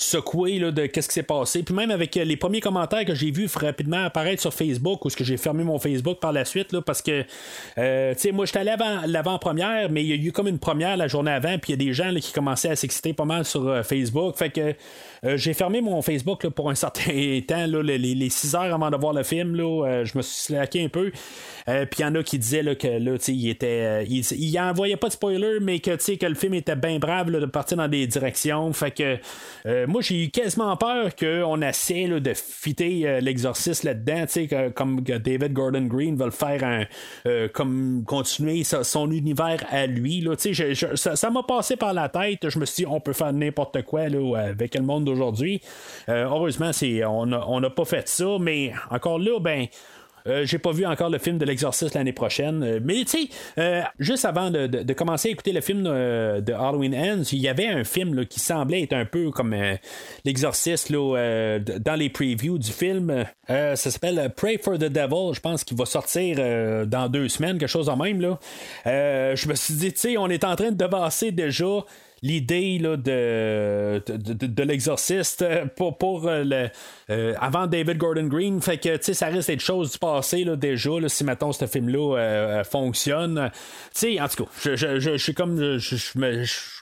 secoué 0.00 0.58
là, 0.58 0.70
de 0.70 0.86
qu'est-ce 0.86 1.08
qui 1.08 1.14
s'est 1.14 1.22
passé. 1.22 1.62
Puis 1.62 1.74
même 1.74 1.90
avec 1.90 2.16
euh, 2.16 2.24
les 2.24 2.36
premiers 2.36 2.60
commentaires 2.60 3.04
que 3.04 3.14
j'ai 3.14 3.30
vus 3.30 3.48
rapidement 3.54 4.04
apparaître 4.04 4.40
sur 4.40 4.52
Facebook, 4.52 5.04
ou 5.04 5.10
ce 5.10 5.16
que 5.16 5.24
j'ai 5.24 5.36
fermé 5.36 5.62
mon 5.62 5.78
Facebook 5.78 6.18
par 6.20 6.32
la 6.32 6.44
suite, 6.44 6.72
là, 6.72 6.80
parce 6.80 7.02
que, 7.02 7.24
euh, 7.78 8.14
tu 8.14 8.20
sais, 8.20 8.32
moi, 8.32 8.46
j'étais 8.46 8.60
allé 8.60 8.70
avant 8.70 9.02
l'avant-première, 9.06 9.90
mais 9.90 10.02
il 10.02 10.08
y 10.08 10.12
a 10.12 10.16
eu 10.16 10.32
comme 10.32 10.48
une 10.48 10.58
première 10.58 10.96
la 10.96 11.06
journée 11.06 11.30
avant, 11.30 11.58
puis 11.58 11.72
il 11.72 11.80
y 11.82 11.82
a 11.82 11.86
des 11.86 11.92
gens 11.92 12.12
qui 12.14 12.32
commençaient 12.32 12.70
à 12.70 12.76
s'exciter 12.76 13.12
pas 13.12 13.26
mal 13.26 13.44
sur 13.44 13.68
euh, 13.68 13.82
Facebook. 13.82 14.36
Fait 14.36 14.50
que 14.50 14.74
j'ai 15.36 15.52
fermé 15.52 15.82
mon 15.82 16.00
Facebook 16.00 16.48
pour 16.48 16.70
un 16.70 16.74
certain 16.80 17.40
temps, 17.46 17.66
les, 17.66 18.30
6 18.30 18.54
heures 18.54 18.74
avant 18.74 18.90
de 18.90 18.96
voir 18.96 19.12
le 19.12 19.22
film. 19.22 19.54
Là, 19.54 20.04
je 20.04 20.16
me 20.16 20.22
suis 20.22 20.44
slacké 20.44 20.84
un 20.84 20.88
peu. 20.88 21.10
Puis 21.66 21.98
il 21.98 22.02
y 22.02 22.04
en 22.04 22.14
a 22.14 22.22
qui 22.22 22.38
disaient 22.38 22.62
là, 22.62 22.74
que 22.74 22.88
là, 22.88 23.16
il 23.28 23.48
était. 23.48 24.04
il, 24.06 24.20
il 24.20 24.58
envoyait 24.58 24.96
pas 24.96 25.08
de 25.08 25.12
spoiler, 25.12 25.58
mais 25.60 25.78
que, 25.80 25.90
que 25.90 26.26
le 26.26 26.34
film 26.34 26.54
était 26.54 26.76
bien 26.76 26.98
brave 26.98 27.30
de 27.30 27.44
partir 27.46 27.76
dans 27.76 27.88
des 27.88 28.06
directions. 28.06 28.72
Fait 28.72 28.90
que 28.90 29.18
moi, 29.90 30.00
j'ai 30.02 30.24
eu 30.24 30.30
quasiment 30.30 30.76
peur 30.76 31.14
qu'on 31.16 31.60
essaie 31.62 32.06
de 32.08 32.32
fitter 32.34 33.20
l'exorciste 33.20 33.84
là-dedans, 33.84 34.24
comme 34.74 35.00
David 35.00 35.52
Gordon 35.52 35.82
Green 35.82 36.16
va 36.16 36.26
le 36.26 36.30
faire 36.30 36.64
un, 36.64 36.86
comme 37.48 38.04
continuer 38.06 38.64
son 38.64 39.10
univers 39.10 39.64
à 39.68 39.86
lui. 39.86 40.20
Là, 40.20 40.34
ça 40.94 41.30
m'a 41.30 41.42
passé 41.42 41.76
par 41.76 41.92
la 41.92 42.08
tête. 42.08 42.48
Je 42.48 42.58
me 42.58 42.64
suis 42.64 42.84
dit, 42.84 42.90
on 42.90 43.00
peut 43.00 43.12
faire 43.12 43.32
n'importe 43.32 43.82
quoi 43.82 44.02
avec 44.02 44.74
le 44.74 44.82
monde 44.82 45.04
d'aujourd'hui. 45.04 45.60
heureusement, 46.08 46.72
c'est, 46.72 47.04
on 47.04 47.26
n'a 47.26 47.70
pas 47.70 47.84
fait 47.84 48.08
ça, 48.08 48.36
mais 48.40 48.72
encore 48.90 49.18
là, 49.18 49.38
ben. 49.40 49.66
Euh, 50.26 50.44
j'ai 50.44 50.58
pas 50.58 50.72
vu 50.72 50.86
encore 50.86 51.10
le 51.10 51.18
film 51.18 51.38
de 51.38 51.44
l'exorciste 51.44 51.94
l'année 51.94 52.12
prochaine. 52.12 52.62
Euh, 52.62 52.80
mais 52.82 53.04
tu 53.04 53.06
sais, 53.06 53.28
euh, 53.58 53.82
juste 53.98 54.24
avant 54.24 54.50
de, 54.50 54.92
commencer 54.92 55.28
à 55.28 55.32
écouter 55.32 55.52
le 55.52 55.60
film 55.60 55.84
de, 55.84 56.52
Halloween 56.52 56.94
Ends, 56.94 57.22
il 57.32 57.38
y 57.38 57.48
avait 57.48 57.68
un 57.68 57.84
film 57.84 58.26
qui 58.26 58.40
semblait 58.40 58.82
être 58.82 58.92
un 58.92 59.04
peu 59.04 59.30
comme 59.30 59.56
l'exorciste 60.24 60.92
dans 60.92 61.96
les 61.96 62.10
previews 62.10 62.58
du 62.58 62.70
film. 62.70 63.24
ça 63.48 63.76
s'appelle 63.76 64.32
Pray 64.36 64.58
for 64.58 64.74
the 64.74 64.84
Devil. 64.84 65.34
Je 65.34 65.40
pense 65.40 65.64
qu'il 65.64 65.76
va 65.76 65.86
sortir 65.86 66.36
dans 66.86 67.08
deux 67.08 67.28
semaines, 67.28 67.58
quelque 67.58 67.68
chose 67.68 67.88
en 67.88 67.96
même. 67.96 68.36
Je 68.84 69.48
me 69.48 69.54
suis 69.54 69.74
dit, 69.74 69.92
tu 69.92 70.00
sais, 70.00 70.16
on 70.16 70.28
est 70.28 70.44
en 70.44 70.56
train 70.56 70.70
de 70.70 70.76
devasser 70.76 71.30
déjà 71.32 71.84
l'idée 72.22 72.78
de, 72.78 72.96
de, 72.96 74.46
de, 74.46 74.62
l'exorciste 74.62 75.44
pour, 75.76 75.96
pour 75.96 76.28
le, 76.28 76.68
euh, 77.10 77.34
avant 77.40 77.66
David 77.66 77.98
Gordon 77.98 78.26
Green. 78.26 78.60
Fait 78.60 78.78
que, 78.78 78.98
ça 79.00 79.26
reste 79.26 79.50
des 79.50 79.58
choses 79.58 79.92
du 79.92 79.98
passé, 79.98 80.44
là, 80.44 80.56
déjà, 80.56 81.00
là, 81.00 81.08
si, 81.08 81.24
maintenant 81.24 81.52
ce 81.52 81.66
film-là 81.66 82.16
euh, 82.18 82.64
fonctionne. 82.64 83.50
Tu 83.94 84.14
sais, 84.14 84.20
en 84.20 84.28
tout 84.28 84.44
cas, 84.44 84.50
je, 84.62 84.76
je, 84.76 84.98
je, 85.00 85.16
suis 85.16 85.34
comme. 85.34 85.78
Je, 85.78 85.96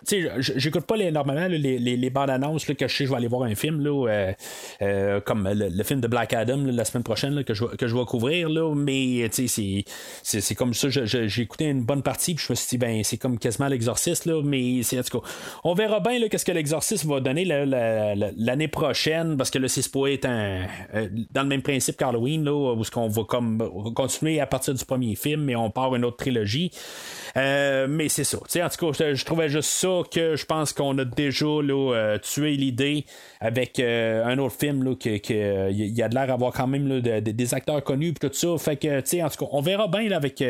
sais, 0.05 0.30
j'écoute 0.38 0.84
pas 0.84 0.96
les, 0.96 1.10
normalement 1.10 1.46
les, 1.48 1.59
les, 1.59 1.96
les, 1.96 2.10
bandes 2.10 2.30
annonces 2.30 2.64
que 2.64 2.72
je 2.78 2.94
sais 2.94 3.06
je 3.06 3.10
vais 3.10 3.16
aller 3.16 3.28
voir 3.28 3.44
un 3.44 3.55
film, 3.55 3.80
là, 3.82 4.34
euh, 4.82 5.20
comme 5.20 5.48
le, 5.52 5.82
film 5.84 6.00
de 6.00 6.09
Black 6.09 6.32
Adam 6.34 6.64
la 6.66 6.84
semaine 6.84 7.02
prochaine 7.05 7.42
que, 7.44 7.55
je, 7.55 7.64
que 7.64 7.86
je 7.86 7.96
vais 7.96 8.05
couvrir, 8.05 8.48
là, 8.48 8.74
mais, 8.74 9.28
c'est, 9.32 10.55
comme 10.55 10.74
ça. 10.74 10.88
J'ai 10.90 11.42
écouté 11.42 11.66
une 11.66 11.84
bonne 11.84 12.02
partie, 12.02 12.34
puis 12.34 12.44
je 12.46 12.52
me 12.52 12.56
suis 12.56 12.68
dit, 12.68 12.78
ben, 12.78 13.02
c'est 13.02 13.16
comme 13.16 13.38
quasiment 13.38 13.68
l'exorciste, 13.68 14.26
là, 14.26 14.42
mais 14.44 14.82
c'est, 14.82 14.98
en 14.98 15.02
tout 15.02 15.20
cas, 15.20 15.28
on 15.64 15.74
verra 15.74 16.00
bien, 16.00 16.28
qu'est-ce 16.28 16.44
que 16.44 16.52
l'exorciste 16.52 17.06
va 17.06 17.20
donner 17.20 17.44
l'année 17.44 18.68
prochaine, 18.68 19.36
parce 19.36 19.50
que 19.50 19.59
là, 19.59 19.68
c'est 19.68 19.82
euh, 20.24 21.09
dans 21.32 21.43
le 21.43 21.49
même 21.49 21.62
principe 21.62 21.97
qu'Halloween, 21.97 22.45
là, 22.45 22.53
où 22.53 22.82
qu'on 22.93 23.09
va 23.09 23.24
comme 23.24 23.93
continuer 23.95 24.40
à 24.40 24.47
partir 24.47 24.74
du 24.74 24.85
premier 24.85 25.15
film, 25.15 25.43
mais 25.43 25.57
on 25.57 25.70
part 25.70 25.95
une 25.95 26.05
autre 26.05 26.16
trilogie. 26.16 26.70
Euh, 27.36 27.86
mais 27.89 28.09
c'est 28.09 28.24
ça. 28.24 28.39
en 28.39 28.69
tout 28.69 28.93
cas, 28.93 29.15
je, 29.15 29.24
trouvais 29.24 29.49
juste 29.49 29.70
ça 29.70 30.01
que 30.11 30.36
je 30.36 30.47
pense 30.47 30.73
qu'on 30.73 30.97
a 30.99 31.05
déjà 31.05 31.47
là, 31.47 31.95
euh, 31.95 32.19
tué 32.19 32.57
l'idée 32.57 33.05
avec 33.40 33.78
un 33.81 34.39
autre 34.39 34.57
film 34.59 34.82
là, 34.85 34.95
que, 34.95 35.70
y 35.70 36.03
a 36.03 36.09
de 36.09 36.15
l'air 36.15 36.27
d'avoir 36.27 36.53
quand 36.53 36.66
même 36.66 37.01
des 37.01 37.55
acteurs 37.55 37.82
connus 37.85 38.09
et 38.09 38.15
tout 38.15 38.31
ça. 38.32 38.57
Fait 38.59 38.77
que, 38.77 38.99
en 39.23 39.28
tout 39.28 39.45
cas, 39.45 39.51
on 39.53 39.61
verra 39.61 39.89
bien 39.89 40.11
avec 40.12 40.43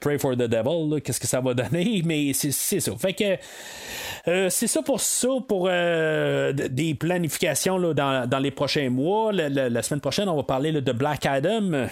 Pray 0.00 0.18
for 0.18 0.34
the 0.34 0.42
Devil, 0.42 1.00
qu'est-ce 1.02 1.20
que 1.20 1.26
ça 1.26 1.40
va 1.40 1.54
donner, 1.54 2.02
mais 2.04 2.32
c'est 2.32 2.52
ça. 2.52 2.92
Fait 2.96 3.14
que 3.14 4.48
c'est 4.50 4.66
ça 4.66 4.82
pour 4.82 5.00
ça, 5.00 5.28
pour 5.46 5.68
des 5.68 6.94
planifications 6.98 7.78
là, 7.78 7.94
dans, 7.94 8.28
dans 8.28 8.38
les 8.38 8.50
prochains 8.50 8.75
mois. 8.78 9.32
La, 9.32 9.82
semaine 9.82 10.00
prochaine, 10.00 10.28
on 10.28 10.36
va 10.36 10.42
parler 10.42 10.72
de 10.72 10.92
Black 10.92 11.26
Adam. 11.26 11.88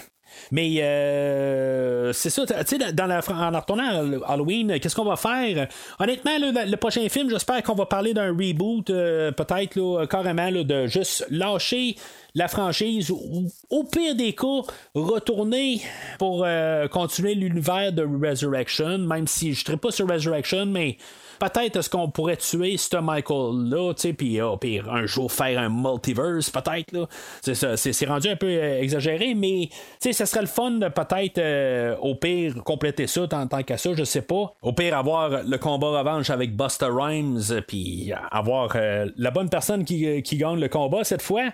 Mais 0.51 0.83
euh, 0.83 2.13
c'est 2.13 2.31
ça, 2.31 2.47
tu 2.47 2.55
sais, 2.67 2.93
dans 2.93 3.07
la, 3.07 3.19
en 3.19 3.59
retournant 3.59 4.23
à 4.23 4.33
Halloween, 4.33 4.79
qu'est-ce 4.81 4.95
qu'on 4.95 5.05
va 5.05 5.17
faire? 5.17 5.69
Honnêtement, 5.99 6.33
le, 6.39 6.77
prochain 6.77 7.09
film, 7.09 7.31
j'espère 7.31 7.63
qu'on 7.63 7.75
va 7.75 7.87
parler 7.87 8.15
d'un 8.15 8.31
reboot, 8.31 8.91
euh, 8.91 9.33
peut-être 9.33 10.07
carrément 10.07 10.51
de 10.51 10.87
juste 10.87 11.27
lâcher 11.31 11.97
la 12.35 12.49
franchise 12.49 13.11
ou 13.11 13.49
au 13.71 13.85
pire 13.85 14.15
des 14.17 14.33
cas, 14.33 14.63
retourner 14.95 15.81
pour 16.19 16.43
euh, 16.45 16.89
continuer 16.89 17.35
l'univers 17.35 17.93
de 17.93 18.03
Resurrection, 18.03 18.99
même 18.99 19.27
si 19.27 19.55
je 19.55 19.71
ne 19.71 19.77
pas 19.77 19.93
sur 19.93 20.09
Resurrection, 20.09 20.67
mais 20.67 20.99
peut-être 21.39 21.77
est-ce 21.77 21.91
qu'on 21.91 22.09
pourrait 22.09 22.37
tuer 22.37 22.77
ce 22.77 22.97
Michael-là, 22.97 23.93
sais, 23.97 24.13
puis 24.13 24.41
oh, 24.41 24.59
un 24.91 25.07
jour 25.07 25.31
faire 25.31 25.59
un 25.59 25.69
multiverse, 25.69 26.51
peut-être. 26.51 27.09
C'est, 27.43 28.07
rendu 28.07 28.29
un 28.29 28.37
peu 28.37 28.47
euh, 28.47 28.81
exagéré, 28.81 29.35
mais, 29.35 29.69
ça 30.01 30.27
serait 30.27 30.43
le 30.43 30.47
fun 30.47 30.79
peut-être, 30.81 31.39
euh, 31.39 31.97
au 32.01 32.15
pire, 32.15 32.55
compléter 32.65 33.07
ça 33.07 33.27
tant, 33.27 33.47
tant 33.47 33.63
qu'à 33.63 33.77
ça, 33.77 33.91
je 33.95 34.05
sais 34.05 34.23
pas. 34.23 34.55
Au 34.63 34.73
pire, 34.73 34.97
avoir 34.97 35.43
le 35.43 35.59
combat 35.59 35.99
revanche 35.99 36.31
avec 36.31 36.57
Buster 36.57 36.89
Rhymes, 36.91 37.63
puis 37.67 38.13
avoir 38.31 38.73
euh, 38.77 39.07
la 39.17 39.31
bonne 39.31 39.49
personne 39.49 39.85
qui, 39.85 40.23
gagne 40.35 40.61
le 40.61 40.69
combat 40.69 41.05
cette 41.05 41.23
fois. 41.23 41.45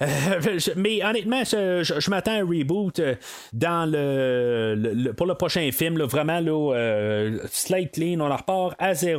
mais 0.76 1.02
honnêtement, 1.04 1.42
je, 1.44 2.10
m'attends 2.10 2.32
à 2.32 2.40
un 2.40 2.46
reboot 2.46 3.00
dans 3.52 3.90
le, 3.90 5.12
pour 5.12 5.26
le 5.26 5.34
prochain 5.34 5.70
film. 5.72 6.02
vraiment, 6.02 6.40
là, 6.40 7.30
slate 7.50 7.92
clean, 7.92 8.20
on 8.20 8.28
la 8.28 8.36
repart 8.36 8.74
à 8.78 8.94
zéro 8.94 9.15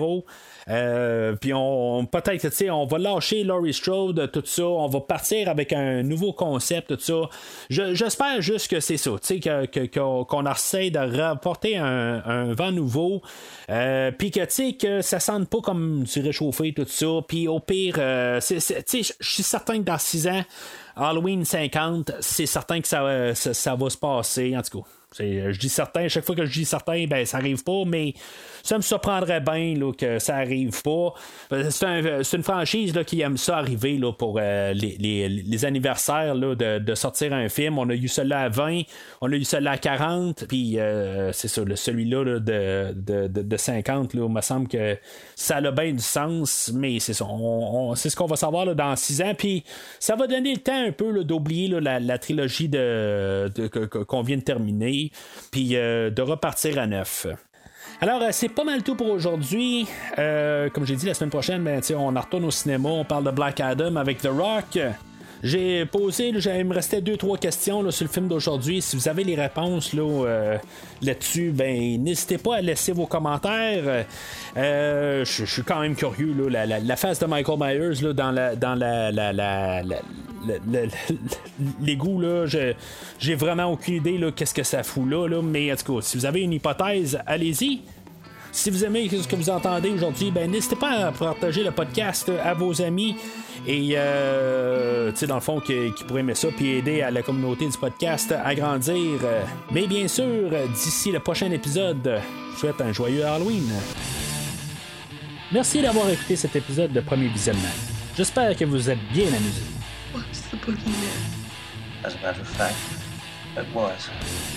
euh, 0.69 1.35
puis 1.35 1.53
on 1.53 2.05
peut-être, 2.05 2.49
tu 2.49 2.69
on 2.69 2.85
va 2.85 2.97
lâcher 2.97 3.43
Laurie 3.43 3.73
Strode, 3.73 4.31
tout 4.31 4.43
ça. 4.45 4.65
On 4.65 4.87
va 4.87 4.99
partir 5.01 5.49
avec 5.49 5.71
un 5.73 6.03
nouveau 6.03 6.33
concept, 6.33 6.95
tout 6.95 6.99
ça. 6.99 7.29
j'espère 7.69 8.41
juste 8.41 8.69
que 8.69 8.79
c'est 8.79 8.97
ça, 8.97 9.11
tu 9.23 9.41
sais, 9.41 9.89
qu'on 9.89 10.45
essaie 10.45 10.89
de 10.89 10.99
rapporter 10.99 11.77
un, 11.77 12.53
vent 12.53 12.71
nouveau. 12.71 13.21
Euh, 13.69 14.11
puis 14.11 14.31
que, 14.31 14.41
tu 14.41 14.45
sais, 14.49 14.73
que 14.73 15.01
ça 15.01 15.19
sente 15.19 15.49
pas 15.49 15.59
comme 15.61 16.03
du 16.03 16.19
réchauffé, 16.21 16.73
tout 16.73 16.85
ça. 16.87 17.07
Puis 17.27 17.47
au 17.47 17.59
pire, 17.59 17.95
euh, 17.97 18.39
tu 18.39 18.59
sais, 18.59 18.83
je 19.19 19.29
suis 19.29 19.43
certain 19.43 19.79
que 19.79 19.83
dans 19.83 19.97
6 19.97 20.27
ans, 20.27 20.43
Halloween 20.95 21.45
50, 21.45 22.11
c'est 22.19 22.45
certain 22.45 22.81
que 22.81 22.87
ça, 22.87 23.35
ça, 23.35 23.75
va 23.75 23.89
se 23.89 23.97
passer, 23.97 24.55
en 24.57 24.61
tout 24.61 24.81
cas. 24.81 24.87
Je 25.17 25.57
dis 25.57 25.69
certain, 25.69 26.07
chaque 26.09 26.25
fois 26.25 26.35
que 26.35 26.45
je 26.45 26.51
dis 26.51 26.65
certain, 26.65 27.05
ben 27.07 27.25
ça 27.25 27.37
arrive 27.37 27.63
pas, 27.63 27.83
mais 27.85 28.13
ça 28.61 28.75
me 28.75 28.81
surprendrait 28.81 29.39
bien 29.39 29.73
que 29.97 30.19
ça 30.19 30.35
arrive 30.35 30.81
pas. 30.83 31.13
C'est, 31.69 32.33
une 32.33 32.43
franchise 32.43 32.93
qui 33.07 33.21
aime 33.21 33.37
ça 33.37 33.57
arriver 33.57 33.99
pour 34.17 34.37
euh, 34.39 34.73
les, 34.73 35.65
anniversaires 35.65 36.35
de, 36.35 36.95
sortir 36.95 37.33
un 37.33 37.47
film. 37.47 37.79
On 37.79 37.89
a 37.89 37.93
eu 37.93 38.07
celui-là 38.09 38.41
à 38.41 38.49
20, 38.49 38.81
on 39.21 39.31
a 39.31 39.35
eu 39.35 39.45
celui-là 39.45 39.71
à 39.71 39.77
40, 39.77 40.45
puis 40.47 40.77
euh, 40.77 41.31
c'est 41.31 41.47
ça, 41.47 41.61
celui-là 41.73 42.39
de, 42.39 42.93
de, 43.27 43.57
50, 43.57 44.13
là, 44.13 44.25
il 44.27 44.33
me 44.33 44.41
semble 44.41 44.67
que 44.67 44.97
ça 45.35 45.57
a 45.57 45.71
bien 45.71 45.93
du 45.93 45.99
sens, 45.99 46.71
mais 46.73 46.99
c'est 46.99 47.13
ça. 47.13 47.25
c'est 47.95 48.09
ce 48.09 48.15
qu'on 48.15 48.25
va 48.25 48.35
savoir 48.35 48.75
dans 48.75 48.95
6 48.95 49.21
ans, 49.21 49.33
puis 49.37 49.63
ça 49.99 50.15
va 50.15 50.27
donner 50.27 50.53
le 50.53 50.59
temps 50.59 50.85
un 50.85 50.91
peu 50.91 51.23
d'oublier 51.23 51.69
la, 51.79 52.17
trilogie 52.17 52.69
qu'on 52.69 54.21
vient 54.21 54.37
de 54.37 54.41
terminer, 54.41 54.96
puis 55.51 55.75
euh, 55.75 56.09
de 56.09 56.21
repartir 56.21 56.79
à 56.79 56.87
neuf. 56.87 57.27
Alors, 57.99 58.21
euh, 58.21 58.29
c'est 58.31 58.49
pas 58.49 58.63
mal 58.63 58.83
tout 58.83 58.95
pour 58.95 59.09
aujourd'hui. 59.09 59.87
Euh, 60.19 60.69
comme 60.69 60.85
j'ai 60.85 60.95
dit, 60.95 61.05
la 61.05 61.13
semaine 61.13 61.31
prochaine, 61.31 61.63
ben, 61.63 61.81
on 61.95 62.07
retourne 62.07 62.45
au 62.45 62.51
cinéma, 62.51 62.89
on 62.89 63.05
parle 63.05 63.23
de 63.23 63.31
Black 63.31 63.59
Adam 63.59 63.95
avec 63.95 64.19
The 64.19 64.29
Rock. 64.29 64.77
J'ai 65.43 65.85
posé, 65.85 66.29
il 66.29 66.65
me 66.65 66.73
restait 66.73 67.01
deux 67.01 67.17
trois 67.17 67.37
questions 67.37 67.89
sur 67.91 68.05
le 68.05 68.09
film 68.09 68.27
d'aujourd'hui. 68.27 68.81
Si 68.81 68.95
vous 68.95 69.07
avez 69.07 69.23
les 69.23 69.35
réponses 69.35 69.93
là, 69.93 70.03
euh, 70.03 70.57
dessus 71.01 71.51
ben 71.51 72.01
n'hésitez 72.01 72.37
pas 72.37 72.57
à 72.57 72.61
laisser 72.61 72.91
vos 72.91 73.05
commentaires. 73.05 74.05
je 74.55 75.23
suis 75.45 75.63
quand 75.63 75.79
même 75.79 75.95
curieux 75.95 76.33
la, 76.49 76.65
la, 76.65 76.95
face 76.95 77.19
de 77.19 77.25
Michael 77.25 77.59
Myers 77.59 78.01
là, 78.01 78.13
dans 78.13 78.31
la 78.31 78.55
dans 78.55 78.75
la, 78.75 79.11
les 81.81 81.95
goûts 81.95 82.19
là, 82.19 82.45
j'ai 83.19 83.35
vraiment 83.35 83.65
aucune 83.65 83.95
idée 83.95 84.17
là, 84.17 84.31
qu'est-ce 84.31 84.53
que 84.53 84.63
ça 84.63 84.83
fout 84.83 85.07
là, 85.09 85.27
là, 85.27 85.41
mais 85.41 85.71
en 85.71 85.75
tout 85.75 86.01
si 86.01 86.17
vous 86.17 86.25
avez 86.25 86.41
une 86.41 86.53
hypothèse, 86.53 87.19
allez-y. 87.25 87.81
Si 88.57 88.71
vous 88.71 88.83
aimez 88.83 89.07
ce 89.07 89.27
que 89.27 89.35
vous 89.35 89.51
entendez 89.51 89.91
aujourd'hui, 89.91 90.31
ben 90.31 90.49
n'hésitez 90.49 90.75
pas 90.75 90.89
à 90.89 91.11
partager 91.11 91.63
le 91.63 91.69
podcast 91.69 92.31
à 92.43 92.55
vos 92.55 92.81
amis 92.81 93.15
et 93.67 93.91
euh, 93.95 95.11
tu 95.11 95.17
sais 95.17 95.27
dans 95.27 95.35
le 95.35 95.41
fond 95.41 95.59
qui, 95.59 95.93
qui 95.95 96.03
pourraient 96.03 96.21
aimer 96.21 96.33
ça 96.33 96.47
puis 96.47 96.71
aider 96.71 97.03
à 97.03 97.11
la 97.11 97.21
communauté 97.21 97.67
du 97.67 97.77
podcast 97.77 98.33
à 98.43 98.55
grandir. 98.55 99.19
Mais 99.71 99.85
bien 99.85 100.07
sûr, 100.07 100.49
d'ici 100.73 101.11
le 101.11 101.19
prochain 101.19 101.51
épisode, 101.51 102.01
je 102.03 102.53
vous 102.53 102.57
souhaite 102.57 102.81
un 102.81 102.91
joyeux 102.91 103.23
Halloween. 103.23 103.69
Merci 105.51 105.83
d'avoir 105.83 106.09
écouté 106.09 106.35
cet 106.35 106.55
épisode 106.55 106.91
de 106.91 106.99
Premier 107.01 107.27
Visionnement. 107.27 107.61
J'espère 108.17 108.55
que 108.55 108.65
vous 108.65 108.89
êtes 108.89 108.99
bien 109.13 109.27
amusés. 109.27 109.69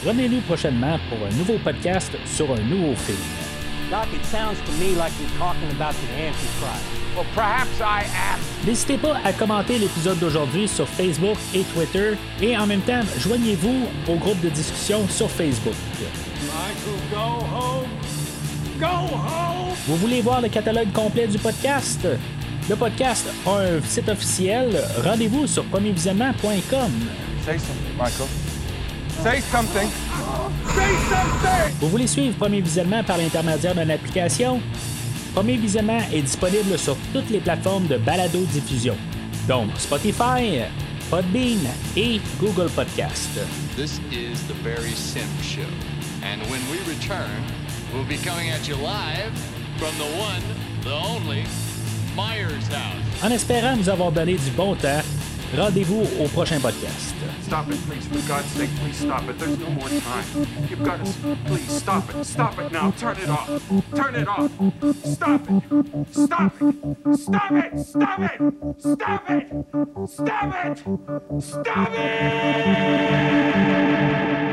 Revenez-nous 0.07 0.41
prochainement 0.41 0.99
pour 1.11 1.19
un 1.27 1.31
nouveau 1.37 1.59
podcast 1.63 2.13
sur 2.25 2.51
un 2.51 2.61
nouveau 2.63 2.97
film. 2.97 3.60
N'hésitez 8.65 8.97
pas 8.99 9.17
à 9.25 9.33
commenter 9.33 9.79
l'épisode 9.79 10.19
d'aujourd'hui 10.19 10.69
sur 10.69 10.89
Facebook 10.89 11.37
et 11.55 11.63
Twitter 11.65 12.13
et 12.41 12.57
en 12.57 12.67
même 12.67 12.83
temps, 12.83 13.03
joignez-vous 13.19 13.89
au 14.09 14.15
groupe 14.15 14.41
de 14.41 14.49
discussion 14.49 15.09
sur 15.09 15.29
Facebook. 15.29 15.75
Vous 19.87 19.97
voulez 19.97 20.21
voir 20.23 20.41
le 20.41 20.49
catalogue 20.49 20.93
complet 20.93 21.27
du 21.27 21.39
podcast? 21.39 22.07
Le 22.69 22.77
podcast 22.77 23.27
a 23.45 23.51
un 23.51 23.83
site 23.83 24.09
officiel. 24.09 24.81
Rendez-vous 25.05 25.47
sur 25.49 25.65
premiervisionnement.com. 25.65 26.93
Say 27.45 27.59
something, 27.59 27.97
Michael. 27.99 28.60
Say 29.23 29.41
something. 29.41 29.89
Say 30.75 30.93
something! 31.11 31.75
Vous 31.79 31.91
voulez 31.91 32.07
suivre 32.07 32.35
Premier 32.37 32.63
Visionnement 32.63 33.05
par 33.05 33.19
l'intermédiaire 33.19 33.75
d'une 33.75 33.91
application? 33.91 34.63
Premier 35.35 35.59
Visionnement 35.59 36.01
est 36.11 36.23
disponible 36.23 36.79
sur 36.79 36.97
toutes 37.13 37.29
les 37.29 37.41
plateformes 37.41 37.87
de 37.87 37.99
balado-diffusion, 37.99 38.97
donc 39.47 39.69
Spotify, 39.77 40.63
Podbean 41.11 41.59
et 41.99 42.19
Google 42.41 42.71
Podcast. 42.71 43.29
This 43.77 44.01
is 44.11 44.41
the 44.49 44.55
Barry 44.65 44.95
Sim 44.95 45.29
Show. 45.43 45.69
And 46.23 46.41
when 46.51 46.63
we 46.71 46.79
return, 46.89 47.29
we'll 47.93 48.09
be 48.09 48.17
coming 48.25 48.49
at 48.51 48.67
you 48.67 48.77
live 48.77 49.33
from 49.77 49.93
the 49.99 50.09
one, 50.19 50.43
the 50.83 50.95
only, 50.95 51.45
Myers 52.17 52.67
House. 52.71 53.23
En 53.23 53.31
espérant 53.31 53.77
vous 53.77 53.91
avoir 53.91 54.13
donné 54.13 54.37
du 54.37 54.51
bon 54.57 54.75
temps, 54.77 55.03
rendez-vous 55.55 56.07
au 56.19 56.27
prochain 56.29 56.59
podcast. 56.59 57.15
Stop 57.51 57.67
it, 57.69 57.81
please. 57.81 58.07
For 58.07 58.23
God's 58.29 58.47
sake, 58.53 58.71
please 58.77 58.97
stop 58.97 59.29
it. 59.29 59.37
There's 59.37 59.59
no 59.59 59.71
more 59.71 59.89
time. 59.89 60.25
You've 60.69 60.85
got 60.85 61.05
to. 61.05 61.37
Please 61.47 61.69
stop 61.69 62.09
it. 62.15 62.25
Stop 62.25 62.57
it 62.61 62.71
now. 62.71 62.93
Turn 62.93 63.17
it 63.17 63.29
off. 63.29 63.49
Turn 63.93 64.15
it 64.15 64.29
off. 64.29 64.53
Stop 65.05 65.51
it. 65.51 65.65
Stop 66.13 66.63
it. 66.63 66.75
Stop 67.17 67.51
it. 67.51 67.81
Stop 67.81 68.21
it. 68.21 68.79
Stop 68.79 69.31
it. 69.31 69.49
Stop 70.07 70.65
it. 70.65 70.79
Stop 71.43 71.91
it. 71.93 74.50